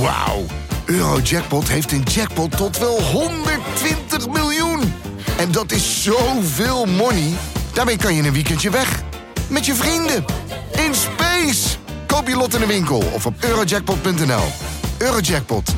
Wauw. 0.00 0.44
Eurojackpot 0.86 1.68
heeft 1.68 1.92
een 1.92 2.02
jackpot 2.02 2.56
tot 2.56 2.78
wel 2.78 3.02
120 3.02 4.28
miljoen. 4.28 4.80
En 5.38 5.52
dat 5.52 5.72
is 5.72 6.02
zoveel 6.02 6.86
money. 6.86 7.32
Daarmee 7.74 7.96
kan 7.96 8.14
je 8.14 8.22
een 8.22 8.32
weekendje 8.32 8.70
weg. 8.70 9.02
Met 9.50 9.66
je 9.66 9.74
vrienden. 9.74 10.24
In 10.86 10.94
space. 10.94 11.78
Koop 12.06 12.28
je 12.28 12.36
lot 12.36 12.54
in 12.54 12.60
de 12.60 12.66
winkel 12.66 12.98
of 12.98 13.26
op 13.26 13.34
eurojackpot.nl. 13.44 14.44
Eurojackpot. 14.98 15.74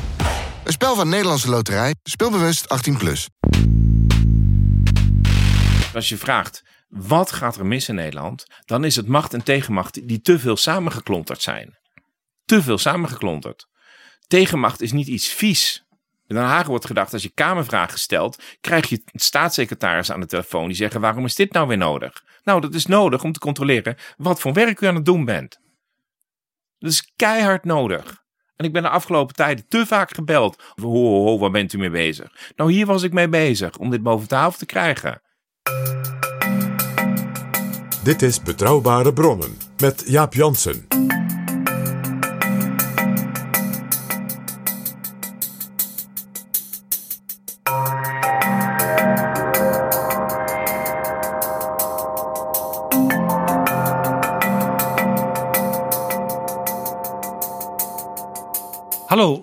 Een 0.63 0.71
spel 0.71 0.95
van 0.95 1.09
Nederlandse 1.09 1.49
Loterij. 1.49 1.95
Speelbewust 2.03 2.89
18+. 2.91 2.97
Plus. 2.97 3.29
Als 5.93 6.09
je 6.09 6.17
vraagt, 6.17 6.63
wat 6.89 7.31
gaat 7.31 7.55
er 7.55 7.65
mis 7.65 7.89
in 7.89 7.95
Nederland? 7.95 8.45
Dan 8.65 8.83
is 8.83 8.95
het 8.95 9.07
macht 9.07 9.33
en 9.33 9.43
tegenmacht 9.43 10.07
die 10.07 10.21
te 10.21 10.39
veel 10.39 10.57
samengeklonterd 10.57 11.41
zijn. 11.41 11.77
Te 12.45 12.61
veel 12.61 12.77
samengeklonterd. 12.77 13.69
Tegenmacht 14.31 14.81
is 14.81 14.91
niet 14.91 15.07
iets 15.07 15.27
vies. 15.27 15.85
In 16.27 16.35
Den 16.35 16.43
Haag 16.43 16.67
wordt 16.67 16.85
gedacht, 16.85 17.13
als 17.13 17.23
je 17.23 17.31
Kamervragen 17.33 17.99
stelt, 17.99 18.43
krijg 18.61 18.89
je 18.89 19.03
staatssecretaris 19.13 20.11
aan 20.11 20.19
de 20.19 20.25
telefoon 20.25 20.67
die 20.67 20.75
zeggen: 20.75 21.01
waarom 21.01 21.25
is 21.25 21.35
dit 21.35 21.53
nou 21.53 21.67
weer 21.67 21.77
nodig? 21.77 22.23
Nou, 22.43 22.61
dat 22.61 22.73
is 22.73 22.85
nodig 22.85 23.23
om 23.23 23.31
te 23.31 23.39
controleren 23.39 23.95
wat 24.17 24.39
voor 24.39 24.53
werk 24.53 24.81
u 24.81 24.87
aan 24.87 24.95
het 24.95 25.05
doen 25.05 25.25
bent. 25.25 25.59
Dat 26.79 26.91
is 26.91 27.11
keihard 27.15 27.65
nodig. 27.65 28.23
En 28.55 28.65
ik 28.65 28.73
ben 28.73 28.81
de 28.81 28.89
afgelopen 28.89 29.35
tijden 29.35 29.67
te 29.67 29.85
vaak 29.85 30.13
gebeld. 30.13 30.63
Ho, 30.81 30.89
ho, 30.89 31.23
ho, 31.23 31.39
waar 31.39 31.51
bent 31.51 31.73
u 31.73 31.77
mee 31.77 31.89
bezig? 31.89 32.51
Nou, 32.55 32.71
hier 32.71 32.85
was 32.85 33.03
ik 33.03 33.13
mee 33.13 33.29
bezig 33.29 33.77
om 33.77 33.89
dit 33.89 34.03
boven 34.03 34.27
tafel 34.27 34.59
te 34.59 34.65
krijgen. 34.65 35.21
Dit 38.03 38.21
is 38.21 38.41
Betrouwbare 38.41 39.13
Bronnen 39.13 39.57
met 39.77 40.03
Jaap 40.05 40.33
Jansen. 40.33 40.90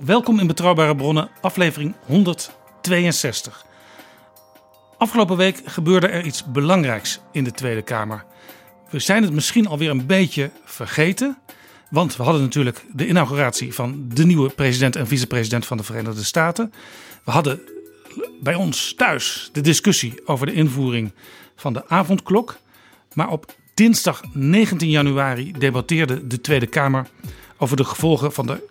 Welkom 0.09 0.39
in 0.39 0.47
Betrouwbare 0.47 0.97
Bronnen, 0.97 1.31
aflevering 1.41 1.95
162. 2.07 3.67
Afgelopen 4.99 5.37
week 5.37 5.61
gebeurde 5.65 6.09
er 6.09 6.25
iets 6.25 6.45
belangrijks 6.45 7.21
in 7.33 7.45
de 7.45 7.51
Tweede 7.51 7.83
Kamer. 7.83 8.25
We 8.91 8.99
zijn 8.99 9.23
het 9.23 9.33
misschien 9.33 9.67
alweer 9.67 9.91
een 9.91 10.07
beetje 10.07 10.51
vergeten. 10.65 11.39
Want 11.91 12.17
we 12.17 12.23
hadden 12.23 12.43
natuurlijk 12.43 12.85
de 12.93 13.07
inauguratie 13.07 13.75
van 13.75 14.09
de 14.15 14.27
nieuwe 14.27 14.51
president 14.51 14.97
en 14.97 15.07
vicepresident 15.07 15.67
van 15.67 15.77
de 15.77 15.83
Verenigde 15.83 16.25
Staten. 16.25 16.73
We 17.25 17.31
hadden 17.31 17.61
bij 18.41 18.55
ons 18.55 18.95
thuis 18.95 19.49
de 19.53 19.61
discussie 19.61 20.21
over 20.25 20.47
de 20.47 20.53
invoering 20.53 21.13
van 21.57 21.73
de 21.73 21.89
avondklok. 21.89 22.59
Maar 23.15 23.29
op 23.29 23.55
dinsdag 23.75 24.23
19 24.33 24.91
januari 24.91 25.53
debatteerde 25.59 26.27
de 26.27 26.41
Tweede 26.41 26.67
Kamer 26.67 27.07
over 27.59 27.77
de 27.77 27.85
gevolgen 27.85 28.33
van 28.33 28.47
de 28.47 28.69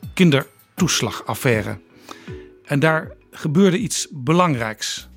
kindertoeslagaffaire. 0.78 1.80
En 2.64 2.80
daar 2.80 3.12
gebeurde 3.32 3.78
iets 3.78 4.08
belangrijks. 4.12 5.08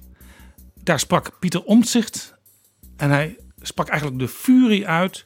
Daar 0.82 0.98
sprak 0.98 1.38
Pieter 1.38 1.62
Omtzigt 1.62 2.34
en 2.96 3.10
hij 3.10 3.36
sprak 3.60 3.88
eigenlijk 3.88 4.20
de 4.20 4.28
furie 4.28 4.86
uit 4.88 5.24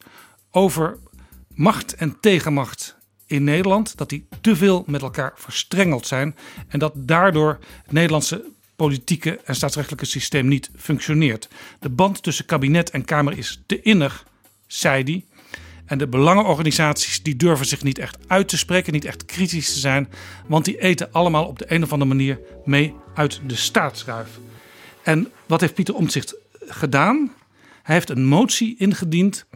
over 0.50 0.98
macht 1.48 1.94
en 1.94 2.20
tegenmacht 2.20 2.96
in 3.26 3.44
Nederland. 3.44 3.96
Dat 3.96 4.08
die 4.08 4.28
te 4.40 4.56
veel 4.56 4.84
met 4.86 5.02
elkaar 5.02 5.32
verstrengeld 5.34 6.06
zijn 6.06 6.36
en 6.68 6.78
dat 6.78 6.92
daardoor 6.96 7.58
het 7.82 7.92
Nederlandse 7.92 8.44
politieke 8.76 9.40
en 9.44 9.54
staatsrechtelijke 9.54 10.06
systeem 10.06 10.48
niet 10.48 10.70
functioneert. 10.76 11.48
De 11.80 11.90
band 11.90 12.22
tussen 12.22 12.46
kabinet 12.46 12.90
en 12.90 13.04
Kamer 13.04 13.38
is 13.38 13.62
te 13.66 13.82
innig, 13.82 14.26
zei 14.66 15.02
hij. 15.02 15.24
En 15.86 15.98
de 15.98 16.08
belangenorganisaties 16.08 17.22
die 17.22 17.36
durven 17.36 17.66
zich 17.66 17.82
niet 17.82 17.98
echt 17.98 18.16
uit 18.26 18.48
te 18.48 18.58
spreken, 18.58 18.92
niet 18.92 19.04
echt 19.04 19.24
kritisch 19.24 19.72
te 19.72 19.78
zijn, 19.78 20.08
want 20.46 20.64
die 20.64 20.80
eten 20.80 21.12
allemaal 21.12 21.46
op 21.46 21.58
de 21.58 21.72
een 21.72 21.82
of 21.82 21.92
andere 21.92 22.10
manier 22.10 22.40
mee 22.64 22.94
uit 23.14 23.40
de 23.46 23.56
staatsruif. 23.56 24.38
En 25.02 25.32
wat 25.46 25.60
heeft 25.60 25.74
Pieter 25.74 25.94
Omtzigt 25.94 26.36
gedaan? 26.58 27.32
Hij 27.82 27.94
heeft 27.94 28.10
een 28.10 28.24
motie 28.24 28.76
ingediend 28.78 29.46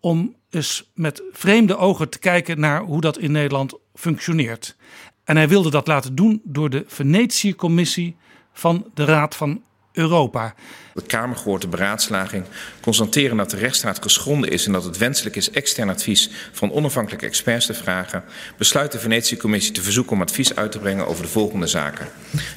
om 0.00 0.36
eens 0.50 0.90
met 0.94 1.22
vreemde 1.32 1.76
ogen 1.76 2.08
te 2.08 2.18
kijken 2.18 2.60
naar 2.60 2.82
hoe 2.82 3.00
dat 3.00 3.18
in 3.18 3.32
Nederland 3.32 3.74
functioneert. 3.94 4.76
En 5.24 5.36
hij 5.36 5.48
wilde 5.48 5.70
dat 5.70 5.86
laten 5.86 6.14
doen 6.14 6.40
door 6.44 6.70
de 6.70 6.84
Venetië-commissie 6.86 8.16
van 8.52 8.90
de 8.94 9.04
Raad 9.04 9.36
van 9.36 9.62
Europa. 9.92 10.54
De 10.96 11.02
Kamer 11.06 11.36
gehoord 11.36 11.62
de 11.62 11.68
beraadslaging 11.68 12.44
constateren 12.80 13.36
dat 13.36 13.50
de 13.50 13.56
rechtsstaat 13.56 14.02
geschonden 14.02 14.50
is 14.50 14.66
en 14.66 14.72
dat 14.72 14.84
het 14.84 14.98
wenselijk 14.98 15.36
is 15.36 15.50
extern 15.50 15.88
advies 15.88 16.30
van 16.52 16.72
onafhankelijke 16.72 17.26
experts 17.26 17.66
te 17.66 17.74
vragen, 17.74 18.24
besluit 18.56 18.92
de 18.92 18.98
Venetië-commissie 18.98 19.72
te 19.72 19.82
verzoeken 19.82 20.12
om 20.12 20.22
advies 20.22 20.54
uit 20.54 20.72
te 20.72 20.78
brengen 20.78 21.06
over 21.06 21.22
de 21.22 21.28
volgende 21.28 21.66
zaken. 21.66 22.08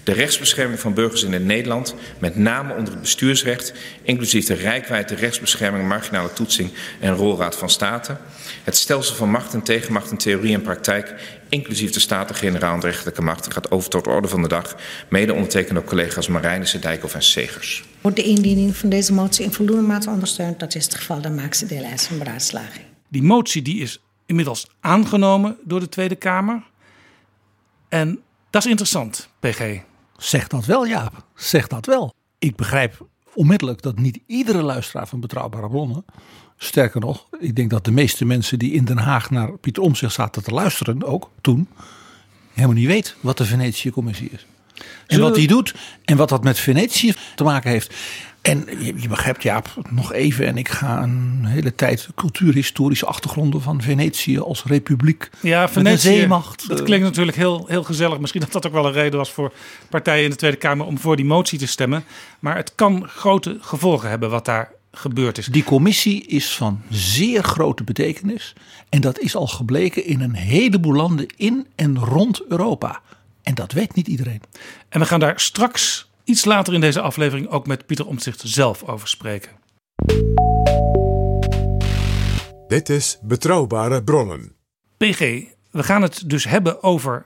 De 0.03 0.11
rechtsbescherming 0.11 0.79
van 0.79 0.93
burgers 0.93 1.23
in 1.23 1.45
Nederland, 1.45 1.95
met 2.19 2.35
name 2.35 2.73
onder 2.73 2.93
het 2.93 3.01
bestuursrecht, 3.01 3.73
inclusief 4.01 4.45
de 4.45 4.53
rijkwijde 4.53 5.15
rechtsbescherming, 5.15 5.87
marginale 5.87 6.33
toetsing 6.33 6.71
en 6.99 7.15
rolraad 7.15 7.55
van 7.55 7.69
state. 7.69 8.17
Het 8.63 8.75
stelsel 8.75 9.15
van 9.15 9.29
macht 9.29 9.53
en 9.53 9.61
tegenmacht 9.61 10.11
in 10.11 10.17
theorie 10.17 10.53
en 10.53 10.61
praktijk, 10.61 11.13
inclusief 11.49 11.91
de 11.91 11.99
Staten-Generaal 11.99 12.73
en 12.73 12.79
de 12.79 12.85
rechterlijke 12.85 13.21
macht, 13.21 13.53
gaat 13.53 13.71
over 13.71 13.89
tot 13.89 14.03
de 14.03 14.09
orde 14.09 14.27
van 14.27 14.41
de 14.41 14.47
dag, 14.47 14.75
mede 15.09 15.33
ondertekend 15.33 15.73
door 15.73 15.83
collega's 15.83 16.27
Marijnissen, 16.27 16.81
Dijkhoff 16.81 17.13
en 17.13 17.23
Segers. 17.23 17.83
Wordt 18.01 18.17
de 18.17 18.23
indiening 18.23 18.75
van 18.75 18.89
deze 18.89 19.13
motie 19.13 19.45
in 19.45 19.53
voldoende 19.53 19.87
mate 19.87 20.09
ondersteund? 20.09 20.59
Dat 20.59 20.75
is 20.75 20.83
het 20.83 20.95
geval, 20.95 21.21
dan 21.21 21.35
maakt 21.35 21.57
ze 21.57 21.65
deel 21.65 21.83
uit 21.83 22.03
van 22.03 22.17
beraadslaging. 22.17 22.85
Die 23.07 23.23
motie 23.23 23.61
die 23.61 23.81
is 23.81 24.01
inmiddels 24.25 24.67
aangenomen 24.79 25.57
door 25.63 25.79
de 25.79 25.89
Tweede 25.89 26.15
Kamer. 26.15 26.63
En 27.89 28.19
dat 28.49 28.63
is 28.63 28.69
interessant, 28.69 29.29
PG. 29.39 29.81
Zeg 30.17 30.47
dat 30.47 30.65
wel, 30.65 30.87
Jaap. 30.87 31.25
Zeg 31.35 31.67
dat 31.67 31.85
wel. 31.85 32.13
Ik 32.39 32.55
begrijp 32.55 33.07
onmiddellijk 33.33 33.81
dat 33.81 33.99
niet 33.99 34.19
iedere 34.25 34.61
luisteraar 34.61 35.07
van 35.07 35.19
Betrouwbare 35.19 35.69
Bronnen... 35.69 36.05
Sterker 36.61 37.01
nog, 37.01 37.27
ik 37.39 37.55
denk 37.55 37.69
dat 37.69 37.85
de 37.85 37.91
meeste 37.91 38.25
mensen 38.25 38.59
die 38.59 38.71
in 38.71 38.85
Den 38.85 38.97
Haag 38.97 39.29
naar 39.29 39.57
Pieter 39.57 39.83
Omtzigt 39.83 40.13
zaten 40.13 40.43
te 40.43 40.51
luisteren, 40.51 41.03
ook 41.03 41.31
toen, 41.41 41.67
helemaal 42.53 42.75
niet 42.75 42.87
weet 42.87 43.15
wat 43.19 43.37
de 43.37 43.45
Venetië-commissie 43.45 44.29
is. 44.29 44.45
En 45.07 45.19
wat 45.19 45.35
die 45.35 45.47
doet 45.47 45.73
en 46.05 46.17
wat 46.17 46.29
dat 46.29 46.43
met 46.43 46.59
Venetië 46.59 47.13
te 47.35 47.43
maken 47.43 47.69
heeft. 47.69 47.93
En 48.41 48.67
je, 48.79 49.07
begrijpt, 49.07 49.43
Jaap, 49.43 49.69
nog 49.89 50.13
even. 50.13 50.45
En 50.45 50.57
ik 50.57 50.69
ga 50.69 51.03
een 51.03 51.45
hele 51.45 51.75
tijd 51.75 52.07
cultuurhistorische 52.15 53.05
achtergronden 53.05 53.61
van 53.61 53.81
Venetië 53.81 54.39
als 54.39 54.63
republiek. 54.63 55.29
Ja, 55.41 55.61
met 55.61 55.71
Venetië, 55.71 55.97
zeemacht. 55.97 56.67
Dat 56.67 56.83
klinkt 56.83 57.05
natuurlijk 57.05 57.37
heel, 57.37 57.65
heel 57.67 57.83
gezellig. 57.83 58.19
Misschien 58.19 58.41
dat 58.41 58.51
dat 58.51 58.67
ook 58.67 58.73
wel 58.73 58.85
een 58.85 58.91
reden 58.91 59.17
was 59.17 59.31
voor 59.31 59.53
partijen 59.89 60.23
in 60.23 60.29
de 60.29 60.35
Tweede 60.35 60.57
Kamer 60.57 60.85
om 60.85 60.97
voor 60.97 61.15
die 61.15 61.25
motie 61.25 61.59
te 61.59 61.67
stemmen. 61.67 62.03
Maar 62.39 62.55
het 62.55 62.75
kan 62.75 63.07
grote 63.07 63.57
gevolgen 63.61 64.09
hebben 64.09 64.29
wat 64.29 64.45
daar 64.45 64.71
gebeurd 64.91 65.37
is. 65.37 65.45
Die 65.45 65.63
commissie 65.63 66.25
is 66.25 66.55
van 66.55 66.81
zeer 66.89 67.43
grote 67.43 67.83
betekenis. 67.83 68.53
En 68.89 69.01
dat 69.01 69.19
is 69.19 69.35
al 69.35 69.47
gebleken 69.47 70.05
in 70.05 70.21
een 70.21 70.35
heleboel 70.35 70.93
landen 70.93 71.25
in 71.37 71.67
en 71.75 71.99
rond 71.99 72.41
Europa. 72.47 73.01
En 73.43 73.55
dat 73.55 73.71
weet 73.71 73.95
niet 73.95 74.07
iedereen. 74.07 74.41
En 74.89 74.99
we 74.99 75.05
gaan 75.05 75.19
daar 75.19 75.39
straks 75.39 76.09
iets 76.23 76.45
later 76.45 76.73
in 76.73 76.81
deze 76.81 77.01
aflevering 77.01 77.47
ook 77.47 77.67
met 77.67 77.85
Pieter 77.85 78.07
Omtzigt 78.07 78.41
zelf 78.45 78.83
over 78.83 79.07
spreken. 79.07 79.51
Dit 82.67 82.89
is 82.89 83.17
Betrouwbare 83.21 84.03
Bronnen. 84.03 84.53
PG, 84.97 85.19
we 85.71 85.83
gaan 85.83 86.01
het 86.01 86.29
dus 86.29 86.43
hebben 86.43 86.83
over 86.83 87.25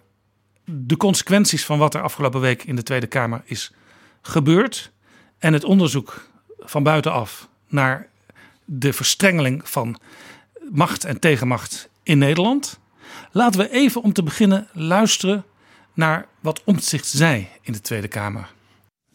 de 0.65 0.97
consequenties 0.97 1.65
van 1.65 1.77
wat 1.77 1.93
er 1.93 2.01
afgelopen 2.01 2.41
week 2.41 2.63
in 2.63 2.75
de 2.75 2.83
Tweede 2.83 3.07
Kamer 3.07 3.41
is 3.45 3.73
gebeurd. 4.21 4.91
En 5.37 5.53
het 5.53 5.63
onderzoek 5.63 6.29
van 6.59 6.83
buitenaf 6.83 7.47
naar 7.67 8.07
de 8.65 8.93
verstrengeling 8.93 9.69
van 9.69 9.99
macht 10.71 11.03
en 11.03 11.19
tegenmacht 11.19 11.89
in 12.03 12.17
Nederland. 12.17 12.79
Laten 13.31 13.59
we 13.59 13.71
even 13.71 14.01
om 14.01 14.13
te 14.13 14.23
beginnen 14.23 14.67
luisteren 14.73 15.45
naar 15.93 16.25
wat 16.39 16.61
Omtzigt 16.63 17.07
zei 17.07 17.47
in 17.61 17.73
de 17.73 17.81
Tweede 17.81 18.07
Kamer. 18.07 18.51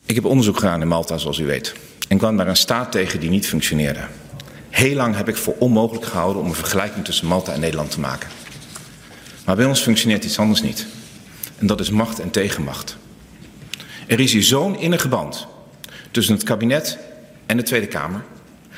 Ik 0.07 0.15
heb 0.15 0.25
onderzoek 0.25 0.59
gedaan 0.59 0.81
in 0.81 0.89
Malta, 0.89 1.19
zoals 1.19 1.39
u 1.39 1.47
weet. 1.47 1.75
En 2.09 2.19
kwam 2.19 2.37
daar 2.37 2.49
een 2.49 2.57
staat 2.57 2.93
tegen 2.93 3.21
die 3.21 3.31
niet 3.31 3.49
functioneerde. 3.49 4.01
Heel 4.71 4.97
lang 4.97 5.17
heb 5.17 5.29
ik 5.29 5.37
voor 5.37 5.55
onmogelijk 5.59 6.07
gehouden 6.07 6.43
om 6.43 6.49
een 6.49 6.55
vergelijking 6.55 7.05
tussen 7.05 7.27
Malta 7.27 7.53
en 7.53 7.61
Nederland 7.61 7.91
te 7.91 8.01
maken. 8.01 8.29
Maar 9.45 9.57
bij 9.57 9.65
ons 9.65 9.81
functioneert 9.81 10.25
iets 10.25 10.39
anders 10.39 10.63
niet. 10.63 10.87
En 11.59 11.67
dat 11.67 11.81
is 11.81 11.91
macht 11.91 12.19
en 12.19 12.31
tegenmacht. 12.31 12.97
Er 14.07 14.21
is 14.21 14.33
hier 14.33 14.43
zo'n 14.43 14.79
innige 14.79 15.09
band 15.09 15.47
tussen 16.11 16.35
het 16.35 16.43
kabinet 16.43 16.99
en 17.47 17.57
de 17.57 17.63
Tweede 17.63 17.87
Kamer. 17.87 18.25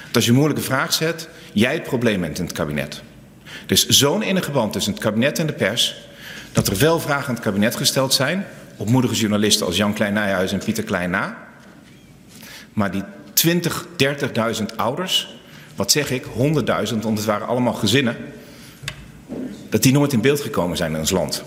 Dat 0.06 0.14
als 0.14 0.24
je 0.24 0.30
een 0.30 0.36
moeilijke 0.36 0.64
vraag 0.64 0.92
zet, 0.92 1.28
jij 1.52 1.74
het 1.74 1.82
probleem 1.82 2.20
bent 2.20 2.38
in 2.38 2.44
het 2.44 2.54
kabinet. 2.54 3.02
Is 3.66 3.86
zo'n 3.86 4.22
innige 4.22 4.50
band 4.50 4.72
tussen 4.72 4.92
het 4.92 5.02
kabinet 5.02 5.38
en 5.38 5.46
de 5.46 5.52
pers 5.52 6.08
Dat 6.52 6.68
er 6.68 6.78
wel 6.78 7.00
vragen 7.00 7.28
aan 7.28 7.34
het 7.34 7.44
kabinet 7.44 7.76
gesteld 7.76 8.14
zijn. 8.14 8.46
Op 8.76 8.88
moedige 8.88 9.14
journalisten 9.14 9.66
als 9.66 9.76
Jan 9.76 9.92
Klein 9.92 10.12
Nijhuis 10.12 10.52
en 10.52 10.58
Pieter 10.58 10.84
Klein 10.84 11.10
na. 11.10 11.48
Maar 12.72 12.90
die 12.90 13.02
20, 13.32 13.86
30.000 14.60 14.64
ouders, 14.76 15.34
wat 15.76 15.90
zeg 15.90 16.10
ik, 16.10 16.24
100.000, 16.24 16.32
want 17.00 17.18
het 17.18 17.24
waren 17.24 17.46
allemaal 17.46 17.72
gezinnen. 17.72 18.16
Dat 19.68 19.82
die 19.82 19.92
nooit 19.92 20.12
in 20.12 20.20
beeld 20.20 20.40
gekomen 20.40 20.76
zijn 20.76 20.92
in 20.92 20.98
ons 20.98 21.10
land. 21.10 21.42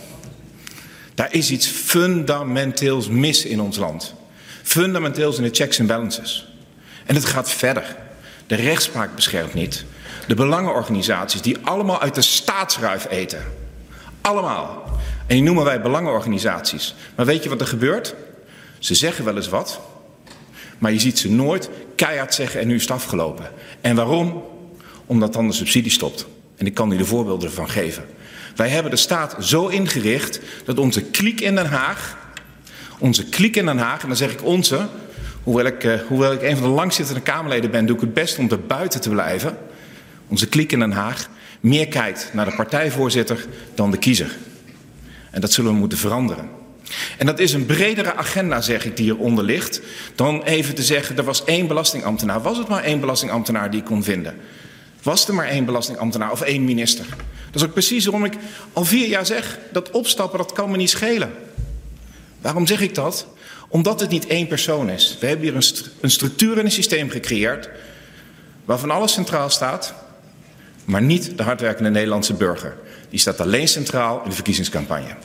Daar 1.16 1.34
is 1.34 1.52
iets 1.52 1.68
fundamenteels 1.68 3.08
mis 3.08 3.46
in 3.46 3.62
ons 3.62 3.78
land. 3.78 4.14
Fundamenteels 4.64 5.38
in 5.38 5.44
de 5.44 5.50
checks 5.52 5.80
en 5.80 5.86
balances. 5.86 6.48
En 7.06 7.16
het 7.16 7.26
gaat 7.26 7.52
verder. 7.52 7.96
De 8.48 8.56
rechtspraak 8.56 9.16
beschermt 9.16 9.54
niet. 9.54 9.86
De 10.28 10.36
belangenorganisaties 10.36 11.42
die 11.42 11.58
allemaal 11.64 12.02
uit 12.02 12.16
de 12.16 12.22
staatsruif 12.22 13.08
eten. 13.10 13.44
Allemaal. 14.22 14.82
En 15.33 15.39
die 15.39 15.47
noemen 15.47 15.65
wij 15.65 15.81
belangenorganisaties. 15.81 16.95
Maar 17.15 17.25
weet 17.25 17.44
je 17.44 17.50
wat 17.50 17.62
er 17.62 17.68
gebeurt? 17.68 18.15
Ze 18.80 18.95
zeggen 18.95 19.25
wel 19.25 19.35
eens 19.35 19.50
wat. 19.50 19.80
Maar 20.77 20.91
je 20.91 21.00
ziet 21.00 21.19
ze 21.19 21.31
nooit 21.31 21.69
keihard 21.95 22.33
zeggen 22.33 22.59
en 22.59 22.68
nu 22.68 22.75
is 22.75 22.81
het 22.81 22.91
afgelopen. 22.91 23.51
En 23.81 23.95
waarom? 23.95 24.44
Omdat 25.06 25.33
dan 25.33 25.47
de 25.47 25.53
subsidie 25.53 25.91
stopt. 25.91 26.25
En 26.57 26.65
ik 26.65 26.74
kan 26.74 26.91
u 26.91 26.97
de 26.97 27.06
voorbeelden 27.06 27.50
ervan 27.50 27.69
geven. 27.69 28.06
Wij 28.56 28.69
hebben 28.69 28.91
de 28.91 28.97
staat 28.97 29.35
zo 29.39 29.68
ingericht 29.68 30.39
dat 30.65 30.80
onze 30.80 31.01
kliek 31.01 31.41
in 31.41 31.56
Den 31.56 31.65
Haag, 31.65 32.18
onze 33.00 33.25
kliek 33.25 33.56
in 33.56 33.65
Den 33.65 33.77
Haag, 33.77 34.01
en 34.01 34.07
dan 34.07 34.18
zeg 34.18 34.31
ik 34.31 34.44
onze, 34.44 34.88
hoewel 35.44 35.65
ik, 35.65 35.83
uh, 35.83 35.94
hoewel 36.07 36.31
ik 36.33 36.41
een 36.41 36.57
van 36.57 36.68
de 36.68 36.75
langzittende 36.75 37.21
Kamerleden 37.21 37.71
ben, 37.71 37.85
doe 37.85 37.95
ik 37.95 38.01
het 38.01 38.13
best 38.13 38.38
om 38.38 38.51
er 38.51 38.62
buiten 38.62 39.01
te 39.01 39.09
blijven. 39.09 39.57
Onze 40.27 40.47
kliek 40.47 40.71
in 40.71 40.80
Den 40.80 40.91
Haag 40.91 41.30
meer 41.59 41.88
kijkt 41.88 42.30
naar 42.33 42.45
de 42.45 42.56
partijvoorzitter 42.56 43.45
dan 43.75 43.91
de 43.91 43.97
kiezer. 43.97 44.35
En 45.33 45.41
dat 45.41 45.51
zullen 45.51 45.71
we 45.71 45.77
moeten 45.77 45.97
veranderen. 45.97 46.50
En 47.18 47.25
dat 47.25 47.39
is 47.39 47.53
een 47.53 47.65
bredere 47.65 48.15
agenda, 48.15 48.62
zeg 48.62 48.85
ik, 48.85 48.97
die 48.97 49.12
eronder 49.12 49.44
ligt, 49.44 49.81
dan 50.15 50.44
even 50.44 50.75
te 50.75 50.83
zeggen, 50.83 51.18
er 51.18 51.24
was 51.24 51.44
één 51.44 51.68
belastingambtenaar. 51.68 52.41
Was 52.41 52.57
het 52.57 52.68
maar 52.68 52.83
één 52.83 53.00
belastingambtenaar 53.00 53.71
die 53.71 53.83
kon 53.83 54.03
vinden? 54.03 54.35
Was 55.03 55.27
er 55.27 55.33
maar 55.33 55.47
één 55.47 55.65
belastingambtenaar 55.65 56.31
of 56.31 56.41
één 56.41 56.63
minister? 56.63 57.06
Dat 57.51 57.62
is 57.62 57.63
ook 57.63 57.74
precies 57.74 58.06
waarom 58.06 58.25
ik 58.25 58.33
al 58.74 58.85
vier 58.85 59.07
jaar 59.07 59.25
zeg, 59.25 59.59
dat 59.71 59.91
opstappen, 59.91 60.38
dat 60.38 60.51
kan 60.51 60.71
me 60.71 60.77
niet 60.77 60.89
schelen. 60.89 61.31
Waarom 62.41 62.68
zeg 62.68 62.81
ik 62.81 62.95
dat? 62.95 63.27
Omdat 63.68 64.00
het 64.00 64.09
niet 64.09 64.27
één 64.27 64.47
persoon 64.47 64.89
is. 64.89 65.18
We 65.19 65.27
hebben 65.27 65.45
hier 65.45 65.56
een, 65.56 65.63
een 66.01 66.12
structuur 66.12 66.57
en 66.57 66.65
een 66.65 66.71
systeem 66.71 67.09
gecreëerd, 67.09 67.69
waarvan 68.65 68.91
alles 68.91 69.13
centraal 69.13 69.50
staat, 69.50 69.94
maar 70.85 71.01
niet 71.01 71.38
de 71.38 71.44
hardwerkende 71.44 71.89
Nederlandse 71.89 72.33
burger. 72.33 72.75
Die 73.13 73.21
staat 73.21 73.42
alleen 73.42 73.68
centraal 73.68 74.24
in 74.24 74.30
de 74.30 74.36
verkiezingscampagne. 74.36 75.15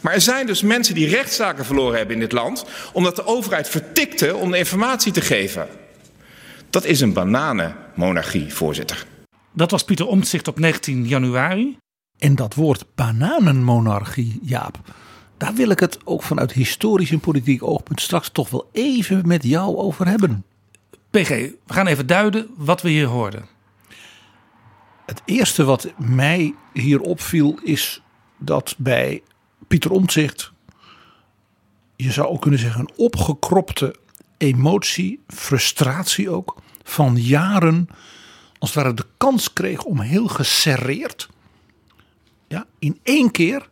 Maar 0.00 0.12
er 0.12 0.20
zijn 0.20 0.46
dus 0.46 0.62
mensen 0.62 0.94
die 0.94 1.08
rechtszaken 1.08 1.64
verloren 1.64 1.96
hebben 1.96 2.14
in 2.14 2.20
dit 2.20 2.32
land, 2.32 2.64
omdat 2.92 3.16
de 3.16 3.26
overheid 3.26 3.68
vertikte 3.68 4.36
om 4.36 4.50
de 4.50 4.58
informatie 4.58 5.12
te 5.12 5.20
geven. 5.20 5.68
Dat 6.70 6.84
is 6.84 7.00
een 7.00 7.12
bananenmonarchie, 7.12 8.54
voorzitter. 8.54 9.06
Dat 9.52 9.70
was 9.70 9.84
Pieter 9.84 10.06
Omtzigt 10.06 10.48
op 10.48 10.58
19 10.58 11.06
januari. 11.06 11.76
En 12.18 12.34
dat 12.34 12.54
woord 12.54 12.84
bananenmonarchie, 12.94 14.38
Jaap, 14.42 14.78
daar 15.36 15.54
wil 15.54 15.70
ik 15.70 15.80
het 15.80 15.98
ook 16.04 16.22
vanuit 16.22 16.52
historisch 16.52 17.10
en 17.10 17.20
politiek 17.20 17.62
oogpunt 17.62 18.00
straks 18.00 18.28
toch 18.28 18.50
wel 18.50 18.68
even 18.72 19.26
met 19.26 19.44
jou 19.44 19.76
over 19.76 20.06
hebben. 20.06 20.44
PG, 21.10 21.28
we 21.28 21.56
gaan 21.66 21.86
even 21.86 22.06
duiden 22.06 22.46
wat 22.56 22.82
we 22.82 22.88
hier 22.88 23.06
hoorden. 23.06 23.55
Het 25.06 25.22
eerste 25.24 25.64
wat 25.64 25.92
mij 25.98 26.54
hier 26.72 27.00
opviel 27.00 27.58
is 27.62 28.02
dat 28.38 28.74
bij 28.78 29.22
Pieter 29.68 29.90
Omtzigt, 29.90 30.52
je 31.96 32.12
zou 32.12 32.28
ook 32.28 32.40
kunnen 32.40 32.60
zeggen, 32.60 32.80
een 32.80 32.96
opgekropte 32.96 33.96
emotie, 34.36 35.20
frustratie 35.28 36.30
ook, 36.30 36.56
van 36.82 37.16
jaren 37.16 37.88
als 38.58 38.74
het 38.74 38.82
ware 38.82 38.94
de 38.94 39.06
kans 39.16 39.52
kreeg 39.52 39.82
om 39.82 40.00
heel 40.00 40.28
geserreerd, 40.28 41.28
ja, 42.48 42.66
in 42.78 42.98
één 43.02 43.30
keer 43.30 43.68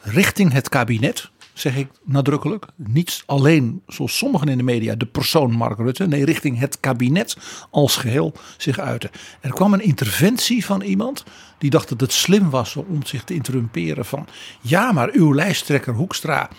richting 0.00 0.52
het 0.52 0.68
kabinet, 0.68 1.30
zeg 1.52 1.76
ik 1.76 1.88
nadrukkelijk, 2.04 2.66
niet 2.76 3.22
alleen 3.26 3.82
zoals 3.86 4.16
sommigen 4.16 4.48
in 4.48 4.56
de 4.56 4.62
media 4.62 4.94
de 4.94 5.06
persoon 5.06 5.52
Mark 5.52 5.78
Rutte, 5.78 6.06
nee, 6.06 6.24
richting 6.24 6.58
het 6.58 6.80
kabinet 6.80 7.36
als 7.70 7.96
geheel 7.96 8.32
zich 8.56 8.78
uiten. 8.78 9.10
Er 9.40 9.52
kwam 9.52 9.72
een 9.72 9.84
interventie 9.84 10.64
van 10.64 10.80
iemand 10.80 11.24
die 11.58 11.70
dacht 11.70 11.88
dat 11.88 12.00
het 12.00 12.12
slim 12.12 12.50
was 12.50 12.76
om 12.76 13.06
zich 13.06 13.24
te 13.24 13.34
interrumperen 13.34 14.04
van 14.04 14.26
ja, 14.60 14.92
maar 14.92 15.10
uw 15.12 15.34
lijsttrekker 15.34 15.94
Hoekstra. 15.94 16.50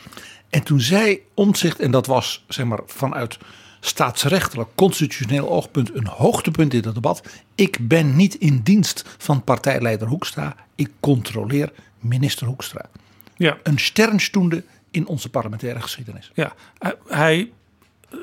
En 0.50 0.64
toen 0.64 0.82
zei 0.82 1.22
Omtzigt, 1.34 1.80
en 1.80 1.92
dat 1.92 2.06
was 2.06 2.44
zeg 2.48 2.66
maar 2.66 2.82
vanuit 2.86 3.38
staatsrechtelijk, 3.80 4.70
constitutioneel 4.76 5.50
oogpunt 5.50 5.96
een 5.96 6.08
hoogtepunt 6.08 6.74
in 6.74 6.82
dat 6.82 6.94
debat. 6.94 7.24
Ik 7.56 7.88
ben 7.88 8.16
niet 8.16 8.36
in 8.36 8.62
dienst 8.64 9.04
van 9.18 9.44
partijleider 9.44 10.08
Hoekstra. 10.08 10.56
Ik 10.76 10.92
controleer 11.00 11.72
minister 12.00 12.48
Hoekstra. 12.48 12.86
Ja. 13.36 13.58
Een 13.64 13.80
sternstunde 13.80 14.64
in 14.94 15.08
onze 15.08 15.30
parlementaire 15.30 15.82
geschiedenis. 15.82 16.32
Ja, 16.34 16.54
hij 17.08 17.52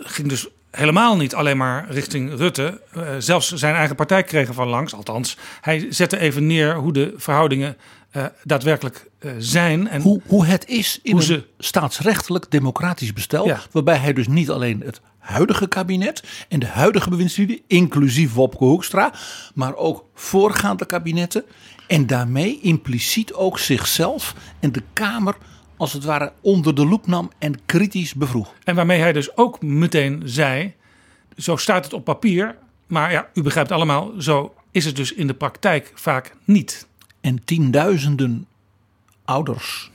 ging 0.02 0.28
dus 0.28 0.48
helemaal 0.70 1.16
niet 1.16 1.34
alleen 1.34 1.56
maar 1.56 1.90
richting 1.90 2.34
Rutte. 2.34 2.80
Uh, 2.96 3.08
zelfs 3.18 3.52
zijn 3.52 3.74
eigen 3.74 3.96
partij 3.96 4.22
kregen 4.22 4.54
van 4.54 4.68
langs. 4.68 4.94
Althans, 4.94 5.36
hij 5.60 5.86
zette 5.90 6.18
even 6.18 6.46
neer 6.46 6.74
hoe 6.74 6.92
de 6.92 7.14
verhoudingen 7.16 7.76
uh, 8.12 8.24
daadwerkelijk 8.44 9.10
uh, 9.20 9.32
zijn. 9.38 9.88
En 9.88 10.00
hoe, 10.00 10.20
hoe 10.26 10.46
het 10.46 10.68
is 10.68 10.98
in 11.02 11.12
hoe 11.12 11.32
een 11.32 11.44
staatsrechtelijk 11.58 12.50
democratisch 12.50 13.12
bestel. 13.12 13.46
Ja. 13.46 13.60
Waarbij 13.70 13.96
hij 13.96 14.12
dus 14.12 14.28
niet 14.28 14.50
alleen 14.50 14.82
het 14.84 15.00
huidige 15.18 15.68
kabinet 15.68 16.22
en 16.48 16.60
de 16.60 16.66
huidige 16.66 17.10
bewindslieden, 17.10 17.60
inclusief 17.66 18.32
Wopke 18.32 18.64
Hoekstra, 18.64 19.12
maar 19.54 19.74
ook 19.76 20.04
voorgaande 20.14 20.86
kabinetten. 20.86 21.44
En 21.86 22.06
daarmee 22.06 22.60
impliciet 22.62 23.32
ook 23.32 23.58
zichzelf 23.58 24.34
en 24.60 24.72
de 24.72 24.82
Kamer 24.92 25.36
als 25.80 25.92
het 25.92 26.04
ware 26.04 26.32
onder 26.40 26.74
de 26.74 26.86
loep 26.86 27.06
nam 27.06 27.30
en 27.38 27.64
kritisch 27.66 28.14
bevroeg. 28.14 28.54
En 28.64 28.74
waarmee 28.74 29.00
hij 29.00 29.12
dus 29.12 29.36
ook 29.36 29.62
meteen 29.62 30.22
zei: 30.24 30.74
zo 31.36 31.56
staat 31.56 31.84
het 31.84 31.92
op 31.92 32.04
papier, 32.04 32.56
maar 32.86 33.12
ja, 33.12 33.28
u 33.34 33.42
begrijpt 33.42 33.72
allemaal, 33.72 34.12
zo 34.18 34.54
is 34.70 34.84
het 34.84 34.96
dus 34.96 35.12
in 35.12 35.26
de 35.26 35.34
praktijk 35.34 35.92
vaak 35.94 36.36
niet. 36.44 36.88
En 37.20 37.44
tienduizenden 37.44 38.46
ouders 39.24 39.90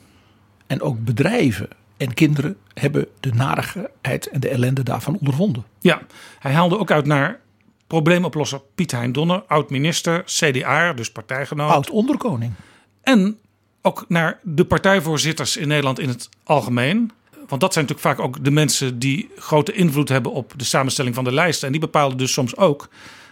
en 0.68 0.82
ook 0.82 1.04
bedrijven 1.04 1.68
en 1.98 2.14
kinderen 2.14 2.57
hebben 2.74 3.07
de 3.19 3.33
narigheid 3.33 4.28
en 4.28 4.40
de 4.40 4.50
ellende 4.50 4.83
daarvan 4.83 5.18
ondervonden. 5.18 5.64
Ja, 5.80 6.02
hij 6.40 6.54
haalde 6.54 6.78
ook 6.78 6.92
uit 6.92 7.06
naar 7.06 7.40
probleemoplosser 7.88 8.62
Piet 8.76 8.92
Hein 8.92 9.12
Donner, 9.12 9.44
oud-minister, 9.48 10.24
CDA, 10.24 10.94
dus 10.94 11.12
partijgenoot. 11.12 11.71
Oud-onderkoning. 11.71 12.54
En 13.02 13.40
ook 13.85 14.06
naar 14.07 14.39
de 14.44 14.65
partijvoorzitters 14.65 15.57
in 15.57 15.68
Nederland 15.68 15.99
in 15.99 16.09
het 16.09 16.30
algemeen. 16.44 17.11
Want 17.47 17.61
dat 17.61 17.73
zijn 17.73 17.85
natuurlijk 17.85 18.15
vaak 18.15 18.25
ook 18.27 18.44
de 18.44 18.51
mensen 18.51 18.99
die 18.99 19.30
grote 19.37 19.73
invloed 19.73 20.09
hebben 20.09 20.31
op 20.31 20.54
de 20.56 20.63
samenstelling 20.63 21.15
van 21.15 21.23
de 21.23 21.33
lijsten. 21.33 21.65
En 21.65 21.71
die 21.71 21.81
bepalen 21.81 22.18
dus 22.18 22.33
soms 22.33 22.57
ook 22.57 22.89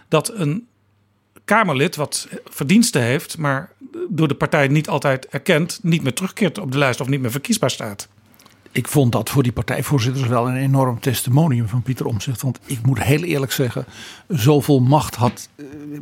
dat 0.08 0.32
een 0.34 0.66
Kamerlid 1.44 1.96
wat 1.96 2.28
verdiensten 2.44 3.02
heeft, 3.02 3.38
maar 3.38 3.72
door 4.08 4.28
de 4.28 4.34
partij 4.34 4.68
niet 4.68 4.88
altijd 4.88 5.26
erkend, 5.26 5.78
niet 5.82 6.02
meer 6.02 6.14
terugkeert 6.14 6.58
op 6.58 6.72
de 6.72 6.78
lijst 6.78 7.00
of 7.00 7.08
niet 7.08 7.20
meer 7.20 7.30
verkiesbaar 7.30 7.70
staat. 7.70 8.08
Ik 8.74 8.88
vond 8.88 9.12
dat 9.12 9.30
voor 9.30 9.42
die 9.42 9.52
partijvoorzitters 9.52 10.28
wel 10.28 10.48
een 10.48 10.56
enorm 10.56 11.00
testimonium 11.00 11.68
van 11.68 11.82
Pieter 11.82 12.06
Omtzigt. 12.06 12.42
Want 12.42 12.58
ik 12.64 12.86
moet 12.86 13.02
heel 13.02 13.22
eerlijk 13.22 13.52
zeggen, 13.52 13.86
zoveel 14.28 14.80
macht 14.80 15.14
had, 15.14 15.48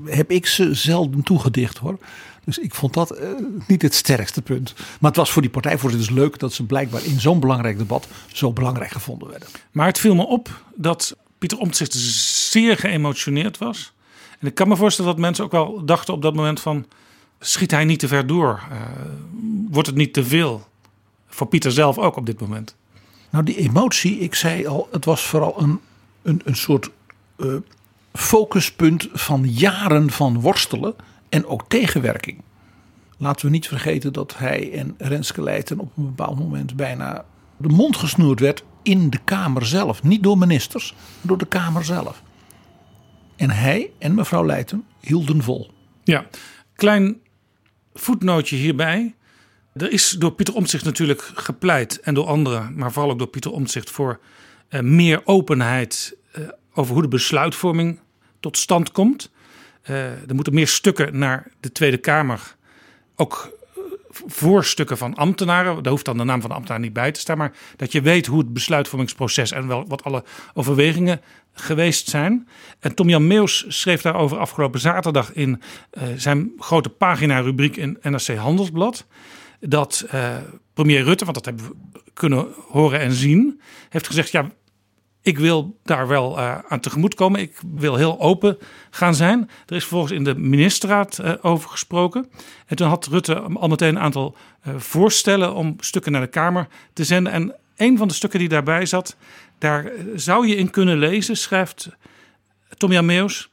heb 0.04 0.30
ik 0.30 0.46
ze 0.46 0.74
zelden 0.74 1.22
toegedicht 1.22 1.78
hoor. 1.78 1.98
Dus 2.44 2.58
ik 2.58 2.74
vond 2.74 2.94
dat 2.94 3.20
uh, 3.20 3.28
niet 3.66 3.82
het 3.82 3.94
sterkste 3.94 4.42
punt. 4.42 4.74
Maar 5.00 5.10
het 5.10 5.16
was 5.16 5.30
voor 5.30 5.42
die 5.42 5.50
partijvoorzitters 5.50 6.10
leuk 6.10 6.38
dat 6.38 6.52
ze 6.52 6.64
blijkbaar 6.64 7.04
in 7.04 7.20
zo'n 7.20 7.40
belangrijk 7.40 7.78
debat 7.78 8.08
zo 8.32 8.52
belangrijk 8.52 8.90
gevonden 8.90 9.28
werden. 9.28 9.48
Maar 9.72 9.86
het 9.86 9.98
viel 9.98 10.14
me 10.14 10.26
op 10.26 10.62
dat 10.74 11.16
Pieter 11.38 11.58
Omtzigt 11.58 11.92
zeer 11.92 12.76
geëmotioneerd 12.76 13.58
was. 13.58 13.92
En 14.38 14.46
ik 14.46 14.54
kan 14.54 14.68
me 14.68 14.76
voorstellen 14.76 15.10
dat 15.10 15.20
mensen 15.20 15.44
ook 15.44 15.52
wel 15.52 15.84
dachten 15.84 16.14
op 16.14 16.22
dat 16.22 16.34
moment 16.34 16.60
van... 16.60 16.86
schiet 17.40 17.70
hij 17.70 17.84
niet 17.84 17.98
te 17.98 18.08
ver 18.08 18.26
door? 18.26 18.62
Uh, 18.70 18.78
wordt 19.70 19.88
het 19.88 19.96
niet 19.96 20.12
te 20.12 20.24
veel? 20.24 20.70
Voor 21.34 21.46
Pieter 21.46 21.72
zelf 21.72 21.98
ook 21.98 22.16
op 22.16 22.26
dit 22.26 22.40
moment. 22.40 22.76
Nou, 23.30 23.44
die 23.44 23.56
emotie, 23.56 24.18
ik 24.18 24.34
zei 24.34 24.66
al, 24.66 24.88
het 24.90 25.04
was 25.04 25.22
vooral 25.22 25.62
een, 25.62 25.80
een, 26.22 26.40
een 26.44 26.56
soort 26.56 26.90
uh, 27.36 27.54
focuspunt 28.12 29.08
van 29.12 29.50
jaren 29.50 30.10
van 30.10 30.40
worstelen 30.40 30.94
en 31.28 31.46
ook 31.46 31.64
tegenwerking. 31.68 32.42
Laten 33.18 33.46
we 33.46 33.52
niet 33.52 33.68
vergeten 33.68 34.12
dat 34.12 34.38
hij 34.38 34.72
en 34.72 34.94
Renske 34.98 35.42
Leijten 35.42 35.78
op 35.78 35.96
een 35.96 36.06
bepaald 36.06 36.38
moment 36.38 36.76
bijna 36.76 37.24
de 37.56 37.68
mond 37.68 37.96
gesnoerd 37.96 38.40
werd 38.40 38.64
in 38.82 39.10
de 39.10 39.18
Kamer 39.24 39.66
zelf. 39.66 40.02
Niet 40.02 40.22
door 40.22 40.38
ministers, 40.38 40.92
maar 40.92 41.26
door 41.26 41.38
de 41.38 41.46
Kamer 41.46 41.84
zelf. 41.84 42.22
En 43.36 43.50
hij 43.50 43.90
en 43.98 44.14
mevrouw 44.14 44.46
Leijten 44.46 44.84
hielden 45.00 45.42
vol. 45.42 45.70
Ja, 46.04 46.26
klein 46.74 47.20
voetnootje 47.94 48.56
hierbij. 48.56 49.14
Er 49.72 49.92
is 49.92 50.10
door 50.10 50.32
Pieter 50.32 50.54
Omtzigt 50.54 50.84
natuurlijk 50.84 51.30
gepleit 51.34 52.00
en 52.00 52.14
door 52.14 52.26
anderen, 52.26 52.74
maar 52.76 52.92
vooral 52.92 53.10
ook 53.10 53.18
door 53.18 53.28
Pieter 53.28 53.50
Omtzigt 53.50 53.90
voor 53.90 54.20
eh, 54.68 54.80
meer 54.80 55.20
openheid 55.24 56.16
eh, 56.32 56.42
over 56.74 56.92
hoe 56.92 57.02
de 57.02 57.08
besluitvorming 57.08 57.98
tot 58.40 58.56
stand 58.56 58.92
komt. 58.92 59.30
Eh, 59.82 60.28
er 60.28 60.34
moeten 60.34 60.54
meer 60.54 60.68
stukken 60.68 61.18
naar 61.18 61.50
de 61.60 61.72
Tweede 61.72 61.96
Kamer, 61.96 62.56
ook 63.16 63.60
voorstukken 64.26 64.98
van 64.98 65.14
ambtenaren. 65.14 65.82
Daar 65.82 65.92
hoeft 65.92 66.04
dan 66.04 66.16
de 66.16 66.24
naam 66.24 66.40
van 66.40 66.50
de 66.50 66.56
ambtenaar 66.56 66.80
niet 66.80 66.92
bij 66.92 67.12
te 67.12 67.20
staan, 67.20 67.38
maar 67.38 67.52
dat 67.76 67.92
je 67.92 68.00
weet 68.00 68.26
hoe 68.26 68.38
het 68.38 68.52
besluitvormingsproces 68.52 69.52
en 69.52 69.66
wel 69.66 69.86
wat 69.88 70.04
alle 70.04 70.24
overwegingen 70.54 71.20
geweest 71.52 72.08
zijn. 72.08 72.48
En 72.80 72.94
Tom-Jan 72.94 73.26
Meus 73.26 73.64
schreef 73.68 74.02
daarover 74.02 74.38
afgelopen 74.38 74.80
zaterdag 74.80 75.32
in 75.32 75.62
zijn 76.16 76.52
grote 76.58 76.88
pagina-rubriek 76.88 77.76
in 77.76 77.98
NRC 78.02 78.36
Handelsblad. 78.36 79.06
Dat 79.68 80.04
eh, 80.10 80.36
premier 80.74 81.02
Rutte, 81.02 81.24
want 81.24 81.36
dat 81.36 81.44
hebben 81.44 81.64
we 81.64 82.00
kunnen 82.12 82.46
horen 82.68 83.00
en 83.00 83.12
zien, 83.12 83.60
heeft 83.88 84.06
gezegd: 84.06 84.30
ja, 84.30 84.50
ik 85.20 85.38
wil 85.38 85.78
daar 85.82 86.08
wel 86.08 86.38
eh, 86.38 86.58
aan 86.68 86.80
tegemoet 86.80 87.14
komen. 87.14 87.40
Ik 87.40 87.60
wil 87.74 87.96
heel 87.96 88.20
open 88.20 88.58
gaan 88.90 89.14
zijn. 89.14 89.50
Er 89.66 89.76
is 89.76 89.82
vervolgens 89.82 90.12
in 90.12 90.24
de 90.24 90.34
ministerraad 90.34 91.18
eh, 91.18 91.32
over 91.42 91.70
gesproken. 91.70 92.30
En 92.66 92.76
toen 92.76 92.88
had 92.88 93.06
Rutte 93.06 93.40
al 93.40 93.68
meteen 93.68 93.96
een 93.96 94.02
aantal 94.02 94.36
voorstellen 94.76 95.54
om 95.54 95.74
stukken 95.78 96.12
naar 96.12 96.20
de 96.20 96.26
Kamer 96.26 96.68
te 96.92 97.04
zenden. 97.04 97.32
En 97.32 97.54
een 97.76 97.98
van 97.98 98.08
de 98.08 98.14
stukken 98.14 98.38
die 98.38 98.48
daarbij 98.48 98.86
zat, 98.86 99.16
daar 99.58 99.92
zou 100.14 100.46
je 100.46 100.56
in 100.56 100.70
kunnen 100.70 100.98
lezen, 100.98 101.36
schrijft 101.36 101.88
Tom-Jan 102.76 103.06
Meus, 103.06 103.50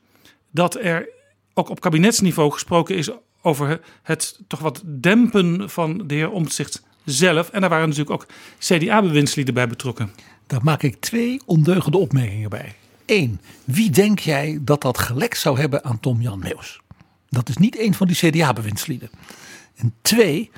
dat 0.51 0.75
er 0.75 1.09
ook 1.53 1.69
op 1.69 1.81
kabinetsniveau 1.81 2.51
gesproken 2.51 2.95
is 2.95 3.09
over 3.41 3.81
het 4.03 4.39
toch 4.47 4.59
wat 4.59 4.81
dempen 4.85 5.69
van 5.69 6.07
de 6.07 6.15
heer 6.15 6.31
Omtzigt 6.31 6.83
zelf. 7.05 7.49
En 7.49 7.61
daar 7.61 7.69
waren 7.69 7.89
natuurlijk 7.89 8.21
ook 8.21 8.27
CDA-bewindslieden 8.59 9.53
bij 9.53 9.67
betrokken. 9.67 10.11
Daar 10.47 10.63
maak 10.63 10.83
ik 10.83 10.99
twee 10.99 11.41
ondeugende 11.45 11.97
opmerkingen 11.97 12.49
bij. 12.49 12.75
Eén, 13.05 13.39
wie 13.63 13.89
denk 13.89 14.19
jij 14.19 14.59
dat 14.61 14.81
dat 14.81 14.97
gelek 14.97 15.35
zou 15.35 15.59
hebben 15.59 15.83
aan 15.83 15.99
Tom 15.99 16.21
Jan 16.21 16.39
Meus? 16.39 16.81
Dat 17.29 17.49
is 17.49 17.57
niet 17.57 17.79
een 17.79 17.93
van 17.93 18.07
die 18.07 18.15
CDA-bewindslieden. 18.15 19.09
En 19.75 19.93
twee, 20.01 20.51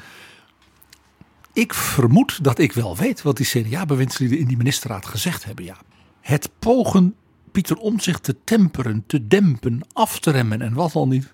ik 1.54 1.74
vermoed 1.74 2.44
dat 2.44 2.60
ik 2.60 2.74
wel 2.74 2.98
weet 2.98 3.22
wat 3.22 3.38
die 3.38 3.46
CDA-bewindslieden 3.46 4.38
in 4.38 4.48
die 4.48 4.58
ministerraad 4.58 5.06
gezegd 5.06 5.46
hebben. 5.46 5.66
Ja. 5.66 5.78
Het 6.22 6.50
pogen 6.60 7.16
Pieter 7.52 7.78
Omtzigt 7.78 8.24
te 8.24 8.36
temperen, 8.44 9.04
te 9.08 9.28
dempen, 9.28 9.82
af 9.94 10.20
te 10.20 10.32
remmen 10.32 10.62
en 10.62 10.74
wat 10.74 10.96
al 10.96 11.08
niet, 11.08 11.34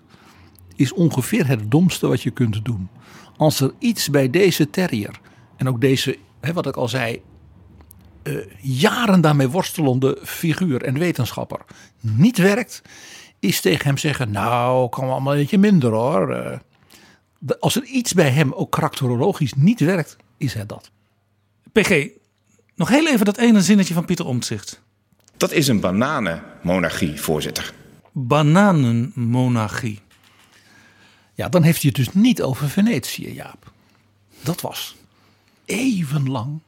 is 0.78 0.92
ongeveer 0.92 1.46
het 1.46 1.70
domste 1.70 2.06
wat 2.06 2.22
je 2.22 2.30
kunt 2.30 2.64
doen. 2.64 2.88
Als 3.36 3.60
er 3.60 3.72
iets 3.78 4.10
bij 4.10 4.30
deze 4.30 4.70
terrier 4.70 5.20
en 5.56 5.68
ook 5.68 5.80
deze, 5.80 6.18
hè, 6.40 6.52
wat 6.52 6.66
ik 6.66 6.76
al 6.76 6.88
zei, 6.88 7.20
eh, 8.22 8.34
jaren 8.60 9.20
daarmee 9.20 9.48
worstelende 9.48 10.18
figuur 10.22 10.82
en 10.82 10.98
wetenschapper 10.98 11.60
niet 12.00 12.38
werkt, 12.38 12.82
is 13.38 13.60
tegen 13.60 13.86
hem 13.86 13.96
zeggen: 13.98 14.30
Nou, 14.30 14.88
kan 14.88 15.04
wel 15.04 15.12
allemaal 15.12 15.32
een 15.32 15.38
beetje 15.38 15.58
minder 15.58 15.90
hoor. 15.92 16.32
Eh, 16.34 16.58
de- 17.38 17.60
als 17.60 17.76
er 17.76 17.84
iets 17.84 18.12
bij 18.12 18.30
hem 18.30 18.52
ook 18.52 18.70
karakterologisch 18.72 19.54
niet 19.56 19.80
werkt, 19.80 20.16
is 20.36 20.54
het 20.54 20.68
dat. 20.68 20.90
PG, 21.72 22.06
nog 22.74 22.88
heel 22.88 23.06
even 23.08 23.24
dat 23.24 23.36
ene 23.38 23.60
zinnetje 23.60 23.94
van 23.94 24.04
Pieter 24.04 24.26
Omtzigt. 24.26 24.82
Dat 25.36 25.52
is 25.52 25.68
een 25.68 25.80
bananenmonarchie, 25.80 27.20
voorzitter. 27.20 27.72
Bananenmonarchie. 28.12 30.00
Ja, 31.38 31.48
dan 31.48 31.62
heeft 31.62 31.82
hij 31.82 31.92
het 31.94 32.04
dus 32.04 32.14
niet 32.22 32.42
over 32.42 32.68
Venetië, 32.68 33.32
Jaap. 33.34 33.72
Dat 34.40 34.60
was 34.60 34.96
even 35.64 36.28
lang, 36.30 36.60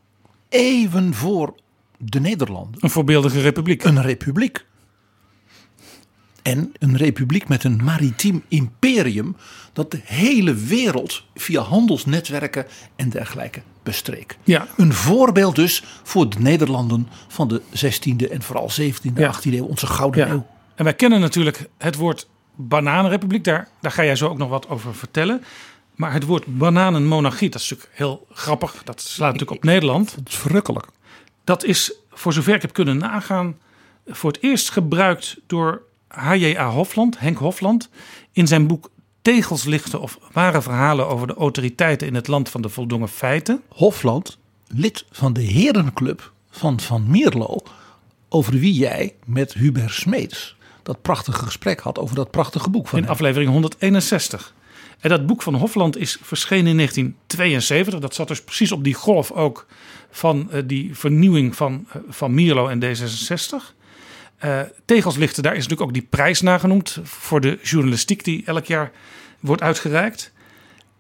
even 0.49 1.15
voor 1.15 1.55
de 1.99 2.21
Nederlanden, 2.21 2.83
Een 2.85 2.91
voorbeeldige 2.91 3.41
republiek. 3.41 3.85
een 3.85 4.03
republiek. 4.03 4.65
En 6.43 6.73
een 6.79 6.97
republiek 6.97 7.49
met 7.49 7.65
een 7.65 7.81
maritiem 7.85 8.43
imperium 8.49 9.37
dat 9.73 9.91
de 9.91 10.01
hele 10.05 10.55
wereld 10.55 11.25
via 11.35 11.61
handelsnetwerken 11.63 12.67
en 12.97 13.09
dergelijke 13.09 13.63
bestreek. 13.83 14.39
Ja. 14.45 14.67
Een 14.77 14.93
voorbeeld 14.93 15.55
dus 15.55 15.83
voor 16.03 16.31
de 16.31 16.39
Nederlanden 16.39 17.09
van 17.29 17.49
de 17.49 17.63
16e 17.73 18.31
en 18.31 18.43
vooral 18.43 18.71
17e, 18.81 19.13
Ja. 19.15 19.33
18e 19.35 19.53
eeuw, 19.55 19.65
onze 19.65 19.87
gouden 19.87 20.27
Ja. 20.27 20.33
eeuw. 20.33 20.47
En 20.75 20.85
wij 20.85 20.95
kennen 20.95 21.21
natuurlijk 21.21 21.69
het 21.79 21.97
woord 21.97 22.29
bananenrepubliek. 22.69 23.45
Daar, 23.45 23.69
daar 23.81 23.93
ga 23.93 24.05
jij 24.05 24.17
zo 24.17 24.29
ook 24.29 24.39
nog 24.39 24.49
wat 24.49 24.69
over 24.69 24.95
vertellen. 24.95 25.45
Maar 25.95 26.13
het 26.13 26.25
woord 26.25 26.59
bananenmonarchie, 26.59 27.51
dat 27.51 27.61
is 27.61 27.71
natuurlijk 27.71 27.99
heel 27.99 28.27
grappig. 28.33 28.83
Dat 28.85 29.01
slaat 29.01 29.33
natuurlijk 29.33 29.59
op 29.59 29.65
Nederland. 29.65 30.15
Dat 30.17 30.29
is 30.29 30.35
verrukkelijk. 30.35 30.87
Dat 31.45 31.65
is, 31.65 31.93
voor 32.11 32.33
zover 32.33 32.55
ik 32.55 32.63
heb 32.63 32.73
kunnen 32.73 32.97
nagaan, 32.97 33.59
voor 34.07 34.33
het 34.33 34.43
eerst 34.43 34.71
gebruikt 34.71 35.37
door 35.47 35.83
H.J.A. 36.09 36.71
Hofland, 36.71 37.19
Henk 37.19 37.39
Hofland, 37.39 37.89
in 38.33 38.47
zijn 38.47 38.67
boek 38.67 38.91
Tegels 39.23 39.65
lichten 39.65 40.01
of 40.01 40.19
ware 40.33 40.63
verhalen 40.63 41.09
over 41.09 41.27
de 41.27 41.35
autoriteiten 41.35 42.07
in 42.07 42.15
het 42.15 42.29
land 42.29 42.49
van 42.49 42.63
de 42.63 42.69
voldongen 42.69 43.09
feiten. 43.09 43.63
Hofland, 43.69 44.39
lid 44.67 45.05
van 45.11 45.33
de 45.33 45.43
herenclub 45.43 46.33
van 46.51 46.81
Van 46.81 47.11
Mierlo, 47.11 47.57
over 48.29 48.53
wie 48.53 48.73
jij 48.73 49.15
met 49.25 49.53
Hubert 49.53 49.93
Smeets 49.93 50.57
dat 50.83 51.03
prachtige 51.03 51.45
gesprek 51.45 51.81
had 51.81 51.99
over 51.99 52.17
dat 52.17 52.31
prachtige 52.31 52.71
boek 52.71 52.89
van 52.89 52.99
in 52.99 53.05
hem. 53.05 53.13
aflevering 53.13 53.51
161. 53.51 54.55
En 55.01 55.09
dat 55.09 55.27
boek 55.27 55.43
van 55.43 55.55
Hofland 55.55 55.97
is 55.97 56.19
verschenen 56.23 56.67
in 56.67 56.77
1972. 56.77 58.01
Dat 58.01 58.15
zat 58.15 58.29
dus 58.29 58.43
precies 58.43 58.73
op 58.73 58.85
die 58.85 58.95
golf 58.95 59.33
ook 59.33 59.67
van 60.11 60.51
eh, 60.51 60.63
die 60.65 60.97
vernieuwing 60.97 61.57
van, 61.57 61.87
eh, 61.93 62.01
van 62.09 62.35
Mierlo 62.35 62.69
en 62.69 62.81
D66. 62.81 63.75
Eh, 64.37 64.61
Tegelslichten, 64.85 65.43
daar 65.43 65.53
is 65.53 65.63
natuurlijk 65.63 65.89
ook 65.89 65.95
die 65.95 66.07
prijs 66.11 66.41
nagenoemd 66.41 66.99
voor 67.03 67.41
de 67.41 67.59
journalistiek 67.63 68.25
die 68.25 68.43
elk 68.47 68.65
jaar 68.65 68.91
wordt 69.41 69.63
uitgereikt. 69.63 70.33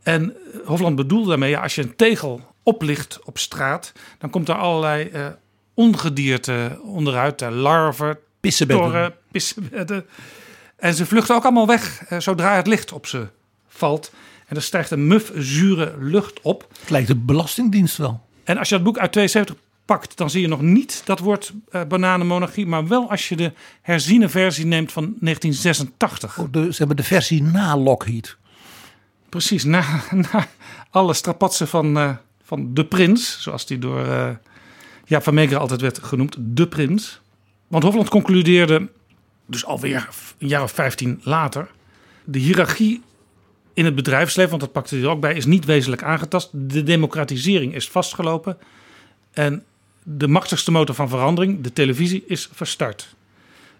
En 0.02 0.36
Hofland 0.64 0.96
bedoelde 0.96 1.28
daarmee, 1.28 1.50
ja, 1.50 1.60
als 1.60 1.74
je 1.74 1.82
een 1.82 1.96
tegel 1.96 2.40
oplicht 2.62 3.18
op 3.24 3.38
straat, 3.38 3.92
dan 4.18 4.30
komt 4.30 4.48
er 4.48 4.54
allerlei 4.54 5.10
ongedierte 5.74 6.78
onderuit, 6.82 7.40
larven, 7.40 8.18
Pissebedden. 9.30 10.04
En 10.76 10.94
ze 10.94 11.06
vluchten 11.06 11.34
ook 11.34 11.42
allemaal 11.44 11.66
weg 11.66 12.02
eh, 12.08 12.20
zodra 12.20 12.56
het 12.56 12.66
licht 12.66 12.92
op 12.92 13.06
ze 13.06 13.26
valt. 13.68 14.12
En 14.46 14.56
er 14.56 14.62
stijgt 14.62 14.90
een 14.90 15.06
muf, 15.06 15.32
zure 15.36 15.94
lucht 15.98 16.40
op. 16.42 16.66
Het 16.80 16.90
lijkt 16.90 17.08
de 17.08 17.16
Belastingdienst 17.16 17.96
wel. 17.96 18.20
En 18.44 18.58
als 18.58 18.68
je 18.68 18.74
dat 18.74 18.84
boek 18.84 18.98
uit 18.98 19.12
72 19.12 19.56
pakt, 19.84 20.16
dan 20.16 20.30
zie 20.30 20.40
je 20.40 20.48
nog 20.48 20.60
niet 20.60 21.02
dat 21.04 21.18
woord 21.18 21.52
eh, 21.70 21.82
bananenmonarchie. 21.88 22.66
Maar 22.66 22.86
wel 22.88 23.10
als 23.10 23.28
je 23.28 23.36
de 23.36 23.52
herziene 23.82 24.28
versie 24.28 24.66
neemt 24.66 24.92
van 24.92 25.02
1986. 25.20 26.38
Oh, 26.38 26.46
de- 26.52 26.72
ze 26.72 26.78
hebben 26.78 26.96
de 26.96 27.02
versie 27.02 27.42
na 27.42 27.76
Lockheed. 27.76 28.36
Precies, 29.28 29.64
na, 29.64 29.84
na 30.32 30.46
alle 30.90 31.14
strapatsen 31.14 31.68
van, 31.68 31.98
eh, 31.98 32.10
van 32.44 32.74
de 32.74 32.84
prins. 32.86 33.42
Zoals 33.42 33.66
die 33.66 33.78
door 33.78 34.06
eh 34.06 34.28
Jaap 35.04 35.22
van 35.22 35.34
Meegeren 35.34 35.60
altijd 35.60 35.80
werd 35.80 35.98
genoemd. 36.02 36.36
De 36.38 36.68
prins. 36.68 37.20
Want 37.70 37.84
Hofland 37.84 38.08
concludeerde, 38.08 38.88
dus 39.46 39.64
alweer 39.64 40.08
een 40.38 40.48
jaar 40.48 40.62
of 40.62 40.72
15 40.72 41.20
later... 41.22 41.70
de 42.24 42.38
hiërarchie 42.38 43.02
in 43.74 43.84
het 43.84 43.94
bedrijfsleven, 43.94 44.50
want 44.50 44.62
dat 44.62 44.72
pakte 44.72 44.94
hij 44.94 45.04
er 45.04 45.10
ook 45.10 45.20
bij... 45.20 45.34
is 45.34 45.46
niet 45.46 45.64
wezenlijk 45.64 46.02
aangetast. 46.02 46.50
De 46.52 46.82
democratisering 46.82 47.74
is 47.74 47.88
vastgelopen. 47.88 48.58
En 49.32 49.64
de 50.02 50.28
machtigste 50.28 50.70
motor 50.70 50.94
van 50.94 51.08
verandering, 51.08 51.60
de 51.60 51.72
televisie, 51.72 52.24
is 52.26 52.48
verstart. 52.52 53.14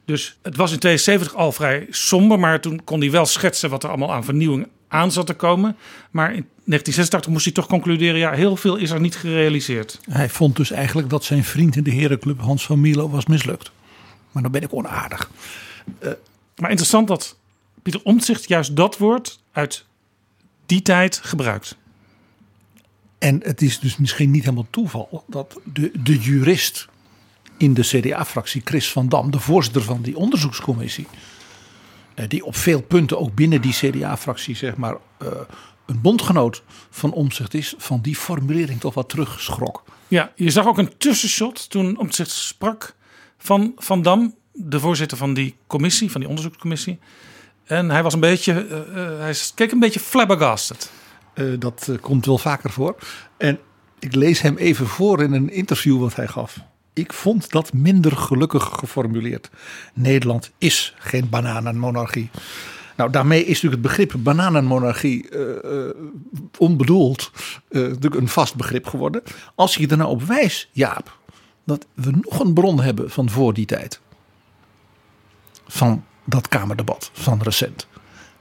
Dus 0.04 0.38
het 0.42 0.56
was 0.56 0.72
in 0.72 0.78
72 0.78 1.34
al 1.34 1.52
vrij 1.52 1.86
somber, 1.90 2.38
maar 2.38 2.60
toen 2.60 2.84
kon 2.84 3.00
hij 3.00 3.10
wel 3.10 3.26
schetsen 3.26 3.70
wat 3.70 3.82
er 3.82 3.88
allemaal 3.88 4.12
aan 4.12 4.24
vernieuwing 4.24 4.68
aan 4.88 5.12
zat 5.12 5.26
te 5.26 5.34
komen. 5.34 5.76
Maar 6.10 6.26
in 6.26 6.46
1986 6.64 7.30
moest 7.32 7.44
hij 7.44 7.54
toch 7.54 7.66
concluderen, 7.66 8.18
ja, 8.18 8.32
heel 8.32 8.56
veel 8.56 8.76
is 8.76 8.90
er 8.90 9.00
niet 9.00 9.16
gerealiseerd. 9.16 10.00
Hij 10.10 10.28
vond 10.28 10.56
dus 10.56 10.70
eigenlijk 10.70 11.10
dat 11.10 11.24
zijn 11.24 11.44
vriend 11.44 11.76
in 11.76 11.82
de 11.82 11.90
herenclub 11.90 12.40
Hans 12.40 12.66
van 12.66 12.80
Mierlo 12.80 13.08
was 13.08 13.26
mislukt. 13.26 13.70
Maar 14.32 14.42
dan 14.42 14.52
ben 14.52 14.62
ik 14.62 14.74
onaardig. 14.74 15.30
Maar 16.56 16.70
interessant 16.70 17.08
dat 17.08 17.36
Pieter 17.82 18.00
Omtzigt 18.04 18.48
juist 18.48 18.76
dat 18.76 18.98
woord 18.98 19.40
uit 19.52 19.84
die 20.66 20.82
tijd 20.82 21.16
gebruikt. 21.16 21.76
En 23.18 23.40
het 23.42 23.62
is 23.62 23.78
dus 23.78 23.96
misschien 23.96 24.30
niet 24.30 24.42
helemaal 24.42 24.66
toeval 24.70 25.24
dat 25.26 25.60
de, 25.64 25.90
de 26.02 26.18
jurist 26.18 26.88
in 27.56 27.74
de 27.74 27.82
CDA-fractie, 27.82 28.62
Chris 28.64 28.92
van 28.92 29.08
Dam, 29.08 29.30
de 29.30 29.38
voorzitter 29.40 29.82
van 29.82 30.02
die 30.02 30.16
onderzoekscommissie, 30.16 31.06
eh, 32.14 32.28
die 32.28 32.44
op 32.44 32.56
veel 32.56 32.82
punten 32.82 33.18
ook 33.18 33.34
binnen 33.34 33.60
die 33.60 33.72
CDA-fractie 33.72 34.56
zeg 34.56 34.76
maar 34.76 34.96
eh, 35.18 35.28
een 35.86 36.00
bondgenoot 36.00 36.62
van 36.90 37.12
Omtzigt 37.12 37.54
is, 37.54 37.74
van 37.78 38.00
die 38.00 38.16
formulering 38.16 38.80
toch 38.80 38.94
wat 38.94 39.08
teruggeschrok. 39.08 39.84
Ja, 40.08 40.32
je 40.36 40.50
zag 40.50 40.66
ook 40.66 40.78
een 40.78 40.96
tussenshot 40.98 41.70
toen 41.70 41.98
Omtzigt 41.98 42.30
sprak 42.30 42.94
van 43.42 43.72
Van 43.76 44.02
Dam, 44.02 44.34
de 44.52 44.80
voorzitter 44.80 45.16
van 45.18 45.34
die 45.34 45.56
commissie, 45.66 46.10
van 46.10 46.20
die 46.20 46.28
onderzoekscommissie. 46.28 46.98
En 47.64 47.90
hij 47.90 48.02
was 48.02 48.14
een 48.14 48.20
beetje, 48.20 48.52
eh, 48.52 48.78
eh, 48.78 49.18
hij 49.18 49.34
keek 49.54 49.72
een 49.72 49.78
beetje 49.78 50.00
flabbergasted. 50.00 50.90
Eh, 51.34 51.46
dat 51.58 51.88
komt 52.00 52.26
wel 52.26 52.38
vaker 52.38 52.70
voor. 52.70 52.96
En 53.36 53.58
ik 53.98 54.14
lees 54.14 54.40
hem 54.40 54.56
even 54.56 54.86
voor 54.86 55.22
in 55.22 55.32
een 55.32 55.50
interview 55.50 56.00
wat 56.00 56.16
hij 56.16 56.26
gaf. 56.26 56.58
Ik 56.92 57.12
vond 57.12 57.50
dat 57.50 57.72
minder 57.72 58.16
gelukkig 58.16 58.64
geformuleerd. 58.72 59.50
Nederland 59.94 60.50
is 60.58 60.94
geen 60.98 61.28
bananenmonarchie. 61.28 62.30
Nou, 62.96 63.10
daarmee 63.10 63.40
is 63.40 63.46
natuurlijk 63.62 63.72
het 63.72 63.96
begrip 63.96 64.14
bananenmonarchie 64.18 65.28
onbedoeld 66.58 67.30
natuurlijk 67.68 68.14
een 68.14 68.28
vast 68.28 68.54
begrip 68.54 68.86
geworden. 68.86 69.22
Als 69.54 69.74
je 69.74 69.86
er 69.86 69.96
nou 69.96 70.10
op 70.10 70.22
wijst, 70.22 70.68
Jaap, 70.72 71.18
dat 71.70 71.86
we 71.94 72.10
nog 72.10 72.40
een 72.40 72.52
bron 72.52 72.80
hebben 72.80 73.10
van 73.10 73.30
voor 73.30 73.54
die 73.54 73.66
tijd. 73.66 74.00
Van 75.66 76.04
dat 76.24 76.48
Kamerdebat 76.48 77.10
van 77.12 77.42
recent. 77.42 77.86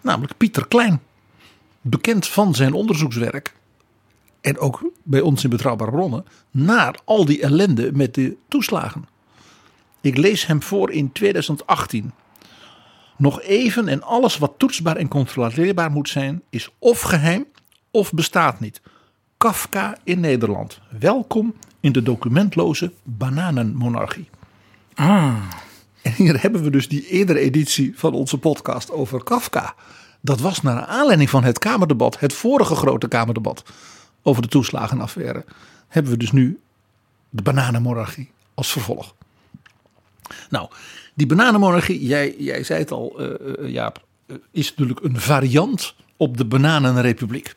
Namelijk 0.01 0.37
Pieter 0.37 0.67
Klein. 0.67 1.01
Bekend 1.81 2.27
van 2.27 2.55
zijn 2.55 2.73
onderzoekswerk. 2.73 3.55
En 4.41 4.57
ook 4.57 4.91
bij 5.03 5.21
ons 5.21 5.43
in 5.43 5.49
Betrouwbare 5.49 5.91
Bronnen. 5.91 6.25
Naar 6.51 6.99
al 7.05 7.25
die 7.25 7.41
ellende 7.41 7.91
met 7.93 8.13
de 8.13 8.37
toeslagen. 8.47 9.07
Ik 10.01 10.17
lees 10.17 10.45
hem 10.45 10.63
voor 10.63 10.91
in 10.91 11.11
2018. 11.11 12.11
Nog 13.17 13.41
even 13.41 13.87
en 13.87 14.03
alles 14.03 14.37
wat 14.37 14.53
toetsbaar 14.57 14.95
en 14.95 15.07
controleerbaar 15.07 15.91
moet 15.91 16.09
zijn, 16.09 16.41
is 16.49 16.69
of 16.79 17.01
geheim 17.01 17.45
of 17.91 18.13
bestaat 18.13 18.59
niet. 18.59 18.81
Kafka 19.37 19.97
in 20.03 20.19
Nederland. 20.19 20.79
Welkom 20.99 21.53
in 21.79 21.91
de 21.91 22.03
documentloze 22.03 22.91
bananenmonarchie. 23.03 24.29
Ah, 24.95 25.35
En 26.01 26.11
hier 26.11 26.41
hebben 26.41 26.63
we 26.63 26.69
dus 26.69 26.87
die 26.87 27.07
eerdere 27.07 27.39
editie 27.39 27.93
van 27.95 28.13
onze 28.13 28.37
podcast 28.37 28.91
over 28.91 29.23
Kafka. 29.23 29.75
Dat 30.21 30.39
was 30.39 30.61
naar 30.61 30.85
aanleiding 30.85 31.29
van 31.29 31.43
het 31.43 31.59
Kamerdebat, 31.59 32.19
het 32.19 32.33
vorige 32.33 32.75
grote 32.75 33.07
Kamerdebat 33.07 33.63
over 34.23 34.41
de 34.41 34.47
toeslagenaffaire. 34.47 35.45
Hebben 35.87 36.11
we 36.11 36.17
dus 36.17 36.31
nu 36.31 36.59
de 37.29 37.41
bananenmonarchie 37.41 38.31
als 38.53 38.71
vervolg. 38.71 39.15
Nou, 40.49 40.69
die 41.13 41.27
bananenmonarchie, 41.27 42.05
jij, 42.05 42.35
jij 42.37 42.63
zei 42.63 42.79
het 42.79 42.91
al, 42.91 43.19
eh, 43.19 43.71
Jaap, 43.71 44.03
eh, 44.25 44.35
is 44.51 44.69
natuurlijk 44.69 44.99
een 45.03 45.19
variant 45.19 45.95
op 46.17 46.37
de 46.37 46.45
bananenrepubliek. 46.45 47.55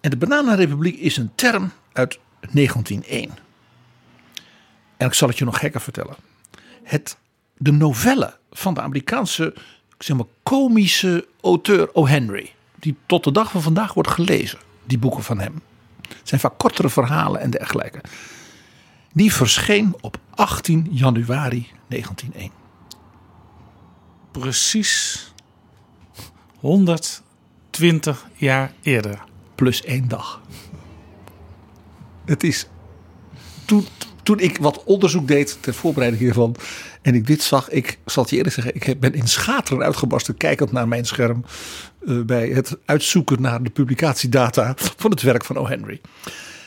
En 0.00 0.10
de 0.10 0.16
bananenrepubliek 0.16 0.98
is 0.98 1.16
een 1.16 1.30
term 1.34 1.72
uit 1.92 2.18
1901. 2.52 3.30
En 4.96 5.06
ik 5.06 5.14
zal 5.14 5.28
het 5.28 5.38
je 5.38 5.44
nog 5.44 5.58
gekker 5.58 5.80
vertellen. 5.80 6.16
Het, 6.82 7.16
de 7.56 7.72
novelle 7.72 8.36
van 8.50 8.74
de 8.74 8.80
Amerikaanse 8.80 9.54
ik 10.02 10.08
zeg 10.08 10.16
maar, 10.16 10.26
komische 10.42 11.26
auteur 11.40 11.94
O. 11.94 12.06
Henry. 12.06 12.52
Die 12.78 12.96
tot 13.06 13.24
de 13.24 13.32
dag 13.32 13.50
van 13.50 13.62
vandaag 13.62 13.94
wordt 13.94 14.10
gelezen. 14.10 14.58
Die 14.84 14.98
boeken 14.98 15.22
van 15.22 15.38
hem. 15.38 15.62
Het 16.08 16.28
zijn 16.28 16.40
vaak 16.40 16.58
kortere 16.58 16.88
verhalen 16.90 17.40
en 17.40 17.50
dergelijke. 17.50 18.00
Die 19.12 19.32
verscheen 19.32 19.94
op 20.00 20.18
18 20.34 20.88
januari 20.90 21.70
1901. 21.88 22.50
precies 24.30 25.32
120 26.58 28.26
jaar 28.34 28.72
eerder. 28.82 29.24
Plus 29.54 29.82
één 29.82 30.08
dag. 30.08 30.40
Het 32.32 32.42
is. 32.42 32.66
Toen, 33.64 33.86
toen 34.22 34.38
ik 34.38 34.58
wat 34.58 34.84
onderzoek 34.84 35.28
deed 35.28 35.58
ter 35.60 35.74
voorbereiding 35.74 36.22
hiervan. 36.22 36.56
En 37.02 37.14
ik 37.14 37.26
dit 37.26 37.42
zag, 37.42 37.70
ik 37.70 37.98
zal 38.04 38.22
het 38.22 38.30
je 38.30 38.36
eerlijk 38.36 38.54
zeggen, 38.54 38.74
ik 38.74 39.00
ben 39.00 39.14
in 39.14 39.28
schateren 39.28 39.82
uitgebarsten 39.82 40.36
kijkend 40.36 40.72
naar 40.72 40.88
mijn 40.88 41.04
scherm. 41.04 41.44
eh, 42.06 42.20
bij 42.20 42.48
het 42.48 42.76
uitzoeken 42.84 43.42
naar 43.42 43.62
de 43.62 43.70
publicatiedata 43.70 44.74
van 45.02 45.10
het 45.10 45.22
werk 45.22 45.44
van 45.44 45.56
O. 45.56 45.66
Henry. 45.66 46.00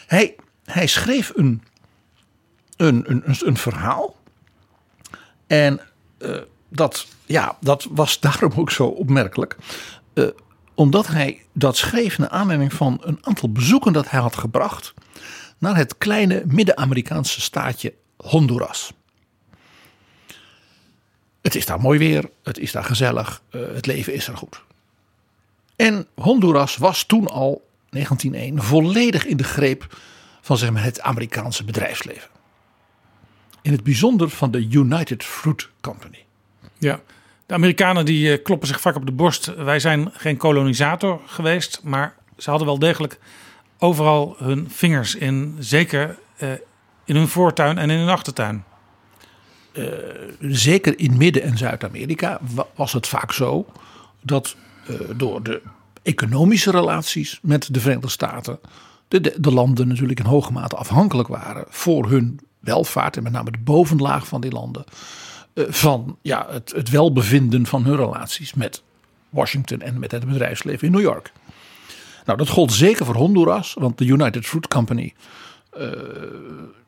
Hij, 0.07 0.35
hij 0.63 0.87
schreef 0.87 1.31
een, 1.35 1.61
een, 2.77 3.11
een, 3.11 3.23
een, 3.25 3.57
verhaal. 3.57 4.15
En 5.47 5.81
eh, 6.17 6.37
dat, 6.69 7.07
ja, 7.25 7.57
dat 7.61 7.87
was 7.91 8.19
daarom 8.19 8.51
ook 8.55 8.71
zo 8.71 8.85
opmerkelijk. 8.85 9.55
Eh, 10.13 10.27
omdat 10.73 11.07
hij 11.07 11.41
dat 11.53 11.77
schreef 11.77 12.17
naar 12.17 12.29
aanleiding 12.29 12.73
van 12.73 13.01
een 13.01 13.17
aantal 13.21 13.51
bezoeken 13.51 13.93
dat 13.93 14.09
hij 14.09 14.19
had 14.19 14.35
gebracht 14.35 14.93
naar 15.57 15.75
het 15.75 15.97
kleine 15.97 16.43
Midden-Amerikaanse 16.45 17.41
staatje 17.41 17.93
Honduras. 18.17 18.93
Het 21.41 21.55
is 21.55 21.65
daar 21.65 21.79
mooi 21.79 21.99
weer, 21.99 22.29
het 22.43 22.57
is 22.57 22.71
daar 22.71 22.83
gezellig, 22.83 23.41
eh, 23.49 23.61
het 23.73 23.85
leven 23.85 24.13
is 24.13 24.27
er 24.27 24.37
goed. 24.37 24.61
En 25.75 26.07
Honduras 26.15 26.77
was 26.77 27.03
toen 27.03 27.27
al, 27.27 27.67
1901, 27.89 28.63
volledig 28.63 29.25
in 29.25 29.37
de 29.37 29.43
greep 29.43 29.97
van 30.41 30.57
zeg 30.57 30.71
maar, 30.71 30.83
het 30.83 31.01
Amerikaanse 31.01 31.63
bedrijfsleven. 31.63 32.29
In 33.61 33.71
het 33.71 33.83
bijzonder 33.83 34.29
van 34.29 34.51
de 34.51 34.67
United 34.69 35.23
Fruit 35.23 35.69
Company. 35.81 36.23
Ja. 36.77 36.99
De 37.45 37.53
Amerikanen 37.53 38.05
die 38.05 38.31
eh, 38.31 38.43
kloppen 38.43 38.67
zich 38.67 38.81
vaak 38.81 38.95
op 38.95 39.05
de 39.05 39.11
borst. 39.11 39.55
Wij 39.55 39.79
zijn 39.79 40.09
geen 40.13 40.37
kolonisator 40.37 41.21
geweest, 41.25 41.79
maar 41.83 42.15
ze 42.37 42.49
hadden 42.49 42.67
wel 42.67 42.79
degelijk 42.79 43.19
overal 43.79 44.35
hun 44.37 44.67
vingers 44.69 45.15
in. 45.15 45.55
Zeker 45.59 46.17
eh, 46.37 46.49
in 47.05 47.15
hun 47.15 47.27
voortuin 47.27 47.77
en 47.77 47.89
in 47.89 47.99
hun 47.99 48.09
achtertuin. 48.09 48.63
zeker 50.39 50.99
in 50.99 51.17
Midden- 51.17 51.41
en 51.43 51.57
Zuid-Amerika 51.57 52.39
wa- 52.55 52.67
was 52.75 52.93
het 52.93 53.07
vaak 53.07 53.31
zo 53.31 53.65
dat 54.21 54.55
eh, 54.87 54.95
door 55.15 55.43
de 55.43 55.61
economische 56.03 56.71
relaties 56.71 57.39
met 57.41 57.73
de 57.73 57.79
Verenigde 57.79 58.09
Staten 58.09 58.59
de, 59.07 59.21
de, 59.21 59.35
de 59.39 59.51
landen 59.51 59.87
natuurlijk 59.87 60.19
in 60.19 60.25
hoge 60.25 60.51
mate 60.51 60.75
afhankelijk 60.75 61.27
waren 61.27 61.65
voor 61.69 62.09
hun 62.09 62.39
welvaart 62.59 63.17
en 63.17 63.23
met 63.23 63.31
name 63.31 63.51
de 63.51 63.57
bovenlaag 63.57 64.27
van 64.27 64.41
die 64.41 64.51
landen 64.51 64.83
eh, 65.53 65.63
van 65.67 66.17
ja, 66.21 66.47
het, 66.49 66.71
het 66.75 66.89
welbevinden 66.89 67.65
van 67.65 67.83
hun 67.85 67.95
relaties 67.95 68.53
met 68.53 68.83
Washington 69.29 69.81
en 69.81 69.99
met 69.99 70.11
het 70.11 70.25
bedrijfsleven 70.25 70.87
in 70.87 70.93
New 70.93 71.01
York. 71.01 71.31
Nou, 72.25 72.37
dat 72.37 72.49
gold 72.49 72.73
zeker 72.73 73.05
voor 73.05 73.15
Honduras, 73.15 73.73
want 73.73 73.97
de 73.97 74.05
United 74.05 74.45
Fruit 74.45 74.67
Company 74.67 75.13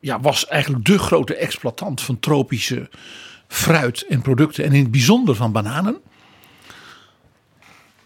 ja, 0.00 0.20
was 0.20 0.46
eigenlijk 0.46 0.84
de 0.84 0.98
grote 0.98 1.34
exploitant 1.34 2.00
van 2.00 2.20
tropische 2.20 2.90
fruit 3.48 4.06
en 4.06 4.22
producten. 4.22 4.64
En 4.64 4.72
in 4.72 4.82
het 4.82 4.90
bijzonder 4.90 5.34
van 5.34 5.52
bananen. 5.52 5.96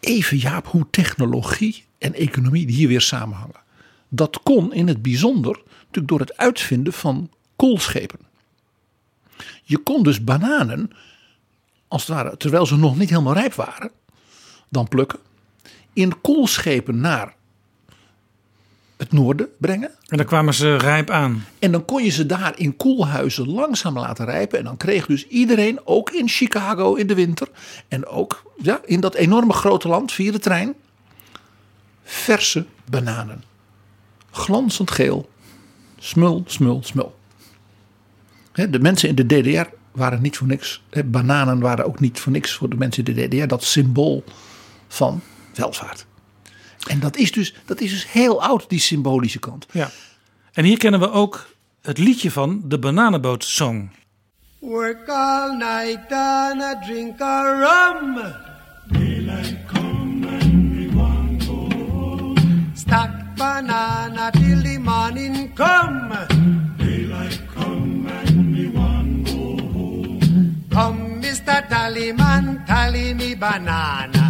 Even 0.01 0.37
Jaap, 0.37 0.67
hoe 0.67 0.87
technologie 0.91 1.85
en 1.99 2.15
economie 2.15 2.71
hier 2.71 2.89
weer 2.89 3.01
samenhangen. 3.01 3.61
Dat 4.09 4.41
kon 4.43 4.75
in 4.75 4.89
het 4.89 5.03
bijzonder 5.03 5.61
natuurlijk 5.79 6.09
door 6.09 6.21
het 6.21 6.37
uitvinden 6.37 6.93
van 6.93 7.31
koelschepen. 7.57 8.19
Je 9.63 9.79
kon 9.79 10.03
dus 10.03 10.25
bananen, 10.25 10.91
als 11.89 12.07
het 12.07 12.17
ware, 12.17 12.37
terwijl 12.37 12.67
ze 12.67 12.77
nog 12.77 12.97
niet 12.97 13.11
helemaal 13.11 13.35
rijp 13.35 13.55
waren, 13.55 13.91
dan 14.69 14.89
plukken. 14.89 15.19
In 15.93 16.21
koelschepen 16.21 17.01
naar 17.01 17.35
het 19.03 19.13
noorden 19.13 19.49
brengen. 19.59 19.91
En 20.07 20.17
dan 20.17 20.27
kwamen 20.27 20.55
ze 20.55 20.77
rijp 20.77 21.11
aan. 21.11 21.45
En 21.59 21.73
dan 21.73 21.85
kon 21.85 22.05
je 22.05 22.11
ze 22.11 22.27
daar 22.27 22.53
in 22.57 22.77
koelhuizen 22.77 23.49
langzaam 23.49 23.99
laten 23.99 24.25
rijpen. 24.25 24.59
En 24.59 24.65
dan 24.65 24.77
kreeg 24.77 25.07
dus 25.07 25.27
iedereen, 25.27 25.81
ook 25.85 26.11
in 26.11 26.29
Chicago 26.29 26.95
in 26.95 27.07
de 27.07 27.15
winter. 27.15 27.49
En 27.89 28.07
ook 28.07 28.53
ja, 28.57 28.81
in 28.85 29.01
dat 29.01 29.15
enorme 29.15 29.53
grote 29.53 29.89
land 29.89 30.13
via 30.13 30.33
de 30.33 30.39
trein. 30.39 30.75
Verse 32.05 32.67
bananen. 32.91 33.43
Glanzend 34.31 34.91
geel. 34.91 35.31
Smul, 35.99 36.43
smul, 36.47 36.81
smul. 36.83 37.15
De 38.53 38.81
mensen 38.81 39.09
in 39.09 39.15
de 39.15 39.27
DDR 39.27 39.69
waren 39.93 40.23
niet 40.23 40.37
voor 40.37 40.47
niks. 40.47 40.83
Bananen 41.05 41.61
waren 41.61 41.87
ook 41.87 42.01
niet 42.01 42.21
voor 42.21 42.33
niks 42.33 42.53
voor 42.53 42.69
de 42.69 42.77
mensen 42.77 43.05
in 43.05 43.15
de 43.15 43.29
DDR. 43.29 43.47
Dat 43.47 43.65
symbool 43.65 44.25
van 44.89 45.23
welvaart. 45.57 46.07
En 46.87 47.01
dat 47.01 47.17
is 47.17 47.33
dus, 47.33 47.55
dat 47.65 47.81
is 47.81 47.91
dus 47.91 48.13
heel 48.13 48.43
oud, 48.43 48.69
die 48.69 48.81
symbolische 48.81 49.39
kant. 49.39 49.67
Ja. 49.71 49.91
En 50.53 50.65
hier 50.65 50.79
kennen 50.79 51.01
we 51.01 51.11
ook 51.11 51.47
het 51.83 51.99
liedje 51.99 52.31
van 52.31 52.63
de 52.65 52.79
Bananenboot 52.79 53.45
Song. 53.45 53.91
Work 54.59 55.09
all 55.09 55.57
night 55.57 56.13
and 56.13 56.63
a 56.63 56.75
drink 56.87 57.21
a 57.21 57.43
rum. 57.43 58.15
Daylight 58.89 59.57
come 59.67 60.27
and 60.29 60.77
we 60.77 60.89
want 60.95 61.45
go 61.45 61.69
home. 61.91 62.71
Stack 62.75 63.37
banana 63.37 64.31
till 64.31 64.63
the 64.63 64.79
morning 64.79 65.55
come. 65.55 66.27
Daylight 66.79 67.41
come 67.55 68.07
and 68.07 68.57
we 68.57 68.71
want 68.71 69.27
go 69.27 69.57
home. 69.73 70.65
Come, 70.71 71.21
Mr. 71.21 71.69
Tallyman, 71.69 72.65
tally 72.67 73.15
me 73.15 73.35
banana. 73.35 74.22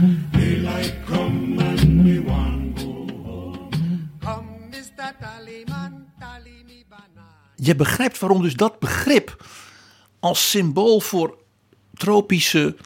Je 7.65 7.77
begrijpt 7.77 8.19
waarom 8.19 8.43
dus 8.43 8.55
dat 8.55 8.79
begrip 8.79 9.45
als 10.21 10.51
symbool 10.51 11.01
voor 11.01 11.39
tropische 11.95 12.77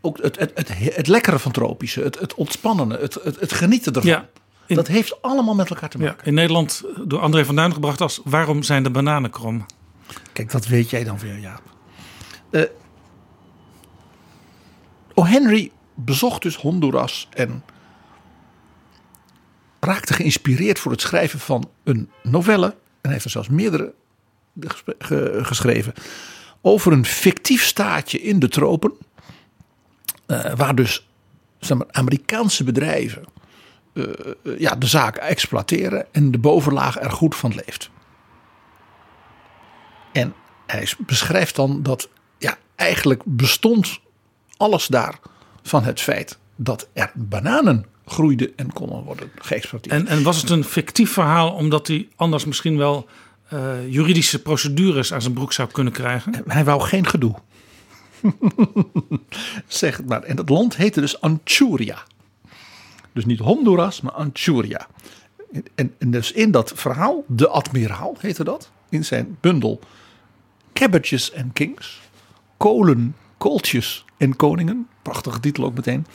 ook 0.00 0.22
het, 0.22 0.38
het, 0.38 0.50
het, 0.54 0.68
het 0.96 1.06
lekkere 1.06 1.38
van 1.38 1.52
tropische, 1.52 2.00
het, 2.02 2.18
het 2.20 2.34
ontspannende, 2.34 2.98
het, 2.98 3.14
het, 3.14 3.40
het 3.40 3.52
genieten 3.52 3.92
ervan. 3.92 4.10
Ja, 4.10 4.28
in- 4.66 4.76
dat 4.76 4.86
heeft 4.86 5.22
allemaal 5.22 5.54
met 5.54 5.70
elkaar 5.70 5.88
te 5.88 5.98
Ja, 5.98 6.04
maken. 6.04 6.26
in 6.26 6.34
Nederland 6.34 6.82
door 7.04 7.20
André 7.20 7.44
van 7.44 7.56
Duin 7.56 7.72
gebracht 7.72 8.00
als 8.00 8.20
Waarom 8.24 8.62
zijn 8.62 8.82
de 8.82 8.90
bananen 8.90 9.30
krom? 9.30 9.66
Kijk, 10.32 10.50
dat 10.50 10.66
weet 10.66 10.90
jij 10.90 11.04
dan 11.04 11.18
weer, 11.18 11.38
Jaap. 11.38 11.62
Eh 12.50 12.62
o. 15.14 15.24
Henry 15.24 15.72
bezocht 15.94 16.42
dus 16.42 16.56
Honduras 16.56 17.28
en 17.34 17.64
raakte 19.80 20.12
geïnspireerd 20.14 20.78
voor 20.78 20.92
het 20.92 21.00
schrijven 21.00 21.38
van 21.38 21.70
een 21.84 22.10
novelle. 22.22 22.76
En 23.04 23.10
heeft 23.10 23.24
er 23.24 23.30
zelfs 23.30 23.48
meerdere 23.48 23.94
geschreven. 25.42 25.94
Over 26.60 26.92
een 26.92 27.04
fictief 27.04 27.64
staatje 27.64 28.20
in 28.20 28.38
de 28.38 28.48
tropen. 28.48 28.92
eh, 30.26 30.54
waar 30.54 30.74
dus 30.74 31.08
zeg 31.58 31.78
maar, 31.78 31.86
Amerikaanse 31.90 32.64
bedrijven 32.64 33.24
eh, 33.92 34.04
eh, 34.04 34.58
ja, 34.58 34.74
de 34.74 34.86
zaak 34.86 35.16
exploiteren. 35.16 36.06
En 36.12 36.30
de 36.30 36.38
bovenlaag 36.38 37.00
er 37.00 37.10
goed 37.10 37.36
van 37.36 37.54
leeft. 37.54 37.90
En 40.12 40.34
hij 40.66 40.88
beschrijft 40.98 41.56
dan 41.56 41.82
dat 41.82 42.08
ja, 42.38 42.58
eigenlijk 42.74 43.22
bestond 43.24 44.00
alles 44.56 44.86
daar 44.86 45.18
van 45.62 45.84
het 45.84 46.00
feit 46.00 46.38
dat 46.56 46.88
er 46.92 47.12
bananen 47.14 47.86
groeiden 48.06 48.52
en 48.56 48.72
konden 48.72 49.02
worden 49.02 49.30
geëxporteerd. 49.34 49.94
En, 49.94 50.06
en 50.06 50.22
was 50.22 50.40
het 50.40 50.50
een 50.50 50.64
fictief 50.64 51.12
verhaal 51.12 51.50
omdat 51.50 51.86
hij 51.86 52.08
anders 52.16 52.44
misschien 52.44 52.76
wel 52.76 53.08
eh, 53.48 53.92
juridische 53.92 54.42
procedures 54.42 55.12
aan 55.12 55.22
zijn 55.22 55.34
broek 55.34 55.52
zou 55.52 55.68
kunnen 55.70 55.92
krijgen? 55.92 56.42
hij 56.46 56.64
wou 56.64 56.80
geen 56.80 57.06
gedoe. 57.06 57.34
zeg 59.66 59.96
het 59.96 60.06
maar. 60.06 60.22
En 60.22 60.36
dat 60.36 60.48
land 60.48 60.76
heette 60.76 61.00
dus 61.00 61.20
Anchuria. 61.20 62.02
Dus 63.12 63.24
niet 63.24 63.38
Honduras, 63.38 64.00
maar 64.00 64.12
Anchuria. 64.12 64.86
En, 65.74 65.94
en 65.98 66.10
dus 66.10 66.32
in 66.32 66.50
dat 66.50 66.72
verhaal, 66.74 67.24
de 67.26 67.48
admiraal 67.48 68.16
heette 68.18 68.44
dat, 68.44 68.70
in 68.88 69.04
zijn 69.04 69.36
bundel 69.40 69.80
Cabbages 70.72 71.34
and 71.34 71.52
Kings, 71.52 72.00
kolen, 72.56 73.16
kooltjes 73.38 74.04
en 74.16 74.36
koningen, 74.36 74.88
prachtige 75.02 75.40
titel 75.40 75.64
ook 75.64 75.74
meteen, 75.74 76.06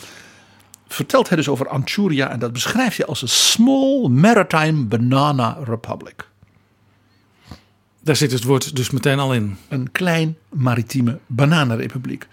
vertelt 0.93 1.28
hij 1.28 1.38
dus 1.38 1.47
over 1.47 1.67
Anchuria 1.67 2.30
en 2.30 2.39
dat 2.39 2.54
beschrijft 2.54 2.97
hij 2.97 3.06
als 3.06 3.21
een 3.21 3.30
small 3.30 4.08
maritime 4.08 4.84
banana 4.84 5.58
republic. 5.63 6.28
Daar 8.02 8.15
zit 8.15 8.32
het 8.32 8.43
woord 8.43 8.75
dus 8.75 8.89
meteen 8.89 9.19
al 9.19 9.34
in. 9.34 9.58
Een 9.67 9.91
klein 9.91 10.38
maritieme 10.49 11.19
bananenrepubliek. 11.28 12.28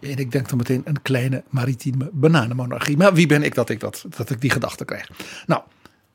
En 0.00 0.18
ik 0.18 0.32
denk 0.32 0.48
dan 0.48 0.58
meteen 0.58 0.82
een 0.84 1.02
kleine 1.02 1.42
maritieme 1.48 2.10
bananenmonarchie. 2.12 2.96
Maar 2.96 3.14
wie 3.14 3.26
ben 3.26 3.42
ik 3.42 3.54
dat 3.54 3.68
ik, 3.68 3.80
dat, 3.80 4.04
dat 4.16 4.30
ik 4.30 4.40
die 4.40 4.50
gedachte 4.50 4.84
krijg? 4.84 5.10
Nou, 5.46 5.62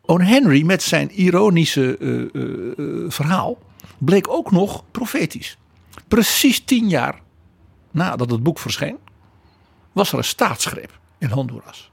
Owen 0.01 0.25
Henry 0.25 0.65
met 0.65 0.84
zijn 0.84 1.12
ironische 1.12 1.97
eh, 1.97 2.41
eh, 2.41 3.04
eh, 3.04 3.12
verhaal 3.12 3.58
bleek 3.97 4.30
ook 4.30 4.51
nog 4.51 4.84
profetisch. 4.91 5.58
Precies 6.08 6.60
tien 6.65 6.89
jaar 6.89 7.21
nadat 7.91 8.32
het 8.32 8.43
boek 8.43 8.60
verscheen, 8.60 8.97
was 9.91 10.12
er 10.12 10.17
een 10.17 10.23
staatsgreep 10.23 10.99
in 11.17 11.30
Honduras. 11.30 11.91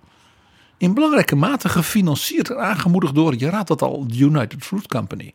In 0.76 0.94
belangrijke 0.94 1.36
mate 1.36 1.68
gefinancierd 1.68 2.50
en 2.50 2.58
aangemoedigd 2.58 3.14
door, 3.14 3.34
je 3.38 3.50
raadt 3.50 3.68
het 3.68 3.82
al, 3.82 4.06
de 4.06 4.18
United 4.18 4.64
Fruit 4.64 4.86
Company 4.88 5.34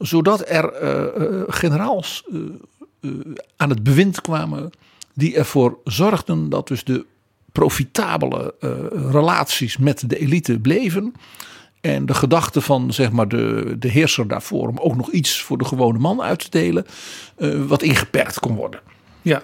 zodat 0.00 0.48
er 0.48 0.72
eh, 0.72 1.02
eh, 1.02 1.42
generaals 1.46 2.24
eh, 2.32 3.10
aan 3.56 3.70
het 3.70 3.82
bewind 3.82 4.20
kwamen 4.20 4.70
die 5.14 5.36
ervoor 5.36 5.78
zorgden 5.84 6.48
dat 6.48 6.68
dus 6.68 6.84
de 6.84 7.06
profitabele 7.52 8.54
relaties 9.10 9.76
met 9.76 10.10
de 10.10 10.18
elite 10.18 10.58
bleven. 10.58 11.12
En 11.80 12.06
de 12.06 12.14
gedachte 12.14 12.60
van 12.60 12.92
zeg 12.92 13.12
maar, 13.12 13.28
de, 13.28 13.76
de 13.78 13.88
heerser 13.88 14.28
daarvoor 14.28 14.68
om 14.68 14.78
ook 14.78 14.96
nog 14.96 15.10
iets 15.10 15.42
voor 15.42 15.58
de 15.58 15.64
gewone 15.64 15.98
man 15.98 16.22
uit 16.22 16.38
te 16.38 16.50
delen, 16.50 16.86
wat 17.66 17.82
ingeperkt 17.82 18.40
kon 18.40 18.54
worden. 18.54 18.80
Ja, 19.22 19.42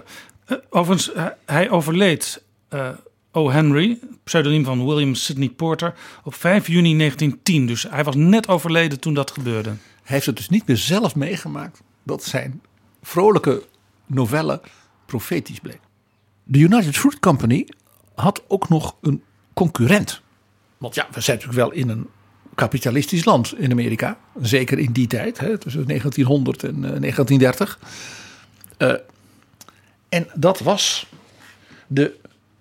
overigens, 0.71 1.11
hij 1.45 1.71
overleed, 1.71 2.42
eh, 2.69 2.89
O. 3.33 3.51
Henry, 3.51 3.99
pseudoniem 4.25 4.65
van 4.65 4.87
William 4.87 5.15
Sidney 5.15 5.49
Porter, 5.49 5.95
op 6.25 6.35
5 6.35 6.67
juni 6.67 6.97
1910. 6.97 7.67
Dus 7.67 7.83
hij 7.91 8.05
was 8.05 8.15
net 8.15 8.49
overleden 8.49 9.01
toen 9.01 9.15
dat 9.15 9.31
gebeurde. 9.31 9.69
Hij 9.69 10.15
heeft 10.15 10.27
het 10.27 10.37
dus 10.37 10.49
niet 10.49 10.67
meer 10.67 10.77
zelf 10.77 11.15
meegemaakt 11.15 11.83
dat 12.03 12.25
zijn 12.25 12.63
vrolijke 13.03 13.63
novelle 14.07 14.61
profetisch 15.07 15.59
bleek. 15.59 15.81
De 16.45 16.59
United 16.59 16.97
Fruit 16.97 17.19
Company 17.19 17.69
had 18.15 18.43
ook 18.49 18.69
nog 18.69 18.97
een 19.01 19.23
concurrent. 19.55 20.21
Want 20.79 20.95
ja, 20.95 21.07
we 21.13 21.21
zijn 21.21 21.39
natuurlijk 21.39 21.69
wel 21.69 21.79
in 21.79 21.89
een 21.89 22.07
kapitalistisch 22.55 23.25
land 23.25 23.59
in 23.59 23.71
Amerika. 23.71 24.19
Zeker 24.41 24.79
in 24.79 24.93
die 24.93 25.07
tijd, 25.07 25.39
hè, 25.39 25.59
tussen 25.59 25.87
1900 25.87 26.63
en 26.63 26.75
eh, 26.75 27.01
1930. 27.01 27.79
Eh, 28.77 28.93
en 30.09 30.27
dat 30.35 30.61
was 30.61 31.07
de 31.87 32.17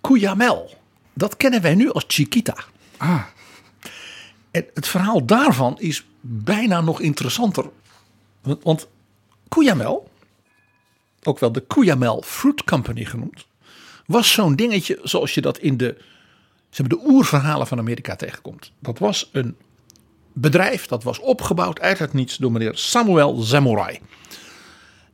Cuyamel. 0.07 0.73
Dat 1.13 1.37
kennen 1.37 1.61
wij 1.61 1.75
nu 1.75 1.91
als 1.91 2.03
Chiquita. 2.07 2.55
Ah, 2.97 3.23
En 4.51 4.65
het 4.73 4.87
verhaal 4.87 5.25
daarvan 5.25 5.79
is 5.79 6.05
bijna 6.21 6.81
nog 6.81 7.01
interessanter. 7.01 7.69
Want, 8.41 8.87
Cuyamel, 9.49 10.09
ook 11.23 11.39
wel 11.39 11.51
de 11.51 11.67
Cuyamel 11.67 12.21
Fruit 12.21 12.63
Company 12.63 13.05
genoemd, 13.05 13.45
was 14.05 14.31
zo'n 14.31 14.55
dingetje 14.55 14.99
zoals 15.03 15.33
je 15.33 15.41
dat 15.41 15.57
in 15.57 15.77
de, 15.77 15.95
ze 16.69 16.81
hebben 16.81 16.97
de 16.97 17.05
oerverhalen 17.07 17.67
van 17.67 17.77
Amerika 17.77 18.15
tegenkomt. 18.15 18.71
Dat 18.79 18.99
was 18.99 19.29
een 19.31 19.55
bedrijf 20.33 20.85
dat 20.85 21.03
was 21.03 21.19
opgebouwd 21.19 21.79
uit 21.79 21.99
het 21.99 22.13
niets 22.13 22.37
door 22.37 22.51
meneer 22.51 22.77
Samuel 22.77 23.41
Samurai. 23.41 23.99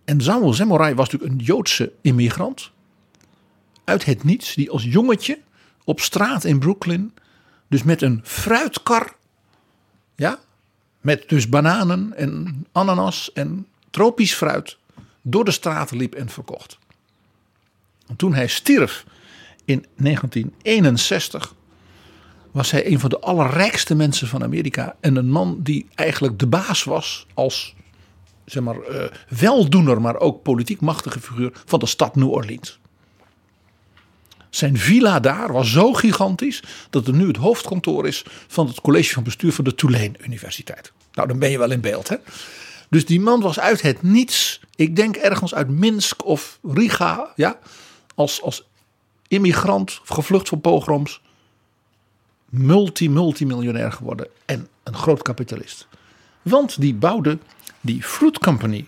En 0.05 0.21
Samuel 0.21 0.53
Samurai 0.53 0.93
was 0.93 1.09
natuurlijk 1.09 1.39
een 1.39 1.45
Joodse 1.45 1.91
immigrant 2.01 2.71
uit 3.91 4.05
het 4.05 4.23
niets 4.23 4.53
die 4.53 4.69
als 4.71 4.83
jongetje 4.83 5.39
op 5.83 5.99
straat 5.99 6.43
in 6.43 6.59
Brooklyn 6.59 7.13
dus 7.67 7.83
met 7.83 8.01
een 8.01 8.21
fruitkar 8.23 9.15
ja, 10.15 10.39
met 11.01 11.29
dus 11.29 11.49
bananen 11.49 12.13
en 12.15 12.65
ananas 12.71 13.33
en 13.33 13.67
tropisch 13.89 14.33
fruit 14.33 14.77
door 15.21 15.45
de 15.45 15.51
straten 15.51 15.97
liep 15.97 16.15
en 16.15 16.29
verkocht. 16.29 16.77
En 18.07 18.15
toen 18.15 18.33
hij 18.33 18.47
stierf 18.47 19.05
in 19.65 19.85
1961 19.95 21.55
was 22.51 22.71
hij 22.71 22.91
een 22.91 22.99
van 22.99 23.09
de 23.09 23.19
allerrijkste 23.19 23.95
mensen 23.95 24.27
van 24.27 24.43
Amerika 24.43 24.95
en 24.99 25.15
een 25.15 25.29
man 25.29 25.59
die 25.61 25.87
eigenlijk 25.95 26.39
de 26.39 26.47
baas 26.47 26.83
was 26.83 27.27
als 27.33 27.75
zeg 28.45 28.63
maar, 28.63 28.81
eh, 28.81 29.11
weldoener, 29.39 30.01
maar 30.01 30.19
ook 30.19 30.43
politiek 30.43 30.81
machtige 30.81 31.19
figuur 31.19 31.51
van 31.65 31.79
de 31.79 31.85
stad 31.85 32.15
New 32.15 32.31
Orleans. 32.31 32.80
Zijn 34.51 34.77
villa 34.77 35.19
daar 35.19 35.53
was 35.53 35.71
zo 35.71 35.93
gigantisch 35.93 36.63
dat 36.89 37.07
er 37.07 37.13
nu 37.13 37.27
het 37.27 37.37
hoofdkantoor 37.37 38.07
is 38.07 38.23
van 38.47 38.67
het 38.67 38.81
college 38.81 39.13
van 39.13 39.23
bestuur 39.23 39.53
van 39.53 39.63
de 39.63 39.75
Tulane 39.75 40.13
Universiteit. 40.19 40.91
Nou, 41.13 41.27
dan 41.27 41.39
ben 41.39 41.51
je 41.51 41.57
wel 41.57 41.71
in 41.71 41.81
beeld, 41.81 42.09
hè? 42.09 42.15
Dus 42.89 43.05
die 43.05 43.19
man 43.19 43.41
was 43.41 43.59
uit 43.59 43.81
het 43.81 44.01
niets, 44.01 44.61
ik 44.75 44.95
denk 44.95 45.15
ergens 45.15 45.53
uit 45.53 45.69
Minsk 45.69 46.25
of 46.25 46.59
Riga, 46.63 47.31
ja, 47.35 47.59
als, 48.15 48.41
als 48.41 48.67
immigrant, 49.27 50.01
gevlucht 50.03 50.49
van 50.49 50.61
pogroms, 50.61 51.21
multi-multimiljonair 52.49 53.91
geworden 53.91 54.27
en 54.45 54.67
een 54.83 54.95
groot 54.95 55.21
kapitalist. 55.21 55.87
Want 56.41 56.81
die 56.81 56.93
bouwde 56.93 57.37
die 57.81 58.03
Fruit 58.03 58.39
Company 58.39 58.87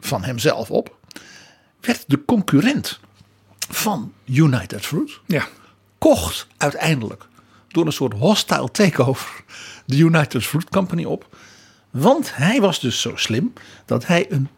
van 0.00 0.24
hemzelf 0.24 0.70
op, 0.70 0.96
werd 1.80 2.04
de 2.06 2.24
concurrent 2.24 3.00
van 3.68 4.12
United 4.24 4.86
Fruit 4.86 5.20
ja. 5.26 5.46
kocht 5.98 6.46
uiteindelijk 6.56 7.26
door 7.68 7.86
een 7.86 7.92
soort 7.92 8.14
hostile 8.14 8.70
takeover 8.70 9.44
de 9.86 9.96
United 9.96 10.44
Fruit 10.44 10.68
Company 10.68 11.04
op. 11.04 11.36
Want 11.90 12.36
hij 12.36 12.60
was 12.60 12.80
dus 12.80 13.00
zo 13.00 13.16
slim 13.16 13.52
dat 13.84 14.06
hij 14.06 14.26
een, 14.32 14.48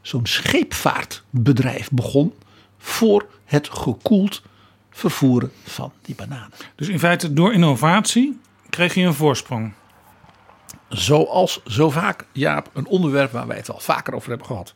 zo'n 0.00 0.26
scheepvaartbedrijf 0.26 1.90
begon 1.90 2.34
voor 2.78 3.26
het 3.44 3.68
gekoeld 3.68 4.42
vervoeren 4.90 5.52
van 5.64 5.92
die 6.02 6.14
bananen. 6.14 6.52
Dus 6.76 6.88
in 6.88 6.98
feite 6.98 7.32
door 7.32 7.52
innovatie 7.52 8.40
kreeg 8.70 8.94
je 8.94 9.02
een 9.02 9.14
voorsprong. 9.14 9.72
Zoals 10.88 11.60
zo 11.66 11.90
vaak, 11.90 12.26
Jaap, 12.32 12.70
een 12.72 12.86
onderwerp 12.86 13.32
waar 13.32 13.46
wij 13.46 13.56
het 13.56 13.70
al 13.70 13.80
vaker 13.80 14.14
over 14.14 14.28
hebben 14.28 14.46
gehad. 14.46 14.74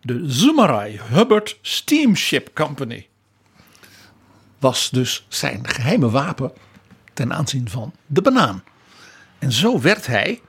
De 0.00 0.30
Zumarai 0.30 1.00
Hubbard 1.08 1.58
Steamship 1.62 2.50
Company 2.54 3.08
was 4.58 4.90
dus 4.90 5.26
zijn 5.28 5.68
geheime 5.68 6.10
wapen 6.10 6.52
ten 7.12 7.32
aanzien 7.32 7.68
van 7.68 7.92
de 8.06 8.22
banaan. 8.22 8.62
En 9.38 9.52
zo 9.52 9.80
werd 9.80 10.06
hij 10.06 10.40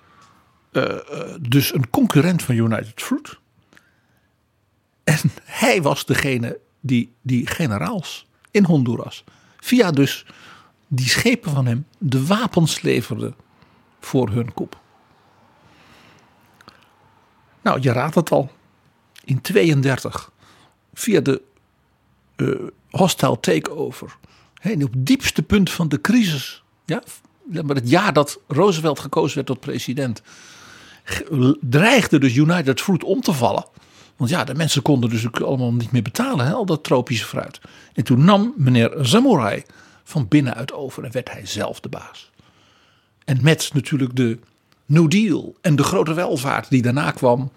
eh, 0.71 0.83
eh, 0.83 1.35
dus 1.41 1.73
een 1.73 1.89
concurrent 1.89 2.43
van 2.43 2.55
United 2.55 3.01
Fruit. 3.01 3.39
En 5.03 5.19
hij 5.43 5.81
was 5.81 6.05
degene 6.05 6.59
die, 6.79 7.13
die 7.21 7.47
generaals 7.47 8.27
in 8.51 8.63
Honduras. 8.63 9.23
Via 9.59 9.91
dus 9.91 10.25
die 10.87 11.09
schepen 11.09 11.51
van 11.51 11.65
hem 11.65 11.85
de 11.97 12.25
wapens 12.25 12.81
leverden 12.81 13.35
voor 13.99 14.29
hun 14.29 14.53
coup. 14.53 14.79
Nou, 17.61 17.79
je 17.81 17.91
raadt 17.91 18.15
het 18.15 18.31
al. 18.31 18.51
In 19.23 19.41
32, 19.41 20.31
via 20.93 21.21
de 21.21 21.41
eh, 22.35 22.47
hostile 22.89 23.39
takeover. 23.39 24.17
Op 24.63 24.79
het 24.79 25.05
diepste 25.05 25.43
punt 25.43 25.71
van 25.71 25.89
de 25.89 26.01
crisis. 26.01 26.63
Ja, 26.85 27.03
maar 27.63 27.75
het 27.75 27.89
jaar 27.89 28.13
dat 28.13 28.39
Roosevelt 28.47 28.99
gekozen 28.99 29.35
werd 29.35 29.47
tot 29.47 29.59
president. 29.59 30.21
Dreigde 31.59 32.19
dus 32.19 32.35
United 32.35 32.81
Fruit 32.81 33.03
om 33.03 33.21
te 33.21 33.33
vallen. 33.33 33.65
Want 34.15 34.29
ja, 34.29 34.43
de 34.43 34.55
mensen 34.55 34.81
konden 34.81 35.09
dus 35.09 35.27
ook 35.27 35.39
allemaal 35.39 35.73
niet 35.73 35.91
meer 35.91 36.01
betalen, 36.01 36.45
hè, 36.45 36.53
al 36.53 36.65
dat 36.65 36.83
tropische 36.83 37.25
fruit. 37.25 37.61
En 37.93 38.03
toen 38.03 38.23
nam 38.23 38.53
meneer 38.57 38.97
Samurai 39.01 39.63
van 40.03 40.27
binnenuit 40.27 40.73
over 40.73 41.03
en 41.03 41.11
werd 41.11 41.31
hij 41.31 41.45
zelf 41.45 41.79
de 41.79 41.89
baas. 41.89 42.31
En 43.25 43.39
met 43.41 43.69
natuurlijk 43.73 44.15
de 44.15 44.39
New 44.85 45.09
Deal 45.09 45.55
en 45.61 45.75
de 45.75 45.83
grote 45.83 46.13
welvaart 46.13 46.69
die 46.69 46.81
daarna 46.81 47.11
kwam, 47.11 47.51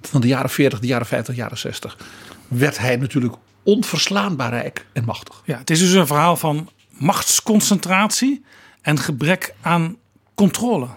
van 0.00 0.20
de 0.20 0.26
jaren 0.26 0.50
40, 0.50 0.80
de 0.80 0.86
jaren 0.86 1.06
50, 1.06 1.34
de 1.34 1.40
jaren 1.40 1.58
60, 1.58 1.96
werd 2.48 2.78
hij 2.78 2.96
natuurlijk 2.96 3.34
onverslaanbaar 3.62 4.50
rijk 4.50 4.86
en 4.92 5.04
machtig. 5.04 5.42
Ja, 5.44 5.58
het 5.58 5.70
is 5.70 5.78
dus 5.78 5.92
een 5.92 6.06
verhaal 6.06 6.36
van 6.36 6.68
machtsconcentratie 6.88 8.44
en 8.82 8.98
gebrek 8.98 9.54
aan 9.60 9.96
controle. 10.34 10.88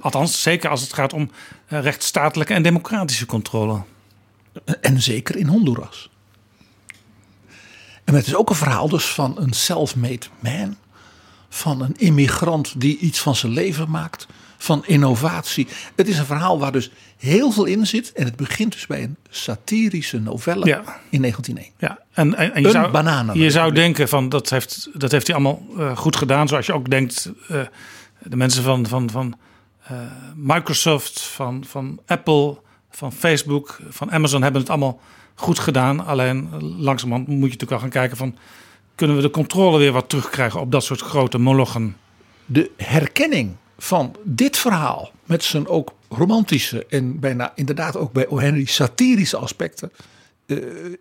Althans, 0.00 0.42
zeker 0.42 0.70
als 0.70 0.80
het 0.80 0.92
gaat 0.92 1.12
om 1.12 1.30
eh, 1.66 1.80
rechtsstatelijke 1.80 2.54
en 2.54 2.62
democratische 2.62 3.26
controle. 3.26 3.82
En 4.80 5.02
zeker 5.02 5.36
in 5.36 5.46
Honduras. 5.46 6.10
En 8.04 8.14
het 8.14 8.26
is 8.26 8.34
ook 8.34 8.50
een 8.50 8.56
verhaal 8.56 8.88
dus 8.88 9.04
van 9.04 9.38
een 9.38 9.52
self-made 9.52 10.26
man. 10.40 10.76
Van 11.48 11.82
een 11.82 11.96
immigrant 11.96 12.80
die 12.80 12.98
iets 12.98 13.18
van 13.18 13.36
zijn 13.36 13.52
leven 13.52 13.90
maakt. 13.90 14.26
Van 14.62 14.84
innovatie. 14.86 15.66
Het 15.96 16.08
is 16.08 16.18
een 16.18 16.24
verhaal 16.24 16.58
waar 16.58 16.72
dus 16.72 16.90
heel 17.18 17.50
veel 17.50 17.64
in 17.64 17.86
zit. 17.86 18.12
En 18.12 18.24
het 18.24 18.36
begint 18.36 18.72
dus 18.72 18.86
bij 18.86 19.02
een 19.02 19.16
satirische 19.30 20.20
novelle 20.20 20.66
Ja. 20.66 20.82
in 21.10 21.20
1901. 21.20 21.72
Ja, 21.78 21.98
en, 22.12 22.34
en, 22.34 22.54
en 22.54 22.62
je, 22.62 22.70
zou, 22.70 22.90
bananenrepubliek. 22.90 23.42
je 23.42 23.50
zou 23.50 23.72
denken 23.72 24.08
van 24.08 24.28
dat 24.28 24.50
heeft, 24.50 24.88
dat 24.92 25.10
heeft 25.10 25.26
hij 25.26 25.36
allemaal 25.36 25.62
eh, 25.78 25.96
goed 25.96 26.16
gedaan. 26.16 26.48
Zoals 26.48 26.66
je 26.66 26.72
ook 26.72 26.90
denkt, 26.90 27.32
eh, 27.48 27.60
de 28.18 28.36
mensen 28.36 28.62
van, 28.62 28.86
van, 28.86 29.10
van 29.10 29.38
eh, 29.82 29.96
Microsoft, 30.36 31.20
van, 31.20 31.64
van 31.68 32.00
Apple, 32.06 32.58
van 32.90 33.12
Facebook, 33.12 33.78
van 33.88 34.12
Amazon 34.12 34.42
hebben 34.42 34.60
het 34.60 34.70
allemaal 34.70 35.00
goed 35.34 35.58
gedaan. 35.58 36.06
Alleen 36.06 36.48
langzamerhand 36.60 37.28
moet 37.28 37.36
je 37.36 37.42
natuurlijk 37.42 37.70
wel 37.70 37.78
gaan 37.78 37.88
kijken 37.88 38.16
van... 38.16 38.36
kunnen 38.94 39.16
we 39.16 39.22
de 39.22 39.30
controle 39.30 39.78
weer 39.78 39.92
wat 39.92 40.08
terugkrijgen 40.08 40.60
op 40.60 40.72
dat 40.72 40.84
soort 40.84 41.00
grote 41.00 41.38
molochen? 41.38 41.96
de 42.52 42.70
herkenning 42.76 43.56
van 43.82 44.16
dit 44.24 44.56
verhaal 44.56 45.10
met 45.24 45.44
zijn 45.44 45.68
ook 45.68 45.92
romantische 46.08 46.86
en 46.86 47.20
bijna 47.20 47.52
inderdaad 47.54 47.96
ook 47.96 48.12
bij 48.12 48.28
O. 48.28 48.38
Henry 48.38 48.64
satirische 48.64 49.36
aspecten, 49.36 49.92
eh, 50.46 50.56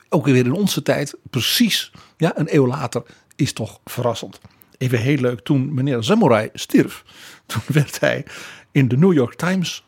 ook 0.09 0.25
weer 0.25 0.35
in 0.35 0.51
onze 0.51 0.81
tijd, 0.81 1.15
precies 1.29 1.91
ja, 2.17 2.37
een 2.37 2.55
eeuw 2.55 2.67
later, 2.67 3.03
is 3.35 3.53
toch 3.53 3.79
verrassend. 3.85 4.39
Even 4.77 4.99
heel 4.99 5.17
leuk, 5.17 5.39
toen 5.39 5.73
meneer 5.73 6.03
Samurai 6.03 6.49
stierf, 6.53 7.03
toen 7.45 7.61
werd 7.67 7.99
hij 7.99 8.25
in 8.71 8.87
de 8.87 8.97
New 8.97 9.13
York 9.13 9.35
Times 9.35 9.83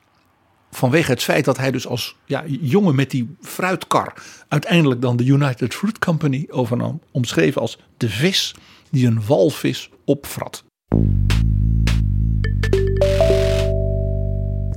vanwege 0.71 1.12
het 1.12 1.23
feit 1.23 1.45
dat 1.45 1.58
hij 1.58 1.71
dus 1.71 1.88
als 1.88 2.15
ja, 2.25 2.43
jongen 2.47 2.95
met 2.95 3.12
die 3.12 3.36
fruitkar 3.41 4.13
uiteindelijk 4.47 5.01
dan 5.01 5.17
de 5.17 5.25
United 5.25 5.73
Fruit 5.73 5.99
Company 5.99 6.47
overnam, 6.49 7.01
omschreven 7.12 7.62
als 7.62 7.80
de 7.97 8.10
vis 8.10 8.56
die 8.89 9.08
een 9.08 9.25
walvis 9.25 9.89
opvrat. 10.06 10.63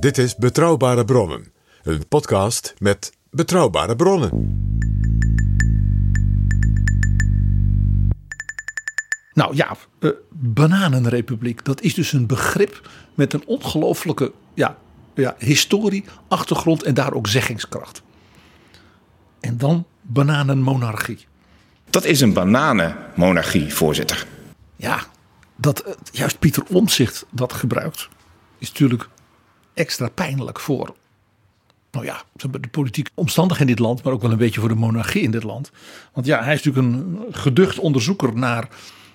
Dit 0.05 0.17
is 0.17 0.35
Betrouwbare 0.35 1.05
Bronnen, 1.05 1.51
een 1.83 2.07
podcast 2.07 2.73
met 2.77 3.11
betrouwbare 3.29 3.95
bronnen. 3.95 4.29
Nou 9.33 9.55
ja, 9.55 9.75
eh, 9.99 10.09
bananenrepubliek, 10.29 11.65
dat 11.65 11.81
is 11.81 11.93
dus 11.93 12.13
een 12.13 12.27
begrip 12.27 12.89
met 13.13 13.33
een 13.33 13.43
ongelooflijke 13.45 14.31
ja, 14.53 14.77
ja, 15.15 15.35
historie, 15.37 16.05
achtergrond 16.27 16.83
en 16.83 16.93
daar 16.93 17.13
ook 17.13 17.27
zeggingskracht. 17.27 18.01
En 19.39 19.57
dan 19.57 19.85
bananenmonarchie. 20.01 21.25
Dat 21.89 22.03
is 22.03 22.21
een 22.21 22.33
bananenmonarchie, 22.33 23.73
voorzitter. 23.73 24.25
Ja, 24.75 24.99
dat 25.55 25.79
eh, 25.79 25.93
juist 26.11 26.39
Pieter 26.39 26.63
Omtzigt 26.69 27.25
dat 27.29 27.53
gebruikt, 27.53 28.09
is 28.57 28.67
natuurlijk 28.67 29.09
extra 29.75 30.09
pijnlijk 30.09 30.59
voor 30.59 30.95
nou 31.95 32.07
ja, 32.07 32.21
de 32.33 32.67
politieke 32.71 33.11
omstandigheden 33.13 33.69
in 33.69 33.75
dit 33.75 33.85
land, 33.85 34.03
maar 34.03 34.13
ook 34.13 34.21
wel 34.21 34.31
een 34.31 34.37
beetje 34.37 34.59
voor 34.59 34.69
de 34.69 34.75
monarchie 34.75 35.21
in 35.21 35.31
dit 35.31 35.43
land. 35.43 35.71
Want 36.13 36.25
ja, 36.25 36.43
hij 36.43 36.53
is 36.53 36.63
natuurlijk 36.63 36.95
een 36.95 37.25
geducht 37.31 37.79
onderzoeker 37.79 38.35
naar, 38.37 38.67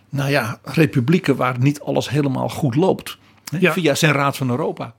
nou 0.09 0.31
ja, 0.31 0.61
republieken 0.63 1.37
waar 1.37 1.59
niet 1.59 1.81
alles 1.81 2.09
helemaal 2.09 2.49
goed 2.49 2.75
loopt. 2.75 3.19
Hè, 3.51 3.59
Ja. 3.61 3.73
Via 3.73 3.95
zijn 3.95 4.13
Raad 4.13 4.37
van 4.37 4.51
Europa. 4.51 4.95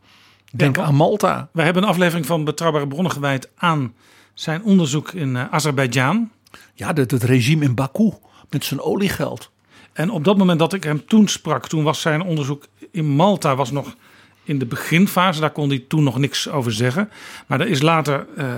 Denk 0.51 0.75
Ja, 0.75 0.83
aan 0.83 0.95
Malta. 0.95 1.49
Wij 1.51 1.65
hebben 1.65 1.83
een 1.83 1.89
aflevering 1.89 2.25
van 2.25 2.43
Betrouwbare 2.43 2.87
Bronnen 2.87 3.11
gewijd 3.11 3.49
aan 3.55 3.93
zijn 4.33 4.63
onderzoek 4.63 5.11
in 5.11 5.35
eh, 5.35 5.45
Azerbeidzjan. 5.51 6.31
Ja, 6.73 6.93
het, 6.93 7.11
het 7.11 7.23
regime 7.23 7.65
in 7.65 7.75
Baku 7.75 8.11
met 8.49 8.65
zijn 8.65 8.81
oliegeld. 8.81 9.51
En 9.93 10.09
op 10.09 10.23
dat 10.23 10.37
moment 10.37 10.59
dat 10.59 10.73
ik 10.73 10.83
hem 10.83 11.05
toen 11.05 11.27
sprak, 11.27 11.67
toen 11.67 11.83
was 11.83 12.01
zijn 12.01 12.21
onderzoek 12.21 12.67
in 12.91 13.05
Malta 13.05 13.55
was 13.55 13.71
nog 13.71 13.95
in 14.43 14.59
de 14.59 14.65
beginfase. 14.65 15.39
Daar 15.39 15.51
kon 15.51 15.69
hij 15.69 15.85
toen 15.87 16.03
nog 16.03 16.17
niks 16.17 16.49
over 16.49 16.73
zeggen. 16.73 17.09
Maar 17.47 17.59
er 17.59 17.67
is 17.67 17.81
later 17.81 18.25
eh, 18.37 18.55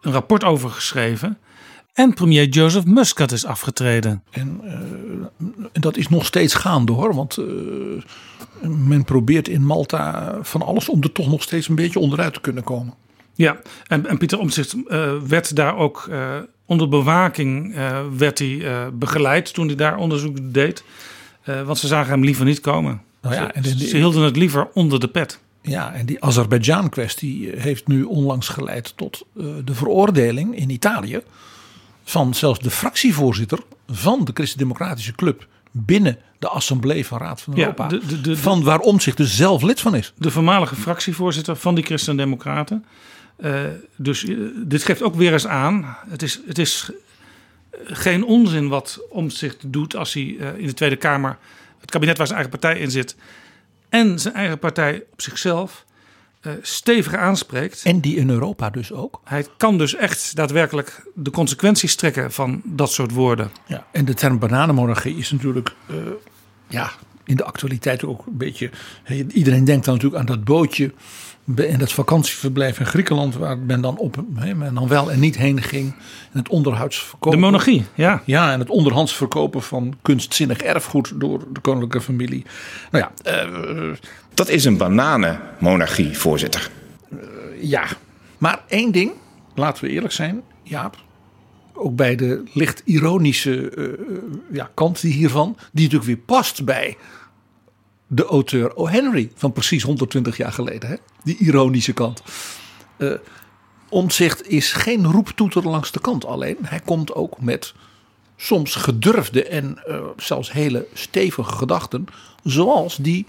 een 0.00 0.12
rapport 0.12 0.44
over 0.44 0.70
geschreven. 0.70 1.38
En 1.92 2.14
premier 2.14 2.48
Joseph 2.48 2.84
Muscat 2.84 3.32
is 3.32 3.44
afgetreden. 3.44 4.22
En, 4.30 4.60
eh, 4.64 5.48
dat 5.72 5.96
is 5.96 6.08
nog 6.08 6.26
steeds 6.26 6.54
gaande 6.54 6.92
hoor. 6.92 7.14
Want 7.14 7.36
eh, 7.36 7.46
men 8.68 9.04
probeert 9.04 9.48
in 9.48 9.66
Malta 9.66 10.38
van 10.42 10.62
alles 10.62 10.88
om 10.88 11.02
er 11.02 11.12
toch 11.12 11.30
nog 11.30 11.42
steeds 11.42 11.68
een 11.68 11.74
beetje 11.74 11.98
onderuit 11.98 12.34
te 12.34 12.40
kunnen 12.40 12.64
komen. 12.64 12.94
Ja, 13.34 13.60
en, 13.86 14.06
en 14.06 14.18
Pieter 14.18 14.38
Omtzigt 14.38 14.76
werd 15.28 15.56
daar 15.56 15.76
ook 15.76 16.10
onder 16.66 16.88
bewaking 16.88 17.74
werd 18.16 18.38
hij, 18.38 18.88
begeleid 18.92 19.54
toen 19.54 19.66
hij 19.66 19.76
daar 19.76 19.96
onderzoek 19.96 20.36
deed. 20.42 20.84
Want 21.64 21.78
ze 21.78 21.86
zagen 21.86 22.12
hem 22.12 22.24
liever 22.24 22.44
niet 22.44 22.60
komen. 22.60 23.02
Nou 23.24 23.34
ja, 23.36 23.46
ze, 23.46 23.52
en 23.52 23.78
ze 23.78 23.96
hielden 23.96 24.22
het 24.22 24.36
liever 24.36 24.68
onder 24.74 25.00
de 25.00 25.08
pet. 25.08 25.40
Ja, 25.62 25.92
en 25.92 26.06
die 26.06 26.24
Azerbeidzjan-kwestie 26.24 27.50
heeft 27.56 27.86
nu 27.86 28.02
onlangs 28.02 28.48
geleid 28.48 28.92
tot 28.96 29.22
eh, 29.36 29.44
de 29.64 29.74
veroordeling 29.74 30.56
in 30.56 30.70
Italië 30.70 31.20
van 32.04 32.34
zelfs 32.34 32.58
de 32.58 32.70
fractievoorzitter 32.70 33.58
van 33.90 34.24
de 34.24 34.30
Christen-Democratische 34.34 35.12
Club 35.14 35.46
binnen 35.70 36.18
de 36.38 36.48
Assemblée 36.48 37.06
van 37.06 37.18
Raad 37.18 37.40
van 37.40 37.54
Ja, 37.54 37.60
Europa. 37.60 37.88
de- 37.88 38.06
de- 38.06 38.20
de- 38.20 38.36
van 38.36 38.62
waarom 38.62 39.00
zich 39.00 39.14
dus 39.14 39.36
zelf 39.36 39.62
lid 39.62 39.80
van 39.80 39.94
is. 39.94 40.12
de 40.18 40.30
voormalige 40.30 40.74
fractievoorzitter 40.76 41.56
van 41.56 41.74
die 41.74 41.84
Christen-Democraten. 41.84 42.84
Eh, 43.36 43.60
dus 43.96 44.24
eh, 44.24 44.36
dit 44.56 44.84
geeft 44.84 45.02
ook 45.02 45.14
weer 45.14 45.32
eens 45.32 45.46
aan. 45.46 45.96
Het 46.08 46.22
is, 46.22 46.40
het 46.46 46.58
is 46.58 46.90
geen 47.84 48.24
onzin 48.24 48.68
wat 48.68 49.00
Omtzigt 49.10 49.72
doet 49.72 49.96
als 49.96 50.12
hij 50.12 50.36
eh, 50.40 50.48
in 50.58 50.66
de 50.66 50.74
Tweede 50.74 50.96
Kamer 50.96 51.38
het 51.84 51.92
kabinet 51.92 52.16
waar 52.16 52.26
zijn 52.26 52.38
eigen 52.38 52.58
partij 52.58 52.80
in 52.80 52.90
zit 52.90 53.16
en 53.88 54.18
zijn 54.18 54.34
eigen 54.34 54.58
partij 54.58 55.04
op 55.12 55.20
zichzelf 55.20 55.84
eh, 56.40 56.52
stevig 56.62 57.14
aanspreekt. 57.14 57.82
En 57.84 58.00
die 58.00 58.16
in 58.16 58.30
Europa 58.30 58.70
dus 58.70 58.92
ook. 58.92 59.20
Hij 59.24 59.46
kan 59.56 59.78
dus 59.78 59.94
echt 59.94 60.36
daadwerkelijk 60.36 61.06
de 61.14 61.30
consequenties 61.30 61.94
trekken 61.94 62.32
van 62.32 62.62
dat 62.64 62.92
soort 62.92 63.10
woorden. 63.10 63.50
Ja, 63.66 63.86
en 63.92 64.04
de 64.04 64.14
term 64.14 64.38
bananenmonarchie 64.38 65.16
is 65.16 65.30
natuurlijk 65.30 65.74
eh, 65.86 65.96
ja, 66.68 66.92
in 67.24 67.36
de 67.36 67.44
actualiteit 67.44 68.04
ook 68.04 68.26
een 68.26 68.36
beetje. 68.36 68.70
Iedereen 69.32 69.64
denkt 69.64 69.84
dan 69.84 69.94
natuurlijk 69.94 70.20
aan 70.20 70.36
dat 70.36 70.44
bootje 70.44 70.92
en 71.56 71.78
dat 71.78 71.92
vakantieverblijf 71.92 72.78
in 72.78 72.86
Griekenland, 72.86 73.34
waar 73.34 73.58
men 73.58 73.80
dan, 73.80 73.98
op, 73.98 74.24
hè, 74.34 74.54
men 74.54 74.74
dan 74.74 74.88
wel 74.88 75.10
en 75.10 75.20
niet 75.20 75.36
heen 75.36 75.62
ging. 75.62 75.94
En 76.32 76.38
het 76.38 76.48
onderhouds 76.48 77.14
De 77.20 77.36
monarchie, 77.36 77.84
ja. 77.94 78.22
Ja, 78.24 78.52
en 78.52 78.58
het 78.58 78.70
onderhands 78.70 79.16
verkopen 79.16 79.62
van 79.62 79.94
kunstzinnig 80.02 80.58
erfgoed 80.58 81.12
door 81.14 81.44
de 81.52 81.60
koninklijke 81.60 82.00
familie. 82.00 82.44
Nou 82.90 83.04
ja, 83.04 83.32
eh, 83.32 83.92
Dat 84.34 84.48
is 84.48 84.64
een 84.64 84.76
bananenmonarchie, 84.76 86.18
voorzitter. 86.18 86.70
ja. 87.60 87.84
Maar 88.38 88.60
één 88.68 88.92
ding, 88.92 89.12
laten 89.54 89.84
we 89.84 89.90
eerlijk 89.90 90.12
zijn, 90.12 90.42
Jaap. 90.62 90.96
Ook 91.72 91.96
bij 91.96 92.16
de 92.16 92.42
licht 92.52 92.82
ironische 92.84 93.70
eh, 93.70 93.84
eh, 93.84 93.90
ja, 94.52 94.70
kant 94.74 95.00
die 95.00 95.12
hiervan, 95.12 95.56
die 95.72 95.84
natuurlijk 95.84 96.04
weer 96.04 96.36
past 96.36 96.64
bij 96.64 96.96
de 98.06 98.24
auteur 98.24 98.76
O. 98.76 98.88
Henry 98.88 99.30
van 99.34 99.52
precies 99.52 99.82
120 99.82 100.36
jaar 100.36 100.52
geleden. 100.52 100.88
Hè? 100.88 100.96
Die 101.24 101.36
ironische 101.36 101.92
kant. 101.92 102.22
Eh 102.96 103.12
Omtzigt 103.94 104.48
is 104.48 104.72
geen 104.72 105.06
roeptoeter 105.06 105.68
langs 105.68 105.90
de 105.90 106.00
kant 106.00 106.24
alleen. 106.24 106.56
Hij 106.62 106.80
komt 106.80 107.14
ook 107.14 107.40
met 107.40 107.74
soms 108.36 108.74
gedurfde 108.74 109.44
en 109.44 109.78
eh, 109.84 110.00
zelfs 110.16 110.52
hele 110.52 110.86
stevige 110.92 111.52
gedachten. 111.52 112.06
Zoals 112.42 112.96
die 112.96 113.26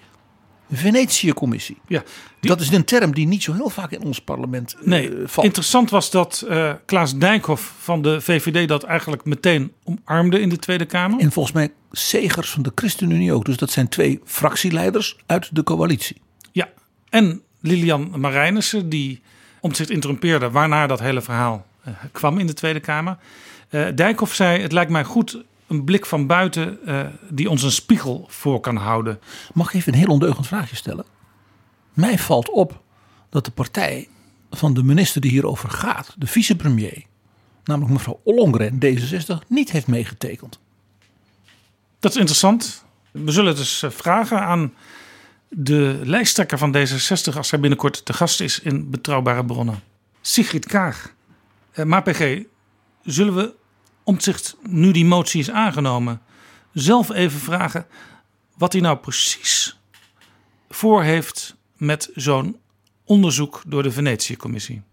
Venetië-commissie. 0.71 1.77
Ja, 1.87 2.03
Dat 2.41 2.61
is 2.61 2.71
een 2.71 2.83
term 2.83 3.13
die 3.13 3.27
niet 3.27 3.43
zo 3.43 3.53
heel 3.53 3.69
vaak 3.69 3.91
in 3.91 4.03
ons 4.03 4.19
parlement 4.21 4.75
eh, 4.79 4.85
Nee, 4.85 5.11
valt. 5.25 5.45
interessant 5.45 5.89
was 5.89 6.11
dat 6.11 6.45
eh, 6.49 6.73
Klaas 6.85 7.17
Dijkhoff 7.17 7.73
van 7.79 8.01
de 8.01 8.21
VVD 8.21 8.67
dat 8.67 8.83
eigenlijk 8.83 9.25
meteen 9.25 9.71
omarmde 9.83 10.39
in 10.39 10.49
de 10.49 10.57
Tweede 10.57 10.85
Kamer. 10.85 11.19
En 11.19 11.31
volgens 11.31 11.55
mij 11.55 11.71
Segers 11.91 12.49
van 12.49 12.63
de 12.63 12.71
ChristenUnie 12.75 13.33
ook. 13.33 13.45
Dus 13.45 13.57
dat 13.57 13.71
zijn 13.71 13.87
twee 13.89 14.21
fractieleiders 14.25 15.17
uit 15.25 15.55
de 15.55 15.63
coalitie. 15.63 16.21
Ja, 16.51 16.69
en 17.09 17.41
Lilian 17.61 18.11
Marijnissen 18.15 18.89
die 18.89 19.21
Omtzigt 19.59 19.89
interrumpeerde 19.89 20.49
waarna 20.51 20.87
dat 20.87 20.99
hele 20.99 21.21
verhaal 21.21 21.65
eh, 21.83 21.93
kwam 22.11 22.39
in 22.39 22.47
de 22.47 22.53
Tweede 22.53 22.79
Kamer. 22.79 23.17
Dijkhoff 23.95 24.33
zei, 24.35 24.61
het 24.61 24.71
lijkt 24.71 24.91
mij 24.91 25.03
goed 25.03 25.43
een 25.67 25.83
blik 25.83 26.05
van 26.05 26.27
buiten 26.27 26.85
eh, 26.85 27.05
die 27.29 27.49
ons 27.49 27.63
een 27.63 27.71
spiegel 27.71 28.25
voor 28.29 28.59
kan 28.59 28.75
houden. 28.75 29.19
Mag 29.53 29.67
ik 29.67 29.73
even 29.73 29.93
een 29.93 29.99
heel 29.99 30.07
ondeugend 30.07 30.47
vraagje 30.47 30.75
stellen? 30.75 31.05
Mij 31.93 32.19
valt 32.19 32.49
op 32.49 32.81
dat 33.29 33.45
de 33.45 33.51
partij 33.51 34.07
van 34.51 34.73
de 34.73 34.83
minister 34.83 35.21
die 35.21 35.31
hierover 35.31 35.69
gaat, 35.69 36.13
de 36.17 36.27
vicepremier, 36.27 37.03
namelijk 37.63 37.93
mevrouw 37.93 38.19
Ollongren, 38.23 38.79
D66, 38.85 39.47
niet 39.47 39.71
heeft 39.71 39.87
meegetekend. 39.87 40.59
Dat 41.99 42.11
is 42.11 42.17
interessant. 42.17 42.85
We 43.11 43.31
zullen 43.31 43.47
het 43.47 43.57
dus 43.57 43.83
vragen 43.87 44.41
aan 44.41 44.73
de 45.49 45.99
lijsttrekker 46.03 46.57
van 46.57 46.75
D66 46.77 47.35
als 47.35 47.51
hij 47.51 47.59
binnenkort 47.59 48.05
te 48.05 48.13
gast 48.13 48.41
is 48.41 48.59
in 48.59 48.89
Betrouwbare 48.89 49.45
Bronnen. 49.45 49.79
Sigrid 50.21 50.65
Kaag. 50.65 51.13
Eh, 51.71 51.85
maar 51.85 52.01
PG, 52.01 52.43
zullen 53.03 53.35
we 53.35 53.53
omzicht 54.05 54.57
nu 54.69 54.91
die 54.91 55.05
motie 55.05 55.39
is 55.39 55.49
aangenomen 55.49 56.21
zelf 56.73 57.11
even 57.11 57.39
vragen 57.39 57.85
wat 58.57 58.71
hij 58.73 58.81
nou 58.81 58.97
precies 58.97 59.79
voor 60.69 61.03
heeft 61.03 61.55
met 61.77 62.09
zo'n 62.15 62.59
onderzoek 63.03 63.61
door 63.67 63.83
de 63.83 63.91
Venetië-commissie? 63.91 64.83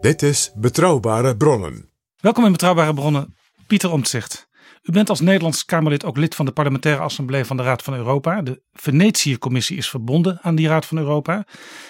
Dit 0.00 0.22
is 0.22 0.52
Betrouwbare 0.54 1.36
Bronnen. 1.36 1.88
Welkom 2.16 2.44
in 2.44 2.52
Betrouwbare 2.52 2.94
Bronnen, 2.94 3.34
Pieter 3.66 3.90
Omtzigt. 3.90 4.48
U 4.84 4.92
bent 4.92 5.10
als 5.10 5.20
Nederlands 5.20 5.64
Kamerlid 5.64 6.04
ook 6.04 6.16
lid 6.16 6.34
van 6.34 6.44
de 6.44 6.52
parlementaire 6.52 7.02
assemblee 7.02 7.44
van 7.44 7.56
de 7.56 7.62
Raad 7.62 7.82
van 7.82 7.94
Europa. 7.94 8.42
De 8.42 8.62
Venetië-commissie 8.72 9.76
is 9.76 9.88
verbonden 9.88 10.38
aan 10.42 10.54
die 10.54 10.68
Raad 10.68 10.86
van 10.86 10.98
Europa. 10.98 11.46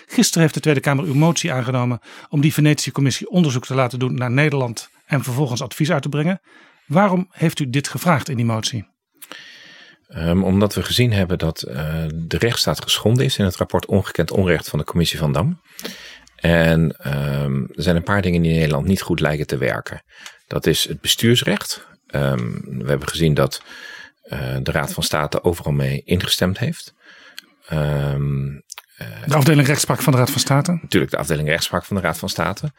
Gisteren 0.06 0.42
heeft 0.42 0.54
de 0.54 0.60
Tweede 0.60 0.80
Kamer 0.80 1.04
uw 1.04 1.14
motie 1.14 1.52
aangenomen 1.52 1.98
om 2.28 2.40
die 2.40 2.52
Venetië-commissie 2.52 3.30
onderzoek 3.30 3.66
te 3.66 3.74
laten 3.74 3.98
doen 3.98 4.14
naar 4.14 4.30
Nederland 4.30 4.88
en 5.06 5.22
vervolgens 5.22 5.62
advies 5.62 5.90
uit 5.90 6.02
te 6.02 6.08
brengen. 6.08 6.40
Waarom 6.86 7.26
heeft 7.30 7.60
u 7.60 7.70
dit 7.70 7.88
gevraagd 7.88 8.28
in 8.28 8.36
die 8.36 8.44
motie? 8.44 8.86
Ehm, 10.08 10.42
omdat 10.42 10.74
we 10.74 10.82
gezien 10.82 11.12
hebben 11.12 11.38
dat 11.38 11.62
eh, 11.62 12.04
de 12.14 12.38
rechtsstaat 12.38 12.82
geschonden 12.82 13.24
is 13.24 13.38
in 13.38 13.44
het 13.44 13.56
rapport 13.56 13.86
Ongekend 13.86 14.30
Onrecht 14.30 14.68
van 14.68 14.78
de 14.78 14.84
Commissie 14.84 15.18
van 15.18 15.32
Dam. 15.32 15.60
En 16.36 16.96
ehm, 16.96 17.60
er 17.60 17.82
zijn 17.82 17.96
een 17.96 18.02
paar 18.02 18.22
dingen 18.22 18.42
die 18.42 18.50
in 18.50 18.58
Nederland 18.58 18.86
niet 18.86 19.02
goed 19.02 19.20
lijken 19.20 19.46
te 19.46 19.56
werken. 19.56 20.02
Dat 20.46 20.66
is 20.66 20.88
het 20.88 21.00
bestuursrecht. 21.00 21.92
Ehm, 22.14 22.60
we 22.60 22.88
hebben 22.88 23.08
gezien 23.08 23.34
dat 23.34 23.62
eh, 24.22 24.56
de 24.62 24.70
Raad 24.70 24.92
van 24.92 25.02
State 25.02 25.42
overal 25.42 25.72
mee 25.72 26.02
ingestemd 26.04 26.58
heeft. 26.58 26.94
Ehm, 27.66 28.62
De 29.26 29.34
afdeling 29.34 29.66
rechtspraak 29.66 30.02
van 30.02 30.12
de 30.12 30.18
Raad 30.18 30.30
van 30.30 30.40
State. 30.40 30.78
natuurlijk 30.82 31.12
de 31.12 31.18
afdeling 31.18 31.48
rechtspraak 31.48 31.84
van 31.84 31.96
de 31.96 32.02
Raad 32.02 32.18
van 32.18 32.28
State. 32.28 32.72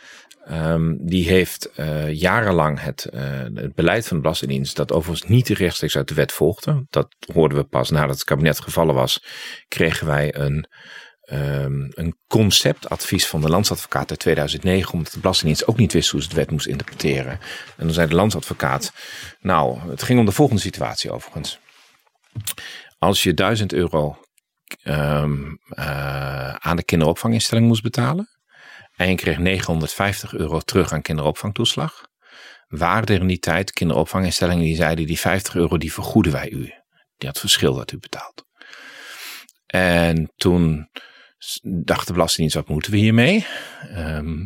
Ehm, 0.46 0.96
die 1.00 1.28
heeft 1.28 1.72
eh, 1.72 2.14
jarenlang 2.14 2.82
het, 2.82 3.06
eh, 3.06 3.22
het 3.54 3.76
beleid 3.76 4.08
van 4.08 4.18
de 4.18 4.22
Belastingdienst, 4.24 4.76
dat 4.76 4.92
overigens 4.92 5.30
niet 5.30 5.48
rechtstreeks 5.48 5.98
uit 5.98 6.08
de 6.08 6.14
wet 6.14 6.32
volgde. 6.32 6.86
Dat 6.90 7.16
hoorden 7.34 7.58
we 7.58 7.64
pas 7.64 7.90
nadat 7.90 8.16
het 8.16 8.24
kabinet 8.24 8.60
gevallen 8.60 8.96
was. 8.96 9.24
Kregen 9.68 10.08
wij 10.08 10.36
een, 10.36 10.68
ehm, 11.26 11.88
een 11.90 12.18
conceptadvies 12.28 13.28
van 13.28 13.42
de 13.42 13.50
landsadvocaat 13.50 14.10
uit 14.10 14.20
2009, 14.20 14.94
omdat 14.94 15.14
de 15.14 15.20
Belastingdienst 15.20 15.68
ook 15.68 15.78
niet 15.78 15.94
wist 15.94 16.10
hoe 16.10 16.22
ze 16.22 16.30
de 16.30 16.36
wet 16.36 16.52
moest 16.52 16.68
interpreteren. 16.68 17.32
En 17.78 17.86
dan 17.86 17.94
zei 17.94 18.08
de 18.08 18.16
landsadvocaat, 18.16 18.94
nou, 19.40 19.80
het 19.90 20.04
ging 20.04 20.20
om 20.20 20.26
de 20.26 20.32
volgende 20.32 20.62
situatie 20.62 21.12
overigens. 21.12 21.60
Als 22.98 23.24
je 23.24 23.34
1000 23.34 23.74
euro 23.74 24.18
ehm, 24.84 25.56
eh, 25.70 26.54
aan 26.54 26.76
de 26.76 26.84
kinderopvanginstelling 26.84 27.68
moest 27.68 27.84
betalen. 27.84 28.30
En 28.96 29.10
je 29.10 29.16
kreeg 29.16 29.38
950 29.38 30.34
euro 30.34 30.60
terug 30.60 30.94
aan 30.94 31.02
kinderopvangtoeslag. 31.02 32.08
Waren 32.68 33.06
er 33.06 33.22
in 33.22 33.28
die 33.28 33.40
tijd 33.40 33.72
kinderopvanginstellingen 33.72 34.64
die 34.64 34.76
zeiden 34.76 35.06
die 35.06 35.20
50 35.20 35.56
euro 35.56 35.78
die 35.78 35.94
vergoeden 35.94 36.32
wij 36.32 36.50
u. 36.50 36.74
Die 37.18 37.28
had 37.28 37.40
verschil 37.40 37.74
dat 37.74 37.92
u 37.92 38.00
betaalt. 38.00 38.46
En 39.66 40.34
toen 40.36 40.90
dacht 41.64 42.08
de 42.08 42.14
Belastingdienst 42.14 42.56
wat 42.56 42.68
moeten 42.68 42.92
we 42.92 42.98
hiermee? 42.98 43.46
Ehm, 43.90 44.46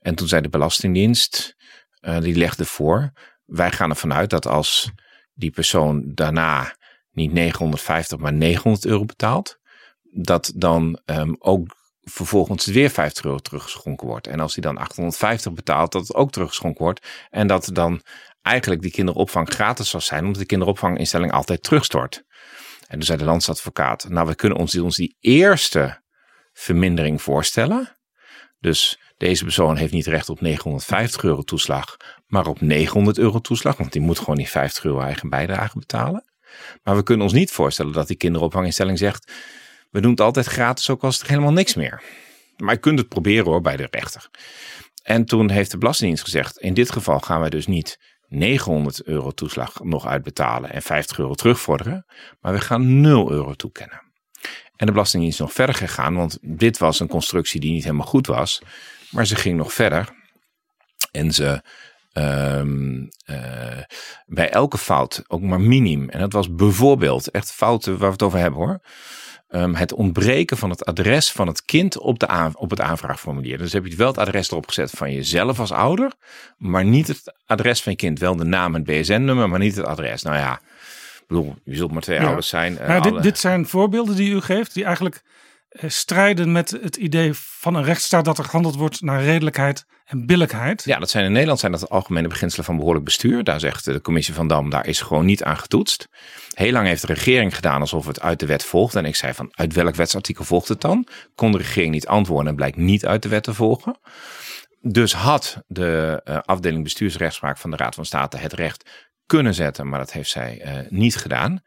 en 0.00 0.14
toen 0.14 0.28
zei 0.28 0.42
de 0.42 0.48
Belastingdienst, 0.48 1.56
eh, 2.00 2.20
die 2.20 2.34
legde 2.34 2.64
voor, 2.64 3.12
wij 3.44 3.72
gaan 3.72 3.90
ervan 3.90 4.12
uit 4.12 4.30
dat 4.30 4.46
als 4.46 4.90
die 5.34 5.50
persoon 5.50 6.02
daarna 6.14 6.76
niet 7.10 7.32
950 7.32 8.18
maar 8.18 8.32
900 8.32 8.86
euro 8.86 9.04
betaalt, 9.04 9.58
dat 10.02 10.52
dan 10.54 11.00
ehm, 11.04 11.34
ook 11.38 11.76
vervolgens 12.02 12.66
weer 12.66 12.90
50 12.90 13.24
euro 13.24 13.38
teruggeschonken 13.38 14.06
wordt. 14.06 14.26
En 14.26 14.40
als 14.40 14.54
hij 14.54 14.62
dan 14.62 14.78
850 14.78 15.52
betaalt, 15.52 15.92
dat 15.92 16.02
het 16.06 16.16
ook 16.16 16.30
teruggeschonken 16.30 16.84
wordt. 16.84 17.06
En 17.30 17.46
dat 17.46 17.70
dan 17.72 18.02
eigenlijk 18.42 18.82
die 18.82 18.90
kinderopvang 18.90 19.48
gratis 19.48 19.90
zou 19.90 20.02
zijn, 20.02 20.24
omdat 20.24 20.40
de 20.40 20.46
kinderopvanginstelling 20.46 21.32
altijd 21.32 21.62
terugstort. 21.62 22.24
En 22.86 22.98
toen 22.98 23.02
zei 23.02 23.18
de 23.18 23.24
landsadvocaat, 23.24 24.08
nou 24.08 24.26
we 24.26 24.34
kunnen 24.34 24.58
ons, 24.58 24.78
ons 24.78 24.96
die 24.96 25.16
eerste 25.20 26.04
vermindering 26.58 27.22
voorstellen. 27.22 27.96
Dus 28.60 29.00
deze 29.16 29.44
persoon 29.44 29.76
heeft 29.76 29.92
niet 29.92 30.06
recht 30.06 30.28
op 30.28 30.40
950 30.40 31.22
euro 31.22 31.42
toeslag, 31.42 31.96
maar 32.26 32.46
op 32.46 32.60
900 32.60 33.18
euro 33.18 33.38
toeslag, 33.40 33.76
want 33.76 33.92
die 33.92 34.00
moet 34.00 34.18
gewoon 34.18 34.36
die 34.36 34.48
50 34.48 34.84
euro 34.84 35.00
eigen 35.00 35.28
bijdrage 35.28 35.78
betalen. 35.78 36.24
Maar 36.82 36.96
we 36.96 37.02
kunnen 37.02 37.24
ons 37.24 37.34
niet 37.34 37.50
voorstellen 37.50 37.92
dat 37.92 38.06
die 38.06 38.16
kinderopvanginstelling 38.16 38.98
zegt, 38.98 39.32
we 39.90 40.00
doen 40.00 40.10
het 40.10 40.20
altijd 40.20 40.46
gratis, 40.46 40.90
ook 40.90 41.04
als 41.04 41.20
er 41.20 41.28
helemaal 41.28 41.52
niks 41.52 41.74
meer. 41.74 42.02
Maar 42.56 42.74
je 42.74 42.80
kunt 42.80 42.98
het 42.98 43.08
proberen 43.08 43.44
hoor, 43.44 43.60
bij 43.60 43.76
de 43.76 43.88
rechter. 43.90 44.28
En 45.02 45.24
toen 45.24 45.50
heeft 45.50 45.70
de 45.70 45.78
Belastingdienst 45.78 46.24
gezegd, 46.24 46.58
in 46.58 46.74
dit 46.74 46.92
geval 46.92 47.20
gaan 47.20 47.40
wij 47.40 47.50
dus 47.50 47.66
niet 47.66 47.98
900 48.28 49.02
euro 49.02 49.30
toeslag 49.30 49.80
nog 49.82 50.06
uitbetalen 50.06 50.72
en 50.72 50.82
50 50.82 51.18
euro 51.18 51.34
terugvorderen, 51.34 52.06
maar 52.40 52.52
we 52.52 52.60
gaan 52.60 53.00
0 53.00 53.30
euro 53.30 53.54
toekennen. 53.54 54.05
En 54.76 54.86
de 54.86 54.92
Belastingdienst 54.92 55.38
is 55.38 55.44
nog 55.44 55.54
verder 55.54 55.74
gegaan, 55.74 56.14
want 56.14 56.38
dit 56.40 56.78
was 56.78 57.00
een 57.00 57.08
constructie 57.08 57.60
die 57.60 57.72
niet 57.72 57.84
helemaal 57.84 58.06
goed 58.06 58.26
was. 58.26 58.62
Maar 59.10 59.26
ze 59.26 59.36
ging 59.36 59.56
nog 59.56 59.72
verder 59.72 60.08
en 61.10 61.32
ze 61.32 61.62
ehm, 62.12 63.06
eh, 63.24 63.82
bij 64.26 64.50
elke 64.50 64.78
fout 64.78 65.24
ook 65.26 65.40
maar 65.40 65.60
minim. 65.60 66.08
En 66.08 66.20
dat 66.20 66.32
was 66.32 66.54
bijvoorbeeld 66.54 67.30
echt 67.30 67.52
fouten 67.52 67.92
waar 67.92 68.06
we 68.06 68.12
het 68.12 68.22
over 68.22 68.38
hebben 68.38 68.60
hoor. 68.60 68.80
Ehm, 69.48 69.74
het 69.74 69.92
ontbreken 69.92 70.56
van 70.56 70.70
het 70.70 70.84
adres 70.84 71.32
van 71.32 71.46
het 71.46 71.64
kind 71.64 71.98
op, 71.98 72.18
de 72.18 72.50
op 72.52 72.70
het 72.70 72.80
aanvraagformulier. 72.80 73.58
Dus 73.58 73.72
heb 73.72 73.86
je 73.86 73.96
wel 73.96 74.06
het 74.06 74.18
adres 74.18 74.50
erop 74.50 74.66
gezet 74.66 74.90
van 74.90 75.12
jezelf 75.12 75.60
als 75.60 75.72
ouder, 75.72 76.12
maar 76.56 76.84
niet 76.84 77.06
het 77.06 77.34
adres 77.44 77.82
van 77.82 77.92
je 77.92 77.98
kind. 77.98 78.18
Wel 78.18 78.36
de 78.36 78.44
naam 78.44 78.74
en 78.74 78.82
het 78.86 79.00
BSN-nummer, 79.00 79.48
maar 79.48 79.58
niet 79.58 79.76
het 79.76 79.86
adres. 79.86 80.22
Nou 80.22 80.36
ja, 80.36 80.60
bedoel, 81.26 81.54
je 81.64 81.76
zult 81.76 81.92
maar 81.92 82.02
twee 82.02 82.18
Ja. 82.18 82.24
ouders 82.26 82.48
zijn. 82.48 82.78
eh, 82.78 82.88
Nou, 82.88 83.02
dit, 83.02 83.12
alle- 83.12 83.20
dit 83.20 83.38
zijn 83.38 83.66
voorbeelden 83.66 84.16
die 84.16 84.30
u 84.34 84.40
geeft, 84.40 84.74
die 84.74 84.84
eigenlijk 84.84 85.22
eh, 85.68 85.90
strijden 85.90 86.52
met 86.52 86.70
het 86.70 86.96
idee 86.96 87.30
van 87.34 87.74
een 87.74 87.84
rechtsstaat 87.84 88.24
dat 88.24 88.38
er 88.38 88.44
gehandeld 88.44 88.76
wordt 88.76 89.00
naar 89.00 89.22
redelijkheid 89.22 89.84
en 90.04 90.26
billijkheid. 90.26 90.84
Ja, 90.84 90.98
dat 90.98 91.10
zijn 91.10 91.24
in 91.24 91.32
Nederland 91.32 91.58
zijn 91.60 91.72
dat 91.72 91.80
de 91.80 91.86
algemene 91.88 92.28
beginselen 92.28 92.64
van 92.64 92.76
behoorlijk 92.76 93.04
bestuur. 93.04 93.44
Daar 93.44 93.60
zegt 93.60 93.84
de 93.84 94.00
commissie 94.00 94.34
van 94.34 94.48
Dam, 94.48 94.70
daar 94.70 94.86
is 94.86 95.00
gewoon 95.00 95.24
niet 95.24 95.42
aan 95.44 95.56
getoetst. 95.58 96.08
Heel 96.54 96.72
lang 96.72 96.86
heeft 96.86 97.00
de 97.00 97.06
regering 97.14 97.54
gedaan 97.54 97.80
alsof 97.80 98.06
het 98.06 98.20
uit 98.20 98.40
de 98.40 98.46
wet 98.46 98.64
volgt. 98.64 98.94
En 98.94 99.04
ik 99.04 99.16
zei 99.16 99.32
van, 99.34 99.48
uit 99.54 99.72
welk 99.74 99.94
wetsartikel 99.94 100.44
volgt 100.44 100.68
het 100.68 100.80
dan? 100.80 101.06
Kon 101.34 101.52
de 101.52 101.58
regering 101.58 101.92
niet 101.92 102.06
antwoorden 102.06 102.48
en 102.48 102.56
blijkt 102.56 102.76
niet 102.76 103.06
uit 103.06 103.22
de 103.22 103.28
wet 103.28 103.42
te 103.42 103.54
volgen. 103.54 103.98
Dus 104.80 105.12
had 105.14 105.62
de 105.66 106.20
eh, 106.24 106.38
afdeling 106.44 106.82
bestuursrechtspraak 106.82 107.58
van 107.58 107.70
de 107.70 107.76
Raad 107.76 107.94
van 107.94 108.04
State 108.04 108.36
het 108.36 108.52
recht 108.52 108.90
kunnen 109.26 109.54
zetten, 109.54 109.88
maar 109.88 109.98
dat 109.98 110.12
heeft 110.12 110.30
zij 110.30 110.60
eh, 110.60 110.72
niet 110.88 111.16
gedaan. 111.16 111.62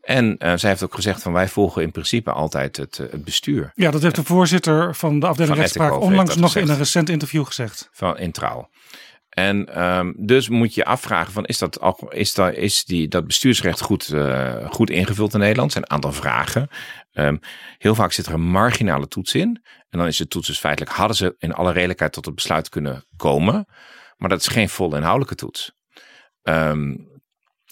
En 0.00 0.38
eh, 0.38 0.52
zij 0.56 0.70
heeft 0.70 0.82
ook 0.82 0.94
gezegd 0.94 1.22
van 1.22 1.32
wij 1.32 1.48
volgen 1.48 1.82
in 1.82 1.90
principe 1.90 2.32
altijd 2.32 2.76
het, 2.76 2.98
eh, 2.98 3.06
het 3.10 3.24
bestuur 3.24 3.72
Ja, 3.74 3.90
dat 3.90 4.02
heeft 4.02 4.14
de 4.14 4.24
voorzitter 4.24 4.94
van 4.94 5.20
de 5.20 5.26
afdeling 5.26 5.54
Van 5.54 5.62
rechtspraak 5.62 6.00
onlangs 6.00 6.36
nog 6.36 6.56
in 6.56 6.68
een 6.68 6.76
recent 6.76 7.08
interview 7.08 7.44
gezegd. 7.44 7.88
van 7.92 8.18
in 8.18 8.32
trouw. 8.32 8.68
En 9.28 9.74
ehm, 9.74 10.12
dus 10.16 10.48
moet 10.48 10.74
je 10.74 10.84
afvragen: 10.84 11.32
van, 11.32 11.44
is, 11.44 11.58
dat, 11.58 11.80
al- 11.80 12.08
is, 12.10 12.34
dat, 12.34 12.54
is 12.54 12.84
die, 12.84 13.08
dat 13.08 13.26
bestuursrecht 13.26 13.80
goed, 13.80 14.14
goed 14.70 14.90
ingevuld 14.90 15.34
in 15.34 15.40
Nederland? 15.40 15.66
Er 15.68 15.72
zijn 15.72 15.84
een 15.88 15.94
aantal 15.94 16.12
vragen. 16.12 16.68
Ehm, 17.12 17.36
heel 17.78 17.94
vaak 17.94 18.12
zit 18.12 18.26
er 18.26 18.32
een 18.32 18.50
marginale 18.50 19.08
toets 19.08 19.34
in. 19.34 19.62
En 19.90 19.98
dan 19.98 20.06
is 20.06 20.16
de 20.16 20.28
toets 20.28 20.46
dus 20.46 20.58
feitelijk: 20.58 20.92
hadden 20.92 21.16
ze 21.16 21.34
in 21.38 21.52
alle 21.52 21.72
redelijkheid 21.72 22.12
tot 22.12 22.24
het 22.24 22.34
besluit 22.34 22.68
kunnen 22.68 23.04
komen? 23.16 23.66
Maar 24.16 24.28
dat 24.28 24.40
is 24.40 24.46
geen 24.46 24.68
volle 24.68 24.96
inhoudelijke 24.96 25.34
toets. 25.34 25.72
Ehm, 26.42 26.96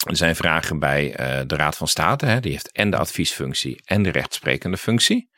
er 0.07 0.15
zijn 0.15 0.35
vragen 0.35 0.79
bij 0.79 1.15
eh, 1.15 1.41
de 1.47 1.55
Raad 1.55 1.77
van 1.77 1.87
State. 1.87 2.25
Hè, 2.25 2.39
die 2.39 2.51
heeft 2.51 2.71
en 2.71 2.89
de 2.89 2.97
adviesfunctie 2.97 3.81
en 3.85 4.03
de 4.03 4.09
rechtsprekende 4.09 4.77
functie. 4.77 5.29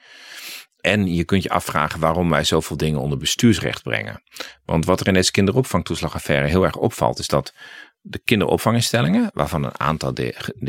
En 0.79 1.13
je 1.13 1.23
kunt 1.23 1.43
je 1.43 1.49
afvragen 1.49 1.99
waarom 1.99 2.29
wij 2.29 2.43
zoveel 2.43 2.77
dingen 2.77 2.99
onder 2.99 3.17
bestuursrecht 3.17 3.83
brengen. 3.83 4.23
Want 4.65 4.85
wat 4.85 4.99
er 4.99 5.07
in 5.07 5.13
deze 5.13 5.31
kinderopvangtoeslagaffaire 5.31 6.47
heel 6.47 6.63
erg 6.63 6.75
opvalt, 6.75 7.19
is 7.19 7.27
dat 7.27 7.53
de 8.01 8.19
kinderopvanginstellingen, 8.19 9.29
waarvan 9.33 9.63
een 9.63 9.79
aantal 9.79 10.13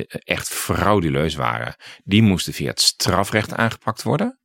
echt 0.08 0.48
frauduleus 0.48 1.34
waren, 1.34 1.76
die 2.04 2.22
moesten 2.22 2.52
via 2.52 2.68
het 2.68 2.80
strafrecht 2.80 3.54
aangepakt 3.54 4.02
worden. 4.02 4.40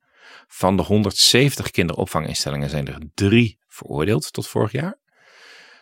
Van 0.46 0.76
de 0.76 0.82
170 0.82 1.70
kinderopvanginstellingen 1.70 2.70
zijn 2.70 2.88
er 2.88 2.98
drie 3.14 3.58
veroordeeld 3.66 4.32
tot 4.32 4.48
vorig 4.48 4.72
jaar. 4.72 4.97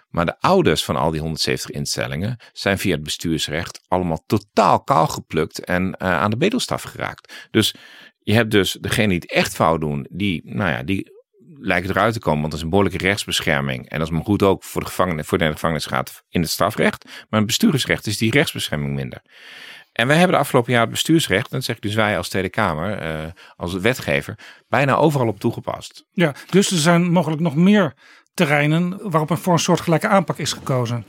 Maar 0.08 0.26
de 0.26 0.40
ouders 0.40 0.84
van 0.84 0.96
al 0.96 1.10
die 1.10 1.20
170 1.20 1.70
instellingen 1.70 2.36
zijn 2.52 2.78
via 2.78 2.94
het 2.94 3.02
bestuursrecht 3.02 3.80
allemaal 3.88 4.24
totaal 4.26 4.82
kaal 4.82 5.06
geplukt 5.06 5.64
en 5.64 5.96
eh, 5.96 6.12
aan 6.12 6.30
de 6.30 6.36
bedelstaf 6.36 6.82
geraakt. 6.82 7.46
Dus 7.50 7.74
je 8.18 8.34
hebt 8.34 8.50
dus 8.50 8.72
degene 8.80 9.08
die 9.08 9.18
het 9.18 9.30
echt 9.30 9.54
fout 9.54 9.80
doen, 9.80 10.06
die, 10.10 10.40
nou 10.44 10.70
ja, 10.70 10.82
die 10.82 11.14
lijken 11.58 11.90
eruit 11.90 12.12
te 12.12 12.18
komen, 12.18 12.40
want 12.40 12.50
dat 12.50 12.58
is 12.58 12.64
een 12.64 12.70
behoorlijke 12.70 13.06
rechtsbescherming. 13.06 13.88
En 13.88 13.98
dat 13.98 14.06
is 14.06 14.12
maar 14.12 14.24
goed 14.24 14.42
ook 14.42 14.64
voor 14.64 14.80
de, 14.80 14.86
gevangenen, 14.86 15.24
voor 15.24 15.38
de 15.38 15.52
gevangenis 15.52 15.86
gaat 15.86 16.22
in 16.28 16.40
het 16.40 16.50
strafrecht. 16.50 17.04
Maar 17.04 17.38
het 17.40 17.46
bestuursrecht 17.46 18.06
is 18.06 18.18
die 18.18 18.30
rechtsbescherming 18.30 18.94
minder. 18.94 19.22
En 19.92 20.06
wij 20.06 20.16
hebben 20.16 20.36
de 20.36 20.42
afgelopen 20.42 20.72
jaar 20.72 20.80
het 20.80 20.90
bestuursrecht, 20.90 21.50
en 21.50 21.56
dat 21.56 21.64
zeg 21.64 21.76
ik 21.76 21.82
dus 21.82 21.94
wij 21.94 22.16
als 22.16 22.28
Tweede 22.28 22.48
Kamer, 22.48 22.98
eh, 22.98 23.32
als 23.56 23.74
wetgever, 23.74 24.38
bijna 24.68 24.94
overal 24.94 25.28
op 25.28 25.40
toegepast. 25.40 26.04
Ja, 26.12 26.34
dus 26.50 26.70
er 26.70 26.78
zijn 26.78 27.10
mogelijk 27.10 27.40
nog 27.40 27.54
meer 27.54 27.94
terreinen 28.36 28.98
waarop 29.10 29.30
er 29.30 29.38
voor 29.38 29.52
een 29.52 29.58
soortgelijke 29.58 30.08
aanpak 30.08 30.38
is 30.38 30.52
gekozen. 30.52 31.04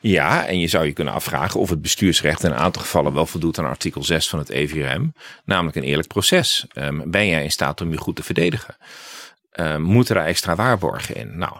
Ja, 0.00 0.46
en 0.46 0.58
je 0.58 0.68
zou 0.68 0.84
je 0.84 0.92
kunnen 0.92 1.14
afvragen 1.14 1.60
of 1.60 1.70
het 1.70 1.82
bestuursrecht 1.82 2.44
in 2.44 2.50
een 2.50 2.56
aantal 2.56 2.82
gevallen 2.82 3.14
wel 3.14 3.26
voldoet 3.26 3.58
aan 3.58 3.64
artikel 3.64 4.04
6 4.04 4.28
van 4.28 4.38
het 4.38 4.48
EVRM, 4.48 5.12
namelijk 5.44 5.76
een 5.76 5.82
eerlijk 5.82 6.08
proces. 6.08 6.66
Ehm, 6.72 7.00
ben 7.04 7.26
jij 7.26 7.42
in 7.42 7.50
staat 7.50 7.80
om 7.80 7.90
je 7.90 7.96
goed 7.96 8.16
te 8.16 8.22
verdedigen? 8.22 8.76
Ehm, 9.52 9.82
moeten 9.82 10.16
er 10.16 10.24
extra 10.24 10.54
waarborgen 10.54 11.16
in? 11.16 11.38
Nou, 11.38 11.52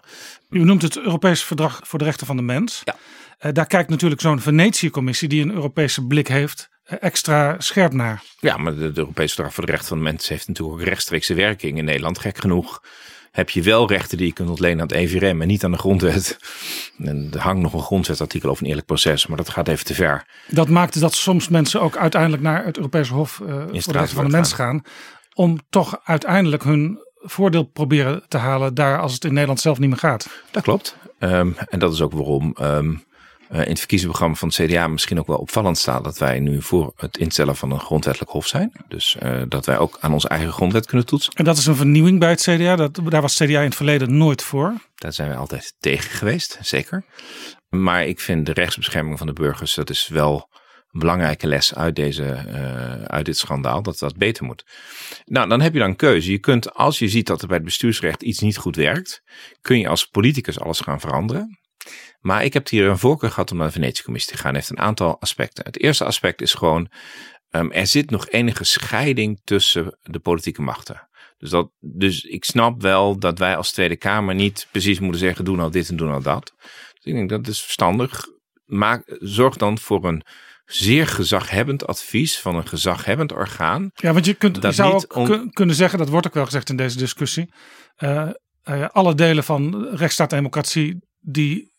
U 0.50 0.64
noemt 0.64 0.82
het 0.82 0.98
Europees 0.98 1.44
Verdrag 1.44 1.80
voor 1.84 1.98
de 1.98 2.04
Rechten 2.04 2.26
van 2.26 2.36
de 2.36 2.42
Mens. 2.42 2.80
Ja. 2.84 2.96
Eh, 3.38 3.52
daar 3.52 3.66
kijkt 3.66 3.90
natuurlijk 3.90 4.20
zo'n 4.20 4.40
Venetië-commissie 4.40 5.28
die 5.28 5.42
een 5.42 5.52
Europese 5.52 6.06
blik 6.06 6.28
heeft 6.28 6.68
eh, 6.84 6.96
extra 7.00 7.54
scherp 7.58 7.92
naar. 7.92 8.22
ja, 8.40 8.56
maar 8.56 8.74
de, 8.74 8.92
de 8.92 9.00
Europese 9.00 9.34
Verdrag 9.34 9.54
voor 9.54 9.66
de 9.66 9.70
Rechten 9.70 9.88
van 9.88 9.98
de 9.98 10.04
Mens 10.04 10.28
heeft 10.28 10.48
natuurlijk 10.48 10.80
ook 10.80 10.86
rechtstreekse 10.86 11.34
werking 11.34 11.78
in 11.78 11.84
Nederland. 11.84 12.18
Gek 12.18 12.38
genoeg 12.38 12.80
heb 13.32 13.50
je 13.50 13.62
wel 13.62 13.88
rechten 13.88 14.18
die 14.18 14.26
je 14.26 14.32
kunt 14.32 14.48
ontlenen 14.48 14.80
aan 14.80 14.86
het 14.86 14.96
EVRM 14.96 15.40
en 15.40 15.48
niet 15.48 15.64
aan 15.64 15.70
de 15.70 15.78
grondwet. 15.78 16.38
En 16.98 17.28
er 17.32 17.40
hangt 17.40 17.62
nog 17.62 17.72
een 17.72 17.80
grondwetartikel 17.82 18.50
over 18.50 18.62
een 18.62 18.68
eerlijk 18.68 18.86
proces, 18.86 19.26
maar 19.26 19.36
dat 19.36 19.48
gaat 19.48 19.68
even 19.68 19.84
te 19.84 19.94
ver. 19.94 20.26
Dat 20.48 20.68
maakte 20.68 20.98
dat 20.98 21.14
soms 21.14 21.48
mensen 21.48 21.80
ook 21.80 21.96
uiteindelijk 21.96 22.42
naar 22.42 22.64
het 22.64 22.76
Europese 22.76 23.12
Hof 23.12 23.40
eh, 23.40 23.54
voor 23.56 23.92
de 23.92 23.98
Rechten 23.98 24.16
van 24.16 24.24
de 24.24 24.30
Mens 24.30 24.52
gaan. 24.52 24.82
Om 25.34 25.58
toch 25.70 26.00
uiteindelijk 26.04 26.62
hun 26.62 26.98
voordeel 27.22 27.64
proberen 27.64 28.22
te 28.28 28.36
halen 28.36 28.74
daar 28.74 29.00
als 29.00 29.12
het 29.12 29.24
in 29.24 29.32
Nederland 29.32 29.60
zelf 29.60 29.78
niet 29.78 29.88
meer 29.88 29.98
gaat. 29.98 30.28
Dat 30.50 30.62
klopt. 30.62 30.96
Ehm, 31.18 31.50
en 31.68 31.78
dat 31.78 31.92
is 31.92 32.00
ook 32.00 32.12
waarom 32.12 32.54
ehm, 32.58 32.90
eh, 32.90 32.96
in 33.52 33.68
het 33.68 33.78
verkiezingsprogramma 33.78 34.36
van 34.36 34.48
het 34.48 34.56
CDA 34.56 34.86
misschien 34.86 35.18
ook 35.18 35.26
wel 35.26 35.36
opvallend 35.36 35.78
staat 35.78 36.04
dat 36.04 36.18
wij 36.18 36.40
nu 36.40 36.62
voor 36.62 36.92
het 36.96 37.16
instellen 37.16 37.56
van 37.56 37.70
een 37.70 37.80
grondwettelijk 37.80 38.32
hof 38.32 38.46
zijn. 38.46 38.72
Dus 38.88 39.16
eh, 39.16 39.42
dat 39.48 39.66
wij 39.66 39.78
ook 39.78 39.96
aan 40.00 40.12
onze 40.12 40.28
eigen 40.28 40.52
grondwet 40.52 40.86
kunnen 40.86 41.06
toetsen. 41.06 41.32
En 41.32 41.44
dat 41.44 41.58
is 41.58 41.66
een 41.66 41.76
vernieuwing 41.76 42.18
bij 42.18 42.30
het 42.30 42.40
CDA. 42.40 42.76
Dat, 42.76 43.00
daar 43.08 43.20
was 43.20 43.38
het 43.38 43.48
CDA 43.48 43.58
in 43.58 43.64
het 43.64 43.74
verleden 43.74 44.16
nooit 44.16 44.42
voor. 44.42 44.74
Daar 44.94 45.12
zijn 45.12 45.28
wij 45.28 45.36
altijd 45.36 45.74
tegen 45.78 46.10
geweest, 46.10 46.58
zeker. 46.60 47.04
Maar 47.68 48.06
ik 48.06 48.20
vind 48.20 48.46
de 48.46 48.52
rechtsbescherming 48.52 49.18
van 49.18 49.26
de 49.26 49.32
burgers, 49.32 49.74
dat 49.74 49.90
is 49.90 50.08
wel 50.08 50.48
een 50.90 51.00
belangrijke 51.00 51.46
les 51.46 51.74
uit, 51.74 51.96
deze, 51.96 52.24
eh, 52.24 53.02
uit 53.02 53.24
dit 53.24 53.38
schandaal, 53.38 53.82
dat 53.82 53.98
dat 53.98 54.16
beter 54.16 54.44
moet. 54.44 54.64
Nou, 55.24 55.48
dan 55.48 55.60
heb 55.60 55.72
je 55.72 55.78
dan 55.78 55.88
een 55.88 55.96
keuze. 55.96 56.30
Je 56.30 56.38
kunt, 56.38 56.74
als 56.74 56.98
je 56.98 57.08
ziet 57.08 57.26
dat 57.26 57.40
er 57.42 57.46
bij 57.46 57.56
het 57.56 57.66
bestuursrecht 57.66 58.22
iets 58.22 58.38
niet 58.38 58.56
goed 58.56 58.76
werkt, 58.76 59.22
kun 59.60 59.78
je 59.78 59.88
als 59.88 60.06
politicus 60.06 60.60
alles 60.60 60.80
gaan 60.80 61.00
veranderen. 61.00 61.60
Maar 62.22 62.44
ik 62.44 62.52
heb 62.52 62.68
hier 62.68 62.88
een 62.88 62.98
voorkeur 62.98 63.30
gehad 63.30 63.50
om 63.50 63.56
naar 63.56 63.66
de 63.66 63.72
Venetië-commissie 63.72 64.32
te 64.32 64.38
gaan. 64.38 64.54
Heeft 64.54 64.70
een 64.70 64.78
aantal 64.78 65.20
aspecten. 65.20 65.64
Het 65.64 65.80
eerste 65.80 66.04
aspect 66.04 66.40
is 66.40 66.54
gewoon, 66.54 66.90
ehm, 67.50 67.70
er 67.70 67.86
zit 67.86 68.10
nog 68.10 68.28
enige 68.28 68.64
scheiding 68.64 69.40
tussen 69.44 69.98
de 70.02 70.18
politieke 70.18 70.62
machten. 70.62 71.08
Dus, 71.38 71.50
dat, 71.50 71.70
dus 71.78 72.22
ik 72.22 72.44
snap 72.44 72.82
wel 72.82 73.18
dat 73.18 73.38
wij 73.38 73.56
als 73.56 73.72
Tweede 73.72 73.96
Kamer 73.96 74.34
niet 74.34 74.66
precies 74.70 75.00
moeten 75.00 75.20
zeggen: 75.20 75.44
doe 75.44 75.56
nou 75.56 75.70
dit 75.70 75.88
en 75.88 75.96
doe 75.96 76.08
nou 76.08 76.22
dat. 76.22 76.52
Dus 76.92 77.04
ik 77.04 77.14
denk 77.14 77.30
dat 77.30 77.46
is 77.46 77.62
verstandig. 77.62 78.24
Maak, 78.64 79.16
zorg 79.18 79.56
dan 79.56 79.78
voor 79.78 80.04
een 80.04 80.22
zeer 80.64 81.06
gezaghebbend 81.06 81.86
advies 81.86 82.38
van 82.38 82.56
een 82.56 82.66
gezaghebbend 82.66 83.32
orgaan. 83.32 83.90
Ja, 83.94 84.12
want 84.12 84.24
je, 84.24 84.34
kunt, 84.34 84.62
je 84.62 84.72
zou 84.72 85.04
ook 85.08 85.54
kunnen 85.54 85.74
zeggen, 85.74 85.98
dat 85.98 86.08
wordt 86.08 86.26
ook 86.26 86.34
wel 86.34 86.44
gezegd 86.44 86.68
in 86.68 86.76
deze 86.76 86.98
discussie. 86.98 87.52
eh, 87.94 88.28
eh, 88.62 88.88
alle 88.88 89.14
delen 89.14 89.44
van 89.44 89.88
rechtsstaat 89.88 90.30
en 90.30 90.36
democratie, 90.36 90.96
die, 91.18 91.71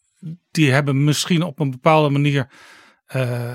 die 0.51 0.71
hebben 0.71 1.03
misschien 1.03 1.43
op 1.43 1.59
een 1.59 1.71
bepaalde 1.71 2.09
manier. 2.09 2.51
eh, 3.05 3.53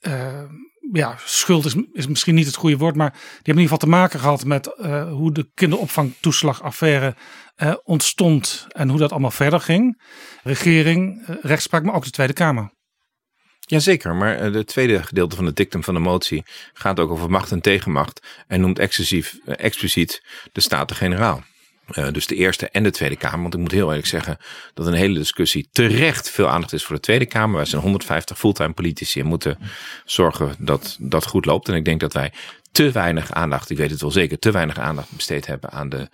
eh, 0.00 0.50
ja, 0.92 1.16
schuld 1.24 1.64
is, 1.64 1.74
is 1.92 2.06
misschien 2.06 2.34
niet 2.34 2.46
het 2.46 2.56
goede 2.56 2.76
woord, 2.76 2.96
maar 2.96 3.10
die 3.10 3.20
hebben 3.20 3.54
in 3.54 3.60
ieder 3.60 3.62
geval 3.62 3.78
te 3.78 3.86
maken 3.88 4.20
gehad 4.20 4.44
met 4.44 4.74
eh, 4.74 5.12
hoe 5.12 5.32
de 5.32 5.50
kinderopvangtoeslagaffaire 5.54 7.16
ontstond 7.84 8.66
en 8.68 8.88
hoe 8.88 8.98
dat 8.98 9.10
allemaal 9.10 9.30
verder 9.30 9.60
ging. 9.60 10.02
Regering, 10.42 11.24
rechtspraak, 11.42 11.82
maar 11.82 11.94
ook 11.94 12.04
de 12.04 12.10
Tweede 12.10 12.32
Kamer. 12.32 12.72
Jazeker, 13.70 14.14
maar 14.14 14.38
het 14.38 14.66
tweede 14.66 15.02
gedeelte 15.02 15.36
van 15.36 15.44
het 15.44 15.56
dictum 15.56 15.84
van 15.84 15.94
de 15.94 16.00
motie 16.00 16.42
gaat 16.72 17.00
ook 17.00 17.10
over 17.10 17.30
macht 17.30 17.52
en 17.52 17.60
tegenmacht. 17.60 18.26
En 18.46 18.60
noemt 18.60 18.78
exclusief, 18.78 19.38
eh, 19.44 19.54
expliciet 19.64 20.22
de 20.52 20.60
Staten-Generaal. 20.60 21.42
Eh, 21.92 22.12
dus 22.12 22.26
de 22.26 22.34
Eerste 22.34 22.68
en 22.68 22.82
de 22.82 22.90
Tweede 22.90 23.16
Kamer. 23.16 23.40
Want 23.40 23.54
ik 23.54 23.60
moet 23.60 23.70
heel 23.72 23.88
eerlijk 23.88 24.06
zeggen 24.06 24.36
dat 24.74 24.86
een 24.86 24.92
hele 24.92 25.18
discussie 25.18 25.68
terecht 25.72 26.30
veel 26.30 26.48
aandacht 26.48 26.72
is 26.72 26.84
voor 26.84 26.94
de 26.96 27.02
Tweede 27.02 27.26
Kamer. 27.26 27.56
Wij 27.56 27.64
zijn 27.64 27.82
150 27.82 28.38
fulltime 28.38 28.72
politici 28.72 29.20
en 29.20 29.26
moeten 29.26 29.58
zorgen 30.04 30.54
dat 30.58 30.96
dat 31.00 31.26
goed 31.26 31.44
loopt. 31.44 31.68
En 31.68 31.74
ik 31.74 31.84
denk 31.84 32.00
dat 32.00 32.12
wij 32.12 32.32
te 32.72 32.90
weinig 32.90 33.32
aandacht, 33.32 33.70
ik 33.70 33.76
weet 33.76 33.90
het 33.90 34.00
wel 34.00 34.10
zeker, 34.10 34.38
te 34.38 34.50
weinig 34.50 34.78
aandacht 34.78 35.10
besteed 35.10 35.46
hebben 35.46 35.70
aan 35.70 35.88
de 35.88 36.08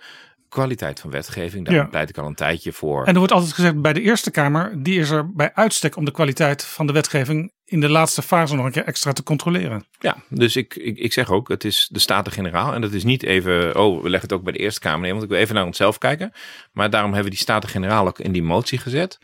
kwaliteit 0.49 0.99
van 0.99 1.09
wetgeving. 1.09 1.65
Daar 1.65 1.75
Ja. 1.75 1.83
pleit 1.83 2.09
ik 2.09 2.17
al 2.17 2.25
een 2.27 2.35
tijdje 2.35 2.71
voor. 2.73 3.01
En 3.05 3.11
er 3.13 3.17
wordt 3.17 3.33
altijd 3.33 3.53
gezegd 3.53 3.81
bij 3.81 3.93
de 3.93 4.01
Eerste 4.01 4.31
Kamer, 4.31 4.83
die 4.83 4.99
is 4.99 5.09
er 5.09 5.33
bij 5.33 5.51
uitstek 5.53 5.95
om 5.95 6.05
de 6.05 6.11
kwaliteit 6.11 6.63
van 6.65 6.87
de 6.87 6.93
wetgeving 6.93 7.51
in 7.69 7.79
de 7.79 7.89
laatste 7.89 8.21
fase 8.21 8.55
nog 8.55 8.65
een 8.65 8.71
keer 8.71 8.83
extra 8.85 9.13
te 9.13 9.23
controleren. 9.23 9.85
Ja, 9.99 10.17
dus 10.29 10.55
ik, 10.55 10.75
ik, 10.75 10.97
ik 10.97 11.13
zeg 11.13 11.31
ook, 11.31 11.47
het 11.47 11.63
is 11.63 11.87
de 11.91 11.99
Staten-Generaal. 11.99 12.73
En 12.73 12.81
dat 12.81 12.93
is 12.93 13.03
niet 13.03 13.23
even, 13.23 13.79
oh, 13.79 14.01
we 14.01 14.09
leggen 14.09 14.29
het 14.29 14.37
ook 14.37 14.43
bij 14.43 14.53
de 14.53 14.59
Eerste 14.59 14.79
Kamer 14.79 15.01
neer. 15.01 15.11
Want 15.11 15.23
ik 15.23 15.29
wil 15.29 15.39
even 15.39 15.55
naar 15.55 15.65
onszelf 15.65 15.97
kijken. 15.97 16.31
Maar 16.71 16.89
daarom 16.89 17.11
hebben 17.13 17.29
we 17.29 17.35
die 17.35 17.45
Staten-Generaal 17.45 18.07
ook 18.07 18.19
in 18.19 18.31
die 18.31 18.43
motie 18.43 18.77
gezet. 18.77 19.19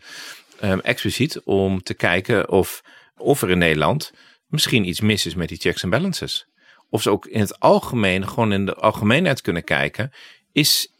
ehm, 0.60 0.78
expliciet 0.78 1.40
om 1.44 1.82
te 1.82 1.94
kijken 1.94 2.50
of, 2.50 2.82
of 3.16 3.42
er 3.42 3.50
in 3.50 3.58
Nederland 3.58 4.12
misschien 4.46 4.88
iets 4.88 5.00
mis 5.00 5.26
is 5.26 5.34
met 5.34 5.48
die 5.48 5.58
checks 5.58 5.82
en 5.82 5.90
balances. 5.90 6.46
Of 6.90 7.02
ze 7.02 7.10
ook 7.10 7.26
in 7.26 7.40
het 7.40 7.60
algemeen, 7.60 8.28
gewoon 8.28 8.52
in 8.52 8.66
de 8.66 8.74
algemeenheid 8.74 9.40
kunnen 9.40 9.64
kijken. 9.64 10.12
Is, 10.52 10.92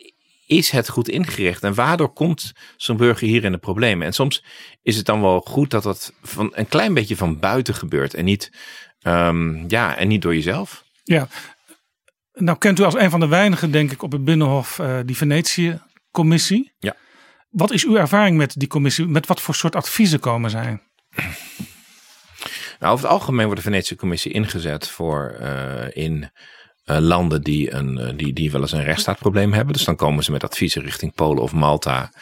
is 0.47 0.71
het 0.71 0.89
goed 0.89 1.09
ingericht? 1.09 1.63
En 1.63 1.75
waardoor 1.75 2.13
komt 2.13 2.53
zo'n 2.77 2.97
burger 2.97 3.29
hier 3.29 3.45
in 3.45 3.53
de 3.53 3.59
problemen? 3.59 4.07
En 4.07 4.13
soms 4.13 4.45
is 4.83 4.97
het 4.97 5.07
dan 5.07 5.21
wel 5.21 5.41
goed 5.41 5.71
dat 5.71 5.83
dat 5.83 6.13
van 6.23 6.51
een 6.55 6.69
klein 6.69 6.95
beetje 6.95 7.17
van 7.17 7.39
buiten 7.39 7.75
gebeurt. 7.75 8.15
En 8.15 8.25
niet, 8.25 8.53
ehm, 9.01 9.69
ja, 9.69 9.97
en 9.97 10.09
niet 10.09 10.23
door 10.23 10.35
jezelf. 10.35 10.85
Ja, 11.03 11.29
nou 12.33 12.59
kent 12.59 12.79
u 12.79 12.83
als 12.83 12.95
een 12.95 13.11
van 13.11 13.21
de 13.21 13.29
weinigen, 13.29 13.71
denk 13.71 13.91
ik, 13.91 14.03
op 14.03 14.13
het 14.13 14.25
Binnenhof 14.25 14.79
eh, 14.79 14.99
die 15.05 15.17
Venetië-commissie. 15.17 16.73
Ja. 16.79 16.97
Wat 17.51 17.71
is 17.73 17.85
uw 17.85 17.97
ervaring 17.97 18.37
met 18.37 18.55
die 18.57 18.69
commissie? 18.69 19.07
Met 19.07 19.27
wat 19.27 19.41
voor 19.41 19.55
soort 19.55 19.77
adviezen 19.77 20.21
komen 20.21 20.51
zij? 20.51 20.83
Nou, 22.79 22.93
over 22.93 23.05
het 23.05 23.15
algemeen 23.15 23.45
wordt 23.45 23.61
de 23.61 23.67
Venetische 23.67 23.97
Commissie 23.97 24.33
ingezet 24.33 24.89
voor 24.89 25.37
eh, 25.41 26.05
in 26.05 26.31
eh, 26.85 26.99
landen 26.99 27.43
die, 27.43 27.73
een, 27.73 27.99
eh, 27.99 28.13
die, 28.17 28.33
die 28.33 28.51
wel 28.51 28.61
eens 28.61 28.73
een 28.73 28.85
rechtsstaatprobleem 28.85 29.53
hebben. 29.53 29.75
Dus 29.75 29.85
dan 29.85 29.97
komen 29.97 30.25
ze 30.25 30.33
met 30.33 30.45
adviezen 30.45 30.83
richting 30.83 31.15
Polen 31.15 31.43
of 31.43 31.53
Malta. 31.53 32.13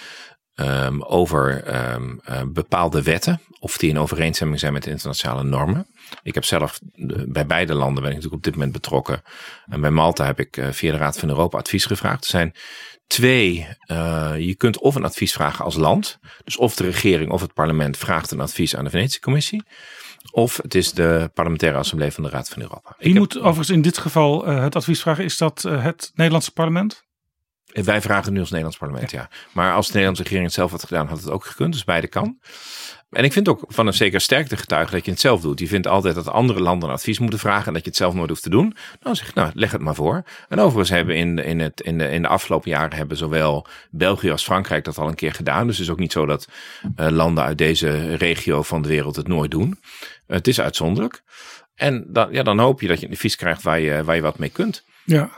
ehm, 0.54 1.00
over 1.02 1.64
ehm, 1.64 2.18
eh, 2.24 2.42
bepaalde 2.46 3.02
wetten. 3.02 3.40
Of 3.60 3.76
die 3.76 3.90
in 3.90 3.98
overeenstemming 3.98 4.60
zijn 4.60 4.72
met 4.72 4.82
de 4.82 4.90
internationale 4.90 5.42
normen. 5.42 5.86
Ik 6.22 6.34
heb 6.34 6.44
zelf 6.44 6.78
bij 7.26 7.46
beide 7.46 7.74
landen 7.74 8.02
ben 8.02 8.10
ik 8.10 8.16
natuurlijk 8.16 8.34
op 8.34 8.42
dit 8.42 8.54
moment 8.54 8.72
betrokken. 8.72 9.22
En 9.66 9.80
bij 9.80 9.90
Malta 9.90 10.24
heb 10.24 10.40
ik 10.40 10.62
via 10.70 10.92
de 10.92 10.98
Raad 10.98 11.18
van 11.18 11.28
Europa 11.28 11.58
advies 11.58 11.84
gevraagd. 11.84 12.24
Er 12.24 12.30
zijn 12.30 12.54
twee, 13.06 13.66
je 14.38 14.54
kunt 14.56 14.78
of 14.78 14.94
een 14.94 15.04
advies 15.04 15.32
vragen 15.32 15.64
als 15.64 15.74
land. 15.74 16.18
Dus 16.44 16.56
of 16.56 16.74
de 16.74 16.84
regering 16.84 17.30
of 17.30 17.40
het 17.40 17.54
parlement 17.54 17.96
vraagt 17.96 18.30
een 18.30 18.40
advies 18.40 18.76
aan 18.76 18.84
de 18.84 18.90
Venetië-commissie. 18.90 19.62
Of 20.30 20.56
het 20.62 20.74
is 20.74 20.92
de 20.92 21.30
parlementaire 21.34 21.78
assemblee 21.78 22.12
van 22.12 22.22
de 22.24 22.30
Raad 22.30 22.48
van 22.48 22.62
Europa. 22.62 22.94
Heb- 22.98 23.14
moet 23.14 23.38
overigens 23.38 23.70
in 23.70 23.82
dit 23.82 23.98
geval 23.98 24.46
eh, 24.46 24.62
het 24.62 24.76
advies 24.76 25.00
vragen? 25.02 25.24
Is 25.24 25.36
dat 25.36 25.64
eh, 25.64 25.82
het 25.82 26.10
Nederlandse 26.14 26.52
parlement? 26.52 27.04
Wij 27.72 28.00
vragen 28.00 28.32
nu 28.32 28.38
als 28.38 28.48
Nederlands 28.48 28.78
parlement, 28.78 29.10
ja. 29.10 29.28
Maar 29.52 29.74
als 29.74 29.86
de 29.86 29.92
Nederlandse 29.92 30.22
regering 30.22 30.46
het 30.46 30.56
zelf 30.56 30.70
had 30.70 30.84
gedaan, 30.84 31.06
had 31.06 31.20
het 31.20 31.30
ook 31.30 31.44
gekund. 31.44 31.72
Dus 31.72 31.84
beide 31.84 32.06
kan. 32.08 32.38
En 33.12 33.24
ik 33.24 33.32
vind 33.32 33.48
ook 33.48 33.64
van 33.68 33.86
een 33.86 33.94
zeker 33.94 34.20
sterkte 34.20 34.56
getuigen 34.56 34.92
dat 34.92 35.04
je 35.04 35.10
het 35.10 35.20
zelf 35.20 35.40
doet. 35.40 35.58
Je 35.58 35.66
vindt 35.66 35.86
altijd 35.86 36.14
dat 36.14 36.28
andere 36.28 36.60
landen 36.60 36.90
advies 36.90 37.18
moeten 37.18 37.38
vragen 37.38 37.66
en 37.66 37.72
dat 37.72 37.82
je 37.82 37.88
het 37.88 37.98
zelf 37.98 38.14
nooit 38.14 38.28
hoeft 38.28 38.42
te 38.42 38.50
doen. 38.50 38.76
Dan 39.00 39.16
zeg 39.16 39.34
nou, 39.34 39.50
leg 39.54 39.72
het 39.72 39.80
maar 39.80 39.94
voor. 39.94 40.22
En 40.48 40.58
overigens 40.58 40.90
hebben 40.90 41.16
in, 41.16 41.38
in, 41.38 41.60
het, 41.60 41.80
in, 41.80 41.98
de, 41.98 42.08
in 42.08 42.22
de 42.22 42.28
afgelopen 42.28 42.70
jaren 42.70 42.96
hebben 42.96 43.16
zowel 43.16 43.66
België 43.90 44.30
als 44.30 44.44
Frankrijk 44.44 44.84
dat 44.84 44.98
al 44.98 45.08
een 45.08 45.14
keer 45.14 45.32
gedaan. 45.32 45.66
Dus 45.66 45.76
het 45.76 45.86
is 45.86 45.92
ook 45.92 45.98
niet 45.98 46.12
zo 46.12 46.26
dat 46.26 46.48
eh, 46.96 47.08
landen 47.08 47.44
uit 47.44 47.58
deze 47.58 48.14
regio 48.14 48.62
van 48.62 48.82
de 48.82 48.88
wereld 48.88 49.16
het 49.16 49.28
nooit 49.28 49.50
doen. 49.50 49.78
het 50.26 50.48
is 50.48 50.60
uitzonderlijk. 50.60 51.22
En 51.74 52.04
dan, 52.08 52.32
ja, 52.32 52.42
dan 52.42 52.58
hoop 52.58 52.80
je 52.80 52.88
dat 52.88 53.00
je 53.00 53.06
een 53.06 53.12
advies 53.12 53.36
krijgt 53.36 53.62
waar 53.62 53.80
je, 53.80 54.04
waar 54.04 54.16
je 54.16 54.22
wat 54.22 54.38
mee 54.38 54.50
kunt. 54.50 54.84
Ja. 55.04 55.30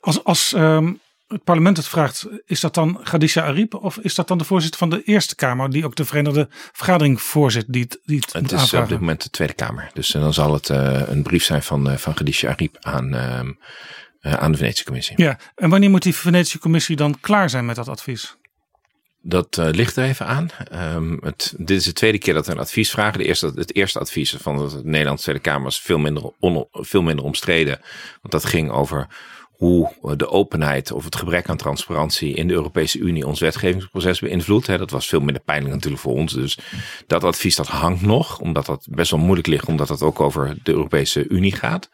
Als 0.00 0.24
als 0.24 0.52
ehm, 0.52 0.92
het 1.32 1.44
parlement 1.44 1.76
het 1.76 1.88
vraagt, 1.88 2.26
is 2.46 2.60
dat 2.60 2.74
dan 2.74 3.00
Khadija 3.02 3.42
Ariep 3.42 3.74
of 3.74 3.98
is 3.98 4.14
dat 4.14 4.28
dan 4.28 4.38
de 4.38 4.44
voorzitter 4.44 4.78
van 4.78 4.90
de 4.90 5.02
Eerste 5.02 5.34
Kamer, 5.34 5.70
die 5.70 5.84
ook 5.84 5.94
de 5.94 6.04
Verenigde 6.04 6.48
Vergadering 6.50 7.22
voorzit, 7.22 7.64
die 7.68 7.82
het, 7.82 8.00
die 8.04 8.18
het, 8.18 8.32
Het 8.32 8.42
moet 8.42 8.52
is 8.52 8.74
op 8.74 8.88
dit 8.88 9.00
moment 9.00 9.22
de 9.22 9.30
Tweede 9.30 9.54
Kamer. 9.54 9.90
Dus 9.94 10.14
eh, 10.14 10.22
dan 10.22 10.34
zal 10.34 10.52
het 10.52 10.70
eh, 10.70 11.02
een 11.06 11.22
brief 11.22 11.44
zijn 11.44 11.62
van, 11.62 11.90
uh, 11.90 11.96
van 11.96 12.14
Khadija 12.14 12.50
Ariep 12.50 12.76
aan, 12.80 13.14
ehm, 13.14 13.52
eh, 14.20 14.32
aan 14.32 14.52
de 14.52 14.58
Venetië-commissie. 14.58 15.22
Ja, 15.22 15.38
en 15.54 15.70
wanneer 15.70 15.90
moet 15.90 16.02
die 16.02 16.14
Venetië-commissie 16.14 16.96
dan 16.96 17.20
klaar 17.20 17.50
zijn 17.50 17.66
met 17.66 17.76
dat 17.76 17.88
advies? 17.88 18.36
Dat 19.24 19.56
uh, 19.56 19.68
ligt 19.70 19.96
er 19.96 20.04
even 20.04 20.26
aan. 20.26 20.50
Um, 20.94 21.18
het, 21.22 21.54
dit 21.56 21.78
is 21.78 21.84
de 21.84 21.92
tweede 21.92 22.18
keer 22.18 22.34
dat 22.34 22.46
we 22.46 22.52
een 22.52 22.58
advies 22.58 22.90
vragen. 22.90 23.18
De 23.18 23.24
eerste, 23.24 23.52
het 23.54 23.74
eerste 23.74 23.98
advies 23.98 24.36
van 24.38 24.56
de 24.56 24.80
Nederlandse 24.84 25.24
Tweede 25.24 25.42
Kamer 25.42 25.62
was 25.62 25.80
veel 25.80 25.98
minder, 25.98 26.32
on, 26.38 26.66
veel 26.70 27.02
minder 27.02 27.24
omstreden. 27.24 27.80
Want 28.20 28.32
dat 28.32 28.44
ging 28.44 28.70
over 28.70 29.06
hoe 29.62 30.16
de 30.16 30.28
openheid 30.28 30.92
of 30.92 31.04
het 31.04 31.16
gebrek 31.16 31.48
aan 31.48 31.56
transparantie 31.56 32.34
in 32.34 32.48
de 32.48 32.52
Europese 32.52 32.98
Unie 32.98 33.26
ons 33.26 33.40
wetgevingsproces 33.40 34.20
beïnvloedt. 34.20 34.66
Dat 34.66 34.90
was 34.90 35.08
veel 35.08 35.20
minder 35.20 35.42
pijnlijk 35.42 35.74
natuurlijk 35.74 36.02
voor 36.02 36.14
ons. 36.14 36.32
Dus 36.32 36.58
dat 37.06 37.24
advies 37.24 37.56
dat 37.56 37.68
hangt 37.68 38.02
nog, 38.02 38.38
omdat 38.38 38.66
dat 38.66 38.86
best 38.90 39.10
wel 39.10 39.20
moeilijk 39.20 39.46
ligt, 39.46 39.68
omdat 39.68 39.88
dat 39.88 40.02
ook 40.02 40.20
over 40.20 40.56
de 40.62 40.72
Europese 40.72 41.28
Unie 41.28 41.52
gaat. 41.54 41.90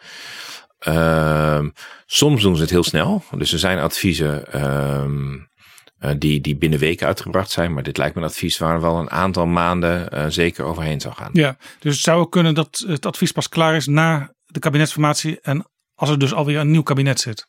Uh, 0.88 1.64
soms 2.06 2.42
doen 2.42 2.56
ze 2.56 2.62
het 2.62 2.70
heel 2.70 2.82
snel. 2.82 3.22
Dus 3.36 3.52
er 3.52 3.58
zijn 3.58 3.78
adviezen 3.78 4.44
uh, 4.54 6.10
die, 6.18 6.40
die 6.40 6.56
binnen 6.56 6.78
weken 6.78 7.06
uitgebracht 7.06 7.50
zijn. 7.50 7.74
Maar 7.74 7.82
dit 7.82 7.96
lijkt 7.96 8.14
me 8.14 8.20
een 8.20 8.28
advies 8.28 8.58
waar 8.58 8.80
wel 8.80 8.98
een 8.98 9.10
aantal 9.10 9.46
maanden 9.46 10.08
uh, 10.14 10.24
zeker 10.28 10.64
overheen 10.64 11.00
zou 11.00 11.14
gaan. 11.14 11.30
Ja, 11.32 11.56
dus 11.78 11.94
het 11.94 12.04
zou 12.04 12.28
kunnen 12.28 12.54
dat 12.54 12.84
het 12.86 13.06
advies 13.06 13.32
pas 13.32 13.48
klaar 13.48 13.76
is 13.76 13.86
na 13.86 14.32
de 14.44 14.58
kabinetsformatie 14.58 15.40
en 15.40 15.66
als 15.94 16.10
er 16.10 16.18
dus 16.18 16.34
alweer 16.34 16.58
een 16.58 16.70
nieuw 16.70 16.82
kabinet 16.82 17.20
zit. 17.20 17.47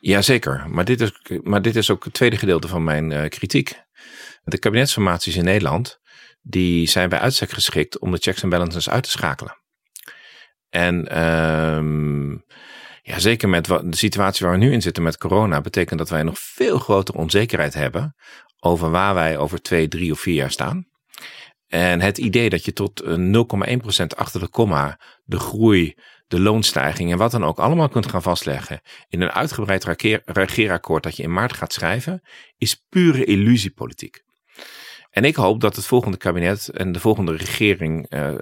Jazeker, 0.00 0.64
maar 0.68 0.84
dit 0.84 1.00
is, 1.00 1.12
maar 1.42 1.62
dit 1.62 1.76
is 1.76 1.90
ook 1.90 2.04
het 2.04 2.12
tweede 2.12 2.36
gedeelte 2.36 2.68
van 2.68 2.84
mijn 2.84 3.10
uh, 3.10 3.28
kritiek. 3.28 3.82
De 4.44 4.58
kabinetsformaties 4.58 5.36
in 5.36 5.44
Nederland, 5.44 6.00
die 6.42 6.88
zijn 6.88 7.08
bij 7.08 7.18
uitstek 7.18 7.50
geschikt 7.50 7.98
om 7.98 8.10
de 8.10 8.18
checks 8.18 8.42
en 8.42 8.48
balances 8.48 8.90
uit 8.90 9.02
te 9.02 9.10
schakelen. 9.10 9.56
En 10.68 11.20
um, 11.20 12.44
ja, 13.02 13.18
zeker 13.18 13.48
met 13.48 13.64
de 13.64 13.84
situatie 13.90 14.46
waar 14.46 14.58
we 14.58 14.64
nu 14.64 14.72
in 14.72 14.82
zitten 14.82 15.02
met 15.02 15.18
corona, 15.18 15.60
betekent 15.60 15.98
dat 15.98 16.08
wij 16.08 16.22
nog 16.22 16.38
veel 16.38 16.78
grotere 16.78 17.18
onzekerheid 17.18 17.74
hebben 17.74 18.14
over 18.60 18.90
waar 18.90 19.14
wij 19.14 19.38
over 19.38 19.62
twee, 19.62 19.88
drie 19.88 20.12
of 20.12 20.20
vier 20.20 20.34
jaar 20.34 20.50
staan. 20.50 20.89
En 21.70 22.00
het 22.00 22.18
idee 22.18 22.50
dat 22.50 22.64
je 22.64 22.72
tot 22.72 23.02
0,1% 23.04 24.06
achter 24.16 24.40
de 24.40 24.48
komma 24.48 25.00
de 25.24 25.38
groei, 25.38 25.94
de 26.28 26.40
loonstijging 26.40 27.12
en 27.12 27.18
wat 27.18 27.30
dan 27.30 27.44
ook 27.44 27.58
allemaal 27.58 27.88
kunt 27.88 28.06
gaan 28.06 28.22
vastleggen 28.22 28.80
in 29.08 29.20
een 29.20 29.30
uitgebreid 29.30 29.84
regeerakkoord 30.24 31.02
dat 31.02 31.16
je 31.16 31.22
in 31.22 31.32
maart 31.32 31.52
gaat 31.52 31.72
schrijven, 31.72 32.22
is 32.58 32.84
pure 32.88 33.24
illusiepolitiek. 33.24 34.22
En 35.10 35.24
ik 35.24 35.36
hoop 35.36 35.60
dat 35.60 35.76
het 35.76 35.86
volgende 35.86 36.16
kabinet 36.16 36.68
en 36.68 36.92
de 36.92 37.00
volgende 37.00 37.36
regering, 37.36 38.12
uh, 38.12 38.20
uh, 38.20 38.36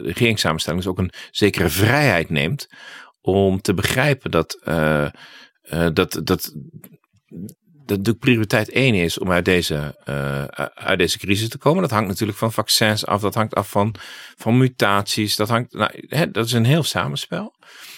regeringssamenstelling 0.00 0.82
dus 0.82 0.90
ook 0.90 0.98
een 0.98 1.12
zekere 1.30 1.68
vrijheid 1.68 2.30
neemt 2.30 2.68
om 3.20 3.60
te 3.60 3.74
begrijpen 3.74 4.30
dat, 4.30 4.60
uh, 4.64 5.08
dat, 5.92 6.20
dat, 6.24 6.54
dat 7.86 8.04
de 8.04 8.14
prioriteit 8.14 8.70
één 8.70 8.94
is 8.94 9.18
om 9.18 9.30
uit 9.30 9.44
deze, 9.44 10.00
uit 10.74 10.98
deze 10.98 11.18
crisis 11.18 11.48
te 11.48 11.58
komen. 11.58 11.82
Dat 11.82 11.90
hangt 11.90 12.08
natuurlijk 12.08 12.38
van 12.38 12.52
vaccins 12.52 13.06
af, 13.06 13.20
dat 13.20 13.34
hangt 13.34 13.54
af 13.54 13.70
van, 13.70 13.94
van 14.36 14.58
mutaties, 14.58 15.36
dat, 15.36 15.48
hangt, 15.48 15.72
nou, 15.72 15.90
hè, 16.08 16.30
dat 16.30 16.46
is 16.46 16.52
een 16.52 16.64
heel 16.64 16.82
samenspel. 16.82 17.54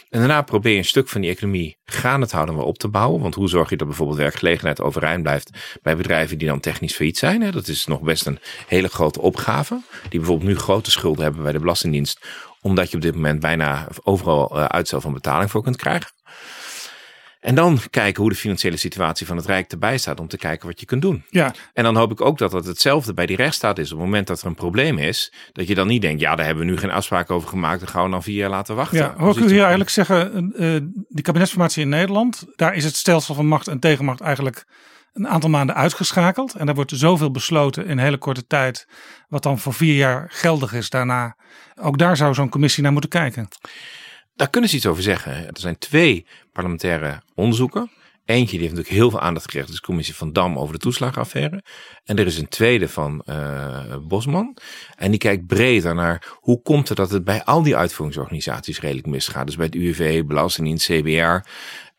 En 0.08 0.18
daarna 0.18 0.42
probeer 0.42 0.72
je 0.72 0.78
een 0.78 0.84
stuk 0.84 1.08
van 1.08 1.20
die 1.20 1.30
economie 1.30 1.78
gaande 1.84 2.26
houden, 2.30 2.54
maar 2.54 2.64
op 2.64 2.78
te 2.78 2.88
bouwen. 2.88 3.20
Want 3.20 3.34
hoe 3.34 3.48
zorg 3.48 3.70
je 3.70 3.76
dat 3.76 3.86
bijvoorbeeld 3.86 4.18
werkgelegenheid 4.18 4.80
overeind 4.80 5.22
blijft 5.22 5.78
bij 5.82 5.96
bedrijven 5.96 6.38
die 6.38 6.48
dan 6.48 6.60
technisch 6.60 6.94
failliet 6.94 7.18
zijn? 7.18 7.42
Hè? 7.42 7.50
Dat 7.50 7.68
is 7.68 7.86
nog 7.86 8.00
best 8.00 8.26
een 8.26 8.38
hele 8.66 8.88
grote 8.88 9.20
opgave. 9.20 9.82
Die 10.08 10.18
bijvoorbeeld 10.18 10.48
nu 10.48 10.56
grote 10.56 10.90
schulden 10.90 11.22
hebben 11.22 11.42
bij 11.42 11.52
de 11.52 11.58
Belastingdienst. 11.58 12.26
Omdat 12.60 12.90
je 12.90 12.96
op 12.96 13.02
dit 13.02 13.14
moment 13.14 13.40
bijna 13.40 13.88
overal 14.02 14.56
uh, 14.56 14.64
uitstel 14.64 15.00
van 15.00 15.12
betaling 15.12 15.50
voor 15.50 15.62
kunt 15.62 15.76
krijgen. 15.76 16.10
En 17.40 17.54
dan 17.54 17.78
kijken 17.90 18.22
hoe 18.22 18.30
de 18.30 18.36
financiële 18.36 18.76
situatie 18.76 19.26
van 19.26 19.36
het 19.36 19.46
Rijk 19.46 19.72
erbij 19.72 19.98
staat 19.98 20.20
om 20.20 20.28
te 20.28 20.36
kijken 20.36 20.66
wat 20.68 20.80
je 20.80 20.86
kunt 20.86 21.02
doen. 21.02 21.24
Ja. 21.30 21.54
En 21.72 21.84
dan 21.84 21.96
hoop 21.96 22.10
ik 22.10 22.20
ook 22.20 22.38
dat 22.38 22.50
dat 22.50 22.64
hetzelfde 22.64 23.14
bij 23.14 23.26
die 23.26 23.36
rechtsstaat 23.36 23.78
is. 23.78 23.92
Op 23.92 23.98
het 23.98 24.06
moment 24.06 24.26
dat 24.26 24.40
er 24.40 24.46
een 24.46 24.54
probleem 24.54 24.98
is, 24.98 25.32
dat 25.52 25.68
je 25.68 25.74
dan 25.74 25.86
niet 25.86 26.02
denkt, 26.02 26.20
ja, 26.20 26.34
daar 26.36 26.46
hebben 26.46 26.64
we 26.64 26.70
nu 26.70 26.78
geen 26.78 26.90
afspraak 26.90 27.30
over 27.30 27.48
gemaakt, 27.48 27.80
dan 27.80 27.88
gaan 27.88 28.04
we 28.04 28.10
dan 28.10 28.22
vier 28.22 28.36
jaar 28.36 28.50
laten 28.50 28.76
wachten. 28.76 28.98
Ja, 28.98 29.14
hoor 29.16 29.38
ik 29.38 29.44
u 29.44 29.48
hier 29.48 29.60
eigenlijk 29.60 29.90
zeggen, 29.90 30.52
uh, 30.56 30.80
die 31.08 31.24
kabinetsformatie 31.24 31.82
in 31.82 31.88
Nederland, 31.88 32.46
daar 32.56 32.74
is 32.74 32.84
het 32.84 32.96
stelsel 32.96 33.34
van 33.34 33.46
macht 33.46 33.68
en 33.68 33.78
tegenmacht 33.78 34.20
eigenlijk 34.20 34.66
een 35.12 35.28
aantal 35.28 35.50
maanden 35.50 35.74
uitgeschakeld. 35.74 36.54
En 36.54 36.66
daar 36.66 36.74
wordt 36.74 36.92
zoveel 36.94 37.30
besloten 37.30 37.86
in 37.86 37.98
hele 37.98 38.18
korte 38.18 38.46
tijd, 38.46 38.86
wat 39.28 39.42
dan 39.42 39.58
voor 39.58 39.74
vier 39.74 39.94
jaar 39.94 40.26
geldig 40.30 40.72
is 40.72 40.90
daarna. 40.90 41.36
Ook 41.80 41.98
daar 41.98 42.16
zou 42.16 42.34
zo'n 42.34 42.48
commissie 42.48 42.82
naar 42.82 42.92
moeten 42.92 43.10
kijken. 43.10 43.48
Daar 44.38 44.50
kunnen 44.50 44.70
ze 44.70 44.76
iets 44.76 44.86
over 44.86 45.02
zeggen. 45.02 45.32
Er 45.32 45.60
zijn 45.60 45.78
twee 45.78 46.26
parlementaire 46.52 47.22
onderzoeken. 47.34 47.90
Eentje 48.24 48.50
die 48.50 48.60
heeft 48.60 48.74
natuurlijk 48.74 49.00
heel 49.00 49.10
veel 49.10 49.20
aandacht 49.20 49.44
gekregen. 49.44 49.68
Is 49.68 49.74
de 49.74 49.86
commissie 49.86 50.14
van 50.14 50.32
Dam 50.32 50.58
over 50.58 50.72
de 50.72 50.80
toeslagenaffaire. 50.80 51.62
En 52.04 52.18
er 52.18 52.26
is 52.26 52.38
een 52.38 52.48
tweede 52.48 52.88
van 52.88 53.22
uh, 53.26 53.96
Bosman. 54.02 54.56
En 54.96 55.10
die 55.10 55.20
kijkt 55.20 55.46
breder 55.46 55.94
naar 55.94 56.26
hoe 56.34 56.62
komt 56.62 56.88
het 56.88 56.96
dat 56.96 57.10
het 57.10 57.24
bij 57.24 57.44
al 57.44 57.62
die 57.62 57.76
uitvoeringsorganisaties 57.76 58.80
redelijk 58.80 59.06
misgaat. 59.06 59.46
Dus 59.46 59.56
bij 59.56 59.66
het 59.66 59.74
UWV, 59.74 60.24
Belastingdienst, 60.24 60.86
CBR. 60.86 61.48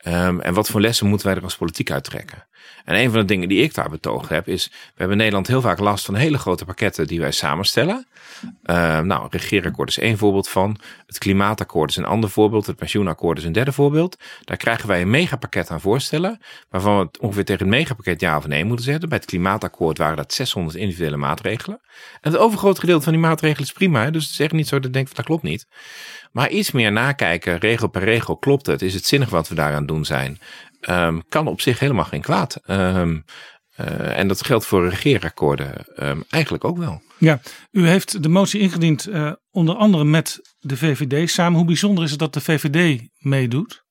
Um, 0.10 0.42
en 0.42 0.54
wat 0.54 0.70
voor 0.70 0.82
lessen 0.82 1.08
moeten 1.08 1.28
wij 1.28 1.36
er 1.36 1.44
als 1.44 1.58
politiek 1.58 1.92
uittrekken? 1.92 2.48
En 2.90 2.96
een 2.96 3.12
van 3.12 3.20
de 3.20 3.26
dingen 3.26 3.50
die 3.50 3.64
ik 3.64 3.74
daar 3.74 3.90
betogen 3.90 4.36
heb 4.36 4.48
is, 4.48 4.66
we 4.66 4.94
hebben 4.96 5.12
in 5.12 5.18
Nederland 5.18 5.48
heel 5.48 5.62
vaak 5.62 5.80
last 5.80 6.06
van 6.06 6.16
hele 6.16 6.38
grote 6.38 6.66
pakketten 6.66 7.08
die 7.08 7.20
wij 7.20 7.32
samenstellen. 7.32 8.08
Uh, 8.44 9.00
nou, 9.00 9.24
het 9.24 9.34
regeerakkoord 9.34 9.90
is 9.90 9.98
één 9.98 10.18
voorbeeld 10.18 10.50
van. 10.50 10.78
Het 11.06 11.18
klimaatakkoord 11.18 11.90
is 11.90 11.96
een 11.96 12.06
ander 12.06 12.30
voorbeeld. 12.30 12.66
Het 12.66 12.76
pensioenakkoord 12.76 13.38
is 13.38 13.44
een 13.44 13.52
derde 13.52 13.72
voorbeeld. 13.72 14.18
Daar 14.44 14.58
krijgen 14.58 14.88
wij 14.88 15.02
een 15.02 15.10
megapakket 15.10 15.70
aan 15.70 15.82
voorstellen, 15.82 16.40
waarvan 16.70 16.98
we 16.98 17.06
het 17.06 17.20
ongeveer 17.20 17.46
tegen 17.46 17.62
het 17.62 17.76
megapakket 17.76 18.22
ja 18.22 18.38
of 18.38 18.48
nee 18.48 18.66
moeten 18.66 18.86
zetten. 18.86 19.10
Bij 19.10 19.18
het 19.18 19.28
klimaatakkoord 19.28 19.98
waren 19.98 20.18
dat 20.18 20.34
600 20.34 20.78
individuele 20.78 21.18
maatregelen. 21.18 21.82
En 22.22 22.32
het 22.32 22.40
overgrote 22.42 22.80
gedeelte 22.80 23.04
van 23.04 23.14
die 23.14 23.22
maatregelen 23.22 23.68
is 23.68 23.74
prima, 23.74 24.10
dus 24.10 24.24
het 24.24 24.32
is 24.32 24.40
echt 24.40 24.52
niet 24.52 24.68
zo 24.68 24.76
dat 24.76 24.86
je 24.86 24.92
denkt, 24.92 25.16
dat 25.16 25.26
klopt 25.26 25.44
niet. 25.44 25.68
Maar 26.32 26.50
iets 26.50 26.72
meer 26.72 26.92
nakijken, 26.92 27.58
regel 27.58 27.88
per 27.88 28.04
regel, 28.04 28.38
klopt 28.38 28.66
het? 28.66 28.82
Is 28.82 28.94
het 28.94 29.06
zinnig 29.06 29.30
wat 29.30 29.48
we 29.48 29.56
daaraan 29.56 29.86
doen 29.86 30.06
zijn? 30.06 30.40
Um, 30.90 31.28
kan 31.30 31.48
op 31.48 31.62
zich 31.62 31.80
helemaal 31.80 32.06
geen 32.06 32.22
kwaad. 32.22 32.62
Um, 32.68 33.24
uh, 33.80 34.18
en 34.18 34.28
dat 34.28 34.46
geldt 34.46 34.66
voor 34.66 34.90
regeerakkoorden 34.90 35.86
um, 35.96 36.24
eigenlijk 36.30 36.64
ook 36.64 36.78
wel. 36.78 37.02
Ja, 37.18 37.40
u 37.72 37.88
heeft 37.88 38.24
de 38.24 38.30
motie 38.30 38.60
ingediend 38.60 39.08
uh, 39.08 39.32
onder 39.52 39.76
andere 39.76 40.04
met 40.04 40.56
de 40.60 40.78
VVD 40.78 41.30
samen. 41.30 41.58
Hoe 41.58 41.68
bijzonder 41.68 42.04
is 42.04 42.10
het 42.10 42.20
dat 42.20 42.34
de 42.34 42.42
VVD 42.42 43.08
meedoet? 43.18 43.88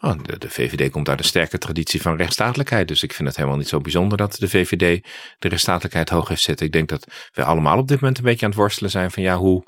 Oh, 0.00 0.22
de, 0.22 0.38
de, 0.38 0.50
VVD 0.50 0.90
komt 0.90 1.08
uit 1.08 1.18
een 1.18 1.24
sterke 1.24 1.58
traditie 1.58 2.02
van 2.02 2.16
rechtsstatelijkheid. 2.16 2.88
Dus 2.88 3.02
ik 3.02 3.12
vind 3.12 3.28
het 3.28 3.36
helemaal 3.36 3.58
niet 3.58 3.68
zo 3.68 3.80
bijzonder 3.80 4.18
dat 4.18 4.34
de 4.34 4.48
VVD 4.48 5.04
de 5.38 5.48
rechtsstatelijkheid 5.48 6.08
hoog 6.08 6.28
heeft 6.28 6.42
zitten. 6.42 6.66
Ik 6.66 6.72
denk 6.72 6.88
dat 6.88 7.06
we 7.32 7.44
allemaal 7.44 7.78
op 7.78 7.88
dit 7.88 8.00
moment 8.00 8.18
een 8.18 8.24
beetje 8.24 8.44
aan 8.44 8.50
het 8.50 8.60
worstelen 8.60 8.90
zijn 8.90 9.10
van 9.10 9.22
ja, 9.22 9.36
hoe, 9.36 9.62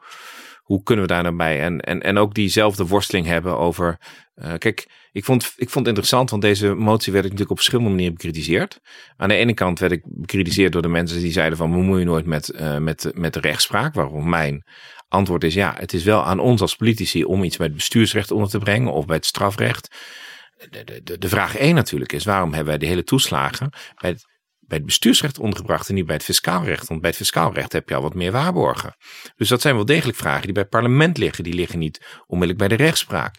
hoe 0.62 0.82
kunnen 0.82 1.04
we 1.06 1.12
daar 1.12 1.22
nou 1.22 1.36
bij? 1.36 1.60
En, 1.60 1.80
en, 1.80 2.02
en 2.02 2.18
ook 2.18 2.34
diezelfde 2.34 2.86
worsteling 2.86 3.26
hebben 3.26 3.58
over. 3.58 3.98
eh, 4.34 4.54
kijk, 4.58 4.88
ik 5.12 5.24
vond, 5.24 5.44
ik 5.56 5.70
vond 5.70 5.86
het 5.86 5.86
interessant, 5.86 6.30
want 6.30 6.42
deze 6.42 6.74
motie 6.74 7.12
werd 7.12 7.24
ik 7.24 7.30
natuurlijk 7.30 7.50
op 7.50 7.56
verschillende 7.56 7.90
manieren 7.90 8.14
bekritiseerd. 8.14 8.80
Aan 9.16 9.28
de 9.28 9.34
ene 9.34 9.54
kant 9.54 9.78
werd 9.78 9.92
ik 9.92 10.02
bekritiseerd 10.04 10.72
door 10.72 10.82
de 10.82 10.88
mensen 10.88 11.20
die 11.20 11.32
zeiden 11.32 11.58
van 11.58 11.70
bemoei 11.70 11.98
je 11.98 12.04
nooit 12.04 12.26
met, 12.26 12.48
eh, 12.48 12.78
met, 12.78 13.10
met 13.14 13.32
de 13.32 13.40
rechtspraak. 13.40 13.94
Waarom 13.94 14.28
mijn 14.28 14.64
antwoord 15.08 15.44
is 15.44 15.54
ja, 15.54 15.74
het 15.78 15.92
is 15.92 16.04
wel 16.04 16.24
aan 16.24 16.38
ons 16.38 16.60
als 16.60 16.76
politici 16.76 17.24
om 17.24 17.44
iets 17.44 17.56
bij 17.56 17.66
het 17.66 17.74
bestuursrecht 17.74 18.30
onder 18.30 18.48
te 18.50 18.58
brengen 18.58 18.92
of 18.92 19.06
bij 19.06 19.16
het 19.16 19.26
strafrecht. 19.26 19.96
De, 20.70 21.00
de, 21.04 21.18
de, 21.18 21.28
vraag 21.28 21.56
één 21.56 21.74
natuurlijk 21.74 22.12
is 22.12 22.24
waarom 22.24 22.48
hebben 22.48 22.68
wij 22.68 22.78
de 22.78 22.86
hele 22.86 23.04
toeslagen 23.04 23.70
bij 24.00 24.16
bij 24.68 24.76
het 24.76 24.86
bestuursrecht 24.86 25.38
ondergebracht 25.38 25.88
en 25.88 25.94
niet 25.94 26.06
bij 26.06 26.14
het 26.14 26.24
fiscaalrecht? 26.24 26.88
Want 26.88 27.00
bij 27.00 27.10
het 27.10 27.18
fiscaalrecht 27.18 27.72
heb 27.72 27.88
je 27.88 27.94
al 27.94 28.02
wat 28.02 28.14
meer 28.14 28.32
waarborgen. 28.32 28.96
Dus 29.36 29.48
dat 29.48 29.60
zijn 29.60 29.74
wel 29.74 29.84
degelijk 29.84 30.18
vragen 30.18 30.42
die 30.42 30.52
bij 30.52 30.62
het 30.62 30.70
parlement 30.70 31.18
liggen. 31.18 31.44
Die 31.44 31.54
liggen 31.54 31.78
niet 31.78 32.22
onmiddellijk 32.26 32.68
bij 32.68 32.76
de 32.76 32.84
rechtspraak. 32.84 33.36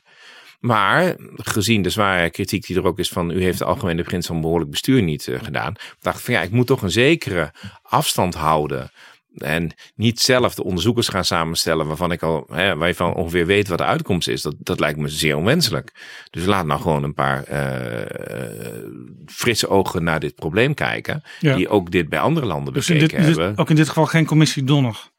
Maar 0.60 1.16
gezien 1.36 1.82
de 1.82 1.90
zware 1.90 2.30
kritiek 2.30 2.66
die 2.68 2.78
er 2.78 2.86
ook 2.86 3.00
is 3.00 3.10
van 3.10 3.32
u 3.32 3.42
heeft 3.44 3.58
de 3.58 3.66
algemene 3.66 4.04
beginsel 4.04 4.34
van 4.34 4.42
behoorlijk 4.42 4.72
bestuur 4.72 5.02
niet 5.02 5.28
eh, 5.28 5.40
gedaan, 5.44 5.74
dacht 6.02 6.18
ik 6.20 6.26
van 6.26 6.34
ja, 6.34 6.42
ik 6.42 6.52
moet 6.52 6.68
toch 6.68 6.82
een 6.82 6.92
zekere 6.92 7.52
afstand 7.82 8.36
houden. 8.36 8.92
En 9.38 9.72
niet 9.96 10.20
zelf 10.20 10.56
de 10.56 10.64
onderzoekers 10.64 11.08
gaan 11.08 11.26
samenstellen 11.26 11.88
waarvan 11.88 12.12
ik 12.12 12.24
al, 12.24 12.46
hè, 12.52 12.76
waarvan 12.76 13.14
ongeveer 13.14 13.46
weet 13.46 13.68
wat 13.68 13.78
de 13.78 13.84
uitkomst 13.84 14.28
is. 14.28 14.42
Dat, 14.42 14.56
dat 14.58 14.80
lijkt 14.80 15.00
me 15.00 15.08
zeer 15.08 15.36
onwenselijk. 15.38 15.92
Dus 16.30 16.46
laat 16.46 16.66
nou 16.66 16.82
gewoon 16.82 17.04
een 17.04 17.14
paar 17.14 17.44
eh, 17.44 18.86
frisse 19.26 19.68
ogen 19.70 20.04
naar 20.04 20.20
dit 20.20 20.36
probleem 20.36 20.74
kijken. 20.74 21.24
Ja. 21.40 21.56
Die 21.56 21.70
ook 21.70 21.92
dit 21.92 22.10
bij 22.10 22.20
andere 22.20 22.46
landen 22.46 22.74
Dus 22.74 22.90
in 22.90 22.94
bekeken 22.98 23.18
dit, 23.18 23.28
dit- 23.28 23.38
hebben. 23.38 23.58
ook 23.58 23.70
in 23.70 23.76
dit 23.76 23.88
geval 23.88 24.06
geen 24.06 24.26
commissie 24.26 24.64
Donner. 24.64 25.10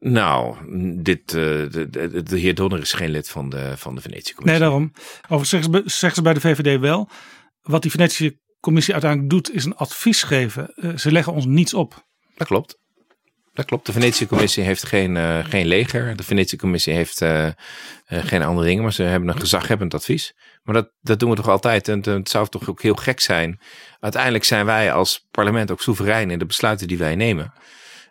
Nou, 0.00 0.56
dit, 1.02 1.20
eh, 1.20 1.34
de, 1.34 1.86
de, 1.90 2.22
de 2.22 2.38
heer 2.38 2.54
Donner 2.54 2.80
is 2.80 2.92
geen 2.92 3.10
lid 3.10 3.28
van 3.28 3.48
de, 3.48 3.72
van 3.76 3.94
de 3.94 4.00
Venetië-commissie. 4.00 4.60
Nee, 4.60 4.68
daarom. 4.68 4.92
Overigens 5.28 5.98
zeggen 5.98 6.14
ze, 6.14 6.22
bij 6.22 6.34
de 6.34 6.40
VVD 6.40 6.80
wel. 6.80 7.08
Wat 7.62 7.82
die 7.82 7.90
Venetische 7.90 8.38
commissie 8.60 8.92
uiteindelijk 8.92 9.30
doet, 9.30 9.54
is 9.54 9.64
een 9.64 9.76
advies 9.76 10.22
geven. 10.22 10.74
Eh, 10.74 10.96
ze 10.96 11.12
leggen 11.12 11.32
ons 11.32 11.46
niets 11.46 11.74
op. 11.74 12.06
Dat 12.36 12.46
klopt. 12.46 12.78
Dat 13.52 13.64
klopt. 13.64 13.86
De 13.86 13.92
Venetië-commissie 13.92 14.64
heeft 14.64 14.86
geen, 14.86 15.16
eh, 15.16 15.44
geen 15.44 15.66
leger. 15.66 16.16
De 16.16 16.22
Venetië-commissie 16.22 16.94
heeft 16.94 17.24
geen 18.06 18.42
andere 18.42 18.66
dingen. 18.66 18.82
Maar 18.82 18.92
ze 18.92 19.02
hebben 19.02 19.28
een 19.28 19.40
gezaghebbend 19.40 19.94
advies. 19.94 20.34
Maar 20.62 20.74
dat, 20.74 20.92
dat 21.00 21.20
doen 21.20 21.30
we 21.30 21.36
toch 21.36 21.48
altijd. 21.48 21.88
En 21.88 22.00
het 22.08 22.28
zou 22.28 22.48
toch 22.48 22.68
ook 22.68 22.82
heel 22.82 22.94
gek 22.94 23.20
zijn. 23.20 23.60
Uiteindelijk 24.00 24.44
zijn 24.44 24.66
wij 24.66 24.92
als 24.92 25.26
parlement 25.30 25.70
ook 25.70 25.82
soeverein 25.82 26.30
in 26.30 26.38
de 26.38 26.46
besluiten 26.46 26.88
die 26.88 26.98
wij 26.98 27.14
nemen. 27.14 27.52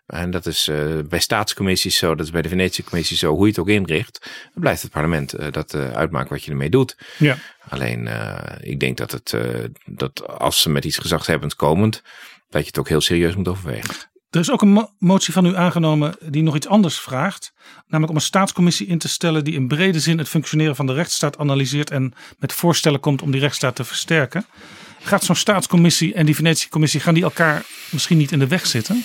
En 0.08 0.32
dat 0.32 0.46
is 0.46 0.68
eh, 0.68 1.00
bij 1.10 1.20
staatscommissies 1.20 1.98
zo, 1.98 2.16
dat 2.16 2.26
is 2.26 2.32
bij 2.32 2.42
de 2.42 2.50
Venetië-commissie 2.50 3.18
zo, 3.18 3.34
hoe 3.34 3.44
je 3.44 3.50
het 3.50 3.60
ook 3.60 3.70
inricht. 3.70 4.20
Dan 4.54 4.62
blijft 4.62 4.82
het 4.82 4.92
parlement 4.92 5.34
eh, 5.34 5.52
dat 5.52 5.74
eh, 5.74 5.92
uitmaken 5.92 6.30
wat 6.30 6.44
je 6.44 6.52
ermee 6.52 6.70
doet. 6.70 6.98
Ja. 7.18 7.38
Alleen, 7.70 8.10
ik 8.60 8.80
denk 8.80 8.98
dat, 8.98 9.12
het, 9.12 9.36
dat 9.86 10.28
als 10.28 10.62
ze 10.62 10.70
met 10.70 10.86
iets 10.86 10.98
gezaghebbends 10.98 11.56
komend, 11.56 12.02
dat 12.50 12.62
je 12.62 12.68
het 12.68 12.80
ook 12.80 12.88
heel 12.90 13.02
serieus 13.02 13.36
moet 13.36 13.48
overwegen. 13.48 13.96
Er 14.30 14.40
is 14.40 14.52
ook 14.52 14.62
een 14.62 14.70
mo- 14.70 14.92
motie 15.00 15.34
van 15.34 15.46
u 15.46 15.56
aangenomen 15.56 16.16
die 16.22 16.44
nog 16.44 16.56
iets 16.56 16.68
anders 16.68 17.00
vraagt. 17.00 17.54
Namelijk 17.88 18.10
om 18.10 18.16
een 18.16 18.22
staatscommissie 18.26 18.88
in 18.88 18.98
te 18.98 19.08
stellen 19.08 19.44
die 19.44 19.54
in 19.54 19.68
brede 19.68 20.00
zin 20.00 20.18
het 20.18 20.30
functioneren 20.30 20.76
van 20.76 20.86
de 20.86 20.94
rechtsstaat 20.94 21.38
analyseert 21.38 21.92
en 21.92 22.14
met 22.40 22.54
voorstellen 22.54 23.00
komt 23.00 23.22
om 23.22 23.32
die 23.32 23.42
rechtsstaat 23.42 23.76
te 23.76 23.84
versterken. 23.84 24.46
Gaat 25.02 25.24
zo'n 25.24 25.36
staatscommissie 25.36 26.14
en 26.14 26.26
die 26.26 26.36
Venetische 26.36 26.70
commissie, 26.70 27.00
gaan 27.00 27.14
die 27.14 27.24
elkaar 27.24 27.66
misschien 27.90 28.18
niet 28.18 28.32
in 28.32 28.40
de 28.40 28.48
weg 28.48 28.66
zitten? 28.66 29.04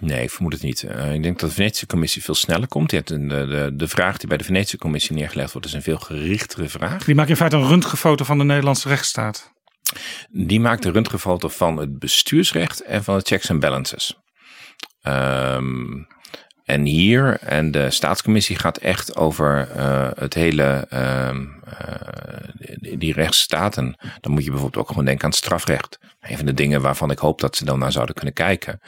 Nee, 0.00 0.22
ik 0.22 0.30
vermoed 0.30 0.52
het 0.52 0.62
niet. 0.62 0.82
Eh, 0.82 1.14
ik 1.14 1.22
denk 1.22 1.38
dat 1.38 1.48
de 1.48 1.54
Venetische 1.54 1.86
Commissie 1.86 2.22
veel 2.22 2.34
sneller 2.34 2.68
komt. 2.68 2.90
Je 2.90 2.96
hebt 2.96 3.10
een- 3.10 3.28
de, 3.28 3.46
de, 3.46 3.70
de 3.74 3.88
vraag 3.88 4.16
die 4.18 4.28
bij 4.28 4.36
de 4.38 4.44
Venetische 4.44 4.78
Commissie 4.78 5.16
neergelegd 5.16 5.52
wordt, 5.52 5.66
is 5.66 5.72
een 5.72 5.82
veel 5.82 5.98
gerichtere 5.98 6.68
vraag. 6.68 7.04
Die 7.04 7.14
maken 7.14 7.30
in 7.30 7.36
feite 7.36 7.56
een 7.56 7.68
röntgenfoto 7.68 8.24
van 8.24 8.38
de 8.38 8.44
Nederlandse 8.44 8.88
rechtsstaat. 8.88 9.52
Die 10.30 10.60
maakt 10.60 10.82
de 10.82 10.90
röntgenfoto 10.90 11.48
van 11.48 11.76
het 11.76 11.98
bestuursrecht 11.98 12.80
en 12.82 13.04
van 13.04 13.16
de 13.18 13.24
checks 13.24 13.48
en 13.48 13.58
balances. 13.60 14.14
Ehm, 15.02 16.04
en 16.70 16.84
hier, 16.84 17.38
en 17.40 17.70
de 17.70 17.90
staatscommissie 17.90 18.56
gaat 18.56 18.76
echt 18.76 19.16
over 19.16 19.70
eh, 19.70 20.10
het 20.14 20.34
hele, 20.34 20.86
ehm, 20.88 21.46
eh, 21.64 22.48
die, 22.78 22.98
die 22.98 23.12
rechtsstaat. 23.12 23.76
En 23.76 23.96
dan 24.20 24.32
moet 24.32 24.44
je 24.44 24.50
bijvoorbeeld 24.50 24.82
ook 24.82 24.88
gewoon 24.88 25.04
denken 25.04 25.24
aan 25.24 25.32
strafrecht. 25.32 25.98
Een 26.20 26.36
van 26.36 26.46
de 26.46 26.54
dingen 26.54 26.80
waarvan 26.80 27.10
ik 27.10 27.18
hoop 27.18 27.40
dat 27.40 27.56
ze 27.56 27.64
dan 27.64 27.78
naar 27.78 27.92
zouden 27.92 28.14
kunnen 28.14 28.34
kijken, 28.34 28.80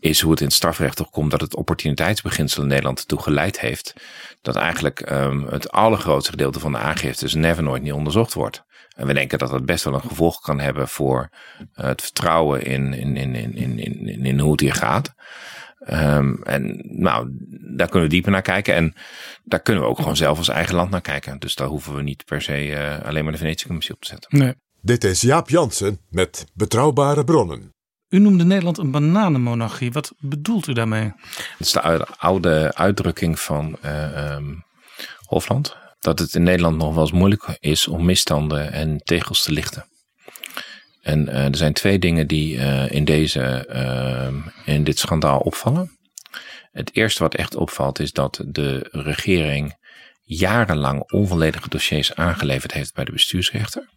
is 0.00 0.20
hoe 0.20 0.30
het 0.30 0.40
in 0.40 0.46
het 0.46 0.54
strafrecht 0.54 0.96
toch 0.96 1.10
komt 1.10 1.30
dat 1.30 1.40
het 1.40 1.56
opportuniteitsbeginsel 1.56 2.62
in 2.62 2.68
Nederland 2.68 2.98
ertoe 2.98 3.22
geleid 3.22 3.60
heeft. 3.60 3.94
Dat 4.42 4.56
eigenlijk 4.56 5.00
ehm, 5.00 5.46
het 5.46 5.70
allergrootste 5.70 6.30
gedeelte 6.30 6.60
van 6.60 6.72
de 6.72 6.78
aangiftes 6.78 7.34
never 7.34 7.62
nooit 7.62 7.82
niet 7.82 7.92
onderzocht 7.92 8.34
wordt. 8.34 8.64
En 8.96 9.06
we 9.06 9.14
denken 9.14 9.38
dat 9.38 9.50
dat 9.50 9.66
best 9.66 9.84
wel 9.84 9.94
een 9.94 10.00
gevolg 10.00 10.40
kan 10.40 10.60
hebben 10.60 10.88
voor 10.88 11.28
eh, 11.74 11.84
het 11.84 12.02
vertrouwen 12.02 12.62
in, 12.62 12.92
in, 12.94 13.16
in, 13.16 13.34
in, 13.34 13.56
in, 13.56 13.78
in, 13.78 14.24
in 14.24 14.38
hoe 14.38 14.50
het 14.50 14.60
hier 14.60 14.74
gaat. 14.74 15.14
Ehm, 15.80 16.34
en 16.42 16.82
nou, 16.84 17.28
daar 17.76 17.88
kunnen 17.88 18.08
we 18.08 18.14
dieper 18.14 18.32
naar 18.32 18.42
kijken. 18.42 18.74
En 18.74 18.94
daar 19.44 19.60
kunnen 19.60 19.82
we 19.82 19.88
ook 19.88 19.98
gewoon 19.98 20.16
zelf 20.16 20.38
als 20.38 20.48
eigen 20.48 20.74
land 20.74 20.90
naar 20.90 21.00
kijken. 21.00 21.38
Dus 21.38 21.54
daar 21.54 21.66
hoeven 21.68 21.94
we 21.94 22.02
niet 22.02 22.24
per 22.24 22.42
se 22.42 22.72
eh, 22.74 23.06
alleen 23.06 23.22
maar 23.22 23.32
de 23.32 23.38
Venetische 23.38 23.66
Commissie 23.66 23.94
op 23.94 24.00
te 24.00 24.08
zetten. 24.08 24.38
Nee. 24.38 24.54
Dit 24.82 25.04
is 25.04 25.20
Jaap 25.20 25.48
Jansen 25.48 26.00
met 26.10 26.46
Betrouwbare 26.54 27.24
Bronnen. 27.24 27.74
U 28.08 28.18
noemde 28.18 28.44
Nederland 28.44 28.78
een 28.78 28.90
bananenmonarchie. 28.90 29.92
Wat 29.92 30.12
bedoelt 30.18 30.66
u 30.66 30.72
daarmee? 30.72 31.12
Het 31.34 31.66
is 31.66 31.72
de 31.72 32.06
oude- 32.18 32.74
uitdrukking 32.74 33.40
van 33.40 33.76
eh, 33.80 34.32
ehm, 34.32 34.54
Hofland. 35.26 35.76
Dat 35.98 36.18
het 36.18 36.34
in 36.34 36.42
Nederland 36.42 36.76
nog 36.76 36.94
wel 36.94 37.02
eens 37.02 37.12
moeilijk 37.12 37.56
is 37.60 37.88
om 37.88 38.04
misstanden 38.04 38.72
en 38.72 38.98
tegels 38.98 39.42
te 39.42 39.52
lichten. 39.52 39.84
En 41.10 41.28
eh, 41.28 41.44
er 41.44 41.56
zijn 41.56 41.72
twee 41.72 41.98
dingen 41.98 42.26
die 42.26 42.58
eh, 42.58 42.90
in, 42.90 43.04
deze, 43.04 43.66
ehm, 43.66 44.34
in 44.64 44.84
dit 44.84 44.98
schandaal 44.98 45.38
opvallen. 45.38 45.98
Het 46.72 46.90
eerste 46.96 47.22
wat 47.22 47.34
echt 47.34 47.54
opvalt 47.54 47.98
is 47.98 48.12
dat 48.12 48.44
de 48.46 48.88
regering 48.90 49.76
jarenlang 50.22 51.12
onvolledige 51.12 51.68
dossiers 51.68 52.14
aangeleverd 52.14 52.72
heeft 52.72 52.94
bij 52.94 53.04
de 53.04 53.12
bestuursrechter. 53.12 53.88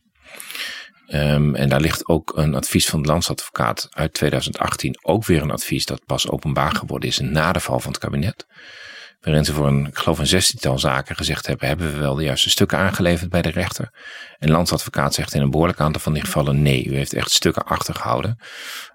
Ehm, 1.08 1.56
en 1.56 1.70
daar 1.70 1.82
ligt 1.82 2.08
ook 2.08 2.38
een 2.38 2.56
advies 2.56 2.90
van 2.90 3.02
de 3.02 3.08
landsadvocaat 3.08 3.88
uit 3.92 4.14
2018. 4.14 4.98
Ook 5.02 5.26
weer 5.26 5.42
een 5.42 5.52
advies 5.52 5.86
dat 5.86 6.06
pas 6.06 6.30
openbaar 6.30 6.76
geworden 6.76 7.10
is 7.10 7.20
na 7.20 7.52
de 7.52 7.60
val 7.60 7.80
van 7.80 7.92
het 7.92 8.02
kabinet. 8.02 8.46
Waarin 9.24 9.46
ze 9.46 9.54
voor 9.54 9.68
een, 9.68 9.88
ik 9.88 9.98
geloof 9.98 10.20
een 10.20 10.28
zestiental 10.28 10.80
zaken 10.80 11.16
gezegd 11.16 11.48
hebben, 11.48 11.68
hebben 11.68 11.92
we 11.92 12.00
wel 12.00 12.16
de 12.16 12.24
juiste 12.24 12.50
stukken 12.50 12.78
aangeleverd 12.78 13.30
bij 13.30 13.42
de 13.42 13.50
rechter. 13.50 13.94
En 14.40 14.52
landsadvocaat 14.52 15.14
zegt 15.14 15.34
in 15.34 15.42
een 15.42 15.50
behoorlijk 15.50 15.80
aantal 15.80 16.02
van 16.02 16.14
die 16.14 16.24
gevallen 16.24 16.62
nee, 16.62 16.86
u 16.86 16.96
heeft 16.96 17.14
echt 17.14 17.32
stukken 17.32 17.66
achtergehouden. 17.66 18.38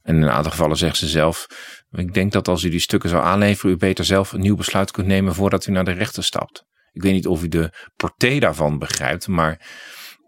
En 0.03 0.17
in 0.17 0.23
een 0.23 0.31
aantal 0.31 0.51
gevallen 0.51 0.77
zegt 0.77 0.97
ze 0.97 1.09
zelf, 1.09 1.47
ik 1.91 2.15
denk 2.15 2.33
dat 2.33 2.49
als 2.49 2.63
u 2.63 2.69
die 2.69 2.81
stukken 2.81 3.11
zou 3.11 3.25
aanleveren, 3.25 3.75
u 3.75 3.77
beter 3.77 4.05
zelf 4.05 4.33
een 4.33 4.41
nieuw 4.41 4.57
besluit 4.57 4.91
kunt 4.91 5.07
nemen 5.07 5.35
voordat 5.35 5.67
u 5.67 5.73
naar 5.73 5.85
de 5.85 5.93
rechter 5.93 6.25
stapt. 6.25 6.65
Ik 6.93 7.03
weet 7.03 7.13
niet 7.13 7.27
of 7.27 7.43
u 7.43 7.49
de 7.49 7.73
portée 7.97 8.41
daarvan 8.41 8.79
begrijpt, 8.79 9.29
maar 9.29 9.61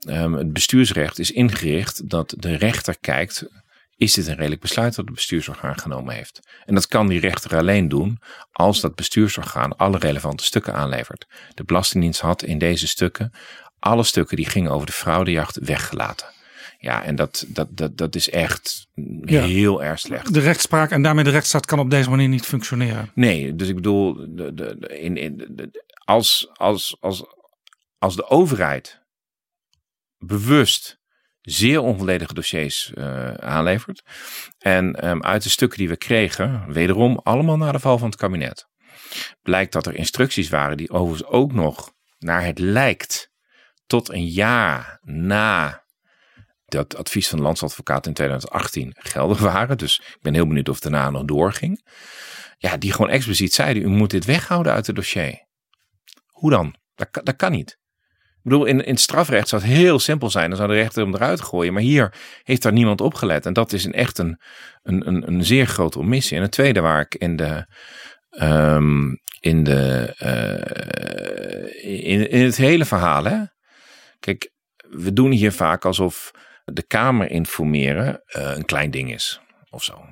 Ehm, 0.01 0.33
het 0.33 0.53
bestuursrecht 0.53 1.19
is 1.19 1.31
ingericht 1.31 2.09
dat 2.11 2.35
de 2.37 2.57
rechter 2.57 2.99
kijkt, 3.01 3.60
is 4.01 4.13
dit 4.13 4.27
een 4.27 4.35
redelijk 4.37 4.61
besluit 4.61 4.95
dat 4.95 5.05
het 5.05 5.15
bestuursorgaan 5.15 5.79
genomen 5.79 6.15
heeft? 6.15 6.41
En 6.65 6.75
dat 6.75 6.87
kan 6.87 7.09
die 7.09 7.21
rechter 7.21 7.57
alleen 7.57 7.89
doen 7.89 8.19
als 8.53 8.81
dat 8.81 8.95
bestuursorgaan 8.95 9.77
alle 9.77 9.99
relevante 9.99 10.45
stukken 10.45 10.75
aanlevert. 10.75 11.27
De 11.55 11.65
Belastingdienst 11.65 12.21
had 12.21 12.43
in 12.43 12.59
deze 12.59 12.87
stukken 12.89 13.33
alle 13.79 14.03
stukken 14.03 14.37
die 14.37 14.47
gingen 14.49 14.71
over 14.71 14.87
de 14.87 14.93
fraudejacht 14.93 15.57
weggelaten. 15.59 16.27
Ja, 16.79 17.03
en 17.05 17.17
dat, 17.17 17.45
dat, 17.49 17.69
dat, 17.71 17.97
dat 17.97 18.15
is 18.15 18.31
echt 18.31 18.87
Ja. 19.25 19.43
heel 19.43 19.83
erg 19.83 19.99
slecht. 19.99 20.35
De 20.35 20.41
rechtspraak 20.41 20.91
en 20.91 21.03
daarmee 21.03 21.25
de 21.25 21.31
rechtsstaat 21.31 21.67
kan 21.67 21.79
op 21.79 21.91
deze 21.91 22.11
manier 22.11 22.29
niet 22.29 22.45
functioneren. 22.47 23.11
Nee, 23.15 23.55
dus 23.57 23.69
ik 23.69 23.75
bedoel, 23.75 24.15
de, 24.15 24.55
de, 24.55 24.77
de- 24.79 24.99
in, 25.01 25.17
in, 25.17 25.61
als, 26.05 26.51
als, 26.53 26.97
als, 27.01 27.25
als 27.99 28.17
de 28.17 28.29
overheid 28.29 29.01
bewust 30.19 31.00
zeer 31.41 31.80
onvolledige 31.80 32.34
dossiers 32.34 32.93
eh, 32.95 33.34
aanlevert. 33.34 34.03
En 34.59 34.95
ehm, 34.95 35.20
uit 35.20 35.43
de 35.43 35.49
stukken 35.49 35.78
die 35.78 35.88
we 35.88 35.97
kregen, 35.97 36.72
wederom 36.72 37.18
allemaal 37.22 37.57
na 37.57 37.72
de 37.72 37.78
val 37.78 37.99
van 37.99 38.09
het 38.09 38.18
kabinet, 38.18 38.68
blijkt 39.43 39.72
dat 39.72 39.86
er 39.86 39.95
instructies 39.95 40.49
waren 40.49 40.76
die 40.76 40.91
overigens 40.91 41.30
ook 41.30 41.53
nog 41.53 41.93
naar 42.18 42.45
het 42.45 42.59
lijkt 42.59 43.30
tot 43.86 44.12
een 44.12 44.26
jaar 44.26 44.99
na 45.03 45.84
dat 46.64 46.97
advies 46.97 47.28
van 47.28 47.38
de 47.38 47.45
landsadvocaat 47.45 48.07
in 48.07 48.12
2018 48.12 48.97
geldig 48.99 49.38
waren. 49.38 49.78
Dus 49.78 49.99
ik 49.99 50.18
ben 50.20 50.34
heel 50.34 50.47
benieuwd 50.47 50.68
of 50.68 50.80
daarna 50.80 51.11
nog 51.11 51.24
doorging. 51.24 51.88
Ja, 52.59 52.76
die 52.76 52.93
gewoon 52.93 53.11
expliciet 53.11 53.55
zeiden, 53.55 53.82
u 53.82 53.86
moet 53.86 54.11
dit 54.11 54.24
weghouden 54.24 54.72
uit 54.72 54.86
het 54.86 54.97
dossier. 54.97 55.47
Hoe 56.26 56.51
dan? 56.51 56.74
Dat, 56.95 57.09
dat 57.12 57.36
kan 57.36 57.53
niet. 57.53 57.80
Ik 58.43 58.51
bedoel, 58.51 58.64
in, 58.64 58.84
in 58.84 58.93
het 58.93 59.01
strafrecht 59.01 59.49
zou 59.49 59.62
het 59.62 59.70
heel 59.70 59.99
simpel 59.99 60.30
zijn. 60.30 60.49
Dan 60.49 60.59
zou 60.59 60.68
de 60.68 60.74
rechter 60.74 61.03
hem 61.03 61.14
eruit 61.14 61.41
gooien. 61.41 61.72
Maar 61.72 61.82
hier 61.82 62.14
heeft 62.43 62.62
daar 62.62 62.72
niemand 62.72 63.01
op 63.01 63.14
gelet. 63.14 63.47
En 63.47 63.53
dat 63.53 63.72
is 63.72 63.84
een, 63.84 63.93
echt 63.93 64.18
een, 64.18 64.41
een, 64.82 65.07
een, 65.07 65.26
een 65.26 65.45
zeer 65.45 65.66
grote 65.66 65.99
omissie. 65.99 66.36
En 66.36 66.43
het 66.43 66.53
tweede 66.53 66.80
waar 66.80 67.01
ik 67.01 67.14
in 67.14 67.36
de, 67.36 67.66
ehm, 68.30 69.14
in, 69.41 69.64
de, 69.64 70.14
eh, 70.18 72.11
in, 72.11 72.30
in 72.30 72.45
het 72.45 72.57
hele 72.57 72.84
verhaal. 72.84 73.24
Hè? 73.24 73.38
Kijk, 74.18 74.53
we 74.91 75.12
doen 75.12 75.30
hier 75.30 75.53
vaak 75.53 75.84
alsof 75.84 76.30
de 76.64 76.82
Kamer 76.82 77.30
informeren 77.30 78.22
eh, 78.26 78.57
een 78.57 78.64
klein 78.64 78.91
ding 78.91 79.12
is. 79.12 79.41
Of 79.70 79.84
zo. 79.84 80.05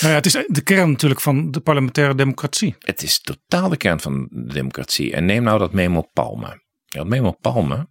Nou 0.00 0.12
ja, 0.12 0.18
het 0.18 0.26
is 0.26 0.44
de 0.46 0.62
kern 0.62 0.90
natuurlijk 0.90 1.20
van 1.20 1.50
de 1.50 1.60
parlementaire 1.60 2.14
democratie. 2.14 2.76
Het 2.78 3.02
is 3.02 3.20
totaal 3.20 3.68
de 3.68 3.76
kern 3.76 4.00
van 4.00 4.28
de 4.30 4.52
democratie. 4.52 5.12
En 5.12 5.24
neem 5.24 5.42
nou 5.42 5.58
dat 5.58 5.72
memo 5.72 6.08
Palme. 6.12 6.62
Dat 6.86 7.06
memo 7.06 7.30
Palme. 7.40 7.88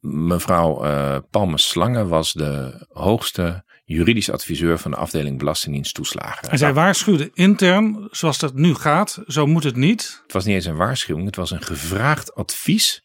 Mevrouw 0.00 0.84
eh 0.84 1.16
Palme 1.30 1.58
Slange 1.58 2.06
was 2.06 2.32
de 2.32 2.86
hoogste 2.92 3.64
juridisch 3.84 4.30
adviseur 4.30 4.78
van 4.78 4.90
de 4.90 4.96
afdeling 4.96 5.38
Belastingdienst 5.38 5.94
toeslagen. 5.94 6.50
En 6.50 6.58
zij 6.58 6.72
waarschuwde 6.72 7.30
intern, 7.34 8.08
zoals 8.10 8.38
dat 8.38 8.54
nu 8.54 8.74
gaat, 8.74 9.22
zo 9.26 9.46
moet 9.46 9.64
het 9.64 9.76
niet. 9.76 10.20
Het 10.22 10.32
was 10.32 10.44
niet 10.44 10.54
eens 10.54 10.64
een 10.64 10.76
waarschuwing, 10.76 11.26
het 11.26 11.36
was 11.36 11.50
een 11.50 11.62
gevraagd 11.62 12.34
advies 12.34 13.04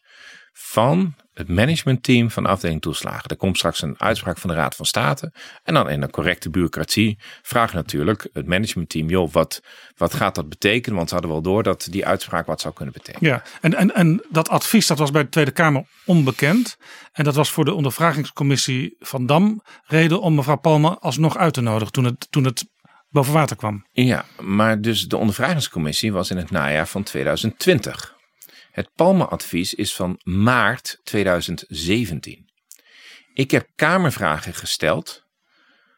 van 0.52 1.14
het 1.34 1.48
managementteam 1.48 2.30
van 2.30 2.42
de 2.42 2.48
afdeling 2.48 2.80
toeslagen. 2.80 3.30
Er 3.30 3.36
komt 3.36 3.56
straks 3.56 3.82
een 3.82 3.94
uitspraak 3.98 4.38
van 4.38 4.50
de 4.50 4.56
Raad 4.56 4.74
van 4.74 4.86
State. 4.86 5.32
En 5.62 5.74
dan 5.74 5.90
in 5.90 6.00
de 6.00 6.10
correcte 6.10 6.50
bureaucratie 6.50 7.18
vraagt 7.42 7.74
natuurlijk 7.74 8.28
het 8.32 8.46
managementteam: 8.46 9.08
joh, 9.08 9.32
wat, 9.32 9.62
wat 9.96 10.14
gaat 10.14 10.34
dat 10.34 10.48
betekenen? 10.48 10.96
Want 10.96 11.08
ze 11.08 11.14
hadden 11.14 11.32
wel 11.32 11.42
door 11.42 11.62
dat 11.62 11.86
die 11.90 12.06
uitspraak 12.06 12.46
wat 12.46 12.60
zou 12.60 12.74
kunnen 12.74 12.94
betekenen. 12.94 13.30
Ja, 13.30 13.42
en, 13.60 13.74
en, 13.74 13.94
en 13.94 14.24
dat 14.30 14.48
advies 14.48 14.86
dat 14.86 14.98
was 14.98 15.10
bij 15.10 15.22
de 15.22 15.28
Tweede 15.28 15.50
Kamer 15.50 15.84
onbekend. 16.04 16.76
En 17.12 17.24
dat 17.24 17.34
was 17.34 17.50
voor 17.50 17.64
de 17.64 17.74
ondervragingscommissie 17.74 18.96
van 18.98 19.26
Dam 19.26 19.62
reden 19.84 20.20
om 20.20 20.34
mevrouw 20.34 20.58
Palme 20.58 20.98
alsnog 20.98 21.36
uit 21.36 21.54
te 21.54 21.60
nodigen 21.60 21.92
toen 21.92 22.04
het, 22.04 22.26
toen 22.30 22.44
het 22.44 22.64
boven 23.08 23.32
water 23.32 23.56
kwam. 23.56 23.86
Ja, 23.92 24.24
maar 24.40 24.80
dus 24.80 25.08
de 25.08 25.16
ondervragingscommissie 25.16 26.12
was 26.12 26.30
in 26.30 26.36
het 26.36 26.50
najaar 26.50 26.88
van 26.88 27.02
2020. 27.02 28.20
Het 28.72 28.90
Palme-advies 28.94 29.74
is 29.74 29.94
van 29.94 30.20
maart 30.22 31.00
2017. 31.04 32.50
Ik 33.34 33.50
heb 33.50 33.68
Kamervragen 33.74 34.54
gesteld 34.54 35.24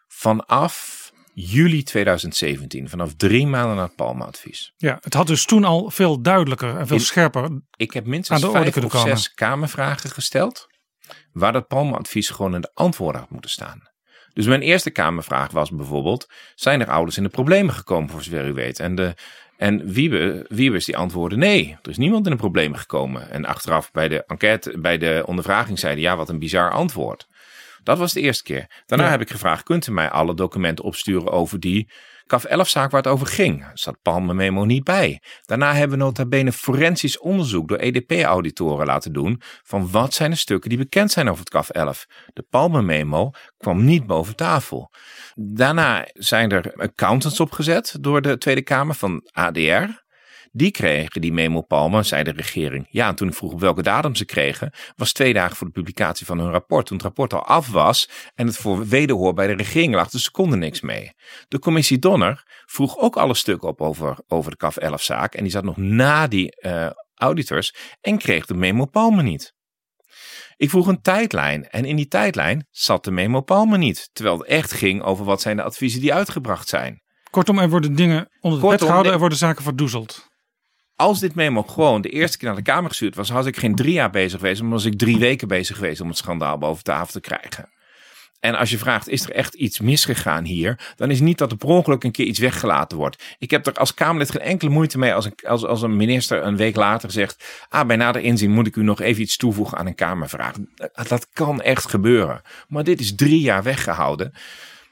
vanaf 0.09 1.03
juli 1.35 1.83
2017, 1.83 2.89
vanaf 2.89 3.15
drie 3.17 3.47
maanden 3.47 3.77
na 3.77 3.83
het 3.83 3.95
Palme-advies. 3.97 4.73
Ja, 4.77 4.99
het 5.01 5.15
had 5.15 5.27
dus 5.27 5.45
toen 5.45 5.65
al 5.65 5.91
veel 5.91 6.23
duidelijker 6.23 6.77
en 6.79 6.87
veel 6.87 6.97
In- 6.97 7.03
scherper. 7.03 7.61
Ik 7.77 7.93
heb 7.93 8.05
Aan 8.05 8.11
minstens 8.11 8.41
de 8.41 8.47
orde 8.49 8.73
vijf 8.73 8.85
of 8.85 8.91
komen. 8.93 9.17
zes 9.17 9.35
Kamervragen 9.35 10.11
gesteld, 10.11 10.67
waar 11.33 11.53
dat 11.53 11.67
Palme-advies 11.67 12.29
gewoon 12.29 12.55
in 12.55 12.61
de 12.61 12.71
antwoorden 12.75 13.21
had 13.21 13.31
moeten 13.31 13.51
staan. 13.51 13.93
Dus 14.33 14.47
mijn 14.47 14.63
eerste 14.63 14.91
Kamervraag 14.91 15.51
was 15.51 15.71
bijvoorbeeld: 15.71 16.27
zijn 16.55 16.81
er 16.81 16.91
ouders 16.91 17.17
in 17.17 17.23
de 17.23 17.29
problemen 17.29 17.75
gekomen, 17.75 18.11
voor 18.11 18.23
zover 18.23 18.47
u 18.47 18.53
weet? 18.53 18.79
En, 18.81 18.95
de, 18.95 19.15
en 19.57 19.93
Wiebe, 19.93 20.47
Wiebes 20.49 20.85
die 20.85 20.97
antwoordde: 20.97 21.37
nee, 21.37 21.77
er 21.83 21.91
is 21.91 21.97
niemand 21.97 22.25
in 22.27 22.33
de 22.33 22.39
problemen 22.39 22.79
gekomen. 22.79 23.31
En 23.31 23.45
achteraf 23.45 23.93
bij 23.93 24.09
de 24.09 24.25
enquête, 24.27 24.79
bij 24.79 24.99
de 24.99 25.23
ondervraging 25.27 25.79
zeiden: 25.79 26.03
ja, 26.03 26.17
wat 26.17 26.29
een 26.29 26.39
bizar 26.39 26.71
antwoord. 26.71 27.27
Dat 27.83 27.99
was 27.99 28.13
de 28.13 28.21
eerste 28.21 28.43
keer. 28.43 28.67
Daarna 28.87 29.05
Ja. 29.05 29.11
heb 29.11 29.21
ik 29.21 29.31
gevraagd: 29.31 29.63
kunt 29.63 29.87
u 29.87 29.93
mij 29.93 30.11
alle 30.11 30.35
documenten 30.35 30.85
opsturen 30.85 31.31
over 31.31 31.61
die 31.61 31.89
CAF 32.27 32.45
11 32.45 32.69
zaak 32.69 32.91
waar 32.91 33.03
het 33.03 33.13
over 33.13 33.27
ging? 33.27 33.67
Zat 33.75 34.03
Palme 34.03 34.35
Memo 34.35 34.65
niet 34.65 34.85
bij. 34.85 35.23
Daarna 35.41 35.75
hebben 35.75 35.99
we 35.99 36.05
nota 36.05 36.27
bene 36.27 36.53
forensisch 36.53 37.19
onderzoek 37.19 37.69
door 37.69 37.79
EDP-auditoren 37.79 38.87
laten 38.87 39.13
doen 39.13 39.41
van 39.63 39.91
wat 39.91 40.15
zijn 40.15 40.31
de 40.31 40.37
stukken 40.37 40.71
die 40.71 40.79
bekend 40.79 41.11
zijn 41.11 41.29
over 41.29 41.41
het 41.41 41.51
CAF 41.51 41.71
11. 41.71 42.07
De 42.33 42.45
Palme 42.51 42.83
Memo 42.83 43.31
kwam 43.57 43.85
niet 43.85 44.07
boven 44.07 44.37
tafel. 44.37 44.91
Daarna 45.35 46.09
zijn 46.13 46.51
er 46.51 46.73
accountants 46.77 47.41
opgezet 47.41 47.97
door 48.01 48.23
de 48.23 48.39
Tweede 48.39 48.63
Kamer 48.63 48.95
van 48.95 49.21
ADR. 49.33 50.04
Die 50.57 50.71
kregen 50.71 51.21
die 51.21 51.33
memo 51.33 51.61
Palme, 51.61 52.03
zei 52.03 52.23
de 52.23 52.33
regering. 52.33 52.87
Ja, 52.91 53.09
en 53.09 53.15
toen 53.15 53.29
ik 53.29 53.35
vroeg 53.35 53.53
op 53.53 53.61
welke 53.61 53.83
datum 53.83 54.15
ze 54.15 54.25
kregen, 54.25 54.73
was 54.97 55.13
twee 55.13 55.33
dagen 55.33 55.57
voor 55.57 55.67
de 55.67 55.73
publicatie 55.73 56.27
van 56.27 56.39
hun 56.39 56.51
rapport. 56.51 56.87
Toen 56.87 56.97
het 56.97 57.07
rapport 57.07 57.33
al 57.33 57.45
af 57.45 57.71
was 57.71 58.09
en 58.35 58.47
het 58.47 58.57
voor 58.57 58.87
wederhoor 58.87 59.33
bij 59.35 59.47
de 59.47 59.53
regering 59.53 59.95
lag, 59.95 60.11
dus 60.11 60.25
ze 60.25 60.31
konden 60.31 60.59
niks 60.59 60.81
mee. 60.81 61.13
De 61.49 61.59
commissie 61.59 61.99
Donner 61.99 62.63
vroeg 62.67 62.99
ook 62.99 63.17
alle 63.17 63.35
stukken 63.35 63.69
op 63.69 63.81
over, 63.81 64.19
over 64.27 64.51
de 64.51 64.57
CAF 64.57 64.77
11 64.77 65.03
zaak 65.03 65.35
en 65.35 65.43
die 65.43 65.53
zat 65.53 65.65
nog 65.65 65.77
na 65.77 66.27
die 66.27 66.57
eh, 66.57 66.91
auditors 67.15 67.75
en 68.01 68.19
kreeg 68.19 68.47
de 68.47 68.55
memo 68.55 68.85
Palme 68.85 69.23
niet. 69.23 69.53
Ik 70.57 70.71
vroeg 70.71 70.87
een 70.87 71.01
tijdlijn 71.01 71.69
en 71.69 71.85
in 71.85 71.97
die 71.97 72.09
tijdlijn 72.09 72.67
zat 72.71 73.05
de 73.05 73.11
memo 73.11 73.41
Palme 73.41 73.79
niet, 73.79 74.11
terwijl 74.13 74.39
het 74.39 74.47
echt 74.47 74.73
ging 74.73 75.03
over 75.03 75.25
wat 75.25 75.41
zijn 75.41 75.57
de 75.57 75.63
adviezen 75.63 76.01
die 76.01 76.15
uitgebracht 76.15 76.69
zijn. 76.69 77.03
Kortom, 77.31 77.59
er 77.59 77.71
worden 77.71 77.95
dingen 77.95 78.17
onder 78.17 78.29
het 78.41 78.61
Kortom, 78.61 78.71
bed 78.71 78.81
gehouden, 78.81 79.13
er 79.13 79.19
worden 79.19 79.39
zaken 79.39 79.63
verdoezeld. 79.63 80.33
Als 80.97 81.21
dit 81.21 81.35
memo 81.35 81.63
gewoon 81.63 82.01
de 82.01 82.09
eerste 82.09 82.39
keer 82.39 82.49
naar 82.49 82.57
de 82.57 82.63
Kamer 82.63 82.89
gestuurd 82.89 83.15
was, 83.15 83.31
had 83.31 83.47
ik 83.47 83.57
geen 83.57 83.75
drie 83.75 83.93
jaar 83.93 84.11
bezig 84.11 84.41
geweest, 84.41 84.63
maar 84.63 84.71
was 84.71 84.85
ik 84.85 84.99
drie 84.99 85.19
weken 85.19 85.49
bezig 85.49 85.77
geweest 85.77 86.01
om 86.01 86.09
het 86.09 86.17
schandaal 86.17 86.59
boven 86.59 86.85
tafel 86.85 87.13
te 87.13 87.21
krijgen. 87.21 87.73
En 88.41 88.55
als 88.55 88.71
je 88.71 88.79
vraagt, 88.79 89.09
is 89.09 89.25
er 89.25 89.33
echt 89.33 89.55
iets 89.55 89.81
misgegaan 89.81 90.45
hier? 90.45 90.93
Dan 90.97 91.11
is 91.11 91.21
niet 91.21 91.39
dat 91.39 91.51
er 91.51 91.57
per 91.57 91.69
ongeluk 91.69 92.05
een 92.05 92.11
keer 92.11 92.27
iets 92.27 92.39
weggelaten 92.39 92.99
wordt. 92.99 93.23
Ik 93.39 93.51
heb 93.51 93.67
er 93.67 93.73
als 93.73 93.95
Kamerlid 93.95 94.31
geen 94.31 94.41
enkele 94.41 94.71
moeite 94.71 94.99
mee 94.99 95.15
als 95.15 95.25
een, 95.25 95.35
als, 95.47 95.65
als 95.65 95.83
een 95.83 95.97
minister 95.97 96.45
een 96.45 96.57
week 96.57 96.77
later 96.77 97.11
zegt... 97.11 97.45
ah, 97.69 97.87
bij 97.87 97.97
nader 97.97 98.23
inzien 98.23 98.51
moet 98.51 98.67
ik 98.67 98.77
u 98.77 98.83
nog 98.83 99.01
even 99.01 99.23
iets 99.23 99.37
toevoegen 99.37 99.79
aan 99.79 99.87
een 99.87 99.95
Kamervraag. 99.95 100.55
Dat, 100.75 101.09
dat 101.09 101.29
kan 101.33 101.61
echt 101.61 101.89
gebeuren. 101.89 102.43
Maar 102.69 102.85
dit 102.85 103.01
is 103.01 103.15
drie 103.15 103.41
jaar 103.41 103.63
weggehouden. 103.63 104.33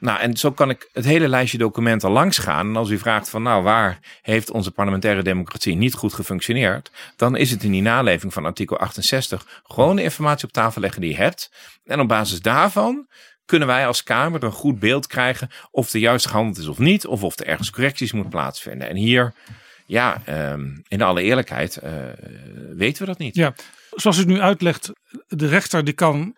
Nou, 0.02 0.20
en 0.20 0.36
zo 0.36 0.52
kan 0.52 0.70
ik 0.70 0.88
het 0.92 1.04
hele 1.04 1.28
lijstje 1.28 1.58
documenten 1.58 2.10
langs 2.10 2.38
gaan. 2.38 2.68
En 2.68 2.76
als 2.76 2.90
u 2.90 2.98
vraagt 2.98 3.30
van 3.30 3.42
nou, 3.42 3.62
waar 3.62 3.98
heeft 4.22 4.50
onze 4.50 4.70
parlementaire 4.70 5.22
democratie 5.22 5.76
niet 5.76 5.94
goed 5.94 6.12
gefunctioneerd? 6.12 6.90
Dan 7.16 7.36
is 7.36 7.50
het 7.50 7.62
in 7.62 7.70
die 7.70 7.82
naleving 7.82 8.32
van 8.32 8.44
artikel 8.44 8.78
68 8.78 9.62
gewoon 9.64 9.96
de 9.96 10.02
informatie 10.02 10.46
op 10.46 10.52
tafel 10.52 10.80
leggen 10.80 11.00
die 11.00 11.10
je 11.10 11.16
hebt. 11.16 11.50
En 11.84 12.00
op 12.00 12.08
basis 12.08 12.40
daarvan 12.40 13.06
kunnen 13.44 13.68
wij 13.68 13.86
als 13.86 14.02
Kamer 14.02 14.42
een 14.42 14.52
goed 14.52 14.78
beeld 14.78 15.06
krijgen 15.06 15.50
of 15.70 15.92
er 15.92 16.00
juist 16.00 16.26
gehandeld 16.26 16.58
is 16.58 16.66
of 16.66 16.78
niet. 16.78 17.06
Of 17.06 17.22
of 17.22 17.38
er 17.38 17.46
ergens 17.46 17.70
correcties 17.70 18.12
moet 18.12 18.30
plaatsvinden. 18.30 18.88
En 18.88 18.96
hier, 18.96 19.34
ja, 19.86 20.22
ehm, 20.24 20.68
in 20.88 21.02
alle 21.02 21.22
eerlijkheid, 21.22 21.76
eh, 21.76 21.92
weten 22.72 23.02
we 23.02 23.08
dat 23.08 23.18
niet. 23.18 23.34
Ja, 23.34 23.54
zoals 23.90 24.18
u 24.18 24.24
nu 24.24 24.40
uitlegt, 24.40 24.90
de 25.26 25.48
rechter 25.48 25.84
die 25.84 25.94
kan 25.94 26.36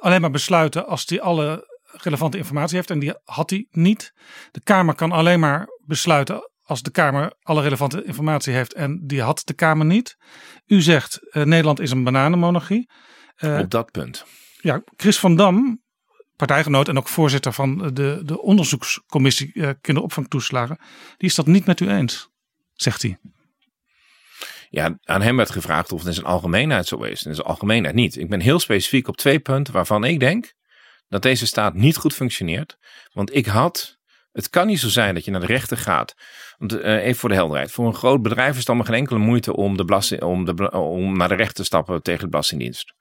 alleen 0.00 0.20
maar 0.20 0.30
besluiten 0.30 0.86
als 0.86 1.04
hij 1.06 1.20
alle 1.20 1.67
relevante 1.92 2.36
informatie 2.36 2.76
heeft. 2.76 2.90
En 2.90 2.98
die 2.98 3.14
had 3.24 3.50
hij 3.50 3.66
niet. 3.70 4.12
De 4.50 4.60
Kamer 4.60 4.94
kan 4.94 5.12
alleen 5.12 5.40
maar 5.40 5.66
besluiten 5.84 6.50
als 6.62 6.82
de 6.82 6.90
Kamer 6.90 7.32
alle 7.42 7.62
relevante 7.62 8.04
informatie 8.04 8.52
heeft. 8.54 8.74
En 8.74 9.00
die 9.06 9.22
had 9.22 9.42
de 9.44 9.54
Kamer 9.54 9.86
niet. 9.86 10.16
U 10.66 10.80
zegt 10.82 11.30
eh, 11.30 11.44
Nederland 11.44 11.80
is 11.80 11.90
een 11.90 12.04
bananenmonarchie. 12.04 12.90
Eh, 13.36 13.58
Op 13.58 13.70
dat 13.70 13.90
punt. 13.90 14.24
ja, 14.60 14.82
Chris 14.96 15.18
van 15.18 15.36
Dam, 15.36 15.82
partijgenoot 16.36 16.88
en 16.88 16.98
ook 16.98 17.08
voorzitter 17.08 17.52
van 17.52 17.90
de, 17.94 18.20
de 18.24 18.40
onderzoekscommissie 18.42 19.52
eh, 19.52 19.70
kinderopvangtoeslagen. 19.80 20.76
Die 21.16 21.28
is 21.28 21.34
dat 21.34 21.46
niet 21.46 21.66
met 21.66 21.80
u 21.80 21.88
eens, 21.90 22.28
zegt 22.72 23.02
hij. 23.02 23.18
Ja, 24.70 24.98
aan 25.02 25.22
hem 25.22 25.36
werd 25.36 25.50
gevraagd 25.50 25.92
of 25.92 25.98
het 25.98 26.08
in 26.08 26.14
zijn 26.14 26.26
algemeenheid 26.26 26.86
zo 26.86 27.02
is. 27.02 27.22
In 27.22 27.34
zijn 27.34 27.46
algemeenheid 27.46 27.94
niet. 27.94 28.16
Ik 28.16 28.28
ben 28.28 28.40
heel 28.40 28.58
specifiek 28.58 29.08
op 29.08 29.16
twee 29.16 29.38
punten 29.38 29.72
waarvan 29.72 30.04
ik 30.04 30.20
denk 30.20 30.54
dat 31.08 31.22
deze 31.22 31.46
staat 31.46 31.74
niet 31.74 31.96
goed 31.96 32.14
functioneert. 32.14 32.76
Want 33.12 33.34
ik 33.34 33.46
had. 33.46 33.96
Het 34.32 34.50
kan 34.50 34.66
niet 34.66 34.80
zo 34.80 34.88
zijn 34.88 35.14
dat 35.14 35.24
je 35.24 35.30
naar 35.30 35.40
de 35.40 35.46
rechter 35.46 35.76
gaat. 35.76 36.14
Want, 36.56 36.72
eh, 36.72 36.94
even 36.94 37.20
voor 37.20 37.28
de 37.28 37.34
helderheid. 37.34 37.70
Voor 37.70 37.86
een 37.86 37.94
groot 37.94 38.22
bedrijf 38.22 38.52
is 38.52 38.58
het 38.58 38.68
allemaal 38.68 38.86
geen 38.86 38.94
enkele 38.94 39.18
moeite 39.18 39.56
om, 39.56 39.76
de 39.76 40.18
om, 40.20 40.44
de, 40.44 40.70
om 40.70 41.16
naar 41.16 41.28
de 41.28 41.34
rechter 41.34 41.54
te 41.54 41.64
stappen 41.64 42.02
tegen 42.02 42.22
de 42.22 42.28
Belastingdienst. 42.28 42.94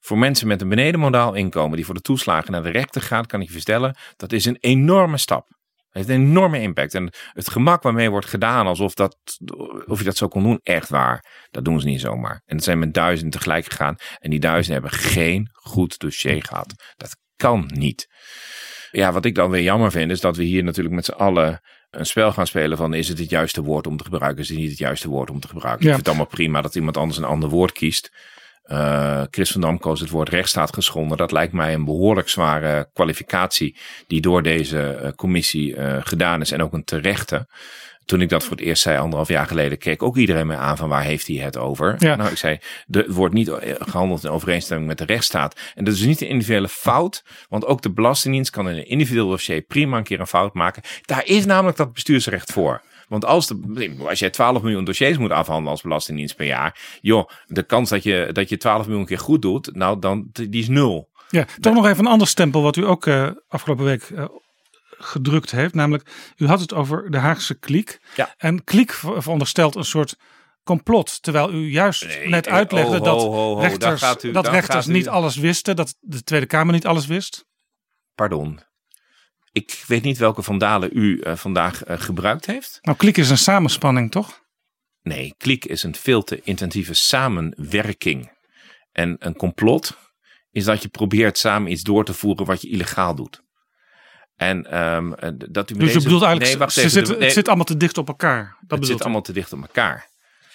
Voor 0.00 0.18
mensen 0.18 0.46
met 0.46 0.60
een 0.60 0.68
benedenmodaal 0.68 1.34
inkomen 1.34 1.76
die 1.76 1.84
voor 1.84 1.94
de 1.94 2.00
toeslagen 2.00 2.52
naar 2.52 2.62
de 2.62 2.70
rechter 2.70 3.02
gaat, 3.02 3.26
kan 3.26 3.40
ik 3.40 3.46
je 3.46 3.52
vertellen, 3.52 3.96
dat 4.16 4.32
is 4.32 4.44
een 4.44 4.56
enorme 4.60 5.18
stap. 5.18 5.48
Het 5.94 6.06
heeft 6.06 6.08
een 6.08 6.26
enorme 6.26 6.60
impact. 6.60 6.94
En 6.94 7.12
het 7.32 7.50
gemak 7.50 7.82
waarmee 7.82 8.10
wordt 8.10 8.26
gedaan 8.26 8.66
alsof 8.66 8.94
dat, 8.94 9.16
of 9.86 9.98
je 9.98 10.04
dat 10.04 10.16
zo 10.16 10.28
kon 10.28 10.42
doen, 10.42 10.60
echt 10.62 10.88
waar. 10.88 11.46
Dat 11.50 11.64
doen 11.64 11.80
ze 11.80 11.86
niet 11.86 12.00
zomaar. 12.00 12.42
En 12.44 12.56
het 12.56 12.64
zijn 12.64 12.78
met 12.78 12.94
duizenden 12.94 13.38
tegelijk 13.38 13.64
gegaan. 13.64 13.96
En 14.18 14.30
die 14.30 14.40
duizenden 14.40 14.82
hebben 14.82 14.98
geen 14.98 15.48
goed 15.52 15.98
dossier 15.98 16.44
gehad. 16.44 16.74
Dat 16.96 17.16
kan 17.44 17.70
niet. 17.74 18.08
Ja, 18.90 19.12
wat 19.12 19.24
ik 19.24 19.34
dan 19.34 19.50
weer 19.50 19.62
jammer 19.62 19.90
vind, 19.90 20.10
is 20.10 20.20
dat 20.20 20.36
we 20.36 20.42
hier 20.42 20.64
natuurlijk 20.64 20.94
met 20.94 21.04
z'n 21.04 21.12
allen 21.12 21.60
een 21.90 22.06
spel 22.06 22.32
gaan 22.32 22.46
spelen 22.46 22.76
van 22.76 22.94
is 22.94 23.08
het 23.08 23.18
het 23.18 23.30
juiste 23.30 23.62
woord 23.62 23.86
om 23.86 23.96
te 23.96 24.04
gebruiken, 24.04 24.42
is 24.42 24.48
het 24.48 24.58
niet 24.58 24.70
het 24.70 24.78
juiste 24.78 25.08
woord 25.08 25.30
om 25.30 25.40
te 25.40 25.48
gebruiken. 25.48 25.84
Ja. 25.84 25.88
Ik 25.88 25.94
vind 25.94 26.06
het 26.06 26.16
allemaal 26.16 26.34
prima 26.34 26.60
dat 26.60 26.74
iemand 26.74 26.96
anders 26.96 27.18
een 27.18 27.24
ander 27.24 27.48
woord 27.48 27.72
kiest. 27.72 28.12
Eh, 28.64 29.22
Chris 29.30 29.50
van 29.50 29.60
Dam 29.60 29.78
koos 29.78 30.00
het 30.00 30.10
woord 30.10 30.28
rechtsstaat 30.28 30.74
geschonden. 30.74 31.16
Dat 31.16 31.32
lijkt 31.32 31.52
mij 31.52 31.74
een 31.74 31.84
behoorlijk 31.84 32.28
zware 32.28 32.88
kwalificatie 32.92 33.76
die 34.06 34.20
door 34.20 34.42
deze 34.42 34.80
eh, 34.80 35.12
commissie 35.12 35.76
eh, 35.76 35.96
gedaan 36.00 36.40
is 36.40 36.50
en 36.50 36.62
ook 36.62 36.72
een 36.72 36.84
terechte. 36.84 37.46
Toen 38.04 38.20
ik 38.20 38.28
dat 38.28 38.42
voor 38.42 38.56
het 38.56 38.66
eerst 38.66 38.82
zei, 38.82 38.98
anderhalf 38.98 39.28
jaar 39.28 39.46
geleden, 39.46 39.78
keek 39.78 40.02
ook 40.02 40.16
iedereen 40.16 40.46
me 40.46 40.56
aan 40.56 40.76
van 40.76 40.88
waar 40.88 41.02
heeft 41.02 41.26
hij 41.26 41.36
het 41.36 41.56
over. 41.56 41.96
Ja. 41.98 42.16
Nou, 42.16 42.30
ik 42.30 42.36
zei, 42.36 42.58
er 42.90 43.12
wordt 43.12 43.34
niet 43.34 43.48
eh, 43.48 43.74
gehandeld 43.78 44.24
in 44.24 44.30
overeenstemming 44.30 44.88
met 44.88 44.98
de 44.98 45.04
rechtsstaat. 45.04 45.60
En 45.74 45.84
dat 45.84 45.94
is 45.94 46.00
niet 46.00 46.20
een 46.20 46.28
individuele 46.28 46.68
fout, 46.68 47.24
want 47.48 47.66
ook 47.66 47.82
de 47.82 47.92
Belastingdienst 47.92 48.50
kan 48.50 48.68
in 48.68 48.76
een 48.76 48.88
individueel 48.88 49.28
dossier 49.28 49.60
prima 49.60 49.96
een 49.96 50.04
keer 50.04 50.20
een 50.20 50.26
fout 50.26 50.54
maken. 50.54 50.82
Daar 51.02 51.26
is 51.26 51.44
namelijk 51.44 51.76
dat 51.76 51.92
bestuursrecht 51.92 52.52
voor. 52.52 52.82
Want 53.08 53.24
als, 53.24 53.46
de, 53.46 53.94
als 54.08 54.18
jij 54.18 54.30
12 54.30 54.62
miljoen 54.62 54.84
dossiers 54.84 55.18
moet 55.18 55.30
afhandelen 55.30 55.70
als 55.70 55.82
belastingdienst 55.82 56.36
per 56.36 56.46
jaar. 56.46 56.98
joh, 57.00 57.28
de 57.46 57.62
kans 57.62 57.90
dat 57.90 58.02
je, 58.02 58.28
dat 58.32 58.48
je 58.48 58.56
12 58.56 58.86
miljoen 58.86 59.04
keer 59.04 59.18
goed 59.18 59.42
doet, 59.42 59.74
nou 59.74 59.98
dan, 59.98 60.28
die 60.32 60.62
is 60.62 60.68
nul. 60.68 61.12
Ja, 61.28 61.46
toch 61.60 61.74
nog 61.74 61.86
even 61.86 62.04
een 62.04 62.10
ander 62.10 62.26
stempel 62.26 62.62
wat 62.62 62.76
u 62.76 62.86
ook 62.86 63.06
eh, 63.06 63.30
afgelopen 63.48 63.84
week 63.84 64.02
eh, 64.02 64.24
gedrukt 65.04 65.50
heeft. 65.50 65.74
Namelijk, 65.74 66.10
u 66.36 66.46
had 66.46 66.60
het 66.60 66.72
over 66.74 67.10
de 67.10 67.18
Haagse 67.18 67.54
kliek. 67.54 67.98
Ja. 68.16 68.34
En 68.36 68.64
kliek 68.64 68.92
ver- 68.92 69.22
veronderstelt 69.22 69.74
een 69.74 69.84
soort 69.84 70.16
complot. 70.64 71.22
Terwijl 71.22 71.52
u 71.52 71.70
juist 71.70 72.04
Nee, 72.06 72.28
net 72.28 72.46
eh, 72.46 72.52
uitlegde 72.52 72.96
ho, 72.98 73.04
dat 73.04 73.20
ho, 73.20 73.30
ho, 73.32 73.54
ho, 73.54 73.60
daar 73.60 73.70
rechters, 73.70 74.24
u- 74.24 74.32
dat 74.32 74.46
rechters 74.48 74.86
u- 74.88 74.92
niet 74.92 75.08
alles 75.08 75.36
wisten. 75.36 75.76
Dat 75.76 75.94
de 76.00 76.22
Tweede 76.22 76.46
Kamer 76.46 76.72
niet 76.74 76.86
alles 76.86 77.06
wist. 77.06 77.46
Pardon. 78.14 78.60
Ik 79.52 79.84
weet 79.86 80.02
niet 80.02 80.18
welke 80.18 80.42
vandalen 80.42 80.90
u 80.92 81.20
eh, 81.20 81.36
vandaag 81.36 81.84
eh, 81.84 82.00
gebruikt 82.00 82.46
heeft. 82.46 82.78
Nou, 82.82 82.96
kliek 82.96 83.16
is 83.16 83.30
een 83.30 83.38
samenspanning, 83.38 84.10
toch? 84.10 84.42
Nee, 85.02 85.34
kliek 85.36 85.64
is 85.64 85.82
een 85.82 85.94
veel 85.94 86.22
te 86.22 86.40
intensieve 86.44 86.94
samenwerking. 86.94 88.32
En 88.92 89.16
een 89.18 89.36
complot 89.36 89.96
is 90.50 90.64
dat 90.64 90.82
je 90.82 90.88
probeert 90.88 91.38
samen 91.38 91.70
iets 91.72 91.82
door 91.82 92.04
te 92.04 92.14
voeren 92.14 92.46
wat 92.46 92.62
je 92.62 92.68
illegaal 92.68 93.14
doet. 93.14 93.42
En 94.36 94.70
ehm, 94.70 95.12
eh, 95.12 95.30
dat 95.48 95.70
u 95.70 95.74
Dus 95.74 95.92
je 95.92 96.02
bedoelt 96.02 96.22
eigenlijk, 96.22 96.50
Nee, 96.50 96.58
wacht 96.58 96.72
ze 96.72 96.82
even. 96.82 97.18
Nee, 97.18 97.24
het 97.24 97.32
zit 97.32 97.48
allemaal 97.48 97.64
te 97.64 97.76
dicht 97.76 97.98
op 97.98 98.08
elkaar. 98.08 98.56
Dat 98.66 98.78
het 98.78 98.86
zit 98.86 99.00
u? 99.00 99.02
allemaal 99.02 99.22
te 99.22 99.32
dicht 99.32 99.52
op 99.52 99.60
elkaar. 99.60 100.12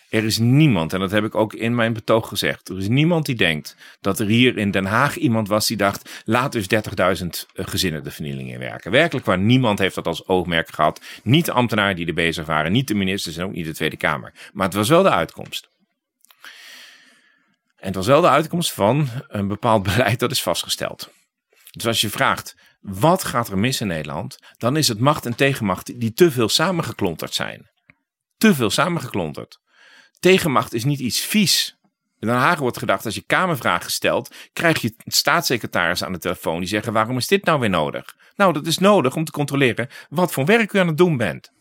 Er 0.09 0.23
is 0.23 0.37
niemand, 0.37 0.93
en 0.93 0.99
dat 0.99 1.11
heb 1.11 1.23
ik 1.23 1.35
ook 1.35 1.53
in 1.53 1.75
mijn 1.75 1.93
betoog 1.93 2.27
gezegd. 2.27 2.69
Er 2.69 2.77
is 2.77 2.87
niemand 2.87 3.25
die 3.25 3.35
denkt 3.35 3.75
dat 4.01 4.19
er 4.19 4.25
hier 4.25 4.57
in 4.57 4.71
Den 4.71 4.85
Haag 4.85 5.15
iemand 5.15 5.47
was 5.47 5.67
die 5.67 5.77
dacht. 5.77 6.21
laat 6.25 6.51
dus 6.51 6.67
30.000 6.67 7.45
gezinnen 7.53 8.03
de 8.03 8.11
vernieling 8.11 8.51
in 8.51 8.59
werken. 8.59 8.91
Werkelijk 8.91 9.25
waar 9.25 9.37
niemand 9.37 9.79
heeft 9.79 9.95
dat 9.95 10.07
als 10.07 10.27
oogmerk 10.27 10.69
gehad. 10.73 11.01
Niet 11.23 11.45
de 11.45 11.51
ambtenaren 11.51 11.95
die 11.95 12.07
er 12.07 12.13
bezig 12.13 12.45
waren, 12.45 12.71
niet 12.71 12.87
de 12.87 12.93
ministers 12.93 13.37
en 13.37 13.45
ook 13.45 13.51
niet 13.51 13.65
de 13.65 13.73
Tweede 13.73 13.97
Kamer. 13.97 14.33
Maar 14.53 14.65
het 14.65 14.75
was 14.75 14.89
wel 14.89 15.03
de 15.03 15.11
uitkomst. 15.11 15.69
En 17.75 17.87
het 17.87 17.95
was 17.95 18.07
wel 18.07 18.21
de 18.21 18.29
uitkomst 18.29 18.71
van 18.71 19.07
een 19.27 19.47
bepaald 19.47 19.83
beleid 19.93 20.19
dat 20.19 20.31
is 20.31 20.41
vastgesteld. 20.41 21.09
Dus 21.71 21.87
als 21.87 22.01
je 22.01 22.09
vraagt, 22.09 22.55
wat 22.79 23.23
gaat 23.23 23.47
er 23.47 23.57
mis 23.57 23.81
in 23.81 23.87
Nederland? 23.87 24.37
Dan 24.57 24.77
is 24.77 24.87
het 24.87 24.99
macht 24.99 25.25
en 25.25 25.35
tegenmacht 25.35 25.99
die 25.99 26.13
te 26.13 26.31
veel 26.31 26.49
samengeklonterd 26.49 27.33
zijn. 27.33 27.69
Te 28.37 28.55
veel 28.55 28.69
samengeklonterd. 28.69 29.59
Tegenmacht 30.19 30.73
is 30.73 30.83
niet 30.83 30.99
iets 30.99 31.19
vies. 31.19 31.77
In 32.19 32.27
Den 32.27 32.37
Haag 32.37 32.59
wordt 32.59 32.77
gedacht, 32.77 33.05
als 33.05 33.15
je 33.15 33.23
Kamervragen 33.25 33.91
stelt, 33.91 34.35
krijg 34.53 34.81
je 34.81 34.95
staatssecretaris 34.97 36.03
aan 36.03 36.11
de 36.11 36.19
telefoon 36.19 36.59
die 36.59 36.67
zeggen, 36.67 36.93
waarom 36.93 37.17
is 37.17 37.27
dit 37.27 37.45
nou 37.45 37.59
weer 37.59 37.69
nodig? 37.69 38.15
Nou, 38.35 38.53
dat 38.53 38.65
is 38.65 38.77
nodig 38.77 39.15
om 39.15 39.23
te 39.23 39.31
controleren 39.31 39.87
wat 40.09 40.31
voor 40.31 40.45
werk 40.45 40.73
u 40.73 40.79
aan 40.79 40.87
het 40.87 40.97
doen 40.97 41.17
bent. 41.17 41.51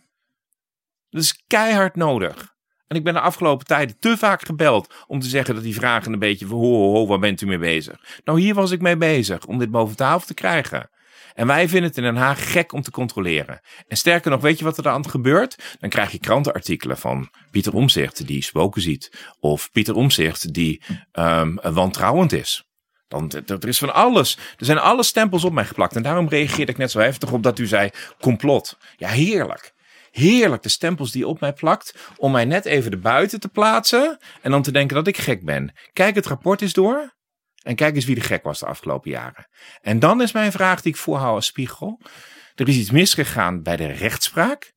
Dat 1.10 1.22
is 1.22 1.42
keihard 1.46 1.96
nodig. 1.96 2.56
En 2.86 2.96
ik 2.96 3.04
ben 3.04 3.14
de 3.14 3.20
afgelopen 3.20 3.66
tijden 3.66 3.98
te 3.98 4.16
vaak 4.16 4.46
gebeld 4.46 4.94
om 5.06 5.20
te 5.20 5.28
zeggen 5.28 5.54
dat 5.54 5.62
die 5.62 5.74
vragen 5.74 6.12
een 6.12 6.18
beetje 6.18 6.46
van 6.46 6.58
ho, 6.58 6.64
ho, 6.64 6.92
ho, 6.92 7.06
waar 7.06 7.18
bent 7.18 7.40
u 7.40 7.46
mee 7.46 7.58
bezig? 7.58 8.20
Nou, 8.24 8.40
hier 8.40 8.54
was 8.54 8.70
ik 8.70 8.80
mee 8.80 8.96
bezig 8.96 9.46
om 9.46 9.58
dit 9.58 9.70
boven 9.70 9.96
tafel 9.96 10.26
te 10.26 10.34
krijgen. 10.34 10.90
En 11.34 11.46
wij 11.46 11.68
vinden 11.68 11.88
het 11.88 11.98
in 11.98 12.02
Den 12.02 12.16
Haag 12.16 12.52
gek 12.52 12.72
om 12.72 12.82
te 12.82 12.90
controleren. 12.90 13.60
En 13.86 13.96
sterker 13.96 14.30
nog, 14.30 14.40
weet 14.40 14.58
je 14.58 14.64
wat 14.64 14.76
er 14.76 14.82
dan 14.82 15.10
gebeurt? 15.10 15.76
Dan 15.78 15.90
krijg 15.90 16.10
je 16.10 16.18
krantenartikelen 16.18 16.98
van 16.98 17.30
Pieter 17.50 17.74
Omzicht 17.74 18.26
die 18.26 18.42
spoken 18.42 18.82
ziet. 18.82 19.12
Of 19.40 19.70
Pieter 19.70 19.94
Omzicht 19.94 20.52
die 20.52 20.82
ehm, 21.12 21.54
wantrouwend 21.72 22.32
is. 22.32 22.68
Dan, 23.08 23.32
er 23.46 23.68
is 23.68 23.78
van 23.78 23.94
alles. 23.94 24.38
Er 24.56 24.64
zijn 24.64 24.78
alle 24.78 25.02
stempels 25.02 25.44
op 25.44 25.52
mij 25.52 25.64
geplakt. 25.64 25.96
En 25.96 26.02
daarom 26.02 26.28
reageerde 26.28 26.72
ik 26.72 26.78
net 26.78 26.90
zo 26.90 26.98
heftig 26.98 27.32
op 27.32 27.42
dat 27.42 27.58
u 27.58 27.66
zei 27.66 27.90
complot. 28.20 28.78
Ja, 28.96 29.08
heerlijk. 29.08 29.72
Heerlijk, 30.10 30.62
de 30.62 30.68
stempels 30.68 31.10
die 31.10 31.26
op 31.26 31.40
mij 31.40 31.52
plakt. 31.52 31.94
Om 32.16 32.32
mij 32.32 32.44
net 32.44 32.64
even 32.64 32.92
erbuiten 32.92 33.40
te 33.40 33.48
plaatsen. 33.48 34.18
En 34.42 34.50
dan 34.50 34.62
te 34.62 34.72
denken 34.72 34.96
dat 34.96 35.06
ik 35.06 35.16
gek 35.16 35.44
ben. 35.44 35.72
Kijk 35.92 36.14
het 36.14 36.26
rapport 36.26 36.62
eens 36.62 36.72
door. 36.72 37.16
En 37.62 37.74
kijk 37.74 37.94
eens 37.94 38.04
wie 38.04 38.14
de 38.14 38.20
gek 38.20 38.42
was 38.42 38.58
de 38.58 38.66
afgelopen 38.66 39.10
jaren. 39.10 39.48
En 39.80 39.98
dan 39.98 40.22
is 40.22 40.32
mijn 40.32 40.52
vraag 40.52 40.82
die 40.82 40.92
ik 40.92 40.98
voorhoud 40.98 41.34
als 41.34 41.46
spiegel. 41.46 42.00
Er 42.54 42.68
is 42.68 42.76
iets 42.76 42.90
misgegaan 42.90 43.62
bij 43.62 43.76
de 43.76 43.86
rechtspraak. 43.86 44.72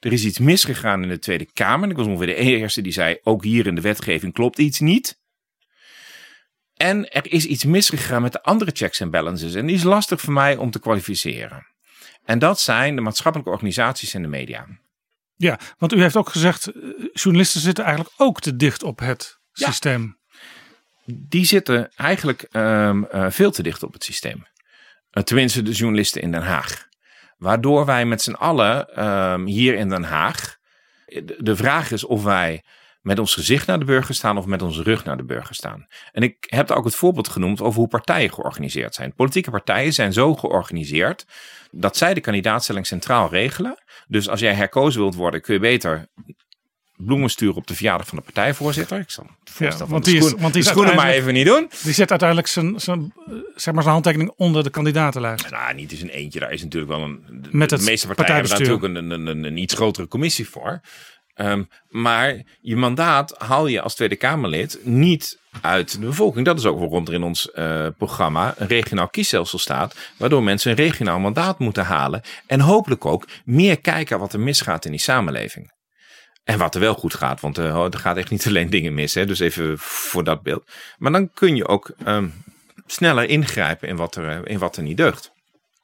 Er 0.00 0.12
is 0.12 0.24
iets 0.24 0.38
misgegaan 0.38 1.02
in 1.02 1.08
de 1.08 1.18
Tweede 1.18 1.52
Kamer. 1.52 1.90
Ik 1.90 1.96
was 1.96 2.06
ongeveer 2.06 2.26
de 2.26 2.34
eerste 2.34 2.80
die 2.82 2.92
zei, 2.92 3.18
ook 3.22 3.44
hier 3.44 3.66
in 3.66 3.74
de 3.74 3.80
wetgeving 3.80 4.32
klopt 4.32 4.58
iets 4.58 4.80
niet. 4.80 5.20
En 6.74 7.08
er 7.08 7.32
is 7.32 7.46
iets 7.46 7.64
misgegaan 7.64 8.22
met 8.22 8.32
de 8.32 8.42
andere 8.42 8.70
checks 8.74 9.00
en 9.00 9.10
balances. 9.10 9.54
En 9.54 9.66
die 9.66 9.76
is 9.76 9.82
lastig 9.82 10.20
voor 10.20 10.32
mij 10.32 10.56
om 10.56 10.70
te 10.70 10.80
kwalificeren. 10.80 11.66
En 12.24 12.38
dat 12.38 12.60
zijn 12.60 12.94
de 12.94 13.00
maatschappelijke 13.00 13.52
organisaties 13.52 14.14
en 14.14 14.22
de 14.22 14.28
media. 14.28 14.66
Ja, 15.36 15.58
want 15.78 15.92
u 15.92 16.00
heeft 16.00 16.16
ook 16.16 16.28
gezegd, 16.28 16.66
eh, 16.66 16.82
journalisten 17.12 17.60
zitten 17.60 17.84
eigenlijk 17.84 18.14
ook 18.16 18.40
te 18.40 18.56
dicht 18.56 18.82
op 18.82 18.98
het 18.98 19.38
Ja. 19.52 19.66
systeem. 19.66 20.18
Die 21.06 21.44
zitten 21.44 21.90
eigenlijk 21.96 22.42
ehm, 22.42 23.04
eh, 23.04 23.26
veel 23.30 23.50
te 23.50 23.62
dicht 23.62 23.82
op 23.82 23.92
het 23.92 24.04
systeem. 24.04 24.46
Eh, 25.10 25.22
tenminste, 25.22 25.62
de 25.62 25.72
journalisten 25.72 26.22
in 26.22 26.30
Den 26.30 26.42
Haag. 26.42 26.88
Waardoor 27.36 27.84
wij 27.84 28.04
met 28.06 28.22
z'n 28.22 28.32
allen 28.32 28.94
ehm, 28.94 29.44
hier 29.44 29.74
in 29.74 29.88
Den 29.88 30.04
Haag. 30.04 30.56
De, 31.06 31.36
de 31.38 31.56
vraag 31.56 31.90
is 31.90 32.04
of 32.04 32.22
wij 32.22 32.62
met 33.06 33.18
ons 33.18 33.34
gezicht 33.34 33.66
naar 33.66 33.78
de 33.78 33.84
burger 33.84 34.14
staan 34.14 34.38
of 34.38 34.46
met 34.46 34.62
onze 34.62 34.82
rug 34.82 35.04
naar 35.04 35.16
de 35.16 35.24
burger 35.24 35.54
staan. 35.54 35.86
En 36.12 36.22
ik 36.22 36.36
heb 36.48 36.70
ook 36.70 36.84
het 36.84 36.94
voorbeeld 36.94 37.28
genoemd 37.28 37.60
over 37.60 37.78
hoe 37.78 37.88
partijen 37.88 38.32
georganiseerd 38.32 38.94
zijn. 38.94 39.14
Politieke 39.14 39.50
partijen 39.50 39.92
zijn 39.92 40.12
zo 40.12 40.34
georganiseerd 40.34 41.26
dat 41.70 41.96
zij 41.96 42.14
de 42.14 42.20
kandidaatstelling 42.20 42.86
centraal 42.86 43.28
regelen. 43.30 43.82
Dus 44.08 44.28
als 44.28 44.40
jij 44.40 44.54
herkozen 44.54 45.00
wilt 45.00 45.14
worden, 45.14 45.40
kun 45.40 45.54
je 45.54 45.60
beter 45.60 46.08
bloemen 46.96 47.30
sturen 47.30 47.54
op 47.56 47.66
de 47.66 47.74
verjaardag 47.74 48.06
van 48.06 48.18
de 48.18 48.24
partijvoorzitter. 48.24 48.98
Ik 48.98 49.10
zal 49.10 49.24
het 49.44 49.50
voorstel 49.52 49.78
van 49.78 49.88
want 49.88 50.04
de, 50.04 50.10
die 50.10 50.20
is- 50.20 50.26
schoen- 50.26 50.40
want 50.40 50.52
die 50.52 50.62
de 50.62 50.68
is 50.68 50.74
schoenen 50.74 50.94
maar 50.96 51.10
even 51.10 51.32
niet 51.32 51.46
doen. 51.46 51.70
Die 51.82 51.92
zet 51.92 52.10
uiteindelijk 52.10 52.48
zijn, 52.48 52.80
zijn, 52.80 53.12
eh, 53.26 53.32
zeg 53.54 53.74
maar 53.74 53.82
zijn 53.82 53.94
handtekening 53.94 54.32
onder 54.36 54.62
de 54.64 54.70
kandidatenlijst. 54.70 55.50
Nou, 55.50 55.74
niet 55.74 55.92
eens 55.92 56.00
een 56.00 56.08
eentje. 56.08 56.40
Daar 56.40 56.52
is 56.52 56.62
natuurlijk 56.62 56.92
wel 56.92 57.02
een. 57.02 57.24
De, 57.42 57.48
Met 57.52 57.68
de 57.68 57.76
het 57.76 57.84
meeste 57.84 58.06
partijen 58.06 58.34
hebben 58.34 58.50
natuurlijk 58.58 58.82
een, 58.84 59.10
een, 59.10 59.26
een, 59.26 59.44
een 59.44 59.56
iets 59.56 59.74
grotere 59.74 60.08
commissie 60.08 60.48
voor. 60.48 60.80
Ehm, 61.34 61.62
maar 61.88 62.42
je 62.60 62.76
mandaat 62.76 63.34
haal 63.38 63.66
je 63.66 63.80
als 63.80 63.94
Tweede 63.94 64.16
Kamerlid 64.16 64.78
niet 64.82 65.38
uit 65.60 65.92
de 65.92 65.98
bevolking. 65.98 66.44
Dat 66.46 66.58
is 66.58 66.64
ook 66.64 66.78
waarom 66.78 67.06
er 67.06 67.12
in 67.14 67.22
ons 67.22 67.50
eh, 67.50 67.86
programma 67.98 68.54
een 68.56 68.66
regionaal 68.66 69.08
kiesstelsel 69.08 69.58
staat. 69.58 69.96
Waardoor 70.16 70.42
mensen 70.42 70.70
een 70.70 70.76
regionaal 70.76 71.18
mandaat 71.18 71.58
moeten 71.58 71.84
halen. 71.84 72.22
En 72.46 72.60
hopelijk 72.60 73.04
ook 73.04 73.28
meer 73.44 73.80
kijken 73.80 74.18
wat 74.18 74.32
er 74.32 74.40
misgaat 74.40 74.84
in 74.84 74.90
die 74.90 75.00
samenleving. 75.00 75.74
En 76.46 76.58
wat 76.58 76.74
er 76.74 76.80
wel 76.80 76.94
goed 76.94 77.14
gaat, 77.14 77.40
want 77.40 77.58
eh, 77.58 77.84
er 77.84 77.98
gaat 77.98 78.16
echt 78.16 78.30
niet 78.30 78.46
alleen 78.48 78.70
dingen 78.70 78.94
mis. 78.94 79.14
Hè? 79.14 79.26
Dus 79.26 79.38
even 79.38 79.78
voor 79.78 80.24
dat 80.24 80.42
beeld. 80.42 80.70
Maar 80.98 81.12
dan 81.12 81.30
kun 81.32 81.56
je 81.56 81.66
ook 81.66 81.92
ehm, 82.04 82.28
sneller 82.86 83.28
ingrijpen 83.28 83.88
in 83.88 83.96
wat, 83.96 84.16
er, 84.16 84.28
eh, 84.28 84.38
in 84.44 84.58
wat 84.58 84.76
er 84.76 84.82
niet 84.82 84.96
deugt. 84.96 85.32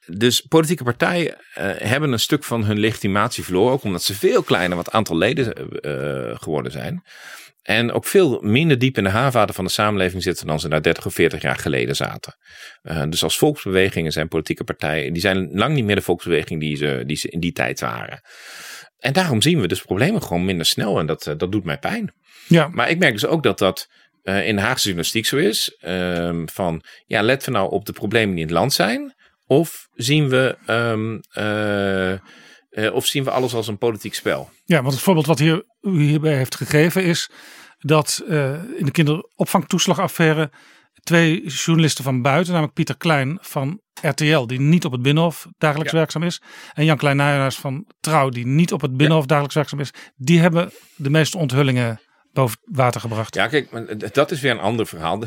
Dus 0.06 0.40
politieke 0.40 0.84
partijen 0.84 1.36
eh, 1.54 1.70
hebben 1.76 2.12
een 2.12 2.18
stuk 2.18 2.44
van 2.44 2.64
hun 2.64 2.78
legitimatie 2.78 3.44
verloren. 3.44 3.72
Ook 3.72 3.82
omdat 3.82 4.02
ze 4.02 4.14
veel 4.14 4.42
kleiner 4.42 4.76
wat 4.76 4.90
aantal 4.90 5.16
leden 5.16 5.54
geworden 6.40 6.72
zijn. 6.72 7.02
En 7.62 7.92
ook 7.92 8.04
veel 8.04 8.40
minder 8.40 8.78
diep 8.78 8.98
in 8.98 9.04
de 9.04 9.10
haarvaten 9.10 9.54
van 9.54 9.64
de 9.64 9.70
samenleving 9.70 10.22
zitten 10.22 10.46
dan 10.46 10.60
ze 10.60 10.68
daar 10.68 10.82
30 10.82 11.06
of 11.06 11.14
40 11.14 11.42
jaar 11.42 11.56
geleden 11.56 11.96
zaten. 11.96 12.36
Dus 13.08 13.22
als 13.22 13.38
volksbewegingen 13.38 14.12
zijn 14.12 14.28
politieke 14.28 14.64
partijen, 14.64 15.12
die 15.12 15.22
zijn 15.22 15.48
lang 15.52 15.74
niet 15.74 15.84
meer 15.84 15.96
de 15.96 16.02
volksbeweging 16.02 16.60
die 16.60 16.76
ze, 16.76 17.02
die 17.06 17.16
ze 17.16 17.28
in 17.28 17.40
die 17.40 17.52
tijd 17.52 17.80
waren. 17.80 18.20
En 19.02 19.12
daarom 19.12 19.42
zien 19.42 19.60
we 19.60 19.68
dus 19.68 19.82
problemen 19.82 20.22
gewoon 20.22 20.44
minder 20.44 20.66
snel 20.66 20.98
en 20.98 21.06
dat, 21.06 21.26
eh, 21.26 21.34
dat 21.36 21.52
doet 21.52 21.64
mij 21.64 21.78
pijn. 21.78 22.12
Ja, 22.48 22.68
Maar 22.68 22.90
ik 22.90 22.98
merk 22.98 23.12
dus 23.12 23.26
ook 23.26 23.42
dat 23.42 23.58
dat 23.58 23.88
eh, 24.22 24.46
in 24.46 24.56
de 24.56 24.62
Haagse 24.62 24.84
journalistiek 24.84 25.26
zo 25.26 25.36
is. 25.36 25.76
Ehm, 25.80 26.46
van, 26.46 26.82
ja, 27.06 27.22
let 27.22 27.44
we 27.44 27.50
nou 27.50 27.70
op 27.70 27.84
de 27.86 27.92
problemen 27.92 28.34
die 28.34 28.44
in 28.44 28.50
het 28.50 28.58
land 28.58 28.72
zijn. 28.72 29.14
Of 29.46 29.88
zien 29.94 30.28
we, 30.28 30.56
ehm, 30.66 31.18
eh, 32.70 32.94
of 32.94 33.06
zien 33.06 33.24
we 33.24 33.30
alles 33.30 33.54
als 33.54 33.68
een 33.68 33.78
politiek 33.78 34.14
spel? 34.14 34.50
ja, 34.64 34.82
want 34.82 34.94
het 34.94 35.02
voorbeeld 35.02 35.26
wat 35.26 35.38
hier, 35.38 35.64
u 35.80 36.02
hierbij 36.02 36.36
heeft 36.36 36.54
gegeven 36.54 37.04
is 37.04 37.30
dat 37.78 38.22
in 38.76 38.84
de 38.84 38.90
kinderopvangtoeslagaffaire 38.90 40.50
twee 41.02 41.46
journalisten 41.46 42.04
van 42.04 42.22
buiten, 42.22 42.52
namelijk 42.52 42.74
Pieter 42.74 42.96
Klein 42.96 43.38
van 43.40 43.80
RTL, 44.00 44.46
die 44.46 44.60
niet 44.60 44.84
op 44.84 44.92
het 44.92 45.02
Binnenhof 45.02 45.46
dagelijks 45.58 45.92
Ja. 45.92 45.98
werkzaam 45.98 46.22
is, 46.22 46.42
en 46.74 46.84
Jan 46.84 46.96
Klein 46.96 47.16
Nijhuis 47.16 47.56
van 47.56 47.86
Trouw, 48.00 48.28
die 48.28 48.46
niet 48.46 48.72
op 48.72 48.80
het 48.80 48.96
Binnenhof 48.96 49.26
dagelijks 49.26 49.54
werkzaam 49.54 49.80
is, 49.80 49.90
die 50.16 50.40
hebben 50.40 50.72
de 50.96 51.10
meeste 51.10 51.38
onthullingen 51.38 52.00
boven 52.32 52.58
water 52.64 53.00
gebracht. 53.00 53.34
Ja, 53.34 53.46
kijk, 53.46 54.14
dat 54.14 54.30
is 54.30 54.40
weer 54.40 54.50
een 54.50 54.60
ander 54.60 54.86
verhaal. 54.86 55.22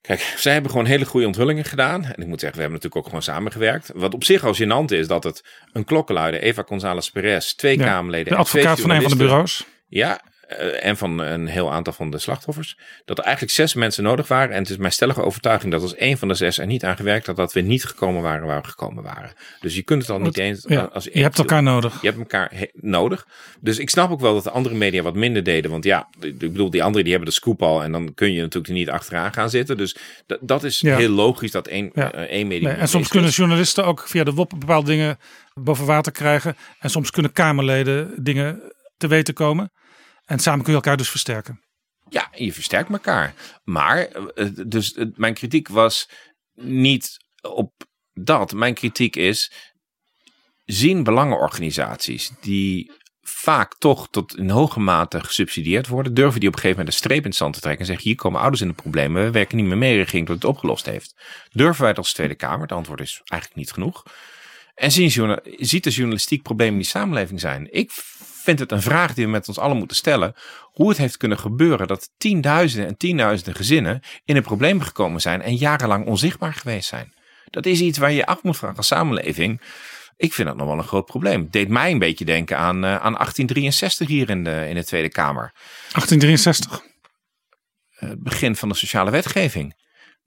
Kijk, 0.00 0.20
zij 0.36 0.52
hebben 0.52 0.70
gewoon 0.70 0.86
hele 0.86 1.04
goede 1.04 1.26
onthullingen 1.26 1.64
gedaan. 1.64 2.04
En 2.04 2.22
ik 2.22 2.26
moet 2.26 2.40
zeggen, 2.40 2.58
we 2.58 2.64
hebben 2.64 2.72
natuurlijk 2.72 2.96
ook 2.96 3.04
gewoon 3.04 3.22
samengewerkt. 3.22 3.90
Wat 3.94 4.14
op 4.14 4.24
zich 4.24 4.44
al 4.44 4.54
gênant 4.54 4.92
is, 4.92 5.06
dat 5.06 5.24
het 5.24 5.44
een 5.72 5.84
klokkenluider, 5.84 6.40
Eva 6.40 6.62
González 6.66 7.08
Perez, 7.08 7.52
twee 7.52 7.78
Ja, 7.78 7.84
Kamerleden 7.84 8.32
de 8.32 8.38
en 8.38 8.44
twee 8.44 8.62
advocaat 8.62 8.80
van 8.80 8.90
een 8.96 9.02
van 9.02 9.10
de 9.10 9.24
bureaus. 9.24 9.66
Ja, 9.88 10.20
en 10.58 10.96
van 10.96 11.18
een 11.18 11.46
heel 11.46 11.72
aantal 11.72 11.92
van 11.92 12.10
de 12.10 12.18
slachtoffers, 12.18 12.76
dat 13.04 13.18
er 13.18 13.24
eigenlijk 13.24 13.54
zes 13.54 13.74
mensen 13.74 14.02
nodig 14.02 14.28
waren. 14.28 14.54
En 14.54 14.60
het 14.62 14.70
is 14.70 14.76
mijn 14.76 14.92
stellige 14.92 15.22
overtuiging 15.22 15.72
dat 15.72 15.82
als 15.82 15.94
één 15.94 16.18
van 16.18 16.28
de 16.28 16.34
zes 16.34 16.58
er 16.58 16.66
niet 16.66 16.84
aan 16.84 16.96
gewerkt 16.96 17.26
had, 17.26 17.36
dat 17.36 17.52
we 17.52 17.60
niet 17.60 17.84
gekomen 17.84 18.22
waren 18.22 18.46
waar 18.46 18.60
we 18.62 18.68
gekomen 18.68 19.02
waren. 19.02 19.32
Dus 19.60 19.74
je 19.74 19.82
kunt 19.82 20.02
het 20.02 20.10
al 20.10 20.18
niet 20.20 20.38
eens. 20.38 20.64
Ja, 20.68 20.80
als 20.92 21.04
je 21.12 21.22
hebt 21.22 21.38
elkaar 21.38 21.62
nodig. 21.62 22.00
Je 22.00 22.06
hebt 22.06 22.18
elkaar 22.18 22.52
nodig. 22.74 23.26
Dus 23.60 23.78
ik 23.78 23.90
snap 23.90 24.10
ook 24.10 24.20
wel 24.20 24.34
dat 24.34 24.44
de 24.44 24.50
andere 24.50 24.74
media 24.74 25.02
wat 25.02 25.14
minder 25.14 25.42
deden. 25.42 25.70
Want 25.70 25.84
ja, 25.84 26.08
ik 26.20 26.38
bedoel, 26.38 26.70
die 26.70 26.82
anderen 26.82 27.02
die 27.04 27.12
hebben 27.12 27.30
de 27.30 27.36
scoop 27.40 27.62
al. 27.62 27.82
En 27.82 27.92
dan 27.92 28.14
kun 28.14 28.32
je 28.32 28.40
natuurlijk 28.40 28.68
er 28.68 28.72
niet 28.78 28.90
achteraan 28.90 29.32
gaan 29.32 29.50
zitten. 29.50 29.76
Dus 29.76 29.96
dat, 30.40 30.64
is 30.64 30.80
Ja. 30.80 30.96
heel 30.96 31.10
logisch 31.10 31.50
dat 31.50 31.66
één, 31.66 31.90
Ja. 31.94 32.12
eh, 32.12 32.22
één 32.22 32.46
media. 32.46 32.68
Nee, 32.68 32.76
en 32.76 32.88
soms 32.88 33.08
kunnen 33.08 33.30
is. 33.30 33.36
journalisten 33.36 33.84
ook 33.84 34.08
via 34.08 34.24
de 34.24 34.32
WOP 34.32 34.52
bepaalde 34.58 34.86
dingen 34.86 35.18
boven 35.54 35.86
water 35.86 36.12
krijgen. 36.12 36.56
En 36.80 36.90
soms 36.90 37.10
kunnen 37.10 37.32
Kamerleden 37.32 38.12
dingen 38.24 38.60
te 38.96 39.06
weten 39.06 39.34
komen. 39.34 39.72
En 40.30 40.38
samen 40.38 40.62
kun 40.62 40.72
je 40.72 40.78
elkaar 40.78 40.96
dus 40.96 41.10
versterken. 41.10 41.60
Ja, 42.08 42.28
je 42.34 42.52
versterkt 42.52 42.90
elkaar. 42.90 43.34
Maar, 43.64 43.98
eh, 43.98 44.46
dus 44.66 44.98
mijn 45.14 45.34
kritiek 45.34 45.68
was 45.68 46.08
niet 46.54 47.16
op 47.40 47.72
dat. 48.12 48.52
Mijn 48.52 48.74
kritiek 48.74 49.16
is, 49.16 49.52
zien 50.64 51.02
belangenorganisaties 51.02 52.30
die 52.40 52.92
vaak 53.22 53.78
toch 53.78 54.08
tot 54.10 54.36
in 54.36 54.50
hoge 54.50 54.80
mate 54.80 55.24
gesubsidieerd 55.24 55.86
worden, 55.86 56.14
durven 56.14 56.40
die 56.40 56.48
op 56.48 56.54
een 56.54 56.60
gegeven 56.60 56.84
moment 56.84 56.94
een 56.96 57.04
streep 57.04 57.22
in 57.22 57.28
het 57.28 57.38
zand 57.38 57.54
te 57.54 57.60
trekken 57.60 57.80
en 57.80 57.86
zeggen, 57.86 58.06
hier 58.06 58.16
komen 58.16 58.40
ouders 58.40 58.62
in 58.62 58.68
de 58.68 58.74
problemen, 58.74 59.24
we 59.24 59.30
werken 59.30 59.56
niet 59.56 59.66
meer 59.66 59.78
mee, 59.78 59.96
regering 59.96 60.26
tot 60.26 60.34
het 60.34 60.44
opgelost 60.44 60.86
heeft. 60.86 61.14
Durven 61.52 61.82
wij 61.82 61.92
dat 61.92 62.04
als 62.04 62.12
Tweede 62.12 62.34
Kamer? 62.34 62.60
Het 62.60 62.72
antwoord 62.72 63.00
is 63.00 63.20
eigenlijk 63.24 63.60
niet 63.60 63.72
genoeg. 63.72 64.02
En 64.74 64.90
zien 64.90 65.10
ziet 65.44 65.84
de 65.84 65.90
journalistiek 65.90 66.42
problemen 66.42 66.74
in 66.74 66.80
die 66.80 66.88
samenleving 66.88 67.40
zijn? 67.40 67.72
Ik 67.72 67.90
vind 68.42 68.58
het 68.58 68.72
een 68.72 68.82
vraag 68.82 69.14
die 69.14 69.24
we 69.24 69.30
met 69.30 69.48
ons 69.48 69.58
allen 69.58 69.76
moeten 69.76 69.96
stellen. 69.96 70.34
Hoe 70.62 70.88
het 70.88 70.98
heeft 70.98 71.16
kunnen 71.16 71.38
gebeuren 71.38 71.86
dat 71.86 72.10
tienduizenden 72.16 72.88
en 72.88 72.96
tienduizenden 72.96 73.54
gezinnen 73.54 74.00
in 74.24 74.36
een 74.36 74.42
probleem 74.42 74.80
gekomen 74.80 75.20
zijn 75.20 75.42
en 75.42 75.56
jarenlang 75.56 76.06
onzichtbaar 76.06 76.54
geweest 76.54 76.88
zijn. 76.88 77.12
Dat 77.50 77.66
is 77.66 77.80
iets 77.80 77.98
waar 77.98 78.12
je 78.12 78.26
af 78.26 78.42
moet 78.42 78.56
vragen 78.56 78.76
als 78.76 78.86
samenleving. 78.86 79.60
Ik 80.16 80.32
vind 80.32 80.48
dat 80.48 80.56
nog 80.56 80.66
wel 80.66 80.78
een 80.78 80.84
groot 80.84 81.06
probleem. 81.06 81.40
Het 81.40 81.52
deed 81.52 81.68
mij 81.68 81.90
een 81.90 81.98
beetje 81.98 82.24
denken 82.24 82.58
aan, 82.58 82.84
eh, 82.84 82.90
aan 82.90 83.14
1863 83.14 84.08
hier 84.08 84.30
in 84.30 84.44
de, 84.44 84.66
in 84.68 84.74
de 84.74 84.84
Tweede 84.84 85.08
Kamer. 85.08 85.52
1863. 85.92 86.82
Het 87.90 88.22
begin 88.22 88.56
van 88.56 88.68
de 88.68 88.74
sociale 88.74 89.10
wetgeving. 89.10 89.74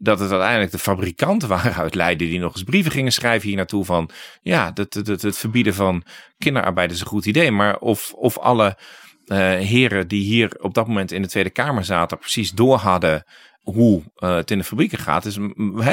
Dat 0.03 0.19
het 0.19 0.31
uiteindelijk 0.31 0.71
de 0.71 0.79
fabrikanten 0.79 1.49
waren 1.49 1.75
uit 1.75 1.95
Leiden 1.95 2.27
die 2.27 2.39
nog 2.39 2.53
eens 2.53 2.63
brieven 2.63 2.91
gingen 2.91 3.11
schrijven 3.11 3.47
hier 3.47 3.57
naartoe 3.57 3.85
van 3.85 4.09
ja, 4.41 4.71
het, 4.73 4.93
het, 4.93 5.37
verbieden 5.37 5.73
van 5.73 6.03
kinderarbeid 6.37 6.91
is 6.91 6.99
een 6.99 7.07
goed 7.07 7.25
idee. 7.25 7.51
Maar 7.51 7.77
of, 7.77 8.13
of 8.13 8.37
alle 8.37 8.77
eh, 9.25 9.37
heren 9.37 10.07
die 10.07 10.23
hier 10.23 10.57
op 10.59 10.73
dat 10.73 10.87
moment 10.87 11.11
in 11.11 11.21
de 11.21 11.27
Tweede 11.27 11.49
Kamer 11.49 11.85
zaten 11.85 12.17
precies 12.17 12.51
door 12.51 12.77
hadden 12.77 13.23
hoe 13.61 14.03
eh, 14.15 14.35
het 14.35 14.51
in 14.51 14.57
de 14.57 14.63
fabrieken 14.63 14.97
gaat, 14.97 15.25
is, 15.25 15.37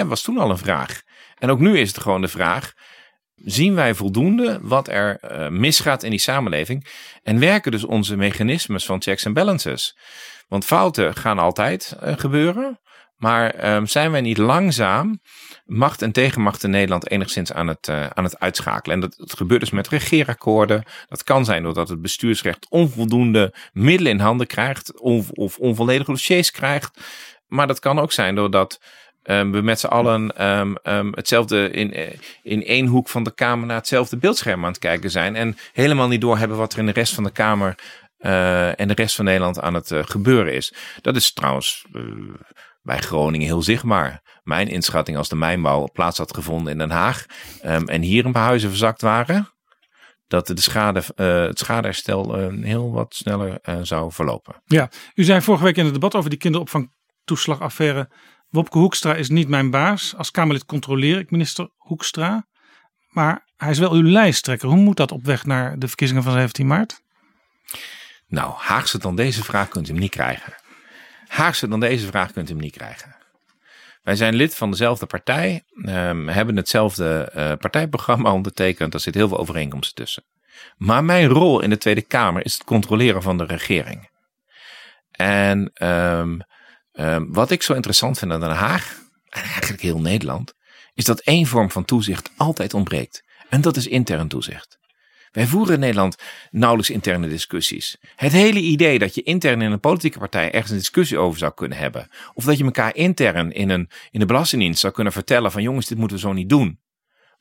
was 0.07 0.23
toen 0.23 0.39
al 0.39 0.51
een 0.51 0.59
vraag. 0.59 1.01
En 1.39 1.51
ook 1.51 1.61
nu 1.61 1.79
is 1.79 1.89
het 1.89 2.01
gewoon 2.01 2.21
de 2.21 2.29
vraag, 2.29 2.73
zien 3.35 3.75
wij 3.75 3.95
voldoende 3.95 4.59
wat 4.63 4.89
er 4.89 5.19
eh, 5.19 5.49
misgaat 5.49 6.03
in 6.03 6.11
die 6.11 6.19
samenleving 6.19 6.87
en 7.23 7.39
werken 7.39 7.71
dus 7.71 7.85
onze 7.85 8.17
mechanismes 8.17 8.85
van 8.85 9.03
checks 9.03 9.25
en 9.25 9.33
balances? 9.33 9.97
Want 10.49 10.65
fouten 10.65 11.15
gaan 11.15 11.39
altijd 11.39 11.97
gebeuren. 12.01 12.81
Maar 13.21 13.51
ehm, 13.51 13.87
zijn 13.87 14.11
wij 14.11 14.21
niet 14.21 14.39
langzaam 14.39 15.21
macht 15.67 16.03
en 16.03 16.13
tegenmacht 16.13 16.65
in 16.65 16.71
Nederland 16.71 17.11
enigszins 17.11 17.53
aan 17.53 17.67
het, 17.67 17.89
eh, 17.89 18.07
aan 18.07 18.25
het 18.25 18.39
uitschakelen? 18.39 19.03
En 19.03 19.11
dat, 19.17 19.33
gebeurt 19.37 19.61
dus 19.61 19.71
met 19.71 19.89
regeerakkoorden. 19.89 20.83
Dat 21.09 21.25
kan 21.25 21.45
zijn 21.45 21.63
doordat 21.63 21.89
het 21.89 22.03
bestuursrecht 22.03 22.67
onvoldoende 22.69 23.55
middelen 23.73 24.13
in 24.13 24.19
handen 24.19 24.47
krijgt 24.47 25.01
of, 25.01 25.31
of 25.31 25.59
onvolledige 25.59 26.11
dossiers 26.11 26.51
krijgt. 26.51 27.01
Maar 27.47 27.67
dat 27.67 27.79
kan 27.79 27.99
ook 27.99 28.13
zijn 28.13 28.35
doordat 28.35 28.81
ehm, 29.23 29.51
we 29.51 29.61
met 29.61 29.81
z'n 29.81 29.87
allen 29.87 30.37
ehm, 30.37 31.13
hetzelfde 31.13 31.71
in, 31.71 31.93
eh, 31.93 32.13
in 32.43 32.65
één 32.65 32.87
hoek 32.87 33.09
van 33.09 33.23
de 33.25 33.35
Kamer 33.35 33.67
naar 33.67 33.77
hetzelfde 33.77 34.17
beeldscherm 34.17 34.65
aan 34.65 34.71
het 34.71 34.81
kijken 34.81 35.11
zijn. 35.11 35.37
En 35.37 35.57
helemaal 35.73 36.09
niet 36.09 36.21
doorhebben 36.21 36.59
wat 36.59 36.73
er 36.73 36.79
in 36.79 36.87
de 36.87 36.93
rest 36.93 37.15
van 37.15 37.25
de 37.25 37.33
Kamer 37.33 37.75
eh, 38.19 38.81
en 38.81 38.89
de 38.89 38.95
rest 38.95 39.15
van 39.15 39.25
Nederland 39.25 39.61
aan 39.61 39.75
het 39.75 39.93
gebeuren 40.01 40.55
is. 40.55 40.75
Dat 41.01 41.17
is 41.17 41.33
trouwens 41.33 41.85
bij 42.83 42.99
Groningen 42.99 43.47
heel 43.47 43.63
zichtbaar. 43.63 44.41
Mijn 44.43 44.69
inschatting 44.69 45.17
als 45.17 45.29
de 45.29 45.37
mijnbouw 45.37 45.89
plaats 45.93 46.19
had 46.19 46.35
gevonden 46.35 46.73
in 46.73 46.79
Den 46.79 46.91
Haag 46.91 47.27
ehm, 47.61 47.85
en 47.85 48.03
hier 48.03 48.25
een 48.25 48.33
paar 48.33 48.45
huizen 48.45 48.69
verzakt 48.69 49.03
waren, 49.03 49.49
dat 50.27 50.47
de 50.47 50.61
schade, 50.61 51.03
eh, 51.15 51.43
het 51.43 51.59
schadeherstel 51.59 52.39
eh, 52.39 52.65
heel 52.65 52.93
wat 52.93 53.15
sneller 53.15 53.59
eh, 53.63 53.79
zou 53.83 54.13
verlopen. 54.13 54.63
Ja, 54.65 54.91
u 55.15 55.25
zei 55.25 55.41
vorige 55.41 55.65
week 55.65 55.77
in 55.77 55.85
het 55.85 55.95
debat 55.95 56.15
over 56.15 56.31
die 56.31 56.39
kinderopvangtoeslagaffaire. 56.39 58.11
Wopke 58.49 58.79
Hoekstra 58.79 59.15
is 59.15 59.29
niet 59.29 59.49
mijn 59.49 59.71
baas. 59.71 60.15
Als 60.17 60.31
Kamerlid 60.31 60.65
controleer 60.65 61.19
ik 61.19 61.31
minister 61.31 61.71
Hoekstra. 61.77 62.47
Maar 63.09 63.49
hij 63.57 63.71
is 63.71 63.79
wel 63.79 63.93
uw 63.93 64.03
lijsttrekker. 64.03 64.69
Hoe 64.69 64.79
moet 64.79 64.97
dat 64.97 65.13
op 65.13 65.25
weg 65.25 65.45
naar 65.45 65.79
de 65.79 65.89
verkiezingen 65.89 66.23
van 66.23 66.33
17 66.33 66.67
maart? 66.67 67.03
Nou, 68.27 68.53
Haagse 68.57 68.99
dan 68.99 69.17
deze 69.17 69.45
vraag 69.45 69.69
kunt 69.69 69.89
u 69.89 69.91
hem 69.91 70.01
niet 70.01 70.11
krijgen. 70.11 70.55
Haagse 71.31 71.69
dan 71.69 71.81
deze 71.81 72.07
vraag 72.07 72.33
kunt 72.33 72.49
u 72.49 72.53
hem 72.53 72.61
niet 72.61 72.77
krijgen. 72.77 73.17
Wij 74.03 74.17
zijn 74.17 74.35
lid 74.35 74.55
van 74.55 74.71
dezelfde 74.71 75.07
partij, 75.07 75.63
ehm, 75.85 76.27
hebben 76.27 76.57
hetzelfde 76.57 77.31
eh, 77.35 77.53
partijprogramma 77.59 78.33
ondertekend. 78.33 78.95
Er 78.95 79.01
zit 79.01 79.15
heel 79.15 79.29
veel 79.29 79.39
overeenkomsten 79.39 79.95
tussen. 79.95 80.25
Maar 80.77 81.05
mijn 81.05 81.29
rol 81.29 81.61
in 81.61 81.71
de 81.71 81.79
Tweede 81.79 82.03
Kamer 82.03 82.45
is 82.45 82.53
het 82.53 82.65
controleren 82.65 83.23
van 83.23 83.39
de 83.39 83.45
regering. 83.45 84.11
En 85.11 85.71
ehm, 85.75 86.39
ehm, 86.93 87.25
wat 87.29 87.51
ik 87.51 87.63
zo 87.63 87.75
interessant 87.75 88.19
vind 88.19 88.33
aan 88.33 88.41
Den 88.41 88.51
Haag, 88.51 88.99
en 89.29 89.43
eigenlijk 89.43 89.83
heel 89.83 90.01
Nederland, 90.01 90.55
is 90.95 91.05
dat 91.05 91.21
één 91.21 91.47
vorm 91.47 91.71
van 91.71 91.85
toezicht 91.85 92.31
altijd 92.37 92.75
ontbreekt. 92.75 93.25
En 93.49 93.61
dat 93.61 93.77
is 93.77 93.87
intern 93.87 94.29
toezicht. 94.29 94.80
Wij 95.31 95.47
voeren 95.47 95.75
in 95.75 95.81
Nederland 95.81 96.17
nauwelijks 96.51 96.91
interne 96.91 97.29
discussies. 97.29 97.97
Het 98.17 98.33
hele 98.33 98.61
idee 98.61 98.99
dat 98.99 99.15
je 99.15 99.23
intern 99.23 99.63
in 99.63 99.73
een 99.73 99.81
politieke 99.81 100.19
partij 100.19 100.53
ergens 100.53 100.71
een 100.71 100.79
discussie 100.79 101.19
over 101.19 101.39
zou 101.39 101.55
kunnen 101.55 101.79
hebben. 101.79 102.09
Of 102.35 102.45
dat 102.45 102.59
je 102.59 102.65
elkaar 102.65 102.95
intern 102.95 103.53
in, 103.53 103.71
een, 103.71 103.91
in 104.11 104.21
de 104.21 104.27
Belastingdienst 104.27 104.81
zou 104.81 104.93
kunnen 104.93 105.13
vertellen 105.13 105.53
van 105.53 105.63
jongens, 105.63 105.87
dit 105.87 105.99
moeten 105.99 106.17
we 106.17 106.23
zo 106.23 106.33
niet 106.33 106.49
doen. 106.49 106.81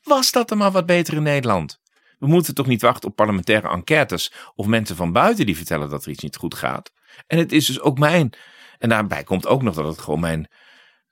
Was 0.04 0.32
dat 0.32 0.50
dan 0.50 0.58
maar 0.58 0.72
wat 0.72 0.86
beter 0.86 1.14
in 1.14 1.24
Nederland? 1.24 1.80
We 2.20 2.28
moeten 2.28 2.54
toch 2.54 2.68
niet 2.68 2.82
wachten 2.82 3.10
op 3.10 3.16
parlementaire 3.16 3.70
enquêtes 3.70 4.34
of 4.56 4.66
mensen 4.66 4.96
van 4.96 5.12
buiten 5.12 5.46
die 5.46 5.58
vertellen 5.58 5.90
dat 5.90 6.06
er 6.06 6.12
iets 6.12 6.24
niet 6.24 6.36
goed 6.36 6.56
gaat. 6.56 6.92
En 7.28 7.38
het 7.38 7.52
is 7.52 7.66
dus 7.66 7.80
ook 7.80 8.00
mijn, 8.00 8.34
en 8.78 8.90
daarbij 8.90 9.24
komt 9.24 9.48
ook 9.48 9.62
nog 9.62 9.76
dat 9.76 9.88
het 9.88 10.00
gewoon 10.00 10.20
mijn 10.20 10.50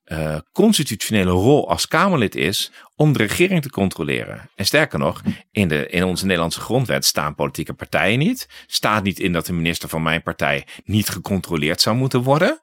eh, 0.08 0.38
constitutionele 0.52 1.32
rol 1.32 1.70
als 1.70 1.88
Kamerlid 1.88 2.36
is 2.36 2.72
om 2.96 3.14
de 3.14 3.20
regering 3.20 3.62
te 3.62 3.70
controleren. 3.70 4.50
En 4.56 4.66
sterker 4.66 5.00
nog, 5.00 5.22
in, 5.52 5.68
de, 5.68 5.88
in 5.90 6.04
onze 6.04 6.26
Nederlandse 6.26 6.60
grondwet 6.60 7.06
staan 7.06 7.36
politieke 7.36 7.74
partijen 7.74 8.20
niet. 8.20 8.48
Staat 8.68 9.04
niet 9.04 9.20
in 9.20 9.34
dat 9.34 9.46
de 9.46 9.54
minister 9.54 9.90
van 9.90 10.02
mijn 10.02 10.24
partij 10.24 10.66
niet 10.84 11.10
gecontroleerd 11.10 11.82
zou 11.82 11.96
moeten 11.96 12.22
worden. 12.22 12.62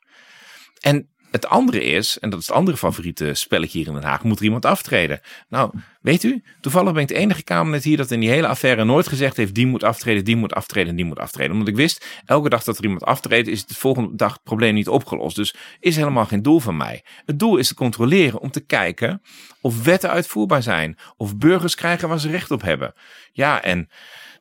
En 0.81 1.09
het 1.35 1.47
andere 1.47 1.85
is, 1.85 2.19
en 2.19 2.31
dat 2.31 2.41
is 2.41 2.47
het 2.47 2.57
andere 2.57 2.77
favoriete 2.77 3.35
spelletje 3.35 3.79
hier 3.79 3.87
in 3.87 3.93
Den 3.93 4.03
Haag, 4.03 4.23
moet 4.23 4.39
er 4.39 4.45
iemand 4.45 4.65
aftreden. 4.65 5.21
Nou, 5.49 5.71
weet 6.01 6.23
u, 6.23 6.43
toevallig 6.61 6.93
ben 6.93 7.03
ik 7.03 7.09
de 7.09 7.15
enige 7.15 7.43
Kamerlid 7.43 7.85
hier 7.85 7.97
dat 7.97 8.11
in 8.11 8.21
die 8.21 8.29
hele 8.29 8.47
affaire 8.47 8.85
nooit 8.85 9.09
gezegd 9.09 9.37
heeft, 9.37 9.55
die 9.55 9.67
moet 9.67 9.85
aftreden, 9.85 10.25
die 10.25 10.37
moet 10.37 10.55
aftreden, 10.55 10.97
die 10.97 11.05
moet 11.05 11.19
aftreden. 11.19 11.53
Omdat 11.53 11.69
ik 11.69 11.77
wist, 11.77 12.23
elke 12.27 12.49
dag 12.49 12.65
dat 12.65 12.79
er 12.79 12.85
iemand 12.85 13.05
aftreedt, 13.05 13.49
is 13.49 13.61
het 13.61 13.69
de 13.69 13.75
volgende 13.75 14.17
dag 14.17 14.33
het 14.33 14.43
probleem 14.43 14.75
niet 14.75 14.89
opgelost. 14.89 15.37
Dus 15.37 15.55
is 15.81 15.97
helemaal 15.97 16.27
geen 16.27 16.43
doel 16.43 16.61
van 16.61 16.77
mij. 16.77 17.05
Het 17.27 17.39
doel 17.39 17.57
is 17.57 17.69
te 17.69 17.75
controleren 17.75 18.41
om 18.41 18.51
te 18.51 18.67
kijken 18.67 19.23
of 19.61 19.85
wetten 19.85 20.11
uitvoerbaar 20.11 20.63
zijn, 20.63 20.99
of 21.17 21.37
burgers 21.37 21.75
krijgen 21.75 22.09
waar 22.09 22.21
ze 22.21 22.31
recht 22.31 22.51
op 22.51 22.63
hebben. 22.63 22.95
Ja, 23.33 23.63
en 23.63 23.89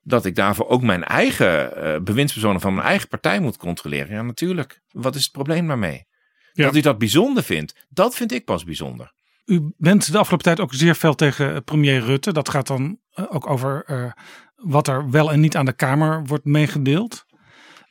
dat 0.04 0.26
ik 0.26 0.36
daarvoor 0.36 0.68
ook 0.68 0.82
mijn 0.82 1.04
eigen 1.04 1.76
eh, 1.76 2.00
bewindspersonen 2.02 2.62
van 2.62 2.74
mijn 2.74 2.88
eigen 2.88 3.08
partij 3.08 3.40
moet 3.40 3.58
controleren. 3.58 4.16
Ja, 4.16 4.22
natuurlijk. 4.22 4.82
Wat 4.92 5.16
is 5.16 5.24
het 5.24 5.32
probleem 5.32 5.68
daarmee? 5.68 6.12
Ja. 6.54 6.66
Dat 6.66 6.76
u 6.76 6.82
dat 6.82 6.98
bijzonder 6.98 7.44
vindt, 7.44 7.86
dat 7.90 8.16
vind 8.16 8.32
ik 8.32 8.46
pas 8.46 8.64
bijzonder. 8.64 9.14
U 9.46 9.74
bent 9.78 10.12
de 10.12 10.18
afgelopen 10.18 10.46
tijd 10.46 10.60
ook 10.60 10.74
zeer 10.74 10.96
fel 10.96 11.16
tegen 11.16 11.54
eh, 11.54 11.62
premier 11.66 12.00
Rutte. 12.00 12.34
Dat 12.34 12.50
gaat 12.50 12.68
dan 12.68 13.00
eh, 13.14 13.26
ook 13.30 13.50
over 13.50 13.84
eh, 13.86 14.12
wat 14.56 14.88
er 14.88 15.10
wel 15.10 15.32
en 15.32 15.40
niet 15.40 15.56
aan 15.56 15.66
de 15.66 15.74
Kamer 15.74 16.26
wordt 16.26 16.46
meegedeeld. 16.46 17.26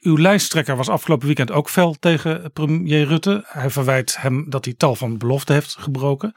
Uw 0.00 0.18
lijsttrekker 0.18 0.76
was 0.76 0.88
afgelopen 0.88 1.26
weekend 1.26 1.50
ook 1.50 1.68
fel 1.68 1.94
tegen 1.98 2.52
premier 2.52 3.06
Rutte. 3.06 3.44
Hij 3.46 3.70
verwijt 3.70 4.16
hem 4.20 4.50
dat 4.50 4.64
hij 4.64 4.74
tal 4.74 4.94
van 4.94 5.18
beloften 5.18 5.54
heeft 5.54 5.76
gebroken. 5.78 6.34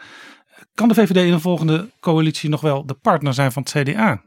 Kan 0.74 0.88
de 0.88 0.94
VVD 0.94 1.16
in 1.16 1.32
de 1.32 1.40
volgende 1.40 1.92
coalitie 2.00 2.50
nog 2.50 2.62
wel 2.62 2.86
de 2.86 2.94
partner 2.94 3.34
zijn 3.34 3.52
van 3.52 3.66
het 3.66 3.72
CDA? 3.72 4.24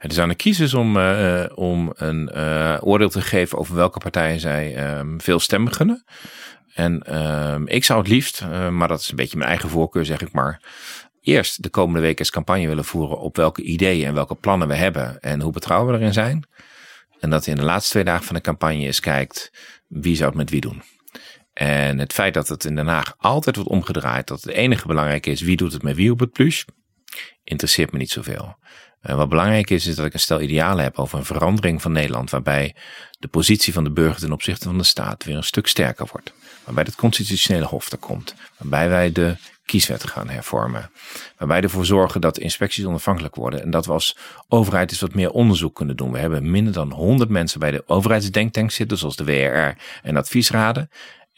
Het 0.00 0.12
is 0.12 0.18
aan 0.18 0.28
de 0.28 0.34
kiezers 0.34 0.74
om, 0.74 0.96
eh, 0.96 1.42
eh, 1.42 1.50
om 1.54 1.92
een 1.94 2.28
eh, 2.28 2.78
oordeel 2.80 3.08
te 3.08 3.20
geven 3.20 3.58
over 3.58 3.74
welke 3.74 3.98
partijen 3.98 4.40
zij 4.40 4.74
ehm, 4.74 5.18
veel 5.18 5.38
stemmen 5.38 5.72
gunnen. 5.72 6.04
En 6.74 7.02
ehm, 7.02 7.66
ik 7.66 7.84
zou 7.84 7.98
het 7.98 8.08
liefst, 8.08 8.44
maar 8.70 8.88
dat 8.88 9.00
is 9.00 9.10
een 9.10 9.16
beetje 9.16 9.36
mijn 9.36 9.48
eigen 9.48 9.68
voorkeur 9.68 10.04
zeg 10.04 10.20
ik 10.20 10.32
maar, 10.32 10.62
eerst 11.20 11.62
de 11.62 11.68
komende 11.68 12.00
week 12.00 12.18
eens 12.18 12.30
campagne 12.30 12.66
willen 12.66 12.84
voeren 12.84 13.18
op 13.18 13.36
welke 13.36 13.62
ideeën 13.62 14.06
en 14.06 14.14
welke 14.14 14.34
plannen 14.34 14.68
we 14.68 14.74
hebben 14.74 15.20
en 15.20 15.40
hoe 15.40 15.52
betrouwbaar 15.52 15.94
we 15.94 16.00
erin 16.00 16.12
zijn. 16.12 16.48
En 17.18 17.30
dat 17.30 17.46
in 17.46 17.56
de 17.56 17.64
laatste 17.64 17.90
twee 17.90 18.04
dagen 18.04 18.24
van 18.24 18.34
de 18.34 18.40
campagne 18.40 18.84
eens 18.84 19.00
kijkt 19.00 19.52
wie 19.86 20.16
zou 20.16 20.28
het 20.28 20.38
met 20.38 20.50
wie 20.50 20.60
doen. 20.60 20.82
En 21.52 21.98
het 21.98 22.12
feit 22.12 22.34
dat 22.34 22.48
het 22.48 22.64
in 22.64 22.74
Den 22.74 22.86
Haag 22.86 23.14
altijd 23.18 23.56
wordt 23.56 23.70
omgedraaid, 23.70 24.26
dat 24.26 24.42
het 24.42 24.52
enige 24.52 24.86
belangrijke 24.86 25.30
is 25.30 25.40
wie 25.40 25.56
doet 25.56 25.72
het 25.72 25.82
met 25.82 25.96
wie 25.96 26.10
op 26.10 26.20
het 26.20 26.32
plus, 26.32 26.64
interesseert 27.44 27.92
me 27.92 27.98
niet 27.98 28.10
zoveel. 28.10 28.58
Uh, 29.02 29.14
wat 29.14 29.28
belangrijk 29.28 29.70
is, 29.70 29.86
is 29.86 29.96
dat 29.96 30.06
ik 30.06 30.12
een 30.12 30.20
stel 30.20 30.40
idealen 30.40 30.84
heb 30.84 30.98
over 30.98 31.18
een 31.18 31.24
verandering 31.24 31.82
van 31.82 31.92
Nederland, 31.92 32.30
waarbij 32.30 32.74
de 33.18 33.28
positie 33.28 33.72
van 33.72 33.84
de 33.84 33.90
burger 33.90 34.20
ten 34.20 34.32
opzichte 34.32 34.64
van 34.64 34.78
de 34.78 34.84
staat 34.84 35.24
weer 35.24 35.36
een 35.36 35.44
stuk 35.44 35.66
sterker 35.66 36.08
wordt. 36.12 36.32
Waarbij 36.64 36.84
het 36.84 36.94
constitutionele 36.94 37.64
hof 37.64 37.92
er 37.92 37.98
komt. 37.98 38.34
Waarbij 38.58 38.88
wij 38.88 39.12
de 39.12 39.36
kieswet 39.64 40.06
gaan 40.06 40.28
hervormen. 40.28 40.90
Waarbij 41.36 41.60
ervoor 41.60 41.86
zorgen 41.86 42.20
dat 42.20 42.38
inspecties 42.38 42.84
onafhankelijk 42.84 43.34
worden. 43.34 43.62
En 43.62 43.70
dat 43.70 43.86
we 43.86 43.92
als 43.92 44.16
overheid 44.48 44.90
eens 44.90 45.00
wat 45.00 45.14
meer 45.14 45.30
onderzoek 45.30 45.74
kunnen 45.74 45.96
doen. 45.96 46.12
We 46.12 46.18
hebben 46.18 46.50
minder 46.50 46.72
dan 46.72 46.92
100 46.92 47.30
mensen 47.30 47.60
bij 47.60 47.70
de 47.70 47.82
overheidsdenktank 47.86 48.70
zitten, 48.70 48.98
zoals 48.98 49.16
de 49.16 49.24
WRR 49.24 49.82
en 50.02 50.16
adviesraden. 50.16 50.90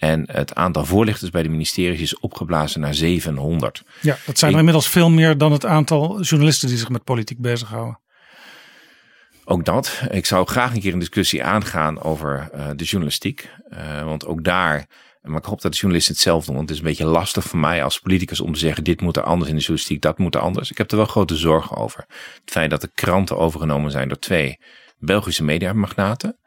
En 0.03 0.24
het 0.32 0.55
aantal 0.55 0.84
voorlichters 0.84 1.30
bij 1.30 1.42
de 1.42 1.48
ministeries 1.48 2.00
is 2.00 2.18
opgeblazen 2.18 2.80
naar 2.80 2.94
700. 2.94 3.82
Ja, 4.00 4.16
dat 4.26 4.38
zijn 4.38 4.53
er 4.53 4.59
inmiddels 4.59 4.88
veel 4.88 5.11
meer 5.11 5.38
dan 5.38 5.53
het 5.53 5.66
aantal 5.66 6.20
journalisten 6.20 6.68
die 6.68 6.78
zich 6.78 6.88
met 6.88 7.05
politiek 7.05 7.38
bezighouden. 7.38 8.00
Ook 9.44 9.64
dat. 9.64 10.03
Ik 10.11 10.26
zou 10.26 10.46
graag 10.46 10.74
een 10.74 10.80
keer 10.80 10.92
een 10.92 10.98
discussie 10.98 11.44
aangaan 11.44 12.03
over 12.03 12.50
uh, 12.55 12.66
de 12.76 12.84
journalistiek. 12.84 13.48
Uh, 13.72 14.05
want 14.05 14.26
ook 14.26 14.44
daar, 14.44 14.86
maar 15.22 15.38
ik 15.38 15.44
hoop 15.44 15.61
dat 15.61 15.72
de 15.72 15.78
journalisten 15.78 16.14
het 16.14 16.22
zelf 16.22 16.44
doen. 16.44 16.55
Want 16.55 16.68
het 16.68 16.78
is 16.78 16.82
een 16.84 16.88
beetje 16.88 17.07
lastig 17.07 17.44
voor 17.44 17.59
mij 17.59 17.84
als 17.84 17.98
politicus 17.98 18.40
om 18.40 18.53
te 18.53 18.59
zeggen: 18.59 18.84
dit 18.84 19.00
moet 19.00 19.16
er 19.16 19.22
anders 19.22 19.50
in 19.50 19.57
de 19.57 19.62
journalistiek, 19.62 20.03
dat 20.03 20.18
moet 20.18 20.34
er 20.34 20.40
anders. 20.40 20.70
Ik 20.70 20.78
heb 20.78 20.90
er 20.90 20.96
wel 20.96 21.07
grote 21.07 21.36
zorgen 21.36 21.76
over. 21.76 22.05
Het 22.09 22.50
feit 22.50 22.70
dat 22.70 22.80
de 22.80 22.90
kranten 22.94 23.38
overgenomen 23.38 23.90
zijn 23.90 24.09
door 24.09 24.18
twee 24.18 24.59
Belgische 24.98 25.44
mediamagnaten. 25.44 26.38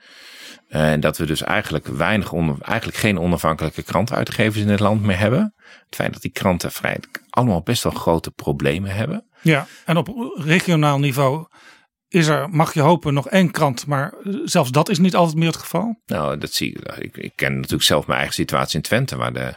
En 0.75 0.99
dat 0.99 1.17
we 1.17 1.25
dus 1.25 1.41
eigenlijk 1.41 1.87
weinig, 1.87 2.31
onder, 2.31 2.55
eigenlijk 2.61 2.97
geen 2.97 3.19
onafhankelijke 3.19 3.83
krantenuitgevers 3.83 4.63
in 4.63 4.69
het 4.69 4.79
land 4.79 5.01
meer 5.01 5.17
hebben. 5.17 5.53
Het 5.85 5.95
feit 5.95 6.13
dat 6.13 6.21
die 6.21 6.31
kranten 6.31 6.71
vrij 6.71 6.99
allemaal 7.29 7.61
best 7.61 7.83
wel 7.83 7.91
grote 7.91 8.31
problemen 8.31 8.95
hebben. 8.95 9.25
Ja, 9.41 9.67
en 9.85 9.97
op 9.97 10.31
regionaal 10.35 10.99
niveau 10.99 11.45
is 12.07 12.27
er, 12.27 12.49
mag 12.49 12.73
je 12.73 12.81
hopen, 12.81 13.13
nog 13.13 13.29
één 13.29 13.51
krant. 13.51 13.85
Maar 13.87 14.13
zelfs 14.43 14.71
dat 14.71 14.89
is 14.89 14.99
niet 14.99 15.15
altijd 15.15 15.37
meer 15.37 15.47
het 15.47 15.57
geval. 15.57 16.01
Nou, 16.05 16.37
dat 16.37 16.53
zie 16.53 16.71
ik. 16.71 16.97
Ik, 16.97 17.17
ik 17.17 17.31
ken 17.35 17.55
natuurlijk 17.55 17.83
zelf 17.83 18.05
mijn 18.05 18.17
eigen 18.17 18.35
situatie 18.35 18.75
in 18.75 18.81
Twente, 18.81 19.15
waar 19.15 19.33
de 19.33 19.53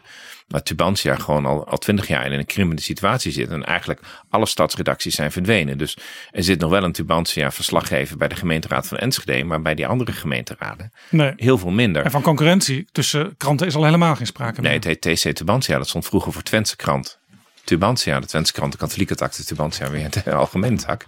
waar 0.49 0.63
Tubantia 0.63 1.15
gewoon 1.15 1.47
al, 1.47 1.67
al 1.67 1.79
twintig 1.79 2.07
jaar 2.07 2.33
in 2.33 2.39
een 2.39 2.47
krimmende 2.47 2.83
situatie 2.83 3.33
zit. 3.33 3.49
En 3.51 3.65
eigenlijk 3.65 4.01
alle 4.31 4.47
stadsredacties 4.47 5.15
zijn 5.15 5.33
verdwenen. 5.33 5.79
Dus 5.79 5.97
er 6.31 6.43
zit 6.45 6.61
nog 6.61 6.71
wel 6.71 6.83
een 6.83 6.93
Tubantia 6.93 7.51
verslaggever 7.51 8.17
bij 8.17 8.29
de 8.29 8.37
gemeenteraad 8.37 8.87
van 8.87 8.99
Enschede. 8.99 9.45
Maar 9.45 9.63
bij 9.63 9.75
die 9.75 9.87
andere 9.87 10.13
gemeenteraden 10.13 10.93
nee. 11.11 11.33
heel 11.37 11.59
veel 11.59 11.71
minder. 11.71 12.05
En 12.05 12.11
van 12.11 12.23
concurrentie 12.23 12.89
tussen 12.93 13.37
kranten 13.37 13.67
is 13.67 13.75
al 13.75 13.85
helemaal 13.85 14.17
geen 14.17 14.27
sprake 14.27 14.61
meer. 14.61 14.71
Nee, 14.71 14.79
het 14.79 15.05
heet 15.05 15.23
TC 15.23 15.35
Tubantia. 15.35 15.79
Dat 15.79 15.89
stond 15.89 16.07
vroeger 16.07 16.33
voor 16.33 16.43
Twentse 16.43 16.77
krant. 16.77 17.19
Tubantia, 17.65 18.21
de 18.21 18.27
Twentse 18.27 18.53
krant, 18.53 18.73
de 18.73 18.79
katholieke 18.79 19.15
tak, 19.15 19.37
de 19.37 19.45
Tubantia 19.45 19.91
weer 19.91 20.11
de 20.11 20.33
algemene 20.45 20.77
tak. 20.77 21.05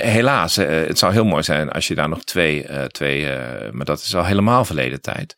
Eh, 0.00 0.10
helaas, 0.10 0.56
eh, 0.56 0.86
het 0.86 0.98
zou 0.98 1.12
heel 1.12 1.24
mooi 1.24 1.42
zijn 1.42 1.70
als 1.70 1.88
je 1.88 1.94
daar 1.94 2.08
nog 2.08 2.24
twee, 2.24 2.66
eh, 2.66 2.84
twee 2.84 3.26
maar 3.72 3.84
dat 3.84 4.00
is 4.00 4.14
al 4.14 4.24
helemaal 4.24 4.64
verleden 4.64 5.00
tijd. 5.00 5.36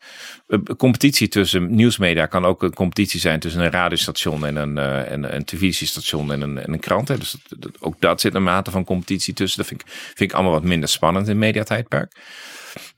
Competitie 0.77 1.27
tussen 1.27 1.75
nieuwsmedia 1.75 2.25
kan 2.25 2.45
ook 2.45 2.63
een 2.63 2.73
competitie 2.73 3.19
zijn 3.19 3.39
tussen 3.39 3.61
een 3.61 3.71
radiostation 3.71 4.45
en 4.45 4.55
een, 4.55 4.77
en 5.07 5.35
een 5.35 5.43
televisiestation 5.43 6.31
en 6.31 6.41
een, 6.41 6.57
en 6.57 6.73
een 6.73 6.79
krant. 6.79 7.07
Dus 7.07 7.35
ook 7.79 7.95
dat 7.99 8.21
zit 8.21 8.35
een 8.35 8.43
mate 8.43 8.71
van 8.71 8.83
competitie 8.83 9.33
tussen. 9.33 9.57
Dat 9.57 9.67
vind 9.67 9.81
ik, 9.81 9.87
vind 9.91 10.31
ik 10.31 10.33
allemaal 10.33 10.51
wat 10.51 10.63
minder 10.63 10.89
spannend 10.89 11.27
in 11.27 11.37
mediatijdperk. 11.37 12.11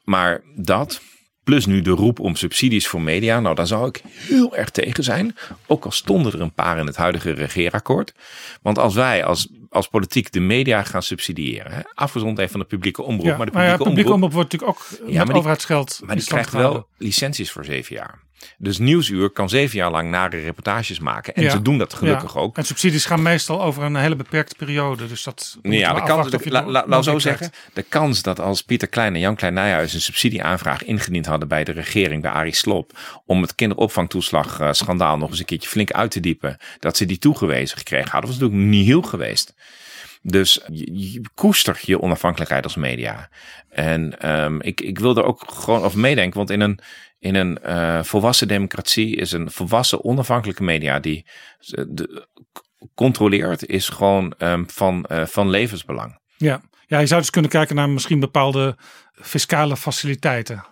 Maar 0.04 0.42
dat, 0.56 1.02
Plus 1.44 1.66
nu 1.66 1.82
de 1.82 1.90
roep 1.90 2.20
om 2.20 2.36
subsidies 2.36 2.88
voor 2.88 3.02
media. 3.02 3.40
Nou, 3.40 3.56
daar 3.56 3.68
zou 3.68 3.88
ik 3.88 4.02
heel 4.06 4.56
erg 4.56 4.70
tegen 4.70 5.04
zijn. 5.04 5.36
Ook 5.68 5.86
al 5.86 5.92
stonden 5.92 6.34
er 6.34 6.42
een 6.42 6.54
paar 6.54 6.78
in 6.78 6.86
het 6.86 6.96
huidige 6.96 7.32
regeerakkoord. 7.32 8.14
Want 8.62 8.78
als 8.78 8.94
wij 8.94 9.26
als, 9.26 9.48
als 9.70 9.88
politiek 9.88 10.32
de 10.32 10.40
media 10.40 10.84
gaan 10.84 11.04
subsidiëren. 11.04 11.72
Hè, 11.72 11.82
afgezonderd 11.94 12.52
van 12.52 12.60
de 12.60 12.66
publieke 12.66 13.02
omroep. 13.02 13.26
Ja, 13.26 13.38
maar 13.38 13.46
de 13.46 13.52
publieke, 13.52 13.78
ja, 13.78 13.84
publieke 13.84 14.14
omroep, 14.14 14.34
wordt 14.34 14.52
natuurlijk 14.52 14.80
ook 14.80 15.10
ja, 15.12 15.24
met 15.24 15.36
overheidsgeld. 15.36 16.00
Maar 16.06 16.16
die 16.16 16.26
krijgt 16.26 16.52
wel 16.52 16.88
licenties 16.98 17.52
voor 17.52 17.66
zeven 17.66 17.96
jaar. 17.96 18.20
Dus 18.58 18.78
Nieuwsuur 18.78 19.30
kan 19.30 19.50
zeven 19.50 19.78
jaar 19.78 19.92
lang 19.92 20.10
nare 20.10 20.40
reportages 20.40 21.00
maken. 21.00 21.34
En 21.34 21.52
ze 21.52 21.62
doen 21.62 21.78
dat 21.78 21.94
gelukkig 21.94 22.38
ook. 22.38 22.58
En 22.58 22.66
subsidies 22.66 23.06
gaan 23.06 23.22
meestal 23.22 23.62
over 23.62 23.84
een 23.84 23.96
hele 23.96 24.16
beperkte 24.16 24.56
periode. 24.56 25.08
Dus 25.08 25.24
dat. 25.24 25.58
Ja, 25.62 25.94
de 25.94 26.04
kans, 26.04 26.30
de, 26.30 26.52
la, 26.52 26.86
la, 26.88 27.02
zo 27.02 27.20
zeggen. 27.20 27.52
De 27.74 27.82
kans 27.82 28.22
dat 28.22 28.40
als 28.40 28.64
Pieter 28.64 28.88
Klein 28.88 29.14
en 29.14 29.20
Jan 29.20 29.36
Klein 29.36 29.54
Nijhuis 29.54 29.94
een 29.94 30.02
subsidieaanvraag 30.02 30.84
ingediend 30.84 31.26
hadden 31.26 31.48
bij 31.48 31.64
de 31.64 31.72
regering, 31.72 32.22
bij 32.22 32.32
Arie 32.32 32.56
Slob. 32.56 32.92
om 33.26 33.42
het 33.42 33.56
kinderopvangtoeslag 33.56 34.60
uh, 34.60 34.72
schandaal 34.72 35.18
nog 35.18 35.30
eens 35.30 35.40
een 35.40 35.46
keertje 35.46 35.70
flink 35.70 35.92
uit 35.92 36.12
te 36.12 36.20
diepen. 36.20 36.58
dat 36.80 36.98
ze 36.98 37.06
die 37.06 37.18
toegewezen 37.18 37.78
gekregen 37.78 38.12
hadden, 38.12 38.30
was 38.30 38.40
natuurlijk 38.40 38.70
niet 38.70 38.86
heel 38.86 39.02
geweest. 39.02 39.54
Dus 40.22 40.62
je, 40.72 41.12
je 41.12 41.22
koester 41.36 41.80
je 41.82 42.02
onafhankelijkheid 42.02 42.64
als 42.64 42.76
media. 42.76 43.30
En 43.70 44.32
um, 44.32 44.62
ik, 44.62 44.82
ik 44.82 45.00
wil 45.00 45.18
er 45.18 45.24
ook 45.24 45.44
gewoon 45.48 45.84
over 45.84 46.00
meedenken. 46.00 46.38
Want 46.38 46.50
in 46.50 46.62
een, 46.62 46.80
in 47.22 47.36
een 47.36 47.60
uh, 47.66 48.04
volwassen 48.04 48.48
democratie 48.48 49.16
is 49.16 49.32
een 49.32 49.52
volwassen 49.52 50.04
onafhankelijke 50.04 50.64
media 50.64 51.00
die 51.00 51.26
de, 51.88 52.28
controleert, 52.96 53.66
is 53.66 53.90
gewoon 53.90 54.34
um, 54.38 54.70
van, 54.70 55.06
uh, 55.12 55.26
van 55.26 55.50
levensbelang. 55.50 56.20
Ja. 56.38 56.62
ja, 56.88 57.00
je 57.00 57.06
zou 57.06 57.22
dus 57.22 57.30
kunnen 57.30 57.52
kijken 57.52 57.76
naar 57.76 57.90
misschien 57.90 58.20
bepaalde 58.20 58.78
fiscale 59.12 59.78
faciliteiten. 59.78 60.66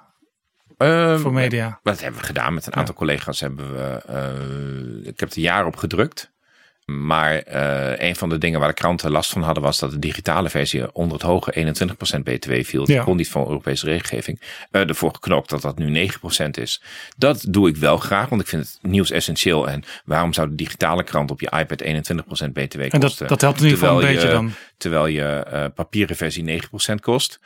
Um, 0.78 1.20
voor 1.20 1.34
media. 1.34 1.80
Dat 1.84 2.02
hebben 2.02 2.20
we 2.20 2.26
gedaan 2.26 2.54
met 2.54 2.66
een 2.66 2.76
aantal 2.76 2.94
ja. 2.94 3.00
collega's. 3.00 3.40
Hebben 3.40 3.74
we, 3.74 5.02
ik 5.04 5.20
heb 5.20 5.32
er 5.32 5.40
jaren 5.40 5.68
op 5.68 5.76
gedrukt. 5.76 6.32
Maar 6.90 7.44
uh, 7.48 8.08
een 8.08 8.16
van 8.16 8.30
de 8.30 8.38
dingen 8.38 8.60
waar 8.60 8.70
de 8.70 8.76
kranten 8.76 9.12
last 9.12 9.32
van 9.32 9.42
hadden 9.42 9.64
was 9.64 9.80
dat 9.80 9.92
de 9.92 10.00
digitale 10.00 10.50
versie 10.50 10.94
onder 10.94 11.14
het 11.14 11.26
hoge 11.26 11.74
21% 12.18 12.20
BTW 12.24 12.52
viel. 12.64 12.86
Dat 12.86 12.96
ja. 12.96 13.04
kon 13.04 13.18
niet 13.18 13.30
van 13.30 13.48
Europese 13.48 13.86
regelgeving. 13.86 14.42
Uh, 14.72 14.90
ervoor 14.90 15.14
geknokt 15.14 15.50
dat 15.50 15.62
dat 15.62 15.78
nu 15.78 16.10
9% 16.46 16.50
is. 16.52 16.82
Dat 17.18 17.46
doe 17.50 17.70
ik 17.70 17.76
wel 17.76 17.98
graag, 17.98 18.30
want 18.30 18.42
ik 18.42 18.48
vind 18.48 18.64
het 18.64 18.92
nieuws 18.92 19.12
essentieel. 19.12 19.70
En 19.70 19.84
waarom 20.06 20.34
zou 20.34 20.50
de 20.50 20.56
digitale 20.56 21.04
krant 21.04 21.32
op 21.32 21.40
je 21.40 21.52
iPad 21.58 21.84
21% 21.84 21.88
BTW 21.88 22.80
kosten? 22.80 22.92
En 22.92 23.00
dat, 23.00 23.18
dat 23.18 23.42
helpt 23.42 23.60
in 23.60 23.66
ieder 23.66 23.80
geval 23.80 24.02
een 24.02 24.08
beetje 24.08 24.28
je, 24.28 24.34
dan. 24.34 24.52
Terwijl 24.78 25.08
je 25.08 25.46
uh, 25.54 25.66
papieren 25.76 26.16
versie 26.16 26.62
9% 26.92 26.96
kost. 27.00 27.40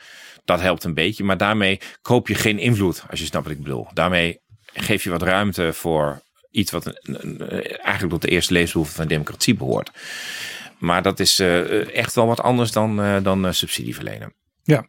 Dat 0.44 0.60
helpt 0.60 0.84
een 0.84 0.94
beetje, 0.94 1.24
maar 1.24 1.36
daarmee 1.36 1.80
koop 2.02 2.28
je 2.28 2.34
geen 2.34 2.58
invloed, 2.58 3.04
als 3.10 3.20
je 3.20 3.26
snapt 3.26 3.44
wat 3.44 3.54
ik 3.54 3.62
bedoel. 3.62 3.86
Daarmee 3.92 4.40
geef 4.72 5.04
je 5.04 5.10
wat 5.10 5.22
ruimte 5.22 5.72
voor 5.72 6.22
iets 6.54 6.70
wat 6.70 6.86
eigenlijk 6.86 8.08
tot 8.08 8.22
de 8.22 8.28
eerste 8.28 8.52
levensbehoefte 8.52 8.94
van 8.94 9.06
democratie 9.06 9.54
behoort. 9.54 9.90
Maar 10.78 11.02
dat 11.02 11.20
is 11.20 11.40
uh, 11.40 11.96
echt 11.96 12.14
wel 12.14 12.26
wat 12.26 12.40
anders 12.40 12.72
dan, 12.72 13.00
uh, 13.00 13.22
dan 13.22 13.54
subsidie 13.54 13.94
verlenen. 13.94 14.34
Ja, 14.62 14.86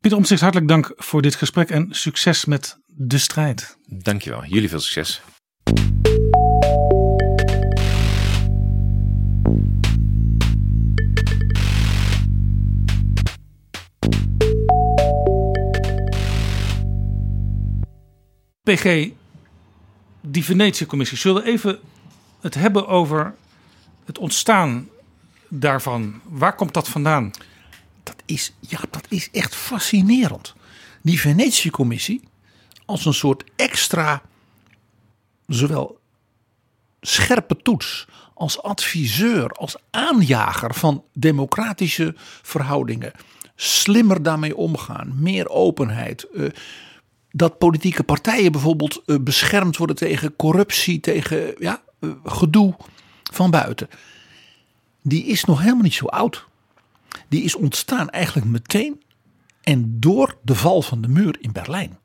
Pieter 0.00 0.18
Omtzigt, 0.18 0.40
hartelijk 0.40 0.68
dank 0.68 0.92
voor 0.96 1.22
dit 1.22 1.34
gesprek 1.34 1.70
en 1.70 1.86
succes 1.90 2.44
met 2.44 2.78
de 2.86 3.18
strijd. 3.18 3.76
Dankjewel, 3.86 4.44
jullie 4.44 4.68
veel 4.68 4.80
succes. 4.80 5.22
PG, 18.62 19.10
die 20.26 20.44
Venetië-commissie. 20.44 21.18
Zullen 21.18 21.42
we 21.42 21.48
even 21.48 21.78
het 22.40 22.54
hebben 22.54 22.86
over 22.86 23.34
het 24.04 24.18
ontstaan 24.18 24.88
daarvan? 25.48 26.20
Waar 26.24 26.54
komt 26.54 26.74
dat 26.74 26.88
vandaan? 26.88 27.30
Dat 28.02 28.16
is, 28.24 28.52
ja, 28.60 28.78
dat 28.90 29.06
is 29.08 29.30
echt 29.30 29.54
fascinerend. 29.54 30.54
Die 31.02 31.20
Venetië-commissie 31.20 32.22
als 32.84 33.04
een 33.04 33.14
soort 33.14 33.44
extra, 33.56 34.22
zowel 35.46 35.98
scherpe 37.00 37.56
toets 37.56 38.06
als 38.34 38.62
adviseur, 38.62 39.50
als 39.50 39.76
aanjager 39.90 40.74
van 40.74 41.04
democratische 41.12 42.14
verhoudingen. 42.42 43.12
Slimmer 43.56 44.22
daarmee 44.22 44.56
omgaan, 44.56 45.14
meer 45.22 45.48
openheid. 45.48 46.26
Dat 47.36 47.58
politieke 47.58 48.02
partijen 48.02 48.52
bijvoorbeeld 48.52 49.02
uh, 49.06 49.16
beschermd 49.20 49.76
worden 49.76 49.96
tegen 49.96 50.36
corruptie, 50.36 51.00
tegen 51.00 51.54
ja, 51.58 51.82
uh, 52.00 52.10
gedoe 52.24 52.74
van 53.32 53.50
buiten. 53.50 53.88
Die 55.02 55.24
is 55.24 55.44
nog 55.44 55.60
helemaal 55.60 55.82
niet 55.82 55.94
zo 55.94 56.06
oud. 56.06 56.46
Die 57.28 57.42
is 57.42 57.54
ontstaan 57.54 58.10
eigenlijk 58.10 58.46
meteen 58.46 59.02
en 59.62 60.00
door 60.00 60.36
de 60.42 60.54
val 60.54 60.82
van 60.82 61.00
de 61.00 61.08
muur 61.08 61.36
in 61.40 61.52
Berlijn. 61.52 61.98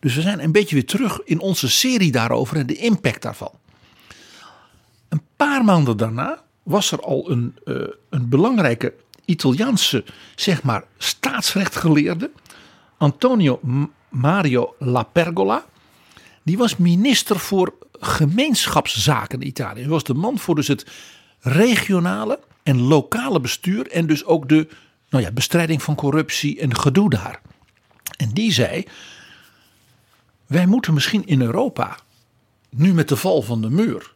Dus 0.00 0.14
we 0.14 0.20
zijn 0.20 0.42
een 0.42 0.52
beetje 0.52 0.74
weer 0.74 0.86
terug 0.86 1.20
in 1.24 1.40
onze 1.40 1.68
serie 1.68 2.12
daarover 2.12 2.56
en 2.56 2.66
de 2.66 2.76
impact 2.76 3.22
daarvan. 3.22 3.52
Een 5.08 5.22
paar 5.36 5.64
maanden 5.64 5.96
daarna 5.96 6.42
was 6.62 6.92
er 6.92 7.00
al 7.00 7.30
een, 7.30 7.56
uh, 7.64 7.86
een 8.10 8.28
belangrijke 8.28 8.94
Italiaanse, 9.24 10.04
zeg 10.34 10.62
maar, 10.62 10.84
staatsrechtgeleerde 10.98 12.30
Antonio 12.96 13.60
Mario 14.08 14.74
Lapergola. 14.78 15.64
Die 16.42 16.56
was 16.56 16.76
minister 16.76 17.38
voor 17.38 17.74
gemeenschapszaken 17.92 19.40
in 19.40 19.46
Italië. 19.46 19.80
Hij 19.80 19.90
was 19.90 20.04
de 20.04 20.14
man 20.14 20.38
voor 20.38 20.54
dus 20.54 20.68
het 20.68 20.86
regionale 21.40 22.40
en 22.62 22.80
lokale 22.80 23.40
bestuur. 23.40 23.90
En 23.90 24.06
dus 24.06 24.24
ook 24.24 24.48
de 24.48 24.68
nou 25.08 25.24
ja, 25.24 25.30
bestrijding 25.30 25.82
van 25.82 25.94
corruptie 25.94 26.60
en 26.60 26.76
gedoe 26.76 27.10
daar. 27.10 27.40
En 28.16 28.30
die 28.30 28.52
zei, 28.52 28.84
wij 30.46 30.66
moeten 30.66 30.94
misschien 30.94 31.26
in 31.26 31.40
Europa, 31.40 31.98
nu 32.70 32.94
met 32.94 33.08
de 33.08 33.16
val 33.16 33.42
van 33.42 33.62
de 33.62 33.70
muur, 33.70 34.14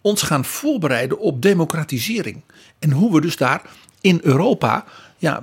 ons 0.00 0.22
gaan 0.22 0.44
voorbereiden 0.44 1.18
op 1.18 1.42
democratisering. 1.42 2.42
En 2.78 2.90
hoe 2.90 3.12
we 3.12 3.20
dus 3.20 3.36
daar 3.36 3.62
in 4.00 4.20
Europa 4.22 4.84
ja, 5.16 5.42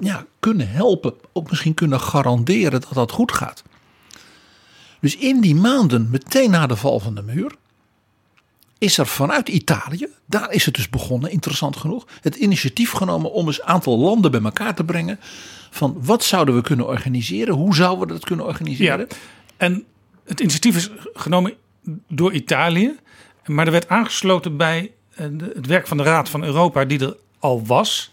ja, 0.00 0.26
kunnen 0.40 0.70
helpen, 0.70 1.14
ook 1.32 1.50
misschien 1.50 1.74
kunnen 1.74 2.00
garanderen 2.00 2.80
dat 2.80 2.88
dat 2.92 3.10
goed 3.10 3.32
gaat. 3.32 3.62
Dus 5.00 5.16
in 5.16 5.40
die 5.40 5.54
maanden, 5.54 6.10
meteen 6.10 6.50
na 6.50 6.66
de 6.66 6.76
val 6.76 7.00
van 7.00 7.14
de 7.14 7.22
muur, 7.22 7.54
is 8.78 8.98
er 8.98 9.06
vanuit 9.06 9.48
Italië, 9.48 10.06
daar 10.26 10.52
is 10.52 10.64
het 10.64 10.74
dus 10.74 10.88
begonnen, 10.88 11.30
interessant 11.30 11.76
genoeg, 11.76 12.06
het 12.20 12.36
initiatief 12.36 12.90
genomen 12.90 13.32
om 13.32 13.46
eens 13.46 13.60
een 13.60 13.66
aantal 13.66 13.98
landen 13.98 14.30
bij 14.30 14.42
elkaar 14.42 14.74
te 14.74 14.84
brengen. 14.84 15.18
Van 15.70 15.96
wat 16.00 16.24
zouden 16.24 16.54
we 16.54 16.60
kunnen 16.60 16.86
organiseren? 16.86 17.54
Hoe 17.54 17.74
zouden 17.74 18.06
we 18.06 18.12
dat 18.12 18.24
kunnen 18.24 18.46
organiseren? 18.46 19.06
Ja, 19.08 19.16
en 19.56 19.84
het 20.24 20.40
initiatief 20.40 20.76
is 20.76 20.90
genomen 21.12 21.54
door 22.08 22.32
Italië. 22.32 22.94
Maar 23.46 23.66
er 23.66 23.72
werd 23.72 23.88
aangesloten 23.88 24.56
bij 24.56 24.92
eh, 25.14 25.26
het 25.54 25.66
werk 25.66 25.86
van 25.86 25.96
de 25.96 26.02
Raad 26.02 26.28
van 26.28 26.44
Europa, 26.44 26.84
die 26.84 27.00
er 27.00 27.16
al 27.38 27.66
was. 27.66 28.11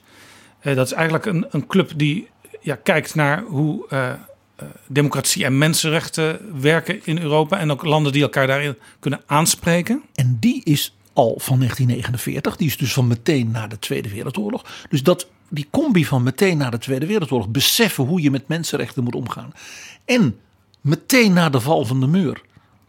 Eh, 0.59 0.75
Dat 0.75 0.85
is 0.85 0.93
eigenlijk 0.93 1.25
een, 1.25 1.45
een 1.49 1.67
club 1.67 1.91
die 1.95 2.29
ja, 2.61 2.75
kijkt 2.75 3.15
naar 3.15 3.43
hoe 3.43 3.87
eh, 3.89 4.09
eh, 4.09 4.17
democratie 4.87 5.45
en 5.45 5.57
mensenrechten 5.57 6.61
werken 6.61 7.05
in 7.05 7.19
Europa. 7.21 7.59
En 7.59 7.71
ook 7.71 7.83
landen 7.83 8.11
die 8.11 8.21
elkaar 8.21 8.47
daarin 8.47 8.77
kunnen 8.99 9.21
aanspreken. 9.25 10.01
En 10.13 10.37
die 10.39 10.63
is 10.63 10.95
al 11.13 11.35
van 11.37 11.57
1949. 11.57 12.55
Die 12.55 12.67
is 12.67 12.77
dus 12.77 12.93
van 12.93 13.07
meteen 13.07 13.51
na 13.51 13.67
de 13.67 13.79
Tweede 13.79 14.09
Wereldoorlog. 14.09 14.65
Dus 14.89 15.03
dat, 15.03 15.27
die 15.49 15.67
combi 15.71 16.05
van 16.05 16.23
meteen 16.23 16.57
na 16.57 16.69
de 16.69 16.77
Tweede 16.77 17.05
Wereldoorlog. 17.05 17.49
Beseffen 17.49 18.03
hoe 18.03 18.21
je 18.21 18.31
met 18.31 18.47
mensenrechten 18.47 19.03
moet 19.03 19.15
omgaan. 19.15 19.53
En 20.05 20.39
meteen 20.81 21.33
na 21.33 21.49
de 21.49 21.59
val 21.59 21.85
van 21.85 21.99
de 21.99 22.07
muur. 22.07 22.41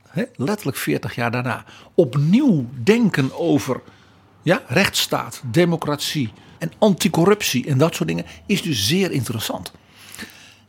Hè, 0.08 0.24
letterlijk 0.36 0.76
40 0.76 1.14
jaar 1.14 1.30
daarna. 1.30 1.64
Opnieuw 1.94 2.66
denken 2.82 3.38
over 3.38 3.80
ja, 4.42 4.62
rechtsstaat, 4.66 5.42
democratie 5.44 6.32
en 6.60 6.72
anticorruptie 6.78 7.66
en 7.66 7.78
dat 7.78 7.94
soort 7.94 8.08
dingen. 8.08 8.26
Is 8.46 8.62
dus 8.62 8.86
zeer 8.86 9.10
interessant. 9.10 9.72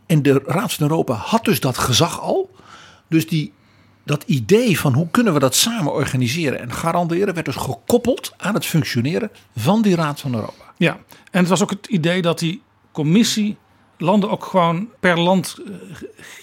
En 0.06 0.22
de 0.22 0.42
Raad 0.46 0.74
van 0.74 0.90
Europa 0.90 1.14
had 1.14 1.46
dus 1.46 1.60
dat 1.60 1.78
gezag 1.78 2.22
al. 2.22 2.56
Dus 3.08 3.28
die, 3.28 3.54
dat 4.04 4.24
idee 4.24 4.80
van 4.80 4.94
hoe 4.94 5.08
kunnen 5.12 5.34
we 5.34 5.40
dat 5.40 5.56
samen 5.56 5.94
organiseren 5.94 6.60
en 6.60 6.72
garanderen, 6.72 7.34
werd 7.34 7.46
dus 7.46 7.56
gekoppeld 7.56 8.34
aan 8.38 8.54
het 8.54 8.66
functioneren 8.66 9.32
van 9.56 9.82
die 9.82 9.96
Raad 9.96 10.20
van 10.20 10.34
Europa. 10.34 10.74
Ja, 10.78 11.00
en 11.32 11.40
het 11.40 11.48
was 11.48 11.62
ook 11.62 11.70
het 11.70 11.88
idee 11.88 12.22
dat 12.22 12.40
die 12.40 12.62
commissie 12.92 13.58
landen 13.98 14.30
ook 14.30 14.46
gewoon 14.46 14.90
per 15.00 15.20
land 15.20 15.58
eh, 15.66 15.74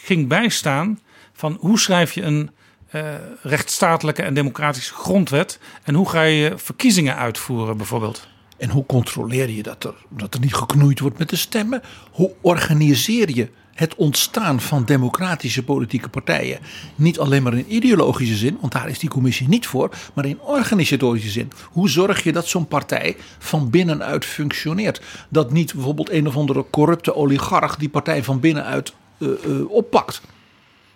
ging 0.02 0.28
bijstaan 0.28 1.00
van 1.32 1.56
hoe 1.60 1.78
schrijf 1.78 2.12
je 2.12 2.22
een 2.22 2.50
eh, 2.88 3.02
rechtsstatelijke 3.42 4.22
en 4.22 4.34
democratische 4.34 4.94
grondwet 4.94 5.58
en 5.82 5.94
hoe 5.94 6.08
ga 6.08 6.22
je 6.22 6.52
verkiezingen 6.56 7.16
uitvoeren 7.16 7.76
bijvoorbeeld. 7.76 8.28
En 8.58 8.70
hoe 8.70 8.86
controleer 8.86 9.50
je 9.50 9.62
dat 9.62 9.84
er, 9.84 9.94
dat 10.08 10.34
er 10.34 10.40
niet 10.40 10.54
geknoeid 10.54 11.00
wordt 11.00 11.18
met 11.18 11.28
de 11.28 11.36
stemmen? 11.36 11.82
Hoe 12.10 12.32
organiseer 12.40 13.36
je 13.36 13.48
het 13.74 13.94
ontstaan 13.94 14.60
van 14.60 14.84
democratische 14.84 15.64
politieke 15.64 16.08
partijen? 16.08 16.58
Niet 16.94 17.18
alleen 17.18 17.42
maar 17.42 17.54
in 17.54 17.74
ideologische 17.74 18.36
zin, 18.36 18.58
want 18.60 18.72
daar 18.72 18.88
is 18.88 18.98
die 18.98 19.10
commissie 19.10 19.48
niet 19.48 19.66
voor, 19.66 19.90
maar 20.14 20.24
in 20.24 20.40
organisatorische 20.40 21.30
zin. 21.30 21.50
Hoe 21.70 21.88
zorg 21.88 22.22
je 22.22 22.32
dat 22.32 22.46
zo'n 22.46 22.68
partij 22.68 23.16
van 23.38 23.70
binnenuit 23.70 24.24
functioneert? 24.24 25.00
Dat 25.28 25.52
niet 25.52 25.74
bijvoorbeeld 25.74 26.10
een 26.10 26.26
of 26.26 26.36
andere 26.36 26.64
corrupte 26.70 27.14
oligarch 27.14 27.76
die 27.76 27.88
partij 27.88 28.24
van 28.24 28.40
binnenuit 28.40 28.92
eh, 29.18 29.28
eh, 29.28 29.70
oppakt. 29.70 30.20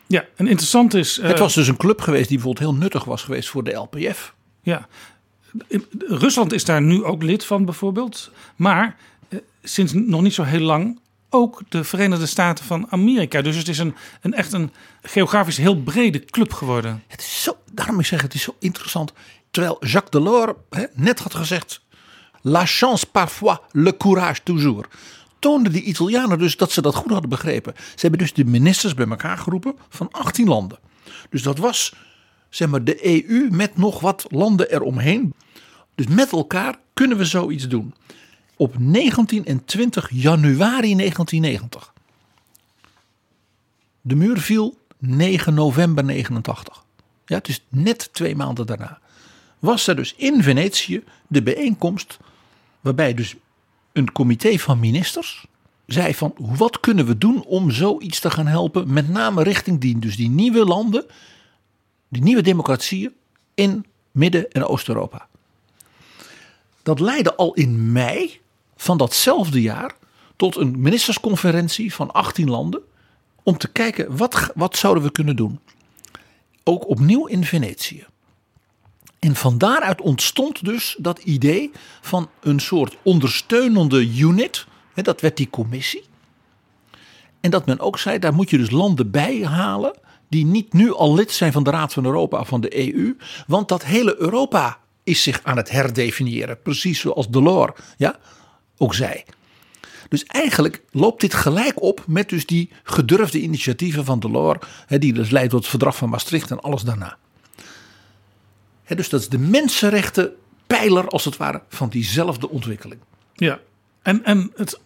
Ja, 0.06 0.24
en 0.36 0.46
interessant 0.46 0.94
is. 0.94 1.18
eh, 1.18 1.28
het 1.28 1.38
was 1.38 1.54
dus 1.54 1.68
een 1.68 1.76
club 1.76 2.00
geweest 2.00 2.28
die 2.28 2.36
bijvoorbeeld 2.36 2.70
heel 2.70 2.80
nuttig 2.80 3.04
was 3.04 3.22
geweest 3.22 3.48
voor 3.48 3.64
de 3.64 3.72
LPF. 3.72 4.34
Ja, 4.62 4.88
Rusland 5.98 6.52
is 6.52 6.64
daar 6.64 6.82
nu 6.82 7.04
ook 7.04 7.22
lid 7.22 7.44
van 7.44 7.64
bijvoorbeeld. 7.64 8.30
Maar 8.56 8.96
eh, 9.28 9.38
sinds 9.62 9.92
nog 9.92 10.22
niet 10.22 10.34
zo 10.34 10.42
heel 10.42 10.60
lang 10.60 11.00
ook 11.30 11.62
de 11.68 11.84
Verenigde 11.84 12.26
Staten 12.26 12.64
van 12.64 12.86
Amerika. 12.90 13.42
Dus 13.42 13.56
het 13.56 13.68
is 13.68 13.78
een, 13.78 13.94
een 14.20 14.34
echt 14.34 14.52
een 14.52 14.72
geografisch 15.02 15.56
heel 15.56 15.82
brede 15.82 16.24
club 16.24 16.52
geworden. 16.52 17.02
Het 17.06 17.22
zo, 17.22 17.56
daarom 17.72 17.98
ik 17.98 18.06
zeg 18.06 18.22
het 18.22 18.34
is 18.34 18.42
zo 18.42 18.56
interessant. 18.58 19.12
Terwijl 19.50 19.76
Jacques 19.80 20.10
Delors 20.10 20.52
hè, 20.70 20.84
net 20.94 21.18
had 21.18 21.34
gezegd: 21.34 21.80
La 22.40 22.66
chance 22.66 23.06
parfois, 23.06 23.58
le 23.70 23.96
courage 23.96 24.42
toujours. 24.42 24.88
Toonden 25.38 25.72
die 25.72 25.82
Italianen 25.82 26.38
dus 26.38 26.56
dat 26.56 26.72
ze 26.72 26.82
dat 26.82 26.94
goed 26.94 27.10
hadden 27.10 27.30
begrepen. 27.30 27.74
Ze 27.76 28.00
hebben 28.00 28.18
dus 28.18 28.32
de 28.32 28.44
ministers 28.44 28.94
bij 28.94 29.06
elkaar 29.06 29.38
geroepen 29.38 29.74
van 29.88 30.08
18 30.10 30.48
landen. 30.48 30.78
Dus 31.30 31.42
dat 31.42 31.58
was 31.58 31.94
zeg 32.54 32.68
maar 32.68 32.84
de 32.84 33.26
EU 33.28 33.48
met 33.50 33.76
nog 33.76 34.00
wat 34.00 34.26
landen 34.28 34.72
eromheen. 34.72 35.34
Dus 35.94 36.06
met 36.06 36.32
elkaar 36.32 36.78
kunnen 36.92 37.16
we 37.16 37.24
zoiets 37.24 37.68
doen. 37.68 37.94
Op 38.56 38.78
19 38.78 39.44
en 39.44 39.64
20 39.64 40.10
januari 40.12 40.96
1990. 40.96 41.92
De 44.00 44.14
muur 44.14 44.38
viel 44.38 44.78
9 44.98 45.54
november 45.54 46.04
89. 46.04 46.84
Ja, 47.26 47.36
het 47.36 47.48
is 47.48 47.64
net 47.68 48.08
twee 48.12 48.36
maanden 48.36 48.66
daarna. 48.66 48.98
Was 49.58 49.86
er 49.86 49.96
dus 49.96 50.14
in 50.16 50.42
Venetië 50.42 51.04
de 51.26 51.42
bijeenkomst 51.42 52.18
waarbij 52.80 53.14
dus 53.14 53.34
een 53.92 54.12
comité 54.12 54.58
van 54.58 54.80
ministers 54.80 55.46
zei 55.86 56.14
van 56.14 56.34
wat 56.36 56.80
kunnen 56.80 57.06
we 57.06 57.18
doen 57.18 57.44
om 57.44 57.70
zoiets 57.70 58.20
te 58.20 58.30
gaan 58.30 58.46
helpen, 58.46 58.92
met 58.92 59.08
name 59.08 59.42
richting 59.42 59.80
die, 59.80 59.98
dus 59.98 60.16
die 60.16 60.30
nieuwe 60.30 60.64
landen, 60.64 61.04
die 62.12 62.22
nieuwe 62.22 62.42
democratieën 62.42 63.14
in 63.54 63.86
Midden- 64.10 64.50
en 64.50 64.66
Oost-Europa. 64.66 65.28
Dat 66.82 67.00
leidde 67.00 67.34
al 67.34 67.54
in 67.54 67.92
mei 67.92 68.40
van 68.76 68.96
datzelfde 68.96 69.60
jaar 69.60 69.94
tot 70.36 70.56
een 70.56 70.80
ministersconferentie 70.80 71.94
van 71.94 72.10
18 72.10 72.50
landen 72.50 72.82
om 73.42 73.58
te 73.58 73.68
kijken 73.68 74.16
wat, 74.16 74.52
wat 74.54 74.76
zouden 74.76 75.02
we 75.02 75.12
kunnen 75.12 75.36
doen. 75.36 75.60
Ook 76.64 76.88
opnieuw 76.88 77.26
in 77.26 77.44
Venetië. 77.44 78.06
En 79.18 79.34
van 79.36 79.58
daaruit 79.58 80.00
ontstond 80.00 80.64
dus 80.64 80.96
dat 80.98 81.18
idee 81.18 81.70
van 82.00 82.30
een 82.40 82.60
soort 82.60 82.96
ondersteunende 83.02 84.16
unit. 84.18 84.66
Dat 84.94 85.20
werd 85.20 85.36
die 85.36 85.50
commissie. 85.50 86.04
En 87.40 87.50
dat 87.50 87.66
men 87.66 87.80
ook 87.80 87.98
zei, 87.98 88.18
daar 88.18 88.34
moet 88.34 88.50
je 88.50 88.58
dus 88.58 88.70
landen 88.70 89.10
bij 89.10 89.46
halen 89.46 89.94
die 90.32 90.44
niet 90.44 90.72
nu 90.72 90.94
al 90.94 91.14
lid 91.14 91.32
zijn 91.32 91.52
van 91.52 91.64
de 91.64 91.70
Raad 91.70 91.92
van 91.92 92.04
Europa 92.04 92.44
van 92.44 92.60
de 92.60 92.94
EU. 92.94 93.16
Want 93.46 93.68
dat 93.68 93.84
hele 93.84 94.16
Europa 94.18 94.78
is 95.02 95.22
zich 95.22 95.40
aan 95.42 95.56
het 95.56 95.70
herdefiniëren. 95.70 96.62
Precies 96.62 97.00
zoals 97.00 97.28
Delors 97.28 97.72
ja, 97.96 98.18
ook 98.76 98.94
zei. 98.94 99.24
Dus 100.08 100.24
eigenlijk 100.24 100.82
loopt 100.90 101.20
dit 101.20 101.34
gelijk 101.34 101.82
op 101.82 102.04
met 102.06 102.28
dus 102.28 102.46
die 102.46 102.70
gedurfde 102.82 103.40
initiatieven 103.40 104.04
van 104.04 104.20
Delors. 104.20 104.58
Hè, 104.86 104.98
die 104.98 105.12
dus 105.12 105.30
leidt 105.30 105.50
tot 105.50 105.60
het 105.60 105.68
verdrag 105.68 105.96
van 105.96 106.08
Maastricht 106.08 106.50
en 106.50 106.60
alles 106.60 106.82
daarna. 106.82 107.16
Hè, 108.84 108.94
dus 108.94 109.08
dat 109.08 109.20
is 109.20 109.28
de 109.28 109.38
mensenrechten 109.38 110.32
pijler 110.66 111.08
als 111.08 111.24
het 111.24 111.36
ware 111.36 111.62
van 111.68 111.88
diezelfde 111.88 112.48
ontwikkeling. 112.48 113.00
Ja, 113.34 113.60
en, 114.02 114.24
en 114.24 114.52
het, 114.56 114.80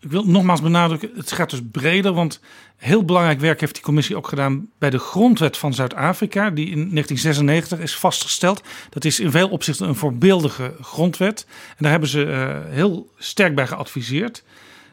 ik 0.00 0.10
wil 0.10 0.24
nogmaals 0.24 0.62
benadrukken, 0.62 1.10
het 1.14 1.32
gaat 1.32 1.50
dus 1.50 1.60
breder. 1.72 2.12
Want 2.12 2.40
heel 2.76 3.04
belangrijk 3.04 3.40
werk 3.40 3.60
heeft 3.60 3.74
die 3.74 3.82
commissie 3.82 4.16
ook 4.16 4.28
gedaan 4.28 4.68
bij 4.78 4.90
de 4.90 4.98
grondwet 4.98 5.56
van 5.56 5.74
Zuid-Afrika. 5.74 6.50
Die 6.50 6.64
in 6.66 6.90
1996 6.90 7.78
is 7.78 7.96
vastgesteld. 7.96 8.62
Dat 8.90 9.04
is 9.04 9.20
in 9.20 9.30
veel 9.30 9.48
opzichten 9.48 9.88
een 9.88 9.94
voorbeeldige 9.94 10.74
grondwet. 10.80 11.46
En 11.68 11.76
daar 11.78 11.90
hebben 11.90 12.08
ze 12.08 12.24
eh, 12.24 12.74
heel 12.74 13.12
sterk 13.18 13.54
bij 13.54 13.66
geadviseerd. 13.66 14.42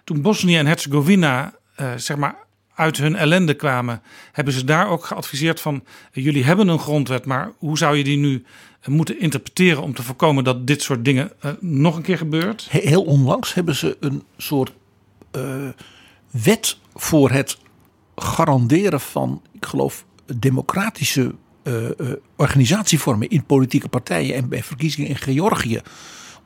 Toen 0.03 0.21
Bosnië 0.21 0.57
en 0.57 0.65
Herzegovina 0.65 1.53
eh, 1.75 1.91
zeg 1.95 2.17
maar 2.17 2.35
uit 2.75 2.97
hun 2.97 3.15
ellende 3.15 3.53
kwamen, 3.53 4.01
hebben 4.31 4.53
ze 4.53 4.63
daar 4.63 4.87
ook 4.89 5.05
geadviseerd 5.05 5.61
van 5.61 5.83
eh, 6.11 6.23
jullie 6.23 6.43
hebben 6.43 6.67
een 6.67 6.79
grondwet, 6.79 7.25
maar 7.25 7.51
hoe 7.57 7.77
zou 7.77 7.97
je 7.97 8.03
die 8.03 8.17
nu 8.17 8.43
moeten 8.85 9.19
interpreteren 9.19 9.83
om 9.83 9.93
te 9.93 10.03
voorkomen 10.03 10.43
dat 10.43 10.67
dit 10.67 10.81
soort 10.81 11.05
dingen 11.05 11.31
nog 11.59 11.95
een 11.95 12.01
keer 12.01 12.17
gebeurt? 12.17 12.67
He- 12.69 12.79
Heel 12.79 13.03
onlangs 13.03 13.53
hebben 13.53 13.75
ze 13.75 13.97
een 13.99 14.23
soort 14.37 14.73
eh, 15.35 15.69
wet 16.43 16.77
voor 16.93 17.31
het 17.31 17.57
garanderen 18.15 19.01
van, 19.01 19.41
ik 19.51 19.65
geloof, 19.65 20.05
democratische 20.39 21.35
eh, 21.63 21.85
eh, 21.85 22.07
organisatievormen 22.35 23.29
in 23.29 23.45
politieke 23.45 23.89
partijen 23.89 24.35
en 24.35 24.49
bij 24.49 24.63
verkiezingen 24.63 25.09
in 25.09 25.15
Georgië 25.15 25.81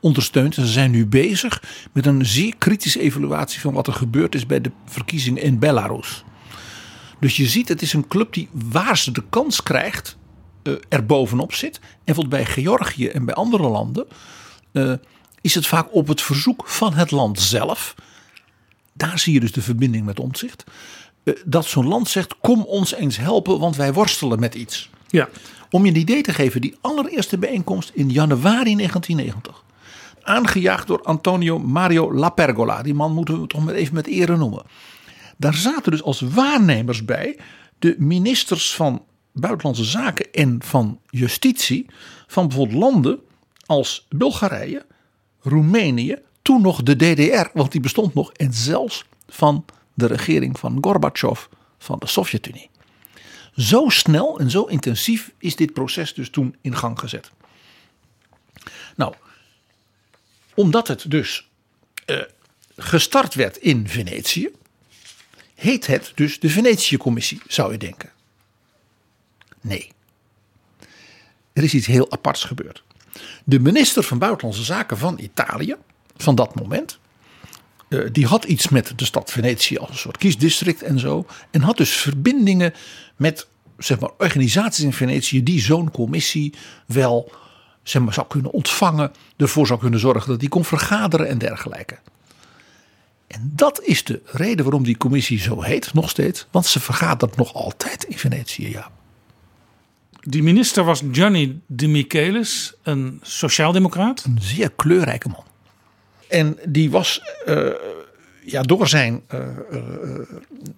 ondersteund. 0.00 0.56
En 0.56 0.66
ze 0.66 0.72
zijn 0.72 0.90
nu 0.90 1.06
bezig 1.06 1.62
met 1.92 2.06
een 2.06 2.26
zeer 2.26 2.54
kritische 2.58 3.00
evaluatie 3.00 3.60
van 3.60 3.74
wat 3.74 3.86
er 3.86 3.92
gebeurd 3.92 4.34
is 4.34 4.46
bij 4.46 4.60
de 4.60 4.70
verkiezingen 4.84 5.42
in 5.42 5.58
Belarus. 5.58 6.24
Dus 7.20 7.36
je 7.36 7.46
ziet, 7.46 7.68
het 7.68 7.82
is 7.82 7.92
een 7.92 8.08
club 8.08 8.32
die 8.32 8.48
waar 8.52 8.98
ze 8.98 9.12
de 9.12 9.24
kans 9.30 9.62
krijgt, 9.62 10.16
er 10.88 11.06
bovenop 11.06 11.54
zit. 11.54 11.80
En 11.82 11.88
bijvoorbeeld 12.04 12.42
bij 12.42 12.52
Georgië 12.52 13.06
en 13.06 13.24
bij 13.24 13.34
andere 13.34 13.68
landen 13.68 14.06
is 15.40 15.54
het 15.54 15.66
vaak 15.66 15.94
op 15.94 16.08
het 16.08 16.22
verzoek 16.22 16.68
van 16.68 16.92
het 16.92 17.10
land 17.10 17.40
zelf. 17.40 17.94
Daar 18.92 19.18
zie 19.18 19.32
je 19.32 19.40
dus 19.40 19.52
de 19.52 19.62
verbinding 19.62 20.04
met 20.04 20.20
omzicht. 20.20 20.64
Uh, 21.24 21.34
dat 21.44 21.64
zo'n 21.64 21.86
land 21.86 22.08
zegt: 22.08 22.34
kom 22.40 22.62
ons 22.62 22.94
eens 22.94 23.16
helpen, 23.16 23.58
want 23.58 23.76
wij 23.76 23.92
worstelen 23.92 24.40
met 24.40 24.54
iets. 24.54 24.90
Ja. 25.08 25.28
Om 25.70 25.84
je 25.84 25.90
een 25.90 25.96
idee 25.96 26.22
te 26.22 26.32
geven, 26.32 26.60
die 26.60 26.76
allereerste 26.80 27.38
bijeenkomst 27.38 27.90
in 27.94 28.10
januari 28.10 28.76
1990. 28.76 29.64
Aangejaagd 30.22 30.86
door 30.86 31.02
Antonio 31.02 31.58
Mario 31.58 32.14
Lapergola. 32.14 32.82
Die 32.82 32.94
man 32.94 33.12
moeten 33.14 33.40
we 33.40 33.46
toch 33.46 33.70
even 33.70 33.94
met 33.94 34.06
ere 34.06 34.36
noemen. 34.36 34.62
Daar 35.36 35.54
zaten 35.54 35.90
dus 35.90 36.02
als 36.02 36.20
waarnemers 36.20 37.04
bij 37.04 37.38
de 37.78 37.94
ministers 37.98 38.74
van 38.74 39.04
Buitenlandse 39.32 39.84
Zaken 39.84 40.32
en 40.32 40.62
van 40.64 41.00
Justitie 41.10 41.86
van 42.26 42.48
bijvoorbeeld 42.48 42.78
landen 42.78 43.18
als 43.66 44.06
Bulgarije, 44.08 44.86
Roemenië, 45.40 46.16
toen 46.42 46.62
nog 46.62 46.82
de 46.82 46.96
DDR, 46.96 47.48
want 47.52 47.72
die 47.72 47.80
bestond 47.80 48.14
nog, 48.14 48.32
en 48.32 48.52
zelfs 48.52 49.04
van 49.28 49.64
de 49.94 50.06
regering 50.06 50.58
van 50.58 50.78
Gorbachev 50.80 51.46
van 51.78 51.98
de 51.98 52.06
Sovjet-Unie. 52.06 52.70
Zo 53.56 53.88
snel 53.88 54.38
en 54.38 54.50
zo 54.50 54.64
intensief 54.64 55.32
is 55.38 55.56
dit 55.56 55.72
proces 55.72 56.14
dus 56.14 56.30
toen 56.30 56.56
in 56.60 56.76
gang 56.76 56.98
gezet. 56.98 57.30
Nou, 58.96 59.14
omdat 60.54 60.88
het 60.88 61.10
dus 61.10 61.48
uh, 62.06 62.22
gestart 62.76 63.34
werd 63.34 63.56
in 63.56 63.88
Venetië, 63.88 64.50
heet 65.54 65.86
het 65.86 66.12
dus 66.14 66.40
de 66.40 66.48
Venetië-commissie, 66.48 67.40
zou 67.46 67.72
je 67.72 67.78
denken. 67.78 68.10
Nee. 69.60 69.92
Er 71.52 71.62
is 71.62 71.74
iets 71.74 71.86
heel 71.86 72.12
aparts 72.12 72.44
gebeurd. 72.44 72.82
De 73.44 73.58
minister 73.58 74.02
van 74.02 74.18
Buitenlandse 74.18 74.64
Zaken 74.64 74.98
van 74.98 75.18
Italië, 75.18 75.76
van 76.22 76.34
dat 76.34 76.54
moment, 76.54 76.98
uh, 77.88 78.08
die 78.12 78.26
had 78.26 78.44
iets 78.44 78.68
met 78.68 78.92
de 78.96 79.04
stad 79.04 79.30
Venetië 79.30 79.78
als 79.78 79.90
een 79.90 79.96
soort 79.96 80.16
kiesdistrict 80.16 80.82
en 80.82 80.98
zo. 80.98 81.26
En 81.50 81.60
had 81.60 81.76
dus 81.76 81.90
verbindingen 81.90 82.74
met 83.16 83.46
zeg 83.78 84.00
maar, 84.00 84.10
organisaties 84.18 84.84
in 84.84 84.92
Venetië 84.92 85.42
die 85.42 85.60
zo'n 85.60 85.90
commissie 85.90 86.54
wel 86.86 87.32
zeg 87.82 88.02
maar, 88.02 88.14
zou 88.14 88.26
kunnen 88.26 88.52
ontvangen. 88.52 89.12
Ervoor 89.36 89.66
zou 89.66 89.80
kunnen 89.80 90.00
zorgen 90.00 90.28
dat 90.30 90.40
die 90.40 90.48
kon 90.48 90.64
vergaderen 90.64 91.28
en 91.28 91.38
dergelijke. 91.38 91.98
En 93.26 93.52
dat 93.54 93.82
is 93.82 94.04
de 94.04 94.20
reden 94.24 94.64
waarom 94.64 94.84
die 94.84 94.96
commissie 94.96 95.38
zo 95.38 95.62
heet, 95.62 95.94
nog 95.94 96.10
steeds. 96.10 96.46
Want 96.50 96.66
ze 96.66 96.80
vergadert 96.80 97.36
nog 97.36 97.54
altijd 97.54 98.04
in 98.04 98.18
Venetië, 98.18 98.68
ja. 98.68 98.90
Die 100.20 100.42
minister 100.42 100.84
was 100.84 101.02
Gianni 101.12 101.60
De 101.66 101.86
Michelis, 101.86 102.74
een 102.82 103.18
sociaaldemocraat. 103.22 104.24
Een 104.24 104.38
zeer 104.40 104.70
kleurrijke 104.70 105.28
man. 105.28 105.44
En 106.30 106.58
die 106.68 106.90
was 106.90 107.22
uh, 107.46 107.70
ja, 108.44 108.62
door, 108.62 108.88
zijn, 108.88 109.22
uh, 109.34 109.40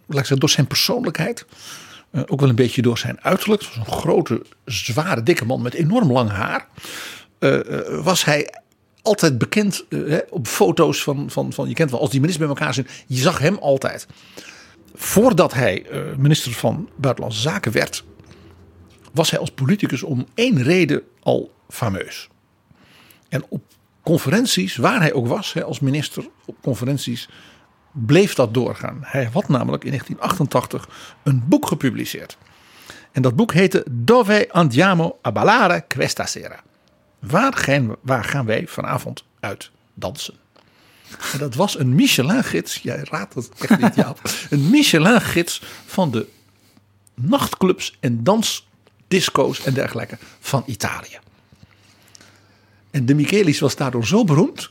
laat 0.07 0.16
zeggen, 0.16 0.39
door 0.39 0.51
zijn 0.51 0.66
persoonlijkheid, 0.66 1.47
ook 2.27 2.41
wel 2.41 2.49
een 2.49 2.55
beetje 2.55 2.83
door 2.83 2.99
zijn 2.99 3.20
uiterlijk. 3.20 3.62
Was 3.62 3.77
een 3.77 3.93
grote, 3.93 4.43
zware, 4.65 5.23
dikke 5.23 5.45
man 5.45 5.62
met 5.62 5.74
enorm 5.74 6.12
lang 6.12 6.31
haar. 6.31 6.66
was 8.03 8.24
hij 8.24 8.55
altijd 9.03 9.39
bekend 9.39 9.85
op 10.31 10.47
foto's 10.47 11.03
van, 11.03 11.31
van, 11.31 11.53
van, 11.53 11.69
je 11.69 11.74
kent 11.74 11.91
wel, 11.91 12.01
als 12.01 12.11
die 12.11 12.20
ministers 12.20 12.47
bij 12.49 12.57
elkaar 12.57 12.74
zijn, 12.74 12.87
je 13.07 13.16
zag 13.16 13.39
hem 13.39 13.57
altijd. 13.57 14.07
Voordat 14.95 15.53
hij 15.53 15.87
minister 16.19 16.53
van 16.53 16.89
Buitenlandse 16.97 17.41
Zaken 17.41 17.73
werd, 17.73 18.05
was 19.12 19.31
hij 19.31 19.41
als 19.41 19.51
politicus 19.51 20.03
om 20.03 20.27
één 20.35 20.62
reden 20.62 21.03
al 21.23 21.53
fameus. 21.69 22.29
En 23.29 23.45
op 23.49 23.62
conferenties, 24.03 24.77
waar 24.77 25.01
hij 25.01 25.12
ook 25.12 25.27
was, 25.27 25.62
als 25.62 25.81
minister 25.81 26.29
op 26.45 26.57
conferenties, 26.62 27.29
bleef 27.93 28.35
dat 28.35 28.55
doorgaan. 28.55 28.99
Hij 29.01 29.29
had 29.33 29.49
namelijk 29.49 29.85
in 29.85 29.91
1988 29.91 30.89
een 31.23 31.43
boek 31.49 31.66
gepubliceerd. 31.66 32.37
En 33.12 33.23
dat 33.23 33.37
boek 33.37 33.53
heette 33.53 33.85
Dove 33.91 34.49
andiamo 34.51 35.19
a 35.27 35.33
ballare 35.33 35.85
questa 35.89 36.27
sera. 36.27 36.61
Waar 37.19 37.53
gaan, 37.53 37.97
waar 38.01 38.24
gaan 38.24 38.47
wij 38.47 38.66
vanavond 38.66 39.24
uit 39.41 39.70
dansen? 39.95 40.35
En 41.33 41.39
dat 41.39 41.55
was 41.55 41.79
een 41.79 41.95
Michelin-gids. 41.95 42.77
Jij 42.83 43.07
raadt 43.11 43.35
het 43.35 43.49
echt 43.59 43.81
niet, 43.81 43.95
Jaap. 43.95 44.20
Een 44.51 44.70
Michelin-gids 44.70 45.62
van 45.87 46.11
de 46.11 46.29
nachtclubs 47.15 47.97
en 48.01 48.24
dans 48.24 48.69
disco's 49.09 49.65
en 49.65 49.74
dergelijke 49.74 50.19
van 50.41 50.62
Italië. 50.66 51.19
En 52.93 53.06
de 53.06 53.14
Michelis 53.14 53.60
was 53.60 53.77
daardoor 53.77 54.06
zo 54.06 54.24
beroemd. 54.24 54.70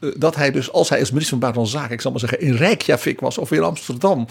Eh, 0.00 0.10
dat 0.16 0.36
hij 0.36 0.50
dus, 0.50 0.72
als 0.72 0.88
hij 0.88 0.98
als 0.98 1.10
minister 1.10 1.38
van 1.38 1.40
Buitenlandse 1.40 1.78
Zaken, 1.78 1.94
ik 1.94 2.00
zal 2.00 2.10
maar 2.10 2.20
zeggen, 2.20 2.40
in 2.40 2.54
Reykjavik 2.54 3.20
was, 3.20 3.38
of 3.38 3.52
in 3.52 3.62
Amsterdam, 3.62 4.26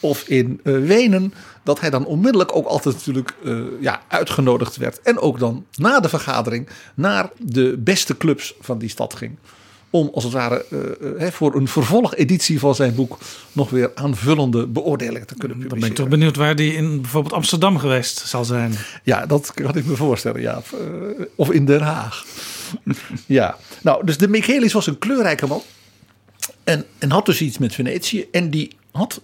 of 0.00 0.28
in 0.28 0.60
uh, 0.62 0.86
Wenen, 0.86 1.34
dat 1.62 1.80
hij 1.80 1.90
dan 1.90 2.06
onmiddellijk 2.06 2.56
ook 2.56 2.66
altijd 2.66 2.94
natuurlijk 2.94 3.34
uh, 3.44 3.62
ja, 3.80 4.00
uitgenodigd 4.08 4.76
werd. 4.76 5.00
En 5.02 5.18
ook 5.18 5.38
dan 5.38 5.64
na 5.74 6.00
de 6.00 6.08
vergadering 6.08 6.68
naar 6.94 7.30
de 7.38 7.76
beste 7.78 8.16
clubs 8.16 8.54
van 8.60 8.78
die 8.78 8.88
stad 8.88 9.14
ging 9.14 9.36
om 9.90 10.10
als 10.14 10.24
het 10.24 10.32
ware 10.32 10.64
uh, 10.70 11.26
voor 11.30 11.54
een 11.54 11.68
vervolgeditie 11.68 12.58
van 12.58 12.74
zijn 12.74 12.94
boek 12.94 13.18
nog 13.52 13.70
weer 13.70 13.90
aanvullende 13.94 14.66
beoordelingen 14.66 15.26
te 15.26 15.34
kunnen 15.34 15.58
publiceren. 15.58 15.68
Dan 15.68 15.88
ben 15.88 15.88
ik 15.88 15.96
toch 15.96 16.18
benieuwd 16.18 16.36
waar 16.36 16.56
die 16.56 16.72
in 16.74 17.00
bijvoorbeeld 17.00 17.34
Amsterdam 17.34 17.78
geweest 17.78 18.18
zal 18.18 18.44
zijn. 18.44 18.72
Ja, 19.02 19.26
dat 19.26 19.52
kan 19.54 19.76
ik 19.76 19.86
me 19.86 19.96
voorstellen, 19.96 20.40
ja. 20.40 20.62
Of 21.34 21.50
in 21.50 21.64
Den 21.64 21.80
Haag. 21.80 22.24
ja, 23.26 23.56
nou, 23.82 24.06
dus 24.06 24.18
de 24.18 24.28
Michelis 24.28 24.72
was 24.72 24.86
een 24.86 24.98
kleurrijke 24.98 25.46
man. 25.46 25.62
En, 26.64 26.84
en 26.98 27.10
had 27.10 27.26
dus 27.26 27.40
iets 27.40 27.58
met 27.58 27.74
Venetië. 27.74 28.26
En 28.30 28.50
die 28.50 28.76
had, 28.90 29.20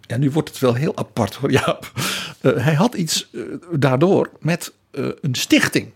ja, 0.00 0.16
nu 0.16 0.30
wordt 0.30 0.48
het 0.48 0.58
wel 0.58 0.74
heel 0.74 0.96
apart 0.96 1.34
hoor, 1.34 1.50
ja. 1.50 1.78
Uh, 2.42 2.64
hij 2.64 2.74
had 2.74 2.94
iets 2.94 3.30
daardoor 3.70 4.30
met 4.40 4.72
een 5.20 5.34
stichting 5.34 5.90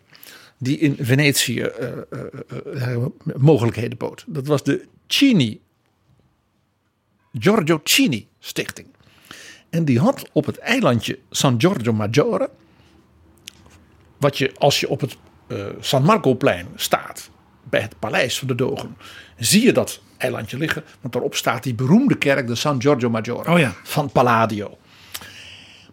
die 0.59 0.79
in 0.79 0.97
Venetië 1.01 1.71
mogelijkheden 3.37 3.99
bood. 3.99 4.25
Dat 4.27 4.47
was 4.47 4.63
de 4.63 4.87
Cini, 5.07 5.61
Giorgio 7.33 7.81
Cini 7.85 8.29
Stichting. 8.39 8.87
En 9.71 9.85
die 9.85 9.99
had 9.99 10.29
op 10.33 10.47
het 10.47 10.59
eilandje 10.59 11.19
San 11.31 11.61
Giorgio 11.61 11.93
Maggiore, 11.93 12.51
wat 14.17 14.39
je 14.39 14.53
als 14.59 14.81
je 14.81 14.89
op 14.89 15.01
het 15.01 15.17
San 15.81 16.03
Marcoplein 16.03 16.69
staat, 16.75 17.31
bij 17.63 17.81
het 17.81 17.99
paleis 17.99 18.39
van 18.39 18.49
de 18.49 18.55
Dogen, 18.55 18.97
zie 19.37 19.65
je 19.65 19.73
dat 19.73 20.01
eilandje 20.17 20.57
liggen. 20.57 20.85
Want 21.01 21.13
daarop 21.13 21.35
staat 21.35 21.63
die 21.63 21.75
beroemde 21.75 22.19
kerk, 22.19 22.47
de 22.47 22.55
San 22.55 22.81
Giorgio 22.81 23.11
Maggiore, 23.11 23.53
oh 23.53 23.59
ja. 23.59 23.75
van 23.83 24.11
Palladio. 24.13 24.79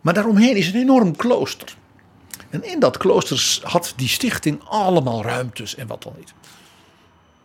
Maar 0.01 0.13
daaromheen 0.13 0.55
is 0.55 0.67
een 0.67 0.79
enorm 0.79 1.15
klooster. 1.15 1.75
En 2.49 2.63
in 2.63 2.79
dat 2.79 2.97
klooster 2.97 3.59
had 3.63 3.93
die 3.95 4.07
stichting 4.07 4.63
allemaal 4.63 5.23
ruimtes 5.23 5.75
en 5.75 5.87
wat 5.87 6.03
dan 6.03 6.13
niet. 6.17 6.33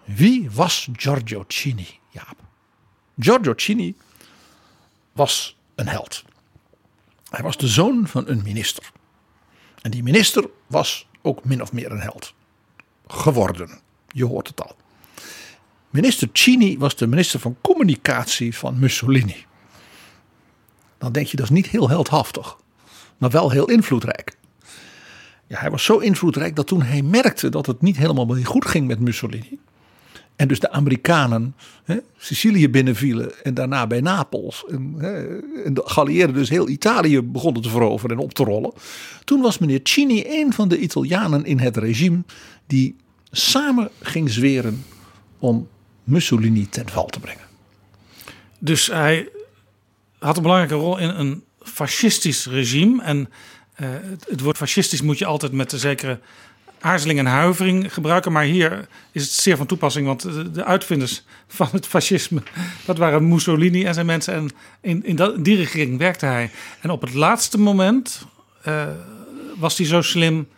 Wie 0.04 0.50
was 0.50 0.88
Giorgio 0.92 1.44
Cini, 1.48 1.98
Jaap? 2.08 2.36
Giorgio 3.18 3.52
Cini 3.56 3.94
was 5.12 5.56
een 5.74 5.88
held. 5.88 6.24
Hij 7.30 7.42
was 7.42 7.56
de 7.56 7.68
zoon 7.68 8.06
van 8.06 8.28
een 8.28 8.42
minister. 8.42 8.90
En 9.82 9.90
die 9.90 10.02
minister 10.02 10.48
was 10.66 11.06
ook 11.22 11.44
min 11.44 11.62
of 11.62 11.72
meer 11.72 11.90
een 11.90 12.00
held. 12.00 12.34
Geworden. 13.06 13.70
Je 14.08 14.24
hoort 14.24 14.48
het 14.48 14.62
al. 14.62 14.76
Minister 15.90 16.28
Cini 16.32 16.78
was 16.78 16.96
de 16.96 17.06
minister 17.06 17.40
van 17.40 17.56
communicatie 17.60 18.56
van 18.56 18.78
Mussolini. 18.78 19.44
Dan 20.98 21.12
denk 21.12 21.26
je 21.26 21.36
dat 21.36 21.46
is 21.46 21.52
niet 21.52 21.66
heel 21.66 21.88
heldhaftig, 21.88 22.56
maar 23.18 23.30
wel 23.30 23.50
heel 23.50 23.68
invloedrijk. 23.68 24.36
Ja, 25.46 25.58
hij 25.58 25.70
was 25.70 25.84
zo 25.84 25.98
invloedrijk 25.98 26.56
dat 26.56 26.66
toen 26.66 26.82
hij 26.82 27.02
merkte 27.02 27.48
dat 27.48 27.66
het 27.66 27.82
niet 27.82 27.96
helemaal 27.96 28.36
goed 28.44 28.66
ging 28.66 28.86
met 28.86 29.00
Mussolini. 29.00 29.58
En 30.36 30.48
dus 30.48 30.60
de 30.60 30.70
Amerikanen 30.70 31.54
hè, 31.84 31.96
Sicilië 32.16 32.68
binnenvielen 32.68 33.44
en 33.44 33.54
daarna 33.54 33.86
bij 33.86 34.00
Napels. 34.00 34.64
En, 34.68 34.94
hè, 34.98 35.22
de 35.72 35.82
geallieerden 35.84 36.34
dus 36.34 36.48
heel 36.48 36.68
Italië 36.68 37.20
begonnen 37.20 37.62
te 37.62 37.68
veroveren 37.68 38.16
en 38.16 38.22
op 38.22 38.34
te 38.34 38.44
rollen. 38.44 38.72
Toen 39.24 39.40
was 39.40 39.58
meneer 39.58 39.80
Cini 39.82 40.24
een 40.26 40.52
van 40.52 40.68
de 40.68 40.78
Italianen 40.78 41.44
in 41.44 41.58
het 41.58 41.76
regime 41.76 42.22
die 42.66 42.96
samen 43.30 43.90
ging 44.00 44.30
zweren 44.30 44.84
om 45.38 45.68
Mussolini 46.04 46.68
ten 46.68 46.88
val 46.88 47.06
te 47.06 47.20
brengen. 47.20 47.44
Dus 48.58 48.86
hij 48.86 49.28
had 50.18 50.36
een 50.36 50.42
belangrijke 50.42 50.74
rol 50.74 50.98
in 50.98 51.08
een 51.08 51.44
fascistisch 51.60 52.46
regime. 52.46 53.02
En 53.02 53.18
uh, 53.18 53.88
het, 53.90 54.26
het, 54.28 54.40
woord 54.40 54.56
fascistisch 54.56 55.02
moet 55.02 55.18
je 55.18 55.24
altijd 55.24 55.52
met 55.52 55.72
een 55.72 55.78
zekere 55.78 56.20
aarzeling 56.82 57.18
en 57.18 57.26
huivering 57.26 57.94
gebruiken. 57.94 58.32
Maar 58.32 58.44
hier 58.44 58.88
is 59.12 59.22
het 59.22 59.32
zeer 59.32 59.56
van 59.56 59.66
toepassing, 59.66 60.06
want 60.06 60.22
de, 60.22 60.50
de 60.50 60.64
uitvinders 60.64 61.22
van 61.46 61.68
het 61.72 61.86
fascisme, 61.86 62.42
dat 62.84 62.98
waren 62.98 63.28
Mussolini 63.28 63.84
en 63.84 63.94
zijn 63.94 64.06
mensen. 64.06 64.34
En 64.34 64.50
in, 64.80 65.04
in 65.04 65.16
dat, 65.16 65.44
die 65.44 65.56
regering 65.56 65.98
werkte 65.98 66.26
hij. 66.26 66.50
En 66.80 66.90
op 66.90 67.00
het 67.00 67.14
laatste 67.14 67.58
moment 67.58 68.26
eh, 68.62 68.86
was 69.56 69.78
hij 69.78 69.86
zo 69.86 70.02
slim 70.02 70.48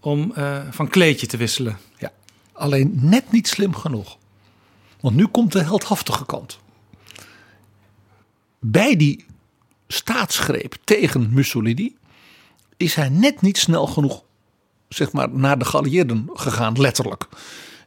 om 0.00 0.32
eh, 0.34 0.58
van 0.70 0.88
kleedje 0.88 1.26
te 1.26 1.36
wisselen. 1.36 1.78
Ja, 1.98 2.12
alleen 2.52 2.90
net 2.94 3.32
niet 3.32 3.48
slim 3.48 3.74
genoeg. 3.74 4.18
Want 5.00 5.16
nu 5.16 5.26
komt 5.26 5.52
de 5.52 5.62
heldhaftige 5.62 6.26
kant. 6.26 6.58
Bij 8.58 8.96
die 8.96 9.24
staatsgreep 9.88 10.76
tegen 10.84 11.28
Mussolini 11.32 11.96
is 12.76 12.94
hij 12.94 13.08
net 13.08 13.40
niet 13.40 13.58
snel 13.58 13.86
genoeg 13.86 14.22
zeg 14.94 15.12
maar, 15.12 15.30
naar 15.30 15.58
de 15.58 15.64
geallieerden 15.64 16.30
gegaan, 16.34 16.80
letterlijk. 16.80 17.28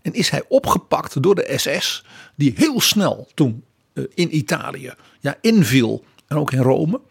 En 0.02 0.14
is 0.14 0.30
hij 0.30 0.44
opgepakt 0.48 1.22
door 1.22 1.36
de 1.36 1.54
SS, 1.56 2.04
die 2.36 2.54
heel 2.56 2.82
snel 2.82 3.28
toen 3.34 3.64
eh, 3.94 4.04
in 4.14 4.36
Italië 4.36 4.94
ja, 5.20 5.38
inviel 5.42 6.04
en 6.28 6.38
ook 6.38 6.52
in 6.52 6.62
Rome. 6.62 7.02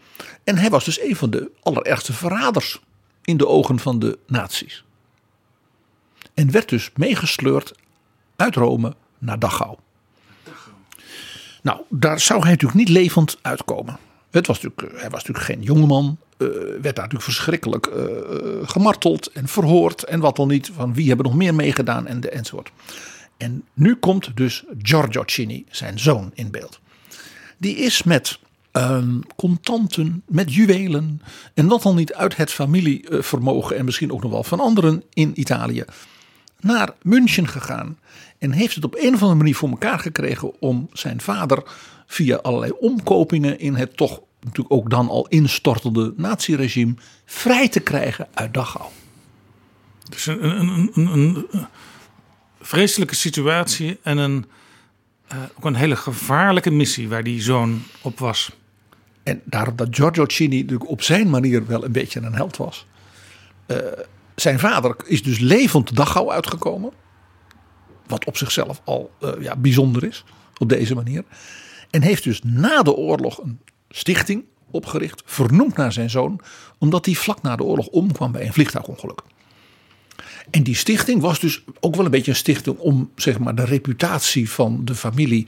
En 0.45 0.59
hij 0.59 0.71
was 0.71 0.85
dus 0.85 1.01
een 1.01 1.17
van 1.17 1.31
de 1.31 1.51
allerergste 1.63 2.13
verraders 2.13 2.81
in 3.23 3.37
de 3.37 3.47
ogen 3.47 3.79
van 3.79 3.99
de 3.99 4.19
nazi's. 4.27 4.85
En 6.35 6.51
werd 6.51 6.69
dus 6.69 6.91
meegesleurd 6.97 7.73
uit 8.37 8.57
Rome 8.57 8.95
naar 9.19 9.39
Dachau. 9.39 9.77
Nou, 11.63 11.81
daar 11.89 12.21
zou 12.21 12.41
hij 12.41 12.51
natuurlijk 12.51 12.79
niet 12.79 12.89
levend 12.89 13.39
uitkomen. 13.43 13.99
Het 14.31 14.47
was 14.47 14.61
natuurlijk, 14.61 15.01
hij 15.01 15.11
was 15.11 15.25
natuurlijk 15.25 15.45
geen 15.45 15.63
jongeman. 15.63 16.19
Uh, 16.43 16.49
werd 16.57 16.83
daar 16.83 16.93
natuurlijk 16.95 17.23
verschrikkelijk 17.23 17.87
uh, 17.87 18.05
gemarteld 18.63 19.27
en 19.27 19.49
verhoord. 19.49 20.05
En 20.05 20.21
wat 20.21 20.37
dan 20.37 20.49
niet. 20.49 20.71
Van 20.75 20.95
wie 20.95 21.09
hebben 21.09 21.27
nog 21.27 21.35
meer 21.35 21.55
meegedaan 21.55 22.07
en 22.07 22.21
de, 22.21 22.31
enzovoort. 22.31 22.73
En 23.37 23.65
nu 23.75 23.95
komt 23.95 24.37
dus 24.37 24.65
Giorgio 24.83 25.23
Cini, 25.27 25.65
zijn 25.71 25.99
zoon, 25.99 26.31
in 26.35 26.51
beeld. 26.51 26.81
Die 27.59 27.77
is 27.77 28.03
met 28.03 28.39
uh, 28.73 29.03
contanten, 29.37 30.23
met 30.27 30.55
juwelen. 30.55 31.23
En 31.55 31.67
wat 31.67 31.83
dan 31.83 31.97
niet 31.97 32.15
uit 32.15 32.37
het 32.37 32.51
familievermogen. 32.51 33.77
En 33.77 33.85
misschien 33.85 34.13
ook 34.13 34.23
nog 34.23 34.31
wel 34.33 34.45
van 34.45 34.61
anderen 34.61 35.03
in 35.13 35.41
Italië. 35.41 35.85
Naar 36.61 36.95
München 37.03 37.49
gegaan. 37.49 37.99
En 38.39 38.53
heeft 38.53 38.75
het 38.75 38.85
op 38.85 38.95
een 38.95 39.15
of 39.15 39.21
andere 39.21 39.35
manier 39.35 39.55
voor 39.55 39.69
elkaar 39.69 39.99
gekregen 39.99 40.61
om 40.61 40.89
zijn 40.93 41.21
vader 41.21 41.63
via 42.07 42.37
allerlei 42.37 42.73
omkopingen 42.81 43.59
in 43.59 43.75
het 43.75 43.97
toch 43.97 44.21
natuurlijk 44.45 44.75
ook 44.75 44.91
dan 44.91 45.09
al 45.09 45.27
instortende 45.29 46.15
naziregime 46.17 46.95
vrij 47.25 47.69
te 47.69 47.81
krijgen 47.81 48.29
uit 48.35 48.55
Dachau. 48.55 48.89
Dus 50.09 50.27
een, 50.27 50.45
een, 50.45 50.91
een, 50.95 51.07
een 51.13 51.67
vreselijke 52.61 53.15
situatie 53.15 53.99
en 54.03 54.19
een, 54.19 54.45
uh, 55.33 55.39
ook 55.57 55.65
een 55.65 55.75
hele 55.75 55.97
gevaarlijke 55.97 56.71
missie 56.71 57.09
waar 57.09 57.25
die 57.25 57.43
zoon 57.43 57.83
op 58.03 58.19
was. 58.19 58.51
En 59.23 59.41
daarom 59.45 59.77
dat 59.77 59.89
Giorgio 59.91 60.25
Cini 60.27 60.61
natuurlijk 60.61 60.91
op 60.91 61.03
zijn 61.03 61.31
manier 61.31 61.67
wel 61.67 61.85
een 61.85 61.93
beetje 61.93 62.21
een 62.21 62.35
held 62.35 62.57
was. 62.57 62.87
Uh, 63.67 63.77
zijn 64.35 64.59
vader 64.59 64.97
is 65.05 65.23
dus 65.23 65.39
levend 65.39 65.97
Dachau 65.97 66.31
uitgekomen. 66.31 66.93
Wat 68.07 68.25
op 68.25 68.37
zichzelf 68.37 68.81
al 68.85 69.11
uh, 69.21 69.31
ja, 69.41 69.57
bijzonder 69.57 70.05
is 70.05 70.25
op 70.59 70.69
deze 70.69 70.95
manier. 70.95 71.25
En 71.91 72.03
heeft 72.03 72.25
dus 72.25 72.41
na 72.43 72.83
de 72.83 72.95
oorlog 72.95 73.39
een 73.39 73.61
stichting 73.93 74.45
opgericht, 74.71 75.23
vernoemd 75.25 75.77
naar 75.77 75.93
zijn 75.93 76.11
zoon, 76.11 76.41
omdat 76.79 77.07
hij 77.07 77.15
vlak 77.15 77.43
na 77.43 77.57
de 77.57 77.63
oorlog 77.63 77.87
omkwam 77.87 78.33
bij 78.33 78.47
een 78.47 78.53
vliegtuigongeluk. 78.53 79.23
En 80.51 80.63
die 80.63 80.75
stichting 80.75 81.21
was 81.21 81.41
dus 81.41 81.65
ook 81.81 81.97
wel 81.97 82.05
een 82.05 82.11
beetje 82.11 82.31
een 82.31 82.37
stichting 82.37 82.79
om 82.79 83.11
zeg 83.17 83.39
maar, 83.39 83.55
de 83.55 83.65
reputatie 83.65 84.51
van 84.51 84.85
de 84.85 84.95
familie 84.95 85.47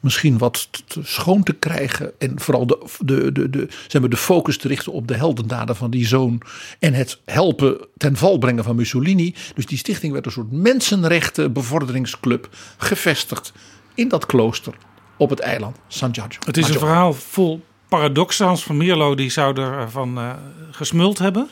misschien 0.00 0.38
wat 0.38 0.68
te 0.86 1.00
schoon 1.02 1.42
te 1.42 1.52
krijgen. 1.52 2.12
En 2.18 2.40
vooral 2.40 2.66
de, 2.66 2.78
de, 2.98 3.32
de, 3.32 3.50
de, 3.50 3.68
zeg 3.88 4.00
maar, 4.00 4.10
de 4.10 4.16
focus 4.16 4.58
te 4.58 4.68
richten 4.68 4.92
op 4.92 5.08
de 5.08 5.14
heldendaden 5.14 5.76
van 5.76 5.90
die 5.90 6.06
zoon. 6.06 6.42
En 6.78 6.94
het 6.94 7.20
helpen 7.24 7.86
ten 7.96 8.16
val 8.16 8.38
brengen 8.38 8.64
van 8.64 8.76
Mussolini. 8.76 9.34
Dus 9.54 9.66
die 9.66 9.78
stichting 9.78 10.12
werd 10.12 10.26
een 10.26 10.32
soort 10.32 10.52
mensenrechten 10.52 11.52
bevorderingsclub 11.52 12.48
gevestigd 12.76 13.52
in 13.94 14.08
dat 14.08 14.26
klooster 14.26 14.74
op 15.16 15.30
het 15.30 15.40
eiland 15.40 15.76
San 15.88 16.14
Giorgio. 16.14 16.38
Het 16.44 16.56
is 16.56 16.68
een 16.68 16.78
verhaal 16.78 17.12
vol 17.12 17.64
paradoxen. 17.88 18.46
Hans 18.46 18.62
van 18.62 18.76
Mierlo 18.76 19.14
die 19.14 19.30
zou 19.30 19.60
ervan 19.60 20.18
uh, 20.18 20.30
gesmuld 20.70 21.18
hebben. 21.18 21.48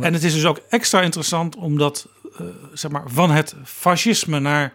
En 0.00 0.12
het 0.12 0.22
is 0.22 0.34
dus 0.34 0.44
ook 0.44 0.60
extra 0.68 1.00
interessant 1.00 1.56
omdat 1.56 2.08
uh, 2.40 2.46
zeg 2.72 2.90
maar, 2.90 3.02
van 3.06 3.30
het 3.30 3.54
fascisme 3.64 4.40
naar 4.40 4.72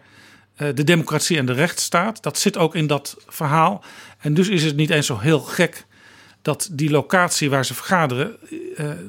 uh, 0.58 0.68
de 0.74 0.84
democratie 0.84 1.38
en 1.38 1.46
de 1.46 1.52
rechtsstaat. 1.52 2.22
Dat 2.22 2.38
zit 2.38 2.56
ook 2.56 2.74
in 2.74 2.86
dat 2.86 3.16
verhaal. 3.28 3.84
En 4.18 4.34
dus 4.34 4.48
is 4.48 4.62
het 4.62 4.76
niet 4.76 4.90
eens 4.90 5.06
zo 5.06 5.18
heel 5.18 5.40
gek 5.40 5.86
dat 6.42 6.68
die 6.72 6.90
locatie 6.90 7.50
waar 7.50 7.64
ze 7.64 7.74
vergaderen 7.74 8.36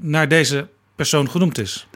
naar 0.01 0.27
deze 0.27 0.67
persoon 0.95 1.29
genoemd 1.29 1.57
is. 1.57 1.87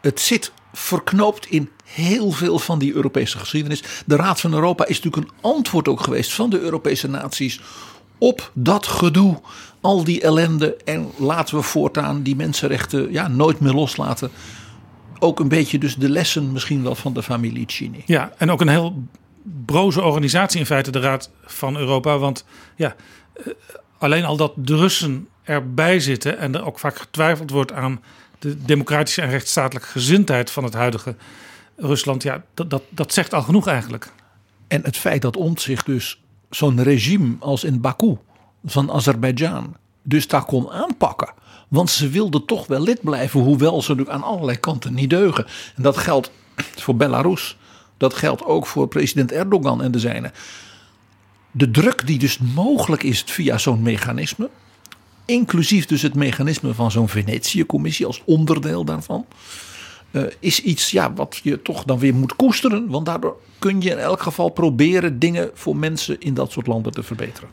Het 0.00 0.20
zit 0.20 0.52
verknoopt 0.72 1.46
in 1.46 1.70
heel 1.84 2.30
veel 2.30 2.58
van 2.58 2.78
die 2.78 2.94
Europese 2.94 3.38
geschiedenis. 3.38 3.82
De 4.06 4.16
Raad 4.16 4.40
van 4.40 4.52
Europa 4.52 4.86
is 4.86 5.00
natuurlijk 5.00 5.32
een 5.32 5.38
antwoord 5.40 5.88
ook 5.88 6.00
geweest 6.00 6.32
van 6.32 6.50
de 6.50 6.60
Europese 6.60 7.08
naties 7.08 7.60
op 8.18 8.50
dat 8.54 8.86
gedoe. 8.86 9.40
Al 9.80 10.04
die 10.04 10.20
ellende 10.20 10.76
en 10.84 11.10
laten 11.16 11.56
we 11.56 11.62
voortaan 11.62 12.22
die 12.22 12.36
mensenrechten 12.36 13.12
ja, 13.12 13.28
nooit 13.28 13.60
meer 13.60 13.72
loslaten. 13.72 14.30
Ook 15.18 15.40
een 15.40 15.48
beetje 15.48 15.78
dus 15.78 15.96
de 15.96 16.08
lessen 16.08 16.52
misschien 16.52 16.82
wel 16.82 16.94
van 16.94 17.12
de 17.12 17.22
familie 17.22 17.64
Chini. 17.66 18.02
Ja, 18.06 18.32
en 18.36 18.50
ook 18.50 18.60
een 18.60 18.68
heel 18.68 19.02
broze 19.66 20.02
organisatie 20.02 20.60
in 20.60 20.66
feite, 20.66 20.90
de 20.90 21.00
Raad 21.00 21.30
van 21.44 21.76
Europa. 21.76 22.18
Want 22.18 22.44
ja, 22.76 22.94
alleen 23.98 24.24
al 24.24 24.36
dat 24.36 24.52
de 24.56 24.76
Russen 24.76 25.28
erbij 25.42 26.00
zitten 26.00 26.38
en 26.38 26.54
er 26.54 26.66
ook 26.66 26.78
vaak 26.78 26.98
getwijfeld 26.98 27.50
wordt 27.50 27.72
aan 27.72 28.00
de 28.38 28.64
democratische 28.64 29.22
en 29.22 29.30
rechtsstatelijke 29.30 29.88
gezindheid 29.88 30.50
van 30.50 30.64
het 30.64 30.74
huidige 30.74 31.16
Rusland, 31.76 32.22
ja, 32.22 32.44
dat, 32.54 32.70
dat, 32.70 32.82
dat 32.88 33.12
zegt 33.12 33.34
al 33.34 33.42
genoeg 33.42 33.66
eigenlijk. 33.66 34.08
En 34.68 34.82
het 34.82 34.96
feit 34.96 35.22
dat 35.22 35.36
ons 35.36 35.62
zich 35.62 35.82
dus 35.82 36.20
zo'n 36.50 36.82
regime 36.82 37.36
als 37.40 37.64
in 37.64 37.80
Baku 37.80 38.16
van 38.64 38.92
Azerbeidzjan 38.92 39.76
dus 40.02 40.28
daar 40.28 40.44
kon 40.44 40.70
aanpakken. 40.70 41.32
Want 41.68 41.90
ze 41.90 42.08
wilden 42.08 42.44
toch 42.44 42.66
wel 42.66 42.80
lid 42.80 43.00
blijven, 43.02 43.40
hoewel 43.40 43.82
ze 43.82 43.90
natuurlijk 43.90 44.16
aan 44.16 44.30
allerlei 44.30 44.58
kanten 44.58 44.94
niet 44.94 45.10
deugen. 45.10 45.46
En 45.76 45.82
dat 45.82 45.96
geldt 45.96 46.30
voor 46.82 46.96
Belarus. 46.96 47.56
Dat 47.96 48.14
geldt 48.14 48.44
ook 48.44 48.66
voor 48.66 48.88
president 48.88 49.32
Erdogan 49.32 49.82
en 49.82 49.90
de 49.90 49.98
zijnen. 49.98 50.32
De 51.50 51.70
druk 51.70 52.06
die 52.06 52.18
dus 52.18 52.38
mogelijk 52.38 53.02
is 53.02 53.22
via 53.26 53.58
zo'n 53.58 53.82
mechanisme, 53.82 54.50
inclusief 55.24 55.86
dus 55.86 56.02
het 56.02 56.14
mechanisme 56.14 56.74
van 56.74 56.90
zo'n 56.90 57.08
Venetië-commissie 57.08 58.06
als 58.06 58.22
onderdeel 58.24 58.84
daarvan, 58.84 59.26
uh, 60.10 60.22
is 60.38 60.62
iets 60.62 60.90
ja, 60.90 61.12
wat 61.12 61.40
je 61.42 61.62
toch 61.62 61.84
dan 61.84 61.98
weer 61.98 62.14
moet 62.14 62.36
koesteren. 62.36 62.88
Want 62.88 63.06
daardoor 63.06 63.40
kun 63.58 63.80
je 63.80 63.90
in 63.90 63.98
elk 63.98 64.22
geval 64.22 64.48
proberen 64.48 65.18
dingen 65.18 65.50
voor 65.54 65.76
mensen 65.76 66.20
in 66.20 66.34
dat 66.34 66.52
soort 66.52 66.66
landen 66.66 66.92
te 66.92 67.02
verbeteren. 67.02 67.48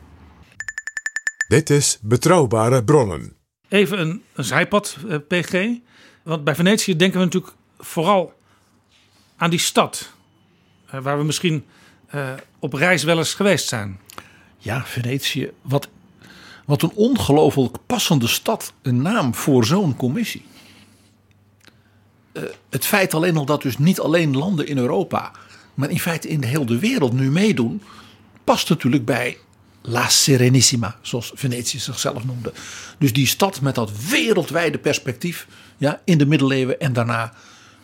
Dit 1.48 1.70
is 1.70 1.98
Betrouwbare 2.02 2.84
Bronnen. 2.84 3.32
Even 3.68 4.00
een, 4.00 4.22
een 4.34 4.44
zijpad, 4.44 4.96
uh, 5.06 5.16
PG. 5.28 5.66
Want 6.22 6.44
bij 6.44 6.54
Venetië 6.54 6.96
denken 6.96 7.18
we 7.18 7.24
natuurlijk 7.24 7.54
vooral 7.78 8.32
aan 9.36 9.50
die 9.50 9.58
stad. 9.58 10.12
Uh, 10.94 11.00
waar 11.00 11.18
we 11.18 11.24
misschien 11.24 11.64
op 12.58 12.72
reis 12.72 13.02
wel 13.02 13.18
eens 13.18 13.34
geweest 13.34 13.68
zijn. 13.68 14.00
Ja, 14.58 14.84
Venetië. 14.84 15.50
Wat 15.62 15.88
wat 16.66 16.82
een 16.82 16.92
ongelooflijk 16.94 17.76
passende 17.86 18.26
stad, 18.26 18.72
een 18.82 19.02
naam 19.02 19.34
voor 19.34 19.64
zo'n 19.64 19.96
commissie. 19.96 20.44
Uh, 22.36 22.42
het 22.70 22.86
feit 22.86 23.14
alleen 23.14 23.36
al 23.36 23.44
dat 23.44 23.62
dus 23.62 23.78
niet 23.78 24.00
alleen 24.00 24.36
landen 24.36 24.66
in 24.66 24.78
Europa, 24.78 25.32
maar 25.74 25.90
in 25.90 26.00
feite 26.00 26.28
in 26.28 26.40
de 26.40 26.46
hele 26.46 26.78
wereld 26.78 27.12
nu 27.12 27.30
meedoen, 27.30 27.82
past 28.44 28.68
natuurlijk 28.68 29.04
bij 29.04 29.38
La 29.82 30.08
Serenissima, 30.08 30.98
zoals 31.00 31.32
Venetië 31.34 31.78
zichzelf 31.78 32.24
noemde. 32.24 32.52
Dus 32.98 33.12
die 33.12 33.26
stad 33.26 33.60
met 33.60 33.74
dat 33.74 34.08
wereldwijde 34.08 34.78
perspectief 34.78 35.46
ja, 35.76 36.00
in 36.04 36.18
de 36.18 36.26
middeleeuwen 36.26 36.80
en 36.80 36.92
daarna 36.92 37.32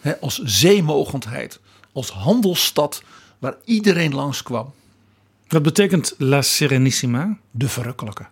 hè, 0.00 0.20
als 0.20 0.38
zeemogendheid, 0.38 1.60
als 1.92 2.10
handelsstad 2.10 3.02
waar 3.38 3.54
iedereen 3.64 4.14
langskwam. 4.14 4.72
Wat 5.48 5.62
betekent 5.62 6.14
La 6.18 6.42
Serenissima? 6.42 7.38
De 7.50 7.68
verrukkelijke. 7.68 8.26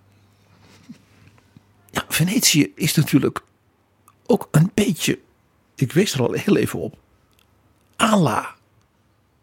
Ja, 1.91 2.05
Venetië 2.09 2.73
is 2.75 2.95
natuurlijk 2.95 3.43
ook 4.27 4.49
een 4.51 4.71
beetje, 4.75 5.19
ik 5.81 5.93
wees 5.93 6.13
er 6.13 6.23
al 6.23 6.33
heel 6.33 6.57
even 6.57 6.79
op, 6.79 6.99
ala 7.97 8.55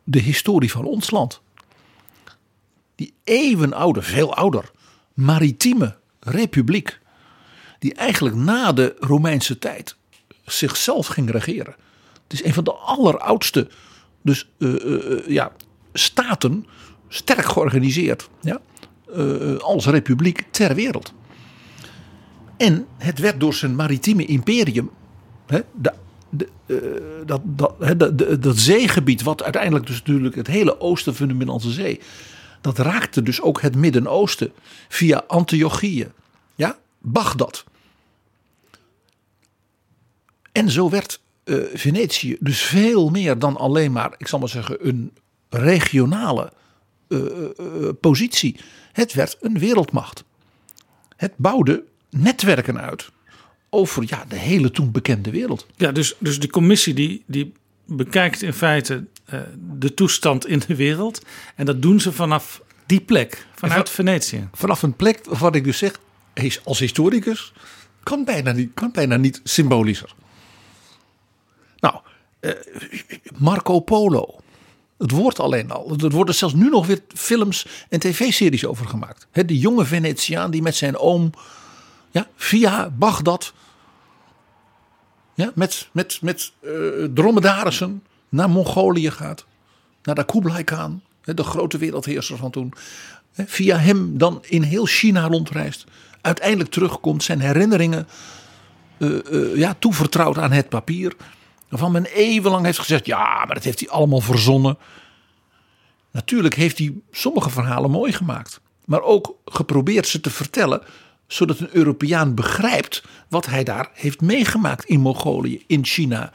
de 0.04 0.20
historie 0.20 0.72
van 0.72 0.86
ons 0.86 1.12
land. 1.12 1.42
Die 2.96 3.14
eeuwenoude, 3.24 4.02
veel 4.02 4.36
ouder, 4.36 4.72
maritieme 5.14 5.98
republiek, 6.20 7.00
die 7.80 7.94
eigenlijk 7.94 8.36
na 8.36 8.74
de 8.74 8.96
Romeinse 9.00 9.60
tijd 9.60 9.96
zichzelf 10.46 11.08
ging 11.08 11.32
regeren. 11.32 11.76
Het 12.24 12.34
is 12.34 12.44
een 12.44 12.54
van 12.54 12.64
de 12.64 12.74
alleroudste 12.74 13.68
dus, 14.22 14.50
eh, 14.58 14.76
eh, 14.76 15.12
eh, 15.12 15.28
ja, 15.28 15.52
staten, 15.94 16.66
sterk 17.08 17.46
georganiseerd, 17.46 18.30
ja, 18.42 18.62
als 19.60 19.86
republiek 19.86 20.46
ter 20.52 20.76
wereld. 20.76 21.14
En 22.58 22.88
het 22.98 23.20
werd 23.20 23.40
door 23.40 23.54
zijn 23.54 23.76
maritieme 23.76 24.26
imperium, 24.26 24.90
hè, 25.46 25.60
de, 25.74 25.94
eh, 26.66 26.78
dat, 27.26 27.42
dat, 27.44 28.42
dat 28.42 28.58
zeegebied, 28.58 29.22
wat 29.22 29.44
uiteindelijk 29.44 29.86
dus 29.88 29.98
natuurlijk 29.98 30.36
het 30.36 30.48
hele 30.48 30.80
oosten 30.80 31.16
van 31.16 31.28
de 31.28 31.34
Middellandse 31.34 31.72
Zee, 31.72 32.00
dat 32.62 32.78
raakte 32.78 33.24
dus 33.24 33.42
ook 33.42 33.62
het 33.62 33.76
Midden-Oosten 33.76 34.52
via 34.88 35.24
Antiochië, 35.28 36.12
ja, 36.56 36.78
Bagdad. 36.98 37.64
En 40.52 40.72
zo 40.72 40.90
werd 40.90 41.22
eh, 41.44 41.58
Venetië 41.74 42.38
dus 42.40 42.62
veel 42.62 43.10
meer 43.10 43.40
dan 43.40 43.58
alleen 43.58 43.92
maar, 43.92 44.14
ik 44.18 44.28
zal 44.28 44.40
maar 44.40 44.50
zeggen, 44.50 44.88
een 44.88 45.12
regionale 45.50 46.52
eh, 47.08 47.20
positie. 48.02 48.60
Het 48.92 49.14
werd 49.14 49.38
een 49.42 49.60
wereldmacht. 49.60 50.24
Het 51.16 51.34
bouwde 51.38 51.84
netwerken 52.10 52.82
uit 52.82 53.12
over 53.70 54.04
ja, 54.08 54.26
de 54.28 54.36
hele 54.36 54.72
toen 54.72 54.92
bekende 54.92 55.32
wereld. 55.32 55.68
Ja, 55.76 55.92
dus, 55.92 56.16
dus 56.20 56.40
die 56.40 56.50
commissie 56.50 56.94
die, 56.94 57.24
die 57.26 57.54
bekijkt 57.86 58.42
in 58.42 58.54
feite 58.54 59.06
eh, 59.26 59.40
de 59.78 59.94
toestand 59.94 60.48
in 60.48 60.62
de 60.68 60.76
wereld. 60.76 61.22
En 61.56 61.66
dat 61.66 61.82
doen 61.82 62.00
ze 62.00 62.12
vanaf 62.12 62.62
die 62.86 63.02
plek, 63.02 63.48
vanuit 63.56 63.88
En 63.88 63.94
Venetië. 63.94 64.48
Vanaf 64.54 64.82
een 64.82 64.96
plek 64.96 65.26
waarvan 65.26 65.54
ik 65.54 65.64
dus 65.64 65.78
zeg, 65.78 66.00
als 66.64 66.80
historicus, 66.80 67.54
kan 68.04 68.24
bijna 68.24 68.52
niet, 68.52 68.72
kan 68.74 68.92
bijna 68.92 69.18
niet 69.18 69.42
symbolischer. 69.44 70.14
Nou, 71.80 71.96
eh, 72.40 72.52
Marco 73.38 73.80
Polo. 73.80 74.36
Het 74.98 75.12
woord 75.12 75.40
alleen 75.40 75.72
al. 75.72 75.96
Er 75.98 76.10
worden 76.10 76.36
zelfs 76.36 76.54
nu 76.54 76.70
nog 76.70 76.88
weer 76.88 77.02
films 77.08 77.68
en 77.90 78.00
tv-series 78.00 78.66
over 78.66 78.88
gemaakt. 78.88 79.28
De 79.32 79.58
jonge 79.58 79.86
Venetiaan 79.86 80.52
die 80.52 80.62
met 80.62 80.76
zijn 80.76 80.98
oom 80.98 81.32
via 82.36 82.90
Bagdad 82.90 83.54
ja, 85.34 85.52
met, 85.56 85.90
met, 85.92 86.20
met 86.22 86.52
eh, 86.60 86.72
dromedarissen 87.14 88.04
naar 88.30 88.50
Mongolië 88.50 89.12
gaat. 89.12 89.46
Naar 90.04 90.16
de 90.16 90.26
Kublai 90.26 90.64
Khan, 90.64 91.02
de 91.24 91.44
grote 91.44 91.78
wereldheerser 91.78 92.38
van 92.38 92.52
toen. 92.52 92.74
Via 93.34 93.78
hem 93.78 94.18
dan 94.18 94.44
in 94.44 94.62
heel 94.62 94.86
China 94.86 95.28
rondreist. 95.28 95.86
Uiteindelijk 96.22 96.70
terugkomt, 96.70 97.24
zijn 97.24 97.40
herinneringen 97.40 98.08
eh, 98.98 99.56
ja, 99.56 99.76
toevertrouwd 99.80 100.38
aan 100.38 100.52
het 100.52 100.70
papier. 100.70 101.16
Waarvan 101.70 101.92
men 101.92 102.06
eeuwenlang 102.06 102.66
heeft 102.66 102.80
gezegd: 102.80 103.06
ja, 103.06 103.46
maar 103.46 103.56
dat 103.56 103.64
heeft 103.64 103.80
hij 103.80 103.90
allemaal 103.90 104.22
verzonnen. 104.22 104.78
Natuurlijk 106.12 106.56
heeft 106.56 106.78
hij 106.78 106.94
sommige 107.12 107.50
verhalen 107.50 107.92
mooi 107.92 108.12
gemaakt. 108.12 108.62
Maar 108.86 109.02
ook 109.02 109.36
geprobeerd 109.46 110.08
ze 110.08 110.20
te 110.20 110.30
vertellen. 110.30 110.82
Zodat 111.28 111.60
een 111.60 111.70
Europeaan 111.72 112.36
begrijpt 112.36 113.04
wat 113.30 113.46
hij 113.46 113.64
daar 113.64 113.90
heeft 113.94 114.22
meegemaakt 114.22 114.86
in 114.86 115.00
Mongolië, 115.00 115.64
in 115.68 115.86
China. 115.86 116.32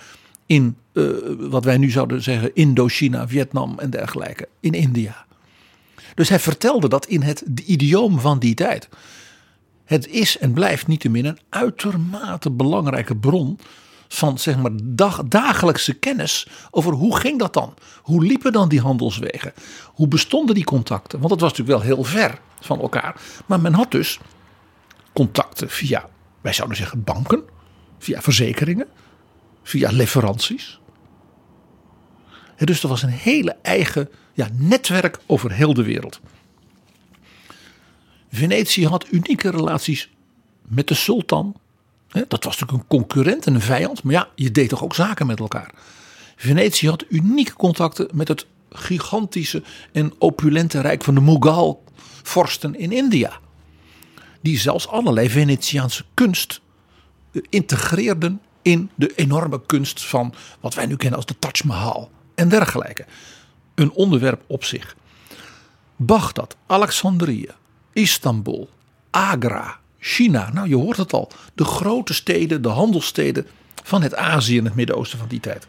In 0.46 0.76
eh, 0.92 1.04
wat 1.38 1.64
wij 1.64 1.76
nu 1.76 1.90
zouden 1.90 2.22
zeggen 2.22 2.54
Indochina, 2.54 3.28
Vietnam 3.28 3.78
en 3.78 3.90
dergelijke. 3.90 4.48
In 4.60 4.72
India. 4.72 5.24
Dus 6.14 6.28
hij 6.28 6.38
vertelde 6.40 6.88
dat 6.88 7.06
in 7.06 7.22
het 7.22 7.40
idioom 7.66 8.20
van 8.20 8.38
die 8.38 8.54
tijd. 8.54 8.88
Het 9.84 10.08
is 10.08 10.38
en 10.38 10.52
blijft 10.52 10.86
niettemin 10.86 11.24
een 11.24 11.38
uitermate 11.48 12.50
belangrijke 12.50 13.16
bron 13.16 13.58
van 14.08 14.38
zeg 14.38 14.56
maar 14.56 14.70
dag, 14.82 15.22
dagelijkse 15.24 15.94
kennis 15.94 16.46
over 16.70 16.92
hoe 16.92 17.16
ging 17.16 17.38
dat 17.38 17.52
dan? 17.52 17.74
Hoe 18.02 18.24
liepen 18.24 18.52
dan 18.52 18.68
die 18.68 18.80
handelswegen? 18.80 19.52
Hoe 19.86 20.08
bestonden 20.08 20.54
die 20.54 20.64
contacten? 20.64 21.18
Want 21.18 21.30
het 21.30 21.40
was 21.40 21.50
natuurlijk 21.50 21.78
wel 21.78 21.94
heel 21.94 22.04
ver 22.04 22.38
van 22.60 22.80
elkaar. 22.80 23.20
Maar 23.46 23.60
men 23.60 23.72
had 23.72 23.90
dus 23.90 24.20
contacten 25.12 25.70
via, 25.70 26.08
wij 26.40 26.52
zouden 26.52 26.76
zeggen 26.76 27.04
banken, 27.04 27.42
via 27.98 28.22
verzekeringen, 28.22 28.86
via 29.62 29.90
leveranties. 29.90 30.80
Dus 32.56 32.82
er 32.82 32.88
was 32.88 33.02
een 33.02 33.08
hele 33.08 33.56
eigen 33.62 34.08
ja, 34.32 34.48
netwerk 34.52 35.18
over 35.26 35.52
heel 35.52 35.74
de 35.74 35.82
wereld. 35.82 36.20
Venetië 38.30 38.86
had 38.86 39.06
unieke 39.10 39.50
relaties 39.50 40.10
met 40.62 40.88
de 40.88 40.94
sultan. 40.94 41.56
Dat 42.08 42.44
was 42.44 42.58
natuurlijk 42.58 42.72
een 42.72 42.98
concurrent 42.98 43.46
en 43.46 43.54
een 43.54 43.60
vijand. 43.60 44.02
Maar 44.02 44.12
ja, 44.12 44.28
je 44.34 44.50
deed 44.50 44.68
toch 44.68 44.82
ook 44.82 44.94
zaken 44.94 45.26
met 45.26 45.40
elkaar. 45.40 45.70
Venetië 46.36 46.88
had 46.88 47.04
unieke 47.08 47.52
contacten 47.52 48.08
met 48.14 48.28
het 48.28 48.46
gigantische 48.70 49.62
en 49.92 50.12
opulente 50.18 50.80
rijk 50.80 51.04
van 51.04 51.14
de 51.14 51.20
Mughal-vorsten 51.20 52.74
in 52.74 52.92
India. 52.92 53.40
Die 54.42 54.58
zelfs 54.58 54.88
allerlei 54.88 55.30
Venetiaanse 55.30 56.04
kunst 56.14 56.60
eh, 57.32 57.42
integreerden 57.48 58.40
in 58.62 58.90
de 58.94 59.14
enorme 59.14 59.60
kunst 59.66 60.04
van 60.04 60.34
wat 60.60 60.74
wij 60.74 60.86
nu 60.86 60.96
kennen 60.96 61.16
als 61.16 61.26
de 61.26 61.38
Taj 61.38 61.60
Mahal 61.64 62.10
en 62.34 62.48
dergelijke. 62.48 63.04
Een 63.74 63.90
onderwerp 63.92 64.42
op 64.46 64.64
zich. 64.64 64.96
Bagdad, 65.96 66.56
Alexandrië, 66.66 67.48
Istanbul, 67.92 68.68
Agra, 69.10 69.78
China. 69.98 70.50
Nou, 70.52 70.68
je 70.68 70.76
hoort 70.76 70.96
het 70.96 71.12
al. 71.12 71.30
De 71.54 71.64
grote 71.64 72.14
steden, 72.14 72.62
de 72.62 72.68
handelssteden 72.68 73.46
van 73.82 74.02
het 74.02 74.14
Azië 74.14 74.58
en 74.58 74.64
het 74.64 74.74
Midden-Oosten 74.74 75.18
van 75.18 75.28
die 75.28 75.40
tijd. 75.40 75.66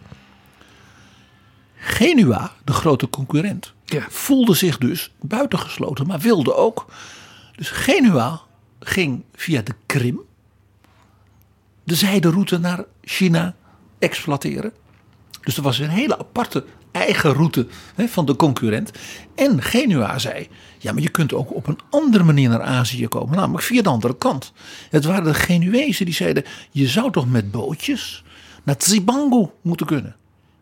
Genua, 1.78 2.52
de 2.64 2.74
grote 2.74 3.10
concurrent, 3.10 3.74
Ja. 3.86 4.06
voelde 4.10 4.54
zich 4.54 4.78
dus 4.78 5.12
buitengesloten, 5.22 6.08
maar 6.08 6.20
wilde 6.20 6.56
ook. 6.56 6.86
Dus 7.56 7.70
Genua 7.70 8.42
ging 8.84 9.24
via 9.36 9.62
de 9.62 9.74
Krim 9.86 10.22
de 11.84 11.96
zijderoute 11.96 12.58
naar 12.58 12.84
China 13.02 13.56
exploiteren. 14.00 14.74
Dus 15.42 15.58
er 15.58 15.64
was 15.64 15.80
een 15.80 15.90
hele 15.90 16.20
aparte 16.20 16.66
eigen 16.92 17.34
route 17.34 17.68
hè, 17.96 18.08
van 18.08 18.26
de 18.26 18.36
concurrent. 18.36 18.92
En 19.36 19.62
Genua 19.62 20.20
zei, 20.20 20.48
ja 20.78 20.92
maar 20.92 21.02
je 21.02 21.10
kunt 21.10 21.34
ook 21.34 21.56
op 21.56 21.68
een 21.68 21.80
andere 21.90 22.24
manier 22.24 22.50
naar 22.50 22.62
Azië 22.62 23.08
komen. 23.08 23.36
Namelijk 23.36 23.64
via 23.64 23.82
de 23.82 23.90
andere 23.90 24.18
kant. 24.18 24.54
Het 24.90 25.06
waren 25.06 25.24
de 25.24 25.34
Genuezen 25.34 26.06
die 26.06 26.14
zeiden, 26.14 26.44
je 26.72 26.88
zou 26.88 27.12
toch 27.12 27.30
met 27.30 27.52
bootjes 27.52 28.24
naar 28.64 28.76
Zipangu 28.78 29.48
moeten 29.62 29.86
kunnen. 29.86 30.16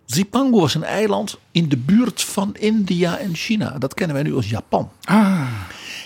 Zipangu 0.06 0.60
was 0.60 0.76
een 0.76 0.84
eiland 0.84 1.40
in 1.52 1.70
de 1.70 1.78
buurt 1.78 2.24
van 2.24 2.56
India 2.56 3.18
en 3.18 3.36
China. 3.36 3.78
Dat 3.78 3.94
kennen 3.94 4.16
wij 4.16 4.26
nu 4.26 4.36
als 4.36 4.50
Japan. 4.50 4.92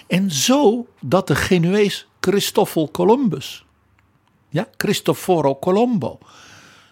En 0.08 0.32
zo 0.32 0.88
dat 1.02 1.28
de 1.28 1.36
Genuees 1.36 2.08
Christoffel 2.20 2.92
Columbus, 2.92 3.66
ja, 4.50 4.68
Cristoforo 4.78 5.60
Colombo, 5.60 6.20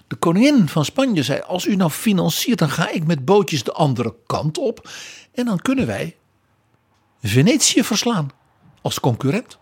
de 0.07 0.15
koningin 0.15 0.67
van 0.67 0.85
Spanje 0.85 1.23
zei: 1.23 1.39
Als 1.39 1.65
u 1.65 1.75
nou 1.75 1.91
financiert, 1.91 2.59
dan 2.59 2.69
ga 2.69 2.89
ik 2.89 3.05
met 3.05 3.25
bootjes 3.25 3.63
de 3.63 3.71
andere 3.71 4.15
kant 4.25 4.57
op. 4.57 4.89
En 5.31 5.45
dan 5.45 5.59
kunnen 5.59 5.87
wij 5.87 6.15
Venetië 7.21 7.83
verslaan 7.83 8.29
als 8.81 8.99
concurrent. 8.99 9.57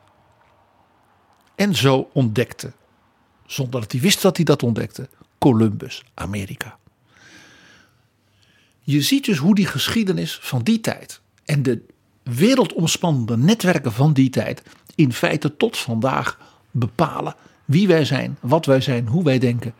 En 1.56 1.76
zo 1.76 2.10
ontdekte, 2.14 2.73
zonder 3.45 3.82
dat 3.82 3.91
hij 3.91 4.02
wist 4.02 4.22
dat 4.22 4.36
hij 4.36 4.45
dat 4.45 4.64
ontdekte, 4.64 5.10
Columbus 5.40 6.03
Amerika. 6.14 6.78
Je 8.82 9.02
ziet 9.02 9.26
dus 9.26 9.38
hoe 9.38 9.56
die 9.56 9.65
geschiedenis 9.65 10.40
van 10.41 10.61
die 10.61 10.80
tijd 10.80 11.22
en 11.45 11.64
de 11.64 11.86
wereldomspannende 12.36 13.38
netwerken 13.38 13.94
van 13.94 14.14
die 14.14 14.30
tijd 14.30 14.64
in 14.95 15.14
feite 15.14 15.58
tot 15.58 15.78
vandaag 15.78 16.40
bepalen 16.72 17.36
wie 17.66 17.88
wij 17.88 18.06
zijn, 18.06 18.38
wat 18.40 18.66
wij 18.66 18.82
zijn, 18.82 19.08
hoe 19.08 19.24
wij 19.24 19.40
denken 19.40 19.74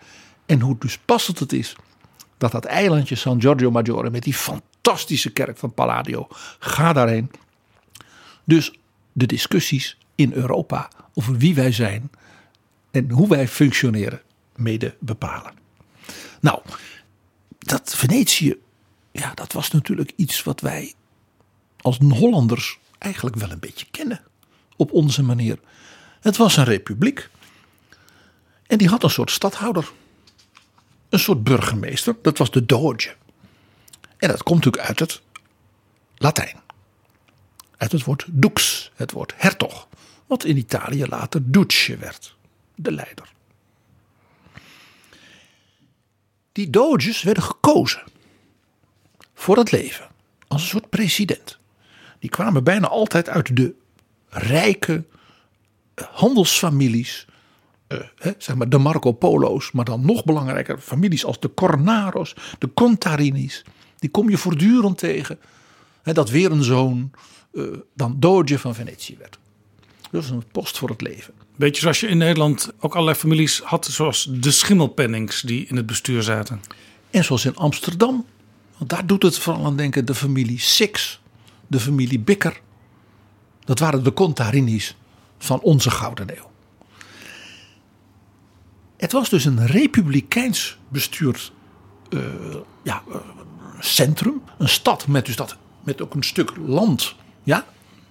en 0.46 0.60
hoe 0.60 0.76
dus 0.80 0.98
passend 0.98 1.40
het 1.40 1.54
is 1.54 1.76
dat 2.38 2.52
dat 2.52 2.66
eilandje 2.66 3.16
San 3.16 3.42
Giorgio 3.42 3.72
Maggiore 3.72 4.10
met 4.10 4.24
die 4.24 4.34
fantastische 4.34 5.30
kerk 5.30 5.58
van 5.58 5.74
Palladio, 5.74 6.28
ga 6.60 6.94
daarheen. 6.94 7.32
Dus 8.44 8.74
de 9.12 9.26
discussies 9.26 9.98
in 10.16 10.34
Europa 10.34 10.90
over 11.14 11.38
wie 11.38 11.56
wij 11.56 11.72
zijn 11.72 12.10
en 12.92 13.10
hoe 13.10 13.28
wij 13.28 13.48
functioneren 13.48 14.22
mede 14.56 14.96
bepalen. 15.00 15.54
Nou, 16.40 16.62
dat 17.60 17.96
Venetië, 17.96 18.56
ja, 19.12 19.34
dat 19.34 19.54
was 19.54 19.72
natuurlijk 19.72 20.14
iets 20.16 20.44
wat 20.44 20.60
wij 20.60 20.94
als 21.82 21.98
Hollanders 21.98 22.80
eigenlijk 22.98 23.36
wel 23.36 23.52
een 23.52 23.60
beetje 23.60 23.86
kennen. 23.92 24.22
Op 24.76 24.92
onze 24.92 25.24
manier. 25.24 25.60
Het 26.22 26.38
was 26.38 26.58
een 26.58 26.64
republiek. 26.64 27.30
En 28.68 28.78
die 28.78 28.90
had 28.90 29.04
een 29.04 29.10
soort 29.10 29.32
stadhouder. 29.32 29.92
Een 31.10 31.20
soort 31.20 31.44
burgemeester. 31.44 32.16
Dat 32.22 32.38
was 32.38 32.52
de 32.52 32.66
doge. 32.66 33.16
En 34.18 34.28
dat 34.28 34.44
komt 34.44 34.64
natuurlijk 34.64 34.88
uit 34.88 35.00
het 35.00 35.22
Latijn. 36.18 36.60
Uit 37.78 37.92
het 37.92 38.04
woord 38.04 38.26
dux, 38.28 38.92
het 38.96 39.12
woord 39.12 39.34
hertog. 39.38 39.88
Wat 40.28 40.44
in 40.44 40.58
Italië 40.58 41.06
later 41.06 41.52
duce 41.52 41.98
werd. 41.98 42.36
De 42.76 42.92
leider. 42.92 43.34
Die 46.52 46.70
doges 46.70 47.22
werden 47.22 47.44
gekozen 47.44 48.04
voor 49.34 49.58
het 49.58 49.72
leven 49.72 50.08
als 50.48 50.62
een 50.62 50.68
soort 50.68 50.90
president. 50.90 51.60
Die 52.22 52.30
kwamen 52.30 52.64
bijna 52.64 52.88
altijd 52.88 53.30
uit 53.30 53.56
de 53.56 53.74
rijke 54.30 55.04
handelsfamilies. 56.12 57.26
eh, 57.88 57.98
hè, 58.16 58.32
zeg 58.38 58.56
maar 58.56 58.70
de 58.70 58.78
Marco 58.78 59.12
Polo's, 59.12 59.72
maar 59.72 59.86
dan 59.86 60.06
nog 60.06 60.24
belangrijker 60.24 60.78
families 60.78 61.26
als 61.26 61.40
de 61.40 61.54
Cornaro's, 61.54 62.36
de 62.60 62.74
Contarinis. 62.74 63.66
Die 64.00 64.10
kom 64.10 64.30
je 64.30 64.38
voortdurend 64.38 64.98
tegen. 64.98 65.40
Hè, 66.02 66.14
dat 66.14 66.30
weer 66.30 66.52
een 66.52 66.64
zoon 66.64 67.12
eh, 67.54 67.64
dan 67.94 68.16
doge 68.20 68.60
van 68.60 68.76
Venetië 68.76 69.18
werd. 69.18 69.40
Dat 70.12 70.24
is 70.24 70.30
een 70.30 70.44
post 70.52 70.78
voor 70.78 70.90
het 70.90 71.02
leven. 71.02 71.34
Beetje 71.56 71.82
zoals 71.82 72.00
je 72.00 72.08
in 72.08 72.18
Nederland 72.18 72.72
ook 72.80 72.94
allerlei 72.94 73.18
families 73.18 73.60
had, 73.60 73.86
zoals 73.86 74.28
de 74.32 74.52
Schimmelpennings 74.52 75.42
die 75.42 75.66
in 75.68 75.76
het 75.76 75.86
bestuur 75.86 76.24
zaten. 76.24 76.62
En 77.10 77.24
zoals 77.24 77.46
in 77.46 77.56
Amsterdam, 77.56 78.26
want 78.78 78.90
daar 78.90 79.06
doet 79.06 79.24
het 79.24 79.38
vooral 79.38 79.66
aan 79.66 79.78
denken 79.78 80.06
de 80.06 80.16
familie 80.16 80.60
Six, 80.60 81.21
de 81.72 81.80
familie 81.80 82.20
Bikker. 82.20 82.62
Dat 83.64 83.80
waren 83.80 84.04
de 84.04 84.14
Contarinis 84.14 84.96
van 85.38 85.60
onze 85.62 85.92
Gouden 85.92 86.30
Eeuw. 86.30 86.52
Het 88.98 89.12
was 89.12 89.30
dus 89.30 89.46
een 89.46 89.66
republikeins 89.66 90.78
bestuurd 90.88 91.52
eh, 92.10 92.20
ja, 92.84 93.04
eh, 93.12 93.16
centrum. 93.80 94.42
Een 94.58 94.70
stad 94.70 95.08
met, 95.08 95.26
dus 95.26 95.36
dat, 95.36 95.58
met 95.84 96.02
ook 96.02 96.14
een 96.14 96.24
stuk 96.24 96.52
land 96.66 97.16
ja, 97.44 97.66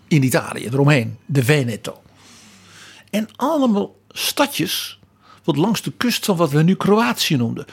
in 0.09 0.23
Italië 0.23 0.67
eromheen, 0.67 1.19
de 1.27 1.45
Veneto. 1.45 2.03
En 3.11 3.29
allemaal 3.37 3.97
stadjes 4.09 4.99
wat 5.45 5.57
langs 5.57 5.83
de 5.83 5.93
kust 5.93 6.25
van 6.25 6.37
wat 6.37 6.51
we 6.51 6.63
nu 6.63 6.75
Kroatië 6.75 7.37
noemden. 7.37 7.67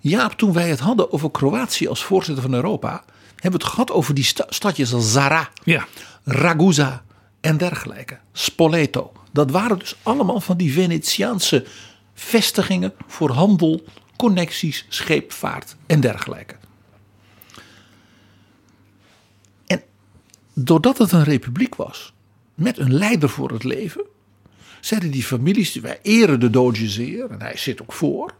Jaap, 0.00 0.32
toen 0.32 0.52
wij 0.52 0.68
het 0.68 0.80
hadden 0.80 1.12
over 1.12 1.30
Kroatië 1.30 1.88
als 1.88 2.04
voorzitter 2.04 2.42
van 2.42 2.54
Europa, 2.54 3.04
hebben 3.46 3.60
we 3.60 3.66
het 3.66 3.74
gehad 3.74 3.90
over 3.90 4.14
die 4.14 4.24
sta- 4.24 4.46
stadjes 4.48 4.92
als 4.92 5.12
Zara, 5.12 5.50
Ja, 5.64 5.86
Ragusa 6.24 7.04
en 7.40 7.56
dergelijke. 7.56 8.18
Spoleto. 8.32 9.12
Dat 9.32 9.50
waren 9.50 9.78
dus 9.78 9.96
allemaal 10.02 10.40
van 10.40 10.56
die 10.56 10.72
Venetiaanse 10.72 11.66
vestigingen 12.14 12.92
voor 13.06 13.30
handel, 13.30 13.84
connecties, 14.16 14.86
scheepvaart 14.88 15.76
en 15.86 16.00
dergelijke. 16.00 16.54
En 19.66 19.82
doordat 20.54 20.98
het 20.98 21.12
een 21.12 21.24
republiek 21.24 21.74
was, 21.74 22.12
met 22.54 22.78
een 22.78 22.94
leider 22.94 23.28
voor 23.28 23.50
het 23.50 23.64
leven, 23.64 24.04
zeiden 24.80 25.10
die 25.10 25.22
families, 25.24 25.74
wij 25.74 25.98
eren 26.02 26.40
de 26.40 26.50
doge 26.50 26.88
zeer 26.88 27.30
en 27.30 27.40
hij 27.42 27.56
zit 27.56 27.82
ook 27.82 27.92
voor. 27.92 28.34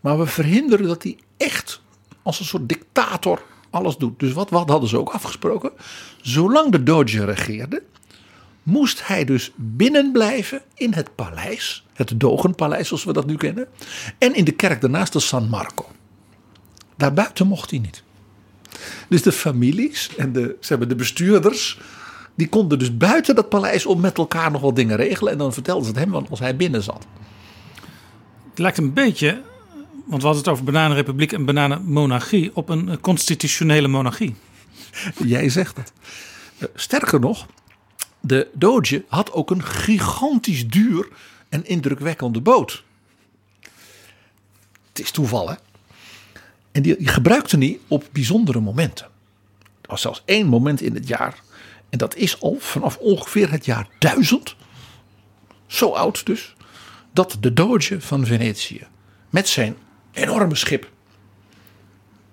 Maar 0.00 0.18
we 0.18 0.26
verhinderen 0.26 0.86
dat 0.86 1.02
hij 1.02 1.18
echt 1.36 1.80
als 2.22 2.38
een 2.40 2.44
soort 2.46 2.68
dictator 2.68 3.42
alles 3.70 3.96
doet. 3.96 4.18
Dus 4.18 4.32
wat, 4.32 4.50
wat 4.50 4.68
hadden 4.68 4.88
ze 4.88 4.98
ook 4.98 5.10
afgesproken? 5.10 5.70
Zolang 6.22 6.72
de 6.72 6.82
doge 6.82 7.24
regeerde, 7.24 7.82
moest 8.62 9.06
hij 9.06 9.24
dus 9.24 9.52
binnenblijven 9.56 10.62
in 10.74 10.92
het 10.92 11.14
paleis. 11.14 11.86
Het 11.92 12.20
Dogenpaleis 12.20 12.88
zoals 12.88 13.04
we 13.04 13.12
dat 13.12 13.26
nu 13.26 13.36
kennen. 13.36 13.66
En 14.18 14.34
in 14.34 14.44
de 14.44 14.52
kerk 14.52 14.80
daarnaast 14.80 15.12
de 15.12 15.20
San 15.20 15.48
Marco. 15.48 15.86
Daarbuiten 16.96 17.46
mocht 17.46 17.70
hij 17.70 17.78
niet. 17.78 18.02
Dus 19.08 19.22
de 19.22 19.32
families 19.32 20.16
en 20.16 20.32
de, 20.32 20.56
ze 20.60 20.68
hebben 20.68 20.88
de 20.88 20.94
bestuurders... 20.94 21.80
die 22.34 22.48
konden 22.48 22.78
dus 22.78 22.96
buiten 22.96 23.34
dat 23.34 23.48
paleis 23.48 23.86
om 23.86 24.00
met 24.00 24.18
elkaar 24.18 24.50
nog 24.50 24.60
wat 24.60 24.76
dingen 24.76 24.96
regelen. 24.96 25.32
En 25.32 25.38
dan 25.38 25.52
vertelden 25.52 25.84
ze 25.84 25.90
het 25.90 25.98
hem 25.98 26.14
als 26.14 26.38
hij 26.38 26.56
binnen 26.56 26.82
zat. 26.82 27.06
het 28.50 28.58
lijkt 28.58 28.78
een 28.78 28.92
beetje, 28.92 29.42
want 30.10 30.22
we 30.22 30.28
hadden 30.28 30.44
het 30.44 30.52
over 30.52 30.64
bananenrepubliek 30.64 31.32
en 31.32 31.44
bananenmonarchie, 31.44 32.50
op 32.54 32.68
een 32.68 32.88
eh, 32.88 32.96
constitutionele 33.00 33.88
monarchie. 33.88 34.34
Jij 35.24 35.48
zegt 35.48 35.76
het. 35.76 35.92
Eh, 36.58 36.68
Sterker 36.74 37.20
nog, 37.20 37.46
de 38.20 38.48
Doge 38.52 39.04
had 39.08 39.32
ook 39.32 39.50
een 39.50 39.64
gigantisch 39.64 40.68
duur 40.68 41.08
en 41.48 41.66
indrukwekkende 41.66 42.40
boot. 42.40 42.84
Het 44.88 45.00
is 45.00 45.10
toeval, 45.10 45.48
hè? 45.48 45.54
En 46.72 46.82
die, 46.82 47.08
gebruikte 47.08 47.56
hij 47.58 47.78
op 47.88 48.08
bijzondere 48.12 48.60
momenten. 48.60 49.06
Er 49.60 49.90
was 49.90 50.00
zelfs 50.00 50.22
één 50.24 50.46
moment 50.46 50.80
in 50.80 50.94
het 50.94 51.08
jaar. 51.08 51.38
En 51.88 51.98
dat 51.98 52.16
is 52.16 52.40
al 52.40 52.56
vanaf 52.58 52.96
ongeveer 52.96 53.50
het 53.50 53.64
jaar 53.64 53.88
1000. 53.98 54.56
Zo 55.66 55.92
oud 55.92 56.26
dus. 56.26 56.54
Dat 57.12 57.36
de 57.40 57.52
Doge 57.52 58.00
van 58.00 58.26
Venetië 58.26 58.86
met 59.30 59.48
zijn 59.48 59.76
enorme 60.12 60.54
schip 60.54 60.90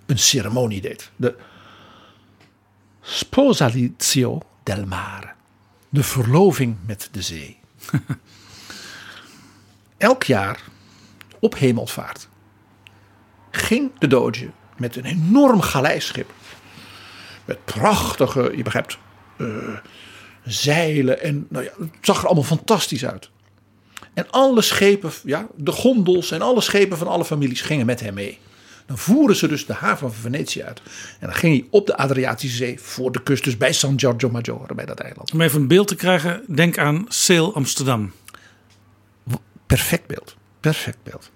een 0.05 0.19
ceremonie 0.19 0.81
deed. 0.81 1.11
De 1.15 1.35
Sposalizio 3.01 4.41
del 4.63 4.85
mare. 4.85 5.33
De 5.89 6.03
verloving 6.03 6.77
met 6.85 7.09
de 7.11 7.21
zee. 7.21 7.59
Elk 9.97 10.23
jaar 10.23 10.61
op 11.39 11.55
hemelvaart 11.57 12.27
ging 13.51 13.91
de 13.99 14.07
Doge 14.07 14.51
met 14.77 14.95
een 14.95 15.05
enorm 15.05 15.61
galeischip. 15.61 16.31
Met 17.45 17.65
prachtige, 17.65 18.53
je 18.55 18.63
begrijpt, 18.63 18.97
eh, 19.37 19.47
zeilen. 20.43 21.21
En 21.21 21.47
nou 21.49 21.63
ja, 21.63 21.71
het 21.79 21.89
zag 22.01 22.19
er 22.19 22.25
allemaal 22.25 22.43
fantastisch 22.43 23.05
uit. 23.05 23.29
En 24.17 24.29
alle 24.29 24.61
schepen, 24.61 25.11
ja, 25.23 25.47
de 25.55 25.71
gondels 25.71 26.31
en 26.31 26.41
alle 26.41 26.61
schepen 26.61 26.97
van 26.97 27.07
alle 27.07 27.25
families 27.25 27.61
gingen 27.61 27.85
met 27.85 27.99
hem 27.99 28.13
mee. 28.13 28.39
Dan 28.85 28.97
voeren 28.97 29.35
ze 29.35 29.47
dus 29.47 29.65
de 29.65 29.73
haven 29.73 30.11
van 30.11 30.21
Venetië 30.21 30.63
uit. 30.63 30.81
En 31.19 31.27
dan 31.27 31.35
ging 31.35 31.59
hij 31.59 31.67
op 31.69 31.87
de 31.87 31.97
Adriatische 31.97 32.57
Zee 32.57 32.79
voor 32.79 33.11
de 33.11 33.23
kust, 33.23 33.43
dus 33.43 33.57
bij 33.57 33.73
San 33.73 33.99
Giorgio 33.99 34.29
Maggiore, 34.29 34.75
bij 34.75 34.85
dat 34.85 34.99
eiland. 34.99 35.31
Om 35.31 35.41
even 35.41 35.61
een 35.61 35.67
beeld 35.67 35.87
te 35.87 35.95
krijgen, 35.95 36.43
denk 36.47 36.77
aan 36.77 37.05
Sail 37.07 37.55
Amsterdam. 37.55 38.11
Perfect 39.65 40.07
beeld. 40.07 40.35
Perfect 40.59 40.97
beeld. 41.03 41.29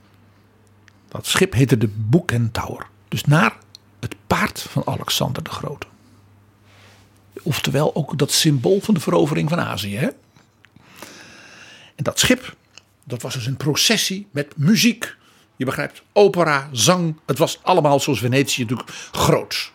Dat 1.08 1.26
schip 1.26 1.54
heette 1.54 1.78
de 1.78 1.90
Boekentaur. 1.96 2.88
Dus 3.08 3.26
naar 3.26 3.58
het 4.00 4.16
paard 4.28 4.62
van 4.70 4.86
Alexander 4.86 5.44
de 5.44 5.50
Grote. 5.50 5.88
Oftewel 7.44 7.96
ook 7.96 8.18
dat 8.18 8.32
symbool 8.32 8.80
van 8.82 8.94
de 8.94 9.00
verovering 9.00 9.50
van 9.50 9.60
Azië. 9.60 9.98
Hè? 9.98 10.08
En 11.96 12.04
dat 12.04 12.20
schip, 12.20 12.56
dat 13.12 13.22
was 13.22 13.34
dus 13.34 13.46
een 13.46 13.58
processie 13.58 14.28
met 14.32 14.58
muziek. 14.58 15.16
Je 15.56 15.66
begrijpt, 15.66 16.04
opera, 16.14 16.70
zang. 16.72 17.20
Het 17.26 17.38
was 17.38 17.60
allemaal 17.64 18.00
zoals 18.00 18.20
Venetië 18.20 18.62
natuurlijk 18.62 18.90
groots. 19.12 19.72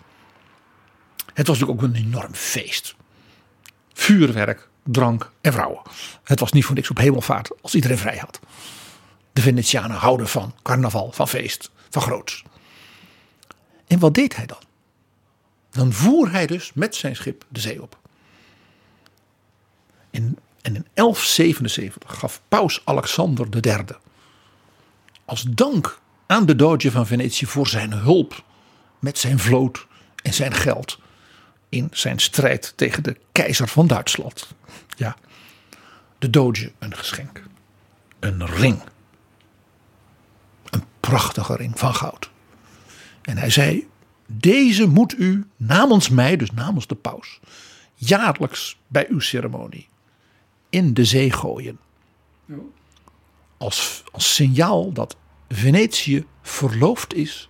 Het 1.35 1.47
was 1.47 1.59
natuurlijk 1.59 1.83
ook 1.83 1.95
een 1.95 2.05
enorm 2.05 2.35
feest. 2.35 2.95
Vuurwerk, 3.93 4.69
drank 4.85 5.33
en 5.41 5.53
vrouwen. 5.53 5.83
Het 6.23 6.41
was 6.41 6.53
niet 6.53 6.65
voor 6.65 6.75
niks 6.75 6.91
op 6.91 6.99
hemelvaart 6.99 7.63
als 7.63 7.75
iedereen 7.75 7.99
vrij 7.99 8.17
had. 8.17 8.41
De 9.33 9.41
Venetianen 9.41 9.97
houden 9.97 10.29
van 10.29 10.55
carnaval, 10.63 11.13
van 11.13 11.29
feest, 11.29 11.71
van 11.91 12.03
groots. 12.03 12.45
En 13.87 13.99
wat 13.99 14.15
deed 14.15 14.37
hij 14.37 14.47
dan? 14.47 14.63
Dan 15.71 15.93
voer 15.93 16.31
hij 16.31 16.47
dus 16.47 16.73
met 16.75 16.95
zijn 16.95 17.17
schip 17.17 17.45
de 17.49 17.61
zee 17.61 17.83
op. 17.83 17.99
En, 20.11 20.39
en 20.67 20.75
in 20.75 20.87
1177 20.95 22.19
gaf 22.19 22.43
paus 22.49 22.81
Alexander 22.85 23.47
III 23.61 23.85
als 25.25 25.43
dank 25.43 26.01
aan 26.27 26.47
de 26.47 26.57
Doge 26.57 26.91
van 26.91 27.07
Venetië 27.07 27.47
voor 27.47 27.67
zijn 27.69 27.93
hulp 27.93 28.45
met 28.99 29.19
zijn 29.19 29.39
vloot 29.39 29.87
en 30.23 30.35
zijn 30.35 30.53
geld 30.55 30.99
in 31.69 31.89
zijn 31.93 32.19
strijd 32.19 32.73
tegen 32.77 33.03
de 33.03 33.17
keizer 33.33 33.69
van 33.69 33.87
Duitsland. 33.87 34.49
Ja, 34.97 35.17
de 36.19 36.31
Doge 36.31 36.73
een 36.79 36.97
geschenk. 36.97 37.43
Een 38.21 38.47
ring. 38.47 38.83
Een 40.71 40.85
prachtige 41.01 41.57
ring 41.57 41.79
van 41.79 41.95
goud. 41.95 42.31
En 43.23 43.39
hij 43.39 43.51
zei: 43.51 43.89
Deze 44.27 44.87
moet 44.87 45.19
u 45.19 45.47
namens 45.57 46.09
mij, 46.09 46.37
dus 46.37 46.51
namens 46.51 46.87
de 46.87 46.95
paus, 46.95 47.41
jaarlijks 47.95 48.79
bij 48.87 49.07
uw 49.09 49.21
ceremonie 49.21 49.89
in 50.77 50.95
de 50.95 51.05
zee 51.05 51.33
gooien. 51.33 51.79
Als, 53.57 54.05
als 54.13 54.35
signaal 54.35 54.93
dat 54.93 55.17
Venetië 55.49 56.27
verloofd 56.43 57.15
is, 57.15 57.49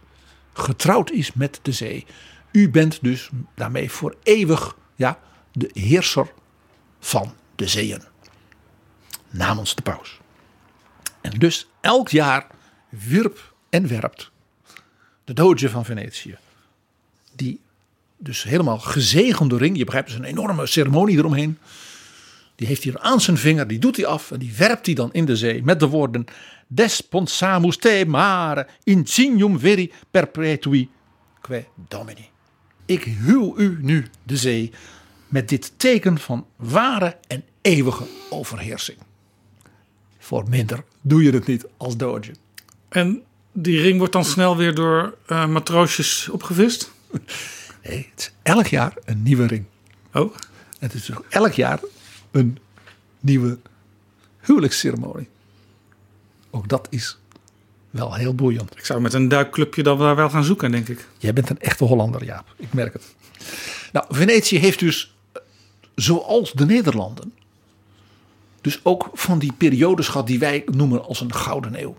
getrouwd 0.52 1.10
is 1.10 1.32
met 1.32 1.60
de 1.62 1.72
zee. 1.72 2.06
U 2.52 2.70
bent 2.70 2.98
dus 3.02 3.30
daarmee 3.54 3.90
voor 3.90 4.16
eeuwig 4.22 4.76
ja, 4.94 5.18
de 5.52 5.70
heerser 5.72 6.32
van 7.00 7.34
de 7.54 7.68
zeeën. 7.68 8.02
Namens 9.30 9.74
de 9.74 9.82
paus. 9.82 10.20
En 11.20 11.30
dus 11.30 11.68
elk 11.80 12.08
jaar 12.08 12.46
wierp 12.88 13.54
en 13.70 13.88
werpt 13.88 14.30
de 15.24 15.32
Doge 15.32 15.70
van 15.70 15.84
Venetië. 15.84 16.38
Die 17.34 17.60
dus 18.16 18.42
helemaal 18.42 18.78
gezegende 18.78 19.56
ring. 19.56 19.76
Je 19.76 19.84
begrijpt, 19.84 20.08
dus 20.08 20.18
een 20.18 20.24
enorme 20.24 20.66
ceremonie 20.66 21.16
eromheen. 21.16 21.58
Die 22.56 22.66
heeft 22.66 22.84
hij 22.84 22.98
aan 22.98 23.20
zijn 23.20 23.36
vinger, 23.36 23.66
die 23.66 23.78
doet 23.78 23.96
hij 23.96 24.06
af 24.06 24.30
en 24.30 24.38
die 24.38 24.52
werpt 24.56 24.86
hij 24.86 24.94
dan 24.94 25.12
in 25.12 25.24
de 25.24 25.36
zee 25.36 25.62
met 25.64 25.80
de 25.80 25.88
woorden 25.88 26.24
Desponsamus 26.66 27.76
te 27.76 28.04
mare 28.06 28.66
insignum 28.84 29.58
veri 29.58 29.92
perpetui 30.10 30.88
que 31.40 31.64
domini. 31.88 32.28
Ik 32.86 33.04
huw 33.04 33.58
u 33.58 33.78
nu 33.80 34.06
de 34.22 34.36
zee 34.36 34.72
met 35.28 35.48
dit 35.48 35.72
teken 35.76 36.18
van 36.18 36.46
ware 36.56 37.16
en 37.26 37.44
eeuwige 37.62 38.04
overheersing. 38.30 38.98
Voor 40.18 40.44
minder 40.48 40.84
doe 41.00 41.22
je 41.22 41.30
het 41.30 41.46
niet 41.46 41.66
als 41.76 41.96
doodje. 41.96 42.32
En 42.88 43.22
die 43.52 43.80
ring 43.80 43.98
wordt 43.98 44.12
dan 44.12 44.24
snel 44.24 44.56
weer 44.56 44.74
door 44.74 45.16
eh, 45.26 45.46
matroosjes 45.46 46.28
opgevist? 46.28 46.90
Nee, 47.82 48.08
het 48.10 48.20
is 48.20 48.32
elk 48.42 48.66
jaar 48.66 48.94
een 49.04 49.22
nieuwe 49.22 49.46
ring. 49.46 49.64
Oh, 50.12 50.34
Het 50.78 50.94
is 50.94 51.14
ook 51.14 51.24
elk 51.28 51.52
jaar 51.52 51.80
een 52.36 52.58
nieuwe 53.20 53.58
huwelijksceremonie. 54.40 55.28
Ook 56.50 56.68
dat 56.68 56.86
is 56.90 57.18
wel 57.90 58.14
heel 58.14 58.34
boeiend. 58.34 58.76
ik 58.76 58.84
zou 58.84 59.00
met 59.00 59.12
een 59.12 59.28
duikclubje 59.28 59.82
dan 59.82 59.98
daar 59.98 60.16
wel 60.16 60.30
gaan 60.30 60.44
zoeken, 60.44 60.70
denk 60.70 60.88
ik. 60.88 61.08
Jij 61.18 61.32
bent 61.32 61.50
een 61.50 61.60
echte 61.60 61.84
Hollander, 61.84 62.24
Jaap. 62.24 62.54
Ik 62.56 62.72
merk 62.72 62.92
het. 62.92 63.14
Nou, 63.92 64.06
Venetië 64.08 64.58
heeft 64.58 64.78
dus, 64.78 65.14
eh, 65.32 65.42
zoals 65.94 66.52
de 66.52 66.66
Nederlanden, 66.66 67.32
dus 68.60 68.80
ook 68.82 69.10
van 69.12 69.38
die 69.38 69.52
periodes 69.52 70.08
gehad 70.08 70.26
die 70.26 70.38
wij 70.38 70.62
noemen 70.66 71.04
als 71.04 71.20
een 71.20 71.34
gouden 71.34 71.82
eeuw. 71.82 71.96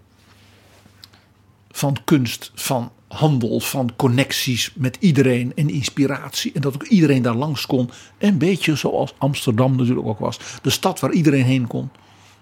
Van 1.72 1.97
kunst, 2.05 2.51
van 2.55 2.91
handel, 3.08 3.60
van 3.60 3.92
connecties 3.96 4.72
met 4.76 4.98
iedereen 5.00 5.52
en 5.56 5.70
inspiratie. 5.70 6.52
En 6.54 6.62
dat 6.62 6.74
ook 6.74 6.84
iedereen 6.84 7.22
daar 7.22 7.36
langs 7.36 7.66
kon. 7.66 7.90
Een 8.18 8.38
beetje 8.38 8.76
zoals 8.76 9.14
Amsterdam 9.18 9.76
natuurlijk 9.76 10.08
ook 10.08 10.20
was. 10.20 10.40
De 10.62 10.70
stad 10.70 11.00
waar 11.00 11.12
iedereen 11.12 11.46
heen 11.46 11.68
kon. 11.68 11.90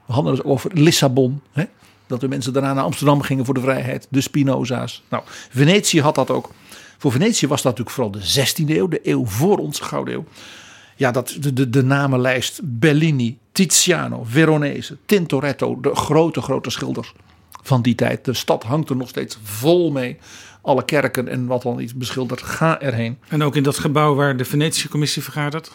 We 0.05 0.13
hadden 0.13 0.33
het 0.33 0.43
over 0.43 0.71
Lissabon. 0.73 1.41
Hè? 1.51 1.63
Dat 2.07 2.19
de 2.19 2.27
mensen 2.27 2.53
daarna 2.53 2.73
naar 2.73 2.83
Amsterdam 2.83 3.21
gingen 3.21 3.45
voor 3.45 3.53
de 3.53 3.59
vrijheid. 3.59 4.07
De 4.09 4.21
Spinoza's. 4.21 5.03
Nou, 5.09 5.23
Venetië 5.49 6.01
had 6.01 6.15
dat 6.15 6.29
ook. 6.29 6.51
Voor 6.97 7.11
Venetië 7.11 7.47
was 7.47 7.61
dat 7.61 7.77
natuurlijk 7.77 7.95
vooral 7.95 8.11
de 8.11 8.63
16e 8.65 8.69
eeuw. 8.69 8.87
De 8.87 8.99
eeuw 9.03 9.25
voor 9.25 9.57
onze 9.57 9.83
Gouden 9.83 10.13
Eeuw. 10.13 10.25
Ja, 10.95 11.11
dat, 11.11 11.37
de, 11.39 11.53
de, 11.53 11.69
de 11.69 11.83
namenlijst 11.83 12.59
Bellini, 12.63 13.37
Tiziano, 13.51 14.23
Veronese, 14.23 14.97
Tintoretto. 15.05 15.79
De 15.79 15.95
grote, 15.95 16.41
grote 16.41 16.69
schilders 16.69 17.13
van 17.63 17.81
die 17.81 17.95
tijd. 17.95 18.25
De 18.25 18.33
stad 18.33 18.63
hangt 18.63 18.89
er 18.89 18.95
nog 18.95 19.09
steeds 19.09 19.37
vol 19.43 19.91
mee. 19.91 20.17
Alle 20.65 20.85
kerken 20.85 21.27
en 21.27 21.45
wat 21.45 21.61
dan 21.61 21.77
niet 21.77 21.95
beschilderd. 21.95 22.41
Ga 22.41 22.81
erheen. 22.81 23.17
En 23.27 23.43
ook 23.43 23.55
in 23.55 23.63
dat 23.63 23.77
gebouw 23.77 24.15
waar 24.15 24.37
de 24.37 24.45
Venetische 24.45 24.89
Commissie 24.89 25.23
vergadert. 25.23 25.71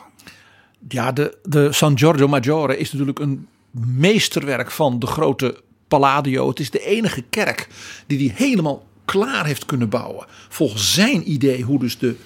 Ja, 0.88 1.12
de, 1.12 1.38
de 1.42 1.72
San 1.72 1.98
Giorgio 1.98 2.28
Maggiore 2.28 2.78
is 2.78 2.92
natuurlijk 2.92 3.18
een 3.18 3.46
meesterwerk 3.70 4.70
van 4.70 4.98
de 4.98 5.06
grote 5.06 5.60
Palladio. 5.88 6.48
Het 6.48 6.60
is 6.60 6.70
de 6.70 6.84
enige 6.84 7.22
kerk 7.22 7.68
die 8.06 8.28
hij 8.28 8.46
helemaal 8.46 8.86
klaar 9.04 9.46
heeft 9.46 9.64
kunnen 9.64 9.88
bouwen. 9.88 10.26
Volgens 10.48 10.94
zijn 10.94 11.30
idee 11.30 11.62
hoe 11.62 11.78
dus 11.78 11.98
de 11.98 12.16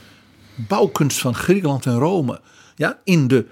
bouwkunst 0.55 1.19
van 1.19 1.35
Griekenland 1.35 1.87
en 1.87 1.99
Rome 1.99 2.41
ja, 2.75 2.99
in 3.05 3.29
de 3.29 3.47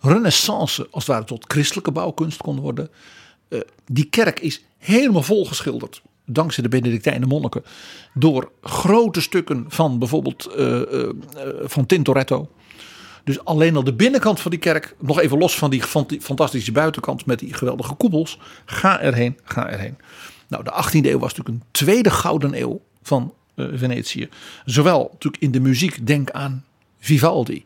renaissance 0.00 0.88
als 0.90 1.06
het 1.06 1.12
ware 1.12 1.24
tot 1.24 1.44
christelijke 1.52 1.90
bouwkunst 1.90 2.42
kon 2.42 2.60
worden. 2.60 2.90
Eh, 3.48 3.60
die 3.86 4.04
kerk 4.04 4.40
is 4.40 4.64
helemaal 4.78 5.22
volgeschilderd. 5.22 6.02
Dankzij 6.26 6.62
de 6.62 6.68
Benedictijnen 6.68 7.28
monniken. 7.28 7.64
Door 8.14 8.50
grote 8.62 9.20
stukken 9.20 9.64
van 9.68 9.98
bijvoorbeeld 9.98 10.46
eh, 10.46 11.02
eh, 11.02 11.08
van 11.62 11.86
Tintoretto. 11.86 12.50
Dus 13.24 13.44
alleen 13.44 13.76
al 13.76 13.84
de 13.84 13.94
binnenkant 13.94 14.40
van 14.40 14.50
die 14.50 14.60
kerk, 14.60 14.96
nog 15.00 15.20
even 15.20 15.38
los 15.38 15.58
van 15.58 15.70
die 15.70 15.82
fant- 15.82 16.16
fantastische 16.20 16.72
buitenkant 16.72 17.26
met 17.26 17.38
die 17.38 17.54
geweldige 17.54 17.94
koepels. 17.94 18.38
Ga 18.64 19.00
erheen, 19.00 19.38
ga 19.44 19.68
erheen. 19.68 19.98
Nou, 20.48 20.64
de 20.64 20.72
18e 20.72 21.06
eeuw 21.06 21.18
was 21.18 21.34
natuurlijk 21.34 21.48
een 21.48 21.70
tweede 21.70 22.10
gouden 22.10 22.60
eeuw 22.60 22.80
van 23.02 23.34
eh, 23.54 23.66
Venetië. 23.72 24.28
Zowel 24.64 25.08
natuurlijk 25.12 25.42
in 25.42 25.50
de 25.50 25.60
muziek, 25.60 26.06
denk 26.06 26.30
aan 26.30 26.64
Vivaldi. 26.98 27.64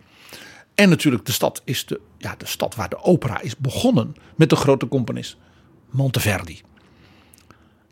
En 0.74 0.88
natuurlijk 0.88 1.26
de 1.26 1.32
stad 1.32 1.62
is 1.64 1.86
de, 1.86 2.00
ja, 2.18 2.34
de 2.38 2.46
stad 2.46 2.74
waar 2.74 2.88
de 2.88 3.02
opera 3.02 3.40
is 3.40 3.56
begonnen 3.56 4.14
met 4.36 4.50
de 4.50 4.56
grote 4.56 4.88
componist 4.88 5.36
Monteverdi. 5.90 6.60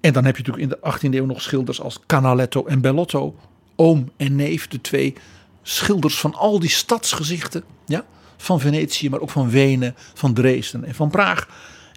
En 0.00 0.12
dan 0.12 0.24
heb 0.24 0.36
je 0.36 0.42
natuurlijk 0.46 0.72
in 0.72 0.78
de 0.80 0.92
18e 0.92 1.14
eeuw 1.14 1.26
nog 1.26 1.42
schilders 1.42 1.80
als 1.80 1.98
Canaletto 2.06 2.66
en 2.66 2.80
Bellotto. 2.80 3.36
Oom 3.76 4.10
en 4.16 4.36
neef, 4.36 4.68
de 4.68 4.80
twee 4.80 5.14
schilders 5.62 6.20
van 6.20 6.34
al 6.34 6.58
die 6.58 6.70
stadsgezichten. 6.70 7.64
Ja, 7.86 8.04
van 8.36 8.60
Venetië, 8.60 9.10
maar 9.10 9.20
ook 9.20 9.30
van 9.30 9.50
Wenen, 9.50 9.94
van 10.14 10.34
Dresden 10.34 10.84
en 10.84 10.94
van 10.94 11.10
Praag. 11.10 11.48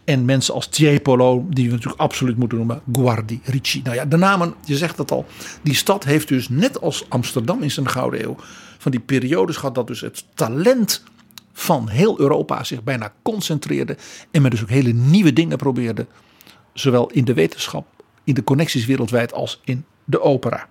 En 0.04 0.26
mensen 0.26 0.54
als 0.54 0.68
Tiepolo, 0.68 1.46
die 1.50 1.66
we 1.66 1.72
natuurlijk 1.72 2.02
absoluut 2.02 2.38
moeten 2.38 2.58
noemen. 2.58 2.82
Guardi, 2.92 3.42
Ricci. 3.44 3.82
Nou 3.84 3.96
ja, 3.96 4.06
de 4.06 4.18
namen, 4.18 4.54
je 4.66 4.78
zegt 4.78 4.98
het 4.98 5.12
al. 5.12 5.26
Die 5.62 5.76
stad 5.76 6.04
heeft 6.04 6.28
dus 6.28 6.50
net 6.50 6.82
als 6.82 7.06
Amsterdam 7.10 7.62
in 7.62 7.72
zijn 7.72 7.90
Gouden 7.90 8.24
Eeuw. 8.24 8.36
van 8.78 8.92
die 8.92 9.00
periodes 9.00 9.56
gehad 9.56 9.76
dat 9.76 9.88
dus 9.88 10.02
het 10.02 10.26
talent 10.34 11.04
van 11.54 11.90
heel 11.90 12.20
Europa 12.20 12.64
zich 12.64 12.84
bijna 12.84 13.14
concentreerde. 13.22 13.98
En 14.32 14.42
men 14.42 14.52
dus 14.52 14.62
ook 14.62 14.70
hele 14.70 14.92
nieuwe 14.92 15.34
dingen 15.34 15.58
probeerde. 15.58 16.06
Zowel 16.74 17.10
in 17.10 17.26
de 17.26 17.34
wetenschap, 17.34 17.86
in 18.24 18.34
de 18.34 18.44
connecties 18.44 18.86
wereldwijd 18.86 19.34
als 19.34 19.60
in 19.64 19.86
de 20.04 20.22
opera. 20.22 20.68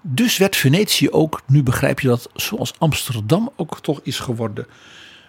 Dus 0.00 0.36
werd 0.36 0.56
Venetië 0.56 1.10
ook, 1.10 1.42
nu 1.46 1.62
begrijp 1.62 2.00
je 2.00 2.08
dat, 2.08 2.30
zoals 2.34 2.78
Amsterdam 2.78 3.52
ook 3.56 3.80
toch 3.80 4.00
is 4.02 4.18
geworden, 4.18 4.66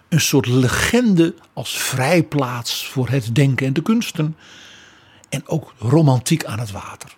een 0.08 0.20
soort 0.20 0.46
legende 0.46 1.34
als 1.52 1.82
vrijplaats 1.82 2.86
voor 2.86 3.08
het 3.08 3.34
denken 3.34 3.66
en 3.66 3.72
de 3.72 3.82
kunsten. 3.82 4.36
En 5.28 5.48
ook 5.48 5.74
romantiek 5.78 6.44
aan 6.44 6.58
het 6.58 6.70
water. 6.70 7.14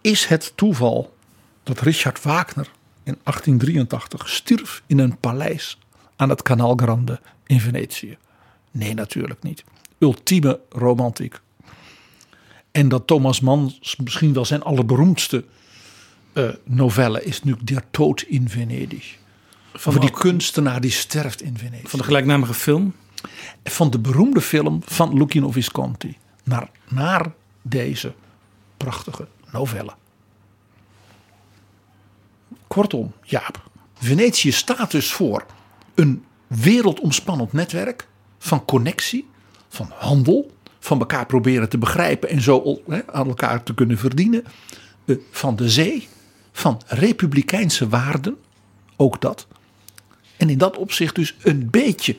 Is 0.00 0.26
het 0.26 0.52
toeval 0.54 1.16
dat 1.62 1.80
Richard 1.80 2.22
Wagner 2.22 2.70
in 3.02 3.18
1883 3.22 4.28
stierf 4.28 4.82
in 4.86 4.98
een 4.98 5.18
paleis 5.18 5.78
aan 6.16 6.28
het 6.28 6.42
Canal 6.42 6.76
Grande 6.76 7.20
in 7.46 7.60
Venetië? 7.60 8.18
Nee, 8.74 8.94
natuurlijk 8.94 9.42
niet. 9.42 9.64
Ultieme 9.98 10.60
romantiek. 10.68 11.40
En 12.70 12.88
dat 12.88 13.06
Thomas 13.06 13.40
Mann 13.40 13.74
misschien 14.02 14.32
wel 14.32 14.44
zijn 14.44 14.62
allerberoemdste 14.62 15.44
eh, 16.32 16.48
novelle 16.64 17.24
is 17.24 17.42
nu 17.42 17.56
Der 17.64 17.82
Tod 17.90 18.22
in 18.22 18.48
Venedig. 18.48 19.16
Van 19.74 19.98
die 20.00 20.10
ook- 20.12 20.18
kunstenaar 20.20 20.80
die 20.80 20.90
sterft 20.90 21.42
in 21.42 21.58
Venedig. 21.58 21.90
Van 21.90 21.98
de 21.98 22.04
gelijknamige 22.04 22.54
film. 22.54 22.94
Van 23.64 23.90
de 23.90 23.98
beroemde 23.98 24.40
film 24.40 24.80
van 24.84 25.16
Lucchino 25.18 25.50
Visconti. 25.50 26.16
Naar, 26.44 26.70
naar 26.88 27.32
deze 27.62 28.14
prachtige 28.76 29.26
novelle. 29.52 29.92
Kortom, 32.66 33.12
Jaap. 33.22 33.70
Venetië 33.94 34.52
staat 34.52 34.90
dus 34.90 35.12
voor 35.12 35.46
een 35.94 36.24
wereldomspannend 36.46 37.52
netwerk 37.52 38.08
van 38.44 38.64
connectie, 38.64 39.26
van 39.68 39.90
handel, 39.94 40.50
van 40.78 40.98
elkaar 40.98 41.26
proberen 41.26 41.68
te 41.68 41.78
begrijpen 41.78 42.28
en 42.28 42.40
zo 42.40 42.80
aan 43.12 43.28
elkaar 43.28 43.62
te 43.62 43.74
kunnen 43.74 43.98
verdienen. 43.98 44.44
eh, 45.04 45.16
Van 45.30 45.56
de 45.56 45.70
zee, 45.70 46.08
van 46.52 46.80
republikeinse 46.86 47.88
waarden, 47.88 48.36
ook 48.96 49.20
dat. 49.20 49.46
En 50.36 50.50
in 50.50 50.58
dat 50.58 50.76
opzicht 50.76 51.14
dus 51.14 51.36
een 51.42 51.70
beetje 51.70 52.16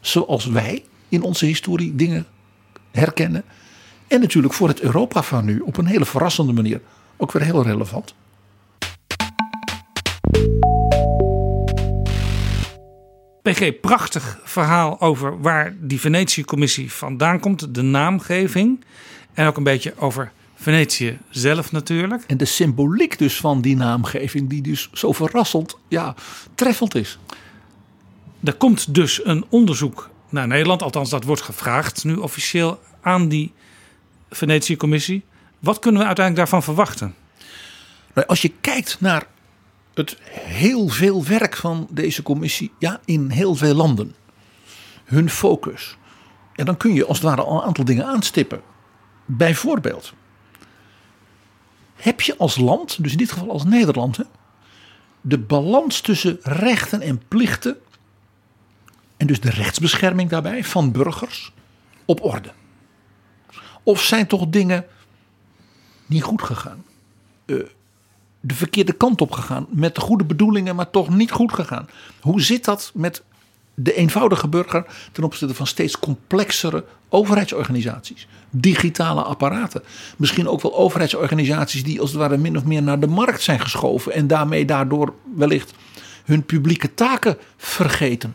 zoals 0.00 0.46
wij 0.46 0.84
in 1.08 1.22
onze 1.22 1.46
historie 1.46 1.94
dingen 1.94 2.26
herkennen. 2.90 3.44
En 4.06 4.20
natuurlijk 4.20 4.54
voor 4.54 4.68
het 4.68 4.80
Europa 4.80 5.22
van 5.22 5.44
nu 5.44 5.60
op 5.60 5.76
een 5.76 5.86
hele 5.86 6.04
verrassende 6.04 6.52
manier 6.52 6.80
ook 7.16 7.32
weer 7.32 7.42
heel 7.42 7.62
relevant. 7.62 8.14
PG, 13.44 13.80
prachtig 13.80 14.38
verhaal 14.44 15.00
over 15.00 15.40
waar 15.40 15.74
die 15.80 16.00
Venetië-commissie 16.00 16.92
vandaan 16.92 17.40
komt. 17.40 17.74
De 17.74 17.82
naamgeving. 17.82 18.84
En 19.34 19.46
ook 19.46 19.56
een 19.56 19.62
beetje 19.62 19.94
over 19.96 20.32
Venetië 20.54 21.18
zelf 21.30 21.72
natuurlijk. 21.72 22.24
En 22.26 22.36
de 22.36 22.44
symboliek 22.44 23.18
dus 23.18 23.36
van 23.36 23.60
die 23.60 23.76
naamgeving 23.76 24.48
die 24.48 24.62
dus 24.62 24.88
zo 24.92 25.12
verrassend 25.12 25.76
ja, 25.88 26.14
treffend 26.54 26.94
is. 26.94 27.18
Er 28.44 28.54
komt 28.54 28.94
dus 28.94 29.24
een 29.24 29.44
onderzoek 29.48 30.10
naar 30.28 30.46
Nederland. 30.46 30.82
Althans, 30.82 31.10
dat 31.10 31.24
wordt 31.24 31.42
gevraagd 31.42 32.04
nu 32.04 32.14
officieel 32.14 32.80
aan 33.00 33.28
die 33.28 33.52
Venetië-commissie. 34.30 35.24
Wat 35.58 35.78
kunnen 35.78 36.00
we 36.00 36.06
uiteindelijk 36.06 36.50
daarvan 36.50 36.74
verwachten? 36.74 37.14
Nou, 38.14 38.26
als 38.26 38.42
je 38.42 38.52
kijkt 38.60 38.96
naar 39.00 39.26
het 39.94 40.16
heel 40.30 40.88
veel 40.88 41.24
werk 41.24 41.56
van 41.56 41.86
deze 41.90 42.22
commissie 42.22 42.72
ja, 42.78 43.00
in 43.04 43.30
heel 43.30 43.54
veel 43.54 43.74
landen. 43.74 44.14
Hun 45.04 45.30
focus. 45.30 45.96
En 46.54 46.64
dan 46.64 46.76
kun 46.76 46.94
je 46.94 47.06
als 47.06 47.18
het 47.18 47.26
ware 47.26 47.42
al 47.42 47.56
een 47.56 47.66
aantal 47.66 47.84
dingen 47.84 48.06
aanstippen. 48.06 48.62
Bijvoorbeeld. 49.24 50.12
Heb 51.94 52.20
je 52.20 52.36
als 52.36 52.56
land, 52.56 53.02
dus 53.02 53.12
in 53.12 53.18
dit 53.18 53.32
geval 53.32 53.50
als 53.50 53.64
Nederland, 53.64 54.18
de 55.20 55.38
balans 55.38 56.00
tussen 56.00 56.38
rechten 56.42 57.00
en 57.00 57.22
plichten. 57.28 57.76
En 59.16 59.26
dus 59.26 59.40
de 59.40 59.50
rechtsbescherming 59.50 60.30
daarbij 60.30 60.64
van 60.64 60.92
burgers 60.92 61.52
op 62.04 62.24
orde. 62.24 62.52
Of 63.82 64.02
zijn 64.02 64.26
toch 64.26 64.46
dingen 64.46 64.86
niet 66.06 66.22
goed 66.22 66.42
gegaan? 66.42 66.84
Eh, 67.44 67.56
de 68.46 68.54
verkeerde 68.54 68.92
kant 68.92 69.20
op 69.20 69.32
gegaan. 69.32 69.66
Met 69.68 69.94
de 69.94 70.00
goede 70.00 70.24
bedoelingen, 70.24 70.76
maar 70.76 70.90
toch 70.90 71.08
niet 71.08 71.30
goed 71.30 71.52
gegaan. 71.52 71.88
Hoe 72.20 72.40
zit 72.40 72.64
dat 72.64 72.90
met 72.94 73.22
de 73.74 73.94
eenvoudige 73.94 74.48
burger 74.48 74.86
ten 75.12 75.24
opzichte 75.24 75.54
van 75.54 75.66
steeds 75.66 75.98
complexere 75.98 76.84
overheidsorganisaties? 77.08 78.26
Digitale 78.50 79.22
apparaten. 79.22 79.82
Misschien 80.16 80.48
ook 80.48 80.62
wel 80.62 80.76
overheidsorganisaties 80.76 81.84
die 81.84 82.00
als 82.00 82.10
het 82.10 82.18
ware 82.18 82.36
min 82.36 82.56
of 82.56 82.64
meer 82.64 82.82
naar 82.82 83.00
de 83.00 83.06
markt 83.06 83.42
zijn 83.42 83.60
geschoven. 83.60 84.12
En 84.12 84.26
daarmee 84.26 84.64
daardoor 84.64 85.14
wellicht 85.36 85.72
hun 86.24 86.44
publieke 86.44 86.94
taken 86.94 87.36
vergeten. 87.56 88.34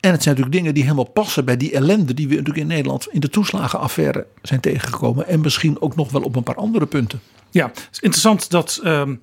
En 0.00 0.10
het 0.10 0.22
zijn 0.22 0.34
natuurlijk 0.34 0.62
dingen 0.62 0.74
die 0.74 0.82
helemaal 0.82 1.10
passen 1.10 1.44
bij 1.44 1.56
die 1.56 1.72
ellende 1.72 2.14
die 2.14 2.28
we 2.28 2.34
natuurlijk 2.34 2.60
in 2.60 2.66
Nederland 2.66 3.08
in 3.10 3.20
de 3.20 3.28
toeslagenaffaire 3.28 4.26
zijn 4.42 4.60
tegengekomen. 4.60 5.26
En 5.26 5.40
misschien 5.40 5.80
ook 5.80 5.96
nog 5.96 6.10
wel 6.10 6.22
op 6.22 6.36
een 6.36 6.42
paar 6.42 6.54
andere 6.54 6.86
punten. 6.86 7.20
Ja, 7.50 7.66
het 7.66 7.88
is 7.92 8.00
interessant 8.00 8.50
dat 8.50 8.80
ehm, 8.82 9.10
eh, 9.10 9.16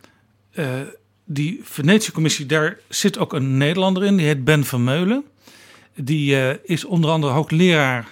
die 1.32 1.60
Venetië-commissie, 1.64 2.46
daar 2.46 2.78
zit 2.88 3.18
ook 3.18 3.34
een 3.34 3.58
Nederlander 3.58 4.04
in, 4.04 4.18
die 4.18 4.26
heet 4.26 4.44
Ben 4.44 4.64
Vermeulen. 4.64 5.26
Die 5.96 6.42
eh, 6.42 6.56
is 6.64 6.86
onder 6.86 7.10
andere 7.10 7.34
hoogleraar 7.34 8.08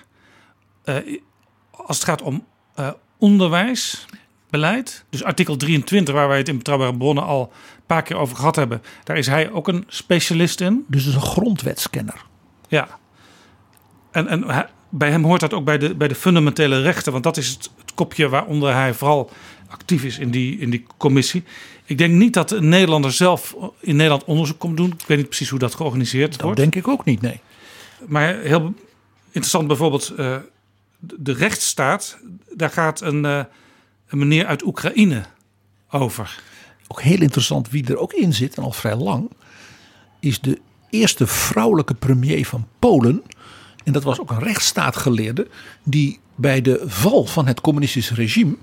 eh, 0.83 0.95
als 1.71 1.97
het 1.97 2.05
gaat 2.05 2.21
om 2.21 2.45
eh, 2.75 2.89
onderwijs, 3.17 4.05
beleid. 4.49 5.05
Dus 5.09 5.23
artikel 5.23 5.55
23, 5.55 6.13
waar 6.13 6.27
wij 6.27 6.37
het 6.37 6.47
in 6.47 6.57
betrouwbare 6.57 6.97
bronnen 6.97 7.23
al 7.23 7.41
een 7.41 7.81
paar 7.85 8.03
keer 8.03 8.17
over 8.17 8.35
gehad 8.35 8.55
hebben. 8.55 8.81
Daar 9.03 9.17
is 9.17 9.27
hij 9.27 9.51
ook 9.51 9.67
een 9.67 9.83
specialist 9.87 10.61
in. 10.61 10.85
Dus 10.87 11.05
is 11.05 11.15
een 11.15 11.21
grondwetskenner. 11.21 12.25
Ja. 12.67 12.87
En, 14.11 14.27
en 14.27 14.69
bij 14.89 15.09
hem 15.09 15.23
hoort 15.23 15.39
dat 15.39 15.53
ook 15.53 15.65
bij 15.65 15.77
de, 15.77 15.95
bij 15.95 16.07
de 16.07 16.15
fundamentele 16.15 16.81
rechten. 16.81 17.11
Want 17.11 17.23
dat 17.23 17.37
is 17.37 17.49
het, 17.49 17.71
het 17.77 17.93
kopje 17.93 18.29
waaronder 18.29 18.73
hij 18.73 18.93
vooral 18.93 19.31
actief 19.67 20.03
is 20.03 20.17
in 20.17 20.31
die, 20.31 20.57
in 20.57 20.69
die 20.69 20.85
commissie. 20.97 21.43
Ik 21.87 21.97
denk 21.97 22.13
niet 22.13 22.33
dat 22.33 22.51
een 22.51 22.69
Nederlander 22.69 23.11
zelf 23.11 23.55
in 23.79 23.95
Nederland 23.95 24.23
onderzoek 24.23 24.59
komt 24.59 24.77
doen. 24.77 24.93
Ik 24.97 25.07
weet 25.07 25.17
niet 25.17 25.27
precies 25.27 25.49
hoe 25.49 25.59
dat 25.59 25.75
georganiseerd 25.75 26.31
Dat 26.31 26.41
wordt. 26.41 26.57
denk 26.57 26.75
ik 26.75 26.87
ook 26.87 27.05
niet, 27.05 27.21
nee. 27.21 27.39
Maar 28.07 28.39
heel 28.39 28.73
interessant 29.25 29.67
bijvoorbeeld 29.67 30.09
eh, 30.09 30.37
de 30.99 31.15
de 31.19 31.33
rechtsstaat. 31.33 32.17
Daar 32.55 32.69
gaat 32.69 33.01
een, 33.01 33.25
eh, 33.25 33.43
een 34.07 34.17
meneer 34.17 34.45
uit 34.45 34.63
Oekraïne 34.63 35.23
over. 35.91 36.41
Ook 36.87 37.01
heel 37.01 37.21
interessant 37.21 37.69
wie 37.69 37.87
er 37.87 37.97
ook 37.97 38.13
in 38.13 38.33
zit, 38.33 38.55
en 38.55 38.63
al 38.63 38.71
vrij 38.71 38.95
lang, 38.95 39.31
is 40.19 40.39
de 40.39 40.59
eerste 40.89 41.27
vrouwelijke 41.27 41.93
premier 41.93 42.45
van 42.45 42.67
Polen. 42.79 43.23
En 43.83 43.93
dat 43.93 44.03
was 44.03 44.19
ook 44.19 44.31
een 44.31 44.43
rechtsstaatgeleerde 44.43 45.47
die 45.83 46.19
bij 46.35 46.61
de 46.61 46.83
val 46.85 47.25
van 47.25 47.47
het 47.47 47.61
communistische 47.61 48.13
regime 48.13 48.57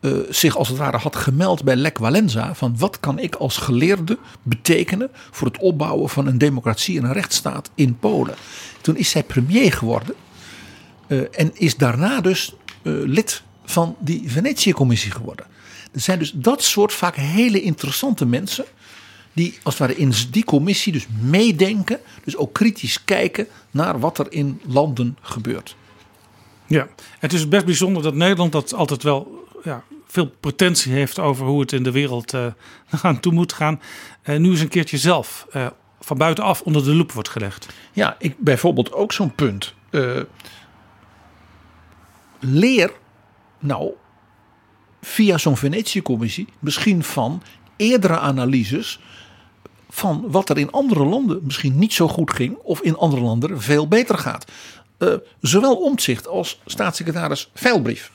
eh, 0.00 0.12
zich 0.30 0.56
als 0.56 0.68
het 0.68 0.76
ware 0.76 0.96
had 0.96 1.16
gemeld 1.16 1.64
bij 1.64 1.76
Lech 1.76 1.98
Walesa 1.98 2.54
van 2.54 2.78
wat 2.78 3.00
kan 3.00 3.18
ik 3.18 3.34
als 3.34 3.56
geleerde 3.56 4.18
betekenen 4.42 5.10
voor 5.30 5.46
het 5.46 5.58
opbouwen 5.58 6.08
van 6.08 6.26
een 6.26 6.38
democratie 6.38 6.98
en 6.98 7.04
een 7.04 7.12
rechtsstaat 7.12 7.70
in 7.74 7.98
Polen. 7.98 8.34
Toen 8.80 8.96
is 8.96 9.10
zij 9.10 9.22
premier 9.22 9.72
geworden 9.72 10.14
eh, 11.06 11.20
en 11.30 11.50
is 11.54 11.76
daarna 11.76 12.20
dus 12.20 12.54
eh, 12.82 12.92
lid 12.92 13.42
van 13.64 13.96
die 14.00 14.22
Venetië-commissie 14.26 15.10
geworden. 15.10 15.46
Er 15.92 16.00
zijn 16.00 16.18
dus 16.18 16.32
dat 16.34 16.62
soort 16.62 16.92
vaak 16.92 17.16
hele 17.16 17.62
interessante 17.62 18.26
mensen 18.26 18.64
die 19.32 19.58
als 19.62 19.78
het 19.78 19.88
ware 19.88 20.00
in 20.00 20.12
die 20.30 20.44
commissie 20.44 20.92
dus 20.92 21.06
meedenken, 21.20 22.00
dus 22.24 22.36
ook 22.36 22.52
kritisch 22.52 23.04
kijken 23.04 23.46
naar 23.70 24.00
wat 24.00 24.18
er 24.18 24.32
in 24.32 24.60
landen 24.66 25.16
gebeurt. 25.20 25.76
Ja, 26.66 26.88
het 27.18 27.32
is 27.32 27.48
best 27.48 27.64
bijzonder 27.64 28.02
dat 28.02 28.14
Nederland 28.14 28.52
dat 28.52 28.74
altijd 28.74 29.02
wel 29.02 29.47
ja, 29.62 29.82
veel 30.06 30.30
pretentie 30.40 30.92
heeft 30.92 31.18
over 31.18 31.46
hoe 31.46 31.60
het 31.60 31.72
in 31.72 31.82
de 31.82 31.90
wereld 31.90 32.34
eh 32.34 32.46
aan 33.02 33.20
toe 33.20 33.32
moet 33.32 33.52
gaan. 33.52 33.80
En 34.22 34.42
nu 34.42 34.50
eens 34.50 34.60
een 34.60 34.68
keertje 34.68 34.98
zelf 34.98 35.46
eh, 35.50 35.66
van 36.00 36.18
buitenaf 36.18 36.60
onder 36.60 36.84
de 36.84 36.94
loep 36.94 37.12
wordt 37.12 37.28
gelegd. 37.28 37.66
Ja, 37.92 38.16
ik 38.18 38.38
bijvoorbeeld 38.38 38.92
ook 38.92 39.12
zo'n 39.12 39.34
punt. 39.34 39.74
Eh, 39.90 40.20
leer 42.40 42.92
nou 43.58 43.92
via 45.00 45.38
zo'n 45.38 45.56
Venetië-commissie 45.56 46.48
misschien 46.58 47.02
van 47.02 47.42
eerdere 47.76 48.18
analyses 48.18 49.00
van 49.88 50.24
wat 50.30 50.48
er 50.48 50.58
in 50.58 50.70
andere 50.70 51.04
landen 51.04 51.40
misschien 51.42 51.78
niet 51.78 51.92
zo 51.92 52.08
goed 52.08 52.32
ging 52.32 52.56
of 52.56 52.80
in 52.80 52.96
andere 52.96 53.22
landen 53.22 53.60
veel 53.60 53.88
beter 53.88 54.18
gaat. 54.18 54.44
Eh, 54.98 55.14
zowel 55.40 55.76
Omtzigt 55.76 56.28
als 56.28 56.60
staatssecretaris 56.66 57.50
Veilbrief, 57.54 58.12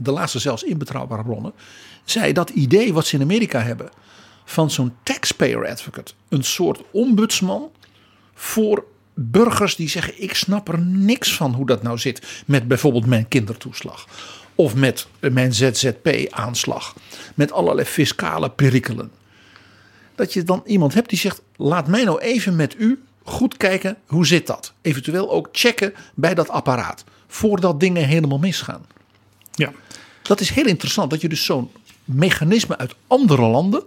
de 0.00 0.10
laatste 0.10 0.38
zelfs 0.38 0.62
in 0.62 0.78
betrouwbare 0.78 1.22
bronnen, 1.22 1.52
zei 2.04 2.32
dat 2.32 2.50
idee 2.50 2.92
wat 2.92 3.06
ze 3.06 3.16
in 3.16 3.22
Amerika 3.22 3.60
hebben 3.60 3.90
van 4.44 4.70
zo'n 4.70 4.94
taxpayer 5.02 5.68
advocate, 5.68 6.12
een 6.28 6.44
soort 6.44 6.82
ombudsman 6.90 7.70
voor 8.34 8.84
burgers 9.14 9.76
die 9.76 9.88
zeggen: 9.88 10.22
Ik 10.22 10.34
snap 10.34 10.68
er 10.68 10.80
niks 10.80 11.36
van 11.36 11.54
hoe 11.54 11.66
dat 11.66 11.82
nou 11.82 11.98
zit 11.98 12.42
met 12.46 12.68
bijvoorbeeld 12.68 13.06
mijn 13.06 13.28
kindertoeslag. 13.28 14.06
Of 14.54 14.74
met 14.74 15.06
mijn 15.20 15.54
ZZP-aanslag. 15.54 16.94
Met 17.34 17.52
allerlei 17.52 17.86
fiscale 17.86 18.50
perikelen. 18.50 19.10
Dat 20.14 20.32
je 20.32 20.42
dan 20.42 20.62
iemand 20.66 20.94
hebt 20.94 21.08
die 21.08 21.18
zegt: 21.18 21.42
Laat 21.56 21.88
mij 21.88 22.04
nou 22.04 22.20
even 22.20 22.56
met 22.56 22.74
u 22.78 23.02
goed 23.22 23.56
kijken 23.56 23.96
hoe 24.06 24.26
zit 24.26 24.46
dat. 24.46 24.72
Eventueel 24.80 25.30
ook 25.30 25.48
checken 25.52 25.94
bij 26.14 26.34
dat 26.34 26.48
apparaat. 26.48 27.04
Voordat 27.26 27.80
dingen 27.80 28.06
helemaal 28.06 28.38
misgaan. 28.38 28.86
Ja, 29.60 29.72
Dat 30.22 30.40
is 30.40 30.50
heel 30.50 30.66
interessant 30.66 31.10
dat 31.10 31.20
je 31.20 31.28
dus 31.28 31.44
zo'n 31.44 31.70
mechanisme 32.04 32.78
uit 32.78 32.94
andere 33.06 33.42
landen, 33.42 33.82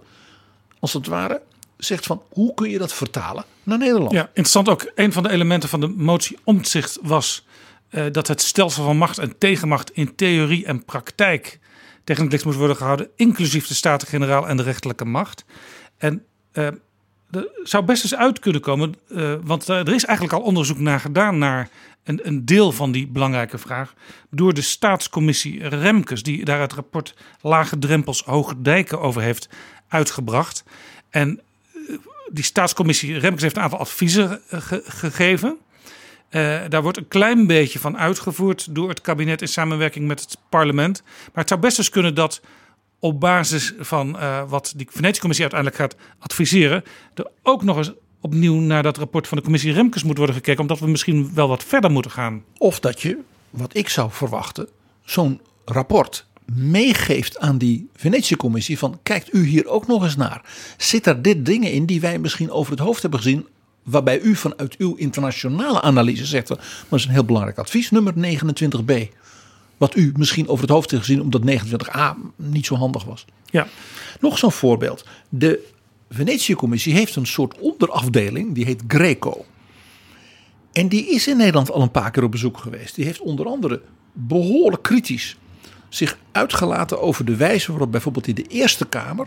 als 0.78 0.92
het 0.92 1.06
ware, 1.06 1.40
zegt 1.76 2.06
van 2.06 2.22
hoe 2.28 2.54
kun 2.54 2.70
je 2.70 2.78
dat 2.78 2.92
vertalen 2.92 3.44
naar 3.62 3.78
Nederland. 3.78 4.12
ja 4.12 4.26
interessant 4.26 4.68
ook. 4.68 4.92
Een 4.94 5.12
van 5.12 5.22
de 5.22 5.30
elementen 5.30 5.68
van 5.68 5.80
de 5.80 5.88
motie 5.88 6.38
omzicht 6.44 6.98
was 7.02 7.46
eh, 7.88 8.04
dat 8.12 8.28
het 8.28 8.42
stelsel 8.42 8.84
van 8.84 8.96
macht 8.96 9.18
en 9.18 9.38
tegenmacht 9.38 9.90
in 9.90 10.14
theorie 10.14 10.66
en 10.66 10.84
praktijk 10.84 11.58
tegen 12.04 12.22
het 12.22 12.32
licht 12.32 12.44
moest 12.44 12.58
worden 12.58 12.76
gehouden, 12.76 13.08
inclusief 13.16 13.66
de 13.66 13.74
Staten-Generaal 13.74 14.48
en 14.48 14.56
de 14.56 14.62
rechterlijke 14.62 15.04
macht. 15.04 15.44
En 15.96 16.24
eh, 16.52 16.68
er 17.30 17.48
zou 17.62 17.84
best 17.84 18.02
eens 18.02 18.14
uit 18.14 18.38
kunnen 18.38 18.60
komen, 18.60 18.94
eh, 19.14 19.34
want 19.42 19.68
eh, 19.68 19.76
er 19.78 19.94
is 19.94 20.04
eigenlijk 20.04 20.38
al 20.38 20.46
onderzoek 20.46 20.78
naar 20.78 21.00
gedaan 21.00 21.38
naar 21.38 21.68
een, 22.04 22.20
een 22.22 22.44
deel 22.44 22.72
van 22.72 22.92
die 22.92 23.06
belangrijke 23.06 23.58
vraag 23.58 23.94
door 24.30 24.54
de 24.54 24.60
staatscommissie 24.62 25.68
Remkes, 25.68 26.22
die 26.22 26.44
daar 26.44 26.60
het 26.60 26.72
rapport 26.72 27.14
Lage 27.40 27.78
Drempels, 27.78 28.22
Hoge 28.22 28.62
Dijken 28.62 29.00
over 29.00 29.22
heeft 29.22 29.48
uitgebracht. 29.88 30.64
En 31.10 31.40
eh, 31.74 31.96
die 32.30 32.44
staatscommissie 32.44 33.18
Remkes 33.18 33.42
heeft 33.42 33.56
een 33.56 33.62
aantal 33.62 33.78
adviezen 33.78 34.40
ge- 34.48 34.82
gegeven. 34.84 35.56
Daar 36.68 36.82
wordt 36.82 36.98
een 36.98 37.08
klein 37.08 37.46
beetje 37.46 37.78
van 37.78 37.98
uitgevoerd 37.98 38.74
door 38.74 38.88
het 38.88 39.00
kabinet 39.00 39.40
in 39.40 39.48
samenwerking 39.48 40.06
met 40.06 40.20
het 40.20 40.38
parlement. 40.48 41.02
Maar 41.04 41.30
het 41.34 41.48
zou 41.48 41.60
best 41.60 41.78
eens 41.78 41.88
kunnen 41.88 42.14
dat 42.14 42.40
op 42.98 43.20
basis 43.20 43.72
van 43.78 44.18
eh, 44.18 44.42
wat 44.48 44.72
die 44.76 44.88
Venetië-commissie 44.90 45.50
uiteindelijk 45.50 45.80
gaat 45.80 46.02
adviseren, 46.18 46.84
er 47.14 47.26
ook 47.42 47.62
nog 47.62 47.76
eens 47.76 47.92
opnieuw 48.20 48.54
naar 48.54 48.82
dat 48.82 48.96
rapport 48.96 49.28
van 49.28 49.36
de 49.36 49.42
commissie 49.44 49.72
Remkes 49.72 50.02
moet 50.02 50.16
worden 50.16 50.34
gekeken, 50.34 50.60
omdat 50.60 50.78
we 50.78 50.86
misschien 50.86 51.30
wel 51.34 51.48
wat 51.48 51.64
verder 51.64 51.90
moeten 51.90 52.10
gaan. 52.10 52.44
Of 52.58 52.80
dat 52.80 53.02
je, 53.02 53.18
wat 53.50 53.76
ik 53.76 53.88
zou 53.88 54.10
verwachten, 54.10 54.68
zo'n 55.04 55.40
rapport 55.64 56.26
meegeeft 56.44 57.38
aan 57.38 57.58
die 57.58 57.88
Venetië-commissie 57.96 58.78
van 58.78 58.98
kijkt 59.02 59.34
u 59.34 59.44
hier 59.46 59.66
ook 59.66 59.86
nog 59.86 60.02
eens 60.02 60.16
naar. 60.16 60.44
Zit 60.76 61.06
er 61.06 61.22
dit 61.22 61.46
dingen 61.46 61.72
in 61.72 61.86
die 61.86 62.00
wij 62.00 62.18
misschien 62.18 62.50
over 62.50 62.72
het 62.72 62.80
hoofd 62.80 63.02
hebben 63.02 63.20
gezien, 63.20 63.46
waarbij 63.82 64.20
u 64.20 64.36
vanuit 64.36 64.76
uw 64.76 64.94
internationale 64.94 65.80
analyse 65.80 66.24
zegt, 66.24 66.48
dat 66.48 66.60
is 66.90 67.04
een 67.04 67.10
heel 67.10 67.24
belangrijk 67.24 67.58
advies, 67.58 67.90
nummer 67.90 68.14
29b. 68.14 69.08
Wat 69.76 69.96
u 69.96 70.12
misschien 70.16 70.48
over 70.48 70.64
het 70.64 70.72
hoofd 70.72 70.90
heeft 70.90 71.02
gezien 71.04 71.22
omdat 71.22 71.42
29a 71.46 72.16
niet 72.36 72.66
zo 72.66 72.74
handig 72.74 73.04
was. 73.04 73.24
Ja, 73.44 73.66
Nog 74.20 74.38
zo'n 74.38 74.52
voorbeeld. 74.52 75.06
De 75.28 75.72
Venetië-commissie 76.10 76.94
heeft 76.94 77.16
een 77.16 77.26
soort 77.26 77.58
onderafdeling, 77.58 78.54
die 78.54 78.64
heet 78.64 78.82
Greco. 78.88 79.44
En 80.72 80.88
die 80.88 81.10
is 81.10 81.28
in 81.28 81.36
Nederland 81.36 81.70
al 81.70 81.82
een 81.82 81.90
paar 81.90 82.10
keer 82.10 82.22
op 82.22 82.30
bezoek 82.30 82.58
geweest. 82.58 82.94
Die 82.94 83.04
heeft 83.04 83.20
onder 83.20 83.46
andere 83.46 83.82
behoorlijk 84.12 84.82
kritisch 84.82 85.36
zich 85.88 86.18
uitgelaten 86.32 87.00
over 87.00 87.24
de 87.24 87.36
wijze 87.36 87.70
waarop 87.70 87.90
bijvoorbeeld 87.90 88.26
in 88.26 88.34
de 88.34 88.42
Eerste 88.42 88.86
Kamer 88.86 89.26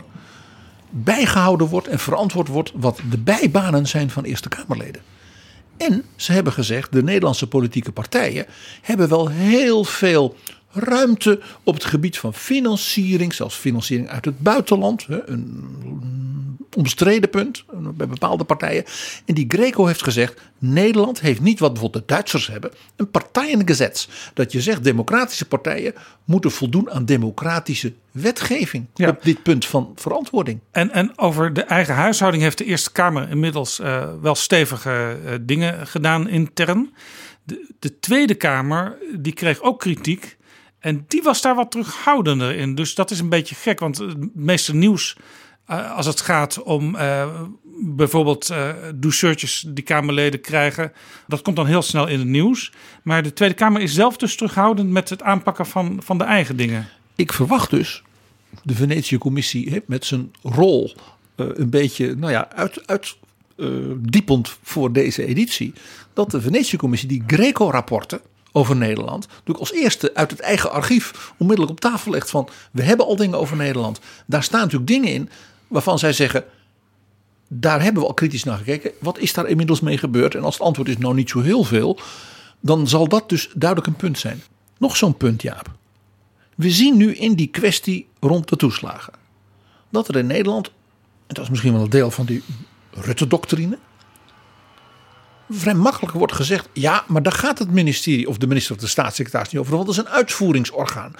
bijgehouden 0.90 1.66
wordt 1.66 1.86
en 1.86 1.98
verantwoord 1.98 2.48
wordt 2.48 2.72
wat 2.74 3.00
de 3.10 3.18
bijbanen 3.18 3.86
zijn 3.86 4.10
van 4.10 4.24
Eerste 4.24 4.48
Kamerleden. 4.48 5.02
En 5.78 6.04
ze 6.16 6.32
hebben 6.32 6.52
gezegd, 6.52 6.92
de 6.92 7.02
Nederlandse 7.02 7.46
politieke 7.46 7.92
partijen 7.92 8.46
hebben 8.82 9.08
wel 9.08 9.28
heel 9.28 9.84
veel 9.84 10.36
ruimte 10.72 11.40
op 11.62 11.74
het 11.74 11.84
gebied 11.84 12.18
van 12.18 12.34
financiering, 12.34 13.34
zelfs 13.34 13.56
financiering 13.56 14.08
uit 14.08 14.24
het 14.24 14.38
buitenland. 14.40 15.06
Een 15.26 16.56
omstreden 16.76 17.30
punt 17.30 17.64
bij 17.94 18.08
bepaalde 18.08 18.44
partijen. 18.44 18.84
En 19.24 19.34
die 19.34 19.44
Greco 19.48 19.86
heeft 19.86 20.02
gezegd: 20.02 20.40
Nederland 20.58 21.20
heeft 21.20 21.40
niet 21.40 21.58
wat 21.58 21.72
bijvoorbeeld 21.72 22.08
de 22.08 22.14
Duitsers 22.14 22.46
hebben, 22.46 22.70
een 22.96 23.10
partijengezet. 23.10 24.08
Dat 24.34 24.52
je 24.52 24.60
zegt: 24.60 24.84
democratische 24.84 25.44
partijen 25.44 25.94
moeten 26.24 26.50
voldoen 26.50 26.90
aan 26.90 27.04
democratische 27.04 27.92
wetgeving 28.10 28.86
Ja. 28.94 29.08
op 29.08 29.22
dit 29.22 29.42
punt 29.42 29.66
van 29.66 29.92
verantwoording. 29.94 30.60
En, 30.70 30.90
en 30.90 31.18
over 31.18 31.52
de 31.52 31.62
eigen 31.62 31.94
huishouding 31.94 32.42
heeft 32.42 32.58
de 32.58 32.64
Eerste 32.64 32.92
Kamer 32.92 33.30
inmiddels 33.30 33.80
eh, 33.80 34.08
wel 34.20 34.34
stevige 34.34 35.16
eh, 35.24 35.32
dingen 35.40 35.86
gedaan 35.86 36.28
intern. 36.28 36.92
De, 37.44 37.66
de 37.78 37.98
Tweede 37.98 38.34
Kamer 38.34 38.98
die 39.14 39.32
kreeg 39.32 39.60
ook 39.60 39.80
kritiek. 39.80 40.36
En 40.78 41.04
die 41.08 41.22
was 41.22 41.42
daar 41.42 41.54
wat 41.54 41.70
terughoudender 41.70 42.54
in. 42.54 42.74
Dus 42.74 42.94
dat 42.94 43.10
is 43.10 43.20
een 43.20 43.28
beetje 43.28 43.54
gek. 43.54 43.80
Want 43.80 43.98
het 43.98 44.34
meeste 44.34 44.74
nieuws 44.74 45.16
eh, 45.66 45.96
als 45.96 46.06
het 46.06 46.20
gaat 46.20 46.62
om 46.62 46.96
eh, 46.96 47.28
bijvoorbeeld 47.80 48.50
eh 48.50 48.70
douceurtjes 48.94 49.64
die 49.68 49.84
Kamerleden 49.84 50.40
krijgen. 50.40 50.92
Dat 51.26 51.42
komt 51.42 51.56
dan 51.56 51.66
heel 51.66 51.82
snel 51.82 52.06
in 52.06 52.18
het 52.18 52.28
nieuws. 52.28 52.72
Maar 53.02 53.22
de 53.22 53.32
Tweede 53.32 53.54
Kamer 53.54 53.80
is 53.80 53.94
zelf 53.94 54.16
dus 54.16 54.36
terughoudend 54.36 54.90
met 54.90 55.08
het 55.08 55.22
aanpakken 55.22 55.66
van, 55.66 56.00
van 56.04 56.18
de 56.18 56.24
eigen 56.24 56.56
dingen. 56.56 56.88
Ik 57.14 57.32
verwacht 57.32 57.70
dus 57.70 58.02
de 58.62 58.74
Venetië-commissie 58.74 59.70
hè, 59.70 59.78
met 59.86 60.04
zijn 60.04 60.32
rol 60.42 60.94
een 61.36 61.70
beetje 61.70 62.14
nou 62.14 62.32
ja, 62.32 62.48
uit, 62.52 62.86
uit, 62.86 63.16
diepend 63.96 64.56
voor 64.62 64.92
deze 64.92 65.26
editie. 65.26 65.72
Dat 66.12 66.30
de 66.30 66.40
Venetië-commissie 66.40 67.08
die 67.08 67.22
Greco-rapporten 67.26 68.20
over 68.52 68.76
Nederland 68.76 69.26
natuurlijk 69.28 69.58
als 69.58 69.72
eerste 69.72 70.14
uit 70.14 70.30
het 70.30 70.40
eigen 70.40 70.70
archief 70.70 71.32
onmiddellijk 71.36 71.76
op 71.76 71.80
tafel 71.80 72.10
legt 72.10 72.30
van 72.30 72.48
we 72.72 72.82
hebben 72.82 73.06
al 73.06 73.16
dingen 73.16 73.38
over 73.38 73.56
Nederland. 73.56 74.00
Daar 74.26 74.42
staan 74.42 74.60
natuurlijk 74.60 74.90
dingen 74.90 75.12
in 75.12 75.30
waarvan 75.68 75.98
zij 75.98 76.12
zeggen 76.12 76.44
daar 77.48 77.82
hebben 77.82 78.02
we 78.02 78.08
al 78.08 78.14
kritisch 78.14 78.44
naar 78.44 78.58
gekeken. 78.58 78.92
Wat 79.00 79.18
is 79.18 79.32
daar 79.32 79.46
inmiddels 79.46 79.80
mee 79.80 79.98
gebeurd? 79.98 80.34
En 80.34 80.42
als 80.42 80.54
het 80.54 80.62
antwoord 80.62 80.88
is 80.88 80.98
nou 80.98 81.14
niet 81.14 81.30
zo 81.30 81.40
heel 81.40 81.64
veel, 81.64 82.00
dan 82.60 82.88
zal 82.88 83.08
dat 83.08 83.28
dus 83.28 83.50
duidelijk 83.54 83.90
een 83.90 83.96
punt 83.96 84.18
zijn. 84.18 84.42
Nog 84.78 84.96
zo'n 84.96 85.16
punt, 85.16 85.42
Jaap. 85.42 85.70
We 86.54 86.70
zien 86.70 86.96
nu 86.96 87.14
in 87.14 87.34
die 87.34 87.46
kwestie 87.46 88.08
rond 88.20 88.48
de 88.48 88.56
toeslagen 88.56 89.12
dat 89.90 90.08
er 90.08 90.16
in 90.16 90.26
Nederland, 90.26 90.66
en 91.26 91.34
dat 91.34 91.44
is 91.44 91.50
misschien 91.50 91.72
wel 91.72 91.82
een 91.82 91.90
deel 91.90 92.10
van 92.10 92.26
die 92.26 92.42
Rutte-doctrine, 92.90 93.78
vrij 95.48 95.74
makkelijk 95.74 96.12
wordt 96.12 96.32
gezegd: 96.32 96.68
ja, 96.72 97.04
maar 97.06 97.22
daar 97.22 97.32
gaat 97.32 97.58
het 97.58 97.70
ministerie 97.70 98.28
of 98.28 98.38
de 98.38 98.46
minister 98.46 98.74
of 98.74 98.80
de 98.80 98.86
staatssecretaris 98.86 99.52
niet 99.52 99.60
over, 99.60 99.74
want 99.74 99.86
dat 99.86 99.96
is 99.96 100.00
een 100.00 100.08
uitvoeringsorgaan. 100.08 101.12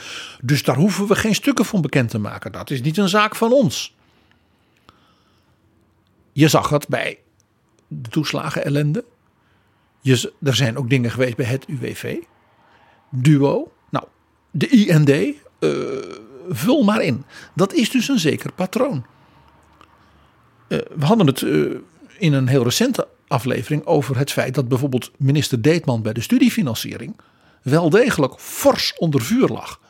Dus 0.42 0.62
daar 0.62 0.76
hoeven 0.76 1.06
we 1.06 1.14
geen 1.14 1.34
stukken 1.34 1.64
van 1.64 1.80
bekend 1.80 2.10
te 2.10 2.18
maken. 2.18 2.52
Dat 2.52 2.70
is 2.70 2.82
niet 2.82 2.96
een 2.96 3.08
zaak 3.08 3.34
van 3.34 3.52
ons. 3.52 3.96
Je 6.32 6.48
zag 6.48 6.68
het 6.68 6.88
bij 6.88 7.18
de 7.86 8.08
toeslagen 8.08 8.64
ellende. 8.64 9.04
Je, 10.00 10.32
er 10.42 10.54
zijn 10.54 10.78
ook 10.78 10.90
dingen 10.90 11.10
geweest 11.10 11.36
bij 11.36 11.46
het 11.46 11.66
UWV. 11.66 12.16
Duo. 13.10 13.72
Nou, 13.90 14.04
de 14.50 14.68
IND. 14.68 15.08
eh, 15.08 15.70
vul 16.48 16.82
maar 16.82 17.02
in. 17.02 17.24
Dat 17.54 17.72
is 17.72 17.90
dus 17.90 18.08
een 18.08 18.18
zeker 18.18 18.52
patroon. 18.52 19.06
Eh, 20.68 20.78
we 20.96 21.04
hadden 21.04 21.26
het 21.26 21.42
eh, 21.42 21.64
in 22.18 22.32
een 22.32 22.48
heel 22.48 22.62
recente 22.62 23.08
aflevering 23.28 23.86
over 23.86 24.18
het 24.18 24.32
feit 24.32 24.54
dat 24.54 24.68
bijvoorbeeld 24.68 25.10
minister 25.16 25.62
Deetman 25.62 26.02
bij 26.02 26.12
de 26.12 26.20
studiefinanciering 26.20 27.16
wel 27.62 27.90
degelijk 27.90 28.40
fors 28.40 28.94
onder 28.96 29.22
vuur 29.22 29.48
lag 29.48 29.80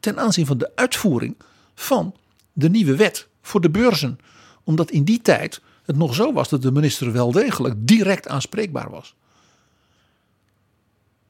ten 0.00 0.18
aanzien 0.18 0.46
van 0.46 0.58
de 0.58 0.70
uitvoering 0.74 1.36
van 1.74 2.14
de 2.52 2.70
nieuwe 2.70 2.96
wet 2.96 3.28
voor 3.42 3.60
de 3.60 3.70
beurzen. 3.70 4.18
Omdat 4.64 4.90
in 4.90 5.04
die 5.04 5.22
tijd 5.22 5.60
het 5.84 5.96
nog 5.96 6.14
zo 6.14 6.32
was 6.32 6.48
dat 6.48 6.62
de 6.62 6.72
minister 6.72 7.12
wel 7.12 7.32
degelijk 7.32 7.74
direct 7.78 8.28
aanspreekbaar 8.28 8.90
was. 8.90 9.14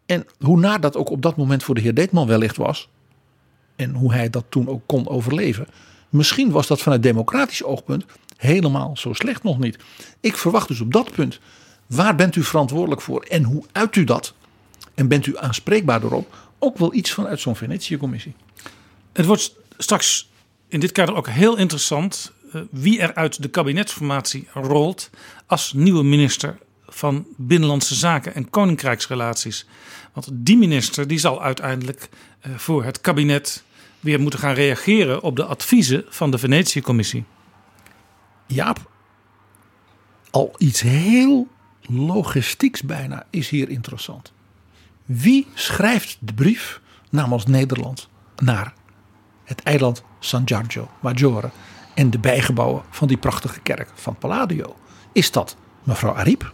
En 0.06 0.26
hoe 0.38 0.60
naar 0.60 0.80
dat 0.80 0.96
ook 0.96 1.10
op 1.10 1.22
dat 1.22 1.36
moment 1.36 1.62
voor 1.62 1.74
de 1.74 1.80
heer 1.80 1.94
Deetman 1.94 2.26
wellicht 2.26 2.56
was. 2.56 2.88
En 3.76 3.94
hoe 3.94 4.12
hij 4.12 4.30
dat 4.30 4.44
toen 4.48 4.68
ook 4.68 4.82
kon 4.86 5.08
overleven. 5.08 5.66
Misschien 6.08 6.50
was 6.50 6.66
dat 6.66 6.80
vanuit 6.80 7.02
democratisch 7.02 7.62
oogpunt 7.64 8.04
helemaal 8.36 8.96
zo 8.96 9.12
slecht 9.12 9.42
nog 9.42 9.58
niet. 9.58 9.78
Ik 10.20 10.36
verwacht 10.36 10.68
dus 10.68 10.80
op 10.80 10.92
dat 10.92 11.12
punt. 11.12 11.40
Waar 11.86 12.14
bent 12.14 12.36
u 12.36 12.42
verantwoordelijk 12.42 13.00
voor 13.00 13.22
en 13.22 13.42
hoe 13.42 13.64
uit 13.72 13.96
u 13.96 14.04
dat? 14.04 14.34
En 14.94 15.08
bent 15.08 15.26
u 15.26 15.38
aanspreekbaar 15.38 16.02
erop? 16.02 16.36
Ook 16.58 16.78
wel 16.78 16.94
iets 16.94 17.12
vanuit 17.12 17.40
zo'n 17.40 17.56
Venetië-commissie. 17.56 18.34
Het 19.12 19.26
wordt 19.26 19.54
straks 19.78 20.30
in 20.68 20.80
dit 20.80 20.92
kader 20.92 21.14
ook 21.14 21.28
heel 21.28 21.56
interessant 21.56 22.32
eh, 22.52 22.60
wie 22.70 23.00
er 23.00 23.14
uit 23.14 23.42
de 23.42 23.48
kabinetsformatie 23.48 24.48
rolt 24.52 25.10
als 25.46 25.72
nieuwe 25.72 26.02
minister 26.02 26.58
van 26.86 27.26
Binnenlandse 27.36 27.94
Zaken 27.94 28.34
en 28.34 28.50
Koninkrijksrelaties. 28.50 29.66
Want 30.12 30.28
die 30.32 30.56
minister 30.56 31.06
die 31.06 31.18
zal 31.18 31.42
uiteindelijk 31.42 32.08
eh, 32.40 32.52
voor 32.56 32.84
het 32.84 33.00
kabinet 33.00 33.64
weer 34.00 34.20
moeten 34.20 34.38
gaan 34.38 34.54
reageren 34.54 35.22
op 35.22 35.36
de 35.36 35.44
adviezen 35.44 36.04
van 36.08 36.30
de 36.30 36.38
Venetië-commissie. 36.38 37.24
Jaap, 38.46 38.90
al 40.30 40.54
iets 40.58 40.80
heel 40.80 41.48
logistieks 41.80 42.82
bijna 42.82 43.26
is 43.30 43.48
hier 43.48 43.68
interessant. 43.68 44.32
Wie 45.04 45.46
schrijft 45.54 46.16
de 46.20 46.34
brief 46.34 46.80
namens 47.10 47.46
Nederland 47.46 48.08
naar 48.36 48.74
het 49.44 49.62
eiland 49.62 50.02
San 50.20 50.42
Giorgio 50.44 50.88
Maggiore 51.00 51.50
en 51.94 52.10
de 52.10 52.18
bijgebouwen 52.18 52.82
van 52.90 53.08
die 53.08 53.16
prachtige 53.16 53.60
kerk 53.60 53.90
van 53.94 54.16
Palladio? 54.16 54.76
Is 55.12 55.30
dat 55.30 55.56
mevrouw 55.82 56.14
Ariep? 56.14 56.52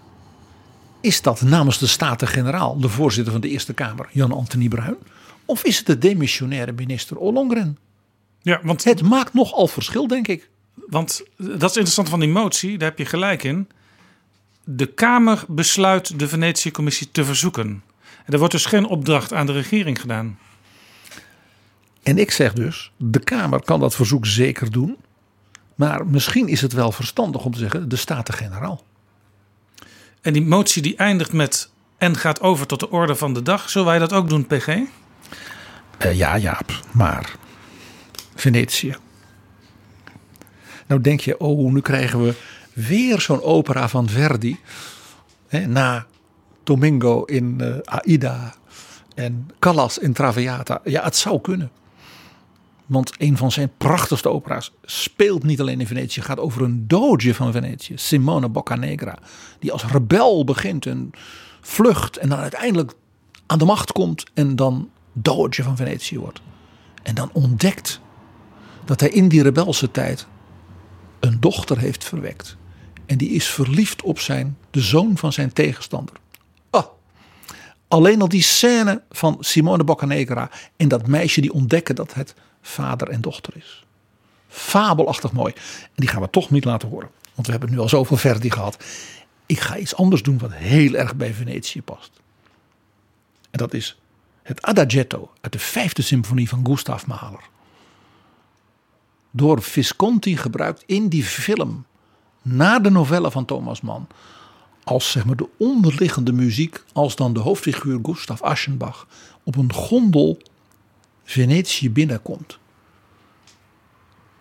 Is 1.01 1.23
dat 1.23 1.41
namens 1.43 1.79
de 1.79 1.87
Staten-Generaal, 1.87 2.81
de 2.81 2.89
voorzitter 2.89 3.33
van 3.33 3.41
de 3.41 3.49
Eerste 3.49 3.75
Kamer, 3.75 4.09
Jan-Anthony 4.13 4.69
Bruin? 4.69 4.97
Of 5.45 5.65
is 5.65 5.77
het 5.77 5.87
de 5.87 5.99
demissionaire 5.99 6.73
minister 6.73 7.17
Ollongren? 7.17 7.79
Ja, 8.43 8.61
want 8.63 8.85
Het 8.85 9.03
maakt 9.03 9.35
nogal 9.35 9.67
verschil, 9.67 10.07
denk 10.07 10.29
ik. 10.29 10.51
Want 10.89 11.23
dat 11.37 11.71
is 11.71 11.77
interessant 11.77 12.09
van 12.09 12.21
die 12.21 12.29
motie, 12.29 12.79
daar 12.79 12.89
heb 12.89 12.99
je 12.99 13.05
gelijk 13.05 13.43
in. 13.43 13.69
De 14.65 14.87
Kamer 14.87 15.45
besluit 15.49 16.19
de 16.19 16.29
Venetië-commissie 16.29 17.09
te 17.13 17.25
verzoeken. 17.25 17.83
En 18.25 18.33
er 18.33 18.39
wordt 18.39 18.53
dus 18.53 18.65
geen 18.65 18.87
opdracht 18.87 19.33
aan 19.33 19.47
de 19.47 19.53
regering 19.53 20.01
gedaan. 20.01 20.39
En 22.03 22.19
ik 22.19 22.31
zeg 22.31 22.53
dus, 22.53 22.93
de 22.97 23.19
Kamer 23.19 23.63
kan 23.65 23.81
dat 23.81 23.95
verzoek 23.95 24.27
zeker 24.27 24.71
doen. 24.71 24.97
Maar 25.75 26.07
misschien 26.07 26.49
is 26.49 26.61
het 26.61 26.73
wel 26.73 26.93
verstandig 26.93 27.45
om 27.45 27.53
te 27.53 27.59
zeggen, 27.59 27.89
de 27.89 27.97
Staten-Generaal. 27.97 28.85
En 30.21 30.33
die 30.33 30.43
motie 30.43 30.83
die 30.83 30.97
eindigt 30.97 31.33
met 31.33 31.71
en 31.99 32.17
gaat 32.17 32.41
over 32.41 32.67
tot 32.67 32.81
de 32.81 32.91
orde 32.91 33.15
van 33.15 33.35
de 33.35 33.43
dag. 33.43 33.71
Zullen 33.71 33.87
wij 33.87 33.99
dat 33.99 34.13
ook 34.13 34.29
doen, 34.29 34.47
PG? 34.47 34.69
Eh, 35.99 36.17
ja, 36.17 36.39
Jaap, 36.39 36.81
maar 36.91 37.37
Venetië. 38.35 38.97
Nou 40.91 41.03
denk 41.03 41.21
je, 41.21 41.39
oh, 41.39 41.73
nu 41.73 41.81
krijgen 41.81 42.25
we 42.25 42.35
weer 42.73 43.21
zo'n 43.21 43.43
opera 43.43 43.89
van 43.89 44.09
Verdi. 44.09 44.61
Hè, 45.49 45.67
na 45.67 46.07
Domingo 46.65 47.25
in 47.25 47.61
eh, 47.61 47.77
Aida 47.85 48.55
en 49.15 49.51
Callas 49.59 49.99
in 49.99 50.13
Traviata. 50.13 50.81
Ja, 50.85 51.05
het 51.05 51.17
zou 51.17 51.41
kunnen. 51.41 51.71
Want 52.87 53.13
een 53.19 53.37
van 53.37 53.53
zijn 53.53 53.71
prachtigste 53.79 54.29
opera's 54.29 54.73
speelt 54.85 55.43
niet 55.43 55.61
alleen 55.61 55.81
in 55.81 55.87
Venetië. 55.87 56.21
gaat 56.21 56.39
over 56.39 56.63
een 56.63 56.85
doge 56.89 57.35
van 57.35 57.53
Venetië. 57.53 57.93
Simone 57.97 58.49
Boccanegra. 58.49 59.19
Die 59.59 59.73
als 59.73 59.87
rebel 59.87 60.45
begint 60.45 60.87
en 60.87 61.11
vlucht. 61.61 62.17
En 62.17 62.29
dan 62.29 62.39
uiteindelijk 62.39 62.93
aan 63.47 63.59
de 63.59 63.65
macht 63.65 63.93
komt. 63.93 64.25
En 64.35 64.57
dan 64.57 64.91
doge 65.13 65.63
van 65.63 65.77
Venetië 65.77 66.19
wordt. 66.19 66.41
En 67.03 67.15
dan 67.15 67.31
ontdekt 67.33 68.01
dat 68.85 69.01
hij 69.01 69.09
in 69.09 69.29
die 69.29 69.43
rebelse 69.43 69.91
tijd 69.91 70.27
een 71.21 71.41
dochter 71.41 71.79
heeft 71.79 72.05
verwekt. 72.05 72.57
En 73.07 73.19
die 73.19 73.31
is 73.31 73.47
verliefd 73.47 74.03
op 74.03 74.19
zijn, 74.19 74.57
de 74.71 74.81
zoon 74.81 75.17
van 75.17 75.33
zijn 75.33 75.53
tegenstander. 75.53 76.15
Ah, 76.71 76.87
alleen 77.89 78.21
al 78.21 78.29
die 78.29 78.43
scène 78.43 79.03
van 79.11 79.37
Simone 79.41 79.85
Boccanegra 79.85 80.51
en 80.77 80.89
dat 80.89 81.07
meisje 81.07 81.41
die 81.41 81.53
ontdekken 81.53 81.95
dat 81.95 82.15
het 82.15 82.35
vader 82.63 83.09
en 83.09 83.21
dochter 83.21 83.57
is. 83.57 83.85
Fabelachtig 84.49 85.33
mooi. 85.33 85.53
En 85.83 85.91
die 85.95 86.09
gaan 86.09 86.21
we 86.21 86.31
toch 86.31 86.51
niet 86.51 86.65
laten 86.65 86.89
horen. 86.89 87.11
Want 87.35 87.47
we 87.47 87.53
hebben 87.53 87.71
nu 87.71 87.79
al 87.79 87.89
zoveel 87.89 88.17
Verdi 88.17 88.51
gehad. 88.51 88.85
Ik 89.47 89.61
ga 89.61 89.77
iets 89.77 89.95
anders 89.95 90.23
doen 90.23 90.39
wat 90.39 90.53
heel 90.53 90.95
erg 90.95 91.17
bij 91.17 91.35
Venetië 91.35 91.83
past. 91.83 92.11
En 93.51 93.59
dat 93.59 93.75
is 93.75 93.99
het 94.43 94.63
Adagietto 94.63 95.31
uit 95.41 95.53
de 95.53 95.59
vijfde 95.59 96.03
symfonie 96.03 96.49
van 96.49 96.67
Gustav 96.67 97.07
Mahler. 97.07 97.49
Door 99.31 99.63
Visconti 99.63 100.37
gebruikt 100.37 100.83
in 100.87 101.09
die 101.09 101.25
film 101.25 101.85
na 102.43 102.79
de 102.79 102.91
novelle 102.91 103.31
van 103.31 103.45
Thomas 103.45 103.81
Mann 103.81 104.07
als 104.85 105.11
zeg 105.11 105.25
maar 105.25 105.37
de 105.37 105.49
onderliggende 105.59 106.33
muziek 106.33 106.85
als 106.93 107.17
dan 107.17 107.33
de 107.33 107.41
hoofdfiguur 107.41 107.99
Gustav 108.03 108.43
Aschenbach 108.43 109.07
op 109.43 109.57
een 109.57 109.73
gondel 109.73 110.43
Venetië 111.25 111.91
binnenkomt. 111.91 112.59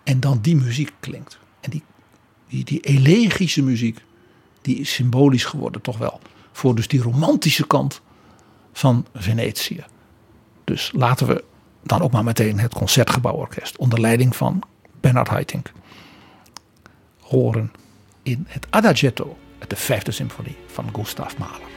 En 0.04 0.20
dan 0.20 0.40
die 0.42 0.56
muziek 0.56 0.94
klinkt. 1.00 1.40
En 1.60 1.70
die 1.70 1.84
die, 2.50 2.64
die 2.64 2.80
elegische 2.80 3.64
muziek, 3.64 4.04
die 4.62 4.76
is 4.76 4.94
symbolisch 4.94 5.46
geworden 5.46 5.82
toch 5.82 5.98
wel. 5.98 6.20
Voor 6.52 6.76
dus 6.76 6.88
die 6.88 7.02
romantische 7.02 7.68
kant 7.68 8.02
van 8.74 9.06
Venetië. 9.14 9.84
Dus 10.64 10.92
laten 10.96 11.28
we 11.28 11.44
dan 11.84 12.02
ook 12.02 12.12
maar 12.12 12.24
meteen 12.24 12.60
het 12.60 12.74
Concertgebouworkest 12.74 13.78
onder 13.78 14.00
leiding 14.00 14.36
van 14.36 14.62
Bernard 15.00 15.28
Haitink 15.28 15.72
horen 17.20 17.72
in 18.24 18.46
het 18.48 18.68
Adagietto, 18.70 19.38
de 19.68 19.76
vijfde 19.76 20.12
symfonie 20.12 20.56
van 20.68 20.90
Gustav 20.96 21.38
Mahler. 21.38 21.68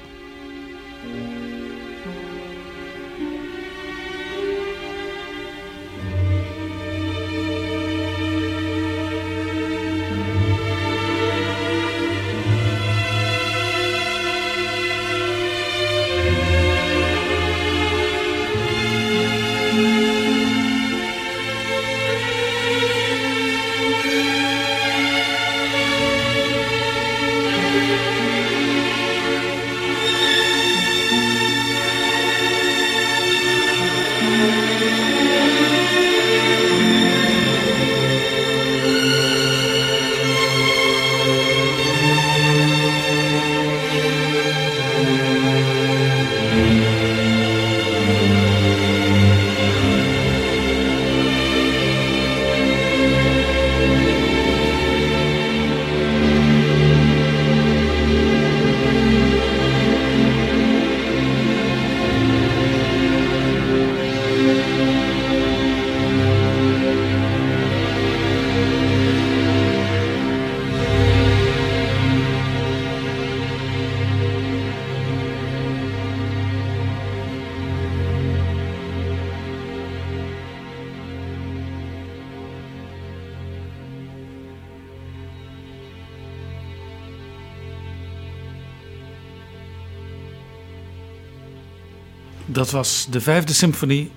Dat 92.62 92.70
was 92.70 93.06
de 93.10 93.20
vijfde 93.20 93.52
symfonie 93.52 94.10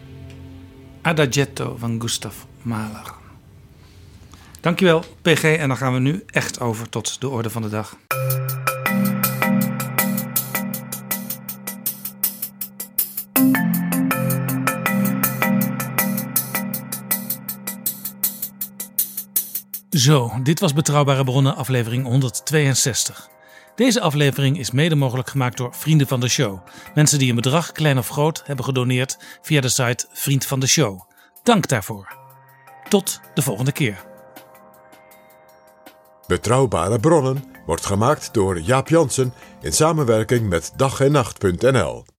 Adagietto 1.02 1.76
van 1.80 2.02
Gustav 2.02 2.36
Mahler. 2.62 3.14
Dankjewel, 4.62 5.04
PG. 5.22 5.44
En 5.44 5.68
dan 5.68 5.78
gaan 5.78 5.94
we 5.94 6.00
nu 6.00 6.24
echt 6.28 6.60
over 6.60 6.90
tot 6.90 7.22
de 7.22 7.30
orde 7.30 7.50
van 7.50 7.62
de 7.62 7.70
dag. 7.70 7.98
Zo, 19.90 20.32
dit 20.44 20.60
was 20.60 20.74
Betrouwbare 20.74 21.24
Bronnen, 21.24 21.56
aflevering 21.56 22.06
162. 22.06 23.30
Deze 23.76 24.02
aflevering 24.02 24.60
is 24.60 24.72
mede 24.72 24.96
mogelijk 24.96 25.30
gemaakt 25.30 25.58
door 25.58 25.74
vrienden 25.74 26.08
van 26.08 26.20
de 26.20 26.28
show. 26.28 26.60
Mensen 26.94 27.20
die 27.20 27.30
een 27.30 27.36
bedrag, 27.36 27.72
klein 27.72 27.98
of 27.98 28.08
groot, 28.08 28.42
hebben 28.46 28.66
gedoneerd 28.66 29.18
via 29.42 29.62
de 29.62 29.70
site 29.70 30.06
Vriend 30.12 30.46
van 30.46 30.60
de 30.60 30.68
Show. 30.68 31.02
Dank 31.44 31.68
daarvoor. 31.68 32.18
Tot 32.90 33.20
de 33.34 33.42
volgende 33.42 33.72
keer. 33.72 34.06
Betrouwbare 36.28 37.00
bronnen 37.00 37.44
wordt 37.66 37.86
gemaakt 37.86 38.34
door 38.34 38.60
Jaap 38.60 38.90
Jansen 38.90 39.34
in 39.62 39.74
samenwerking 39.74 40.50
met 40.50 40.74
dag 40.76 41.00
en 41.00 41.12
nacht.nl. 41.12 42.06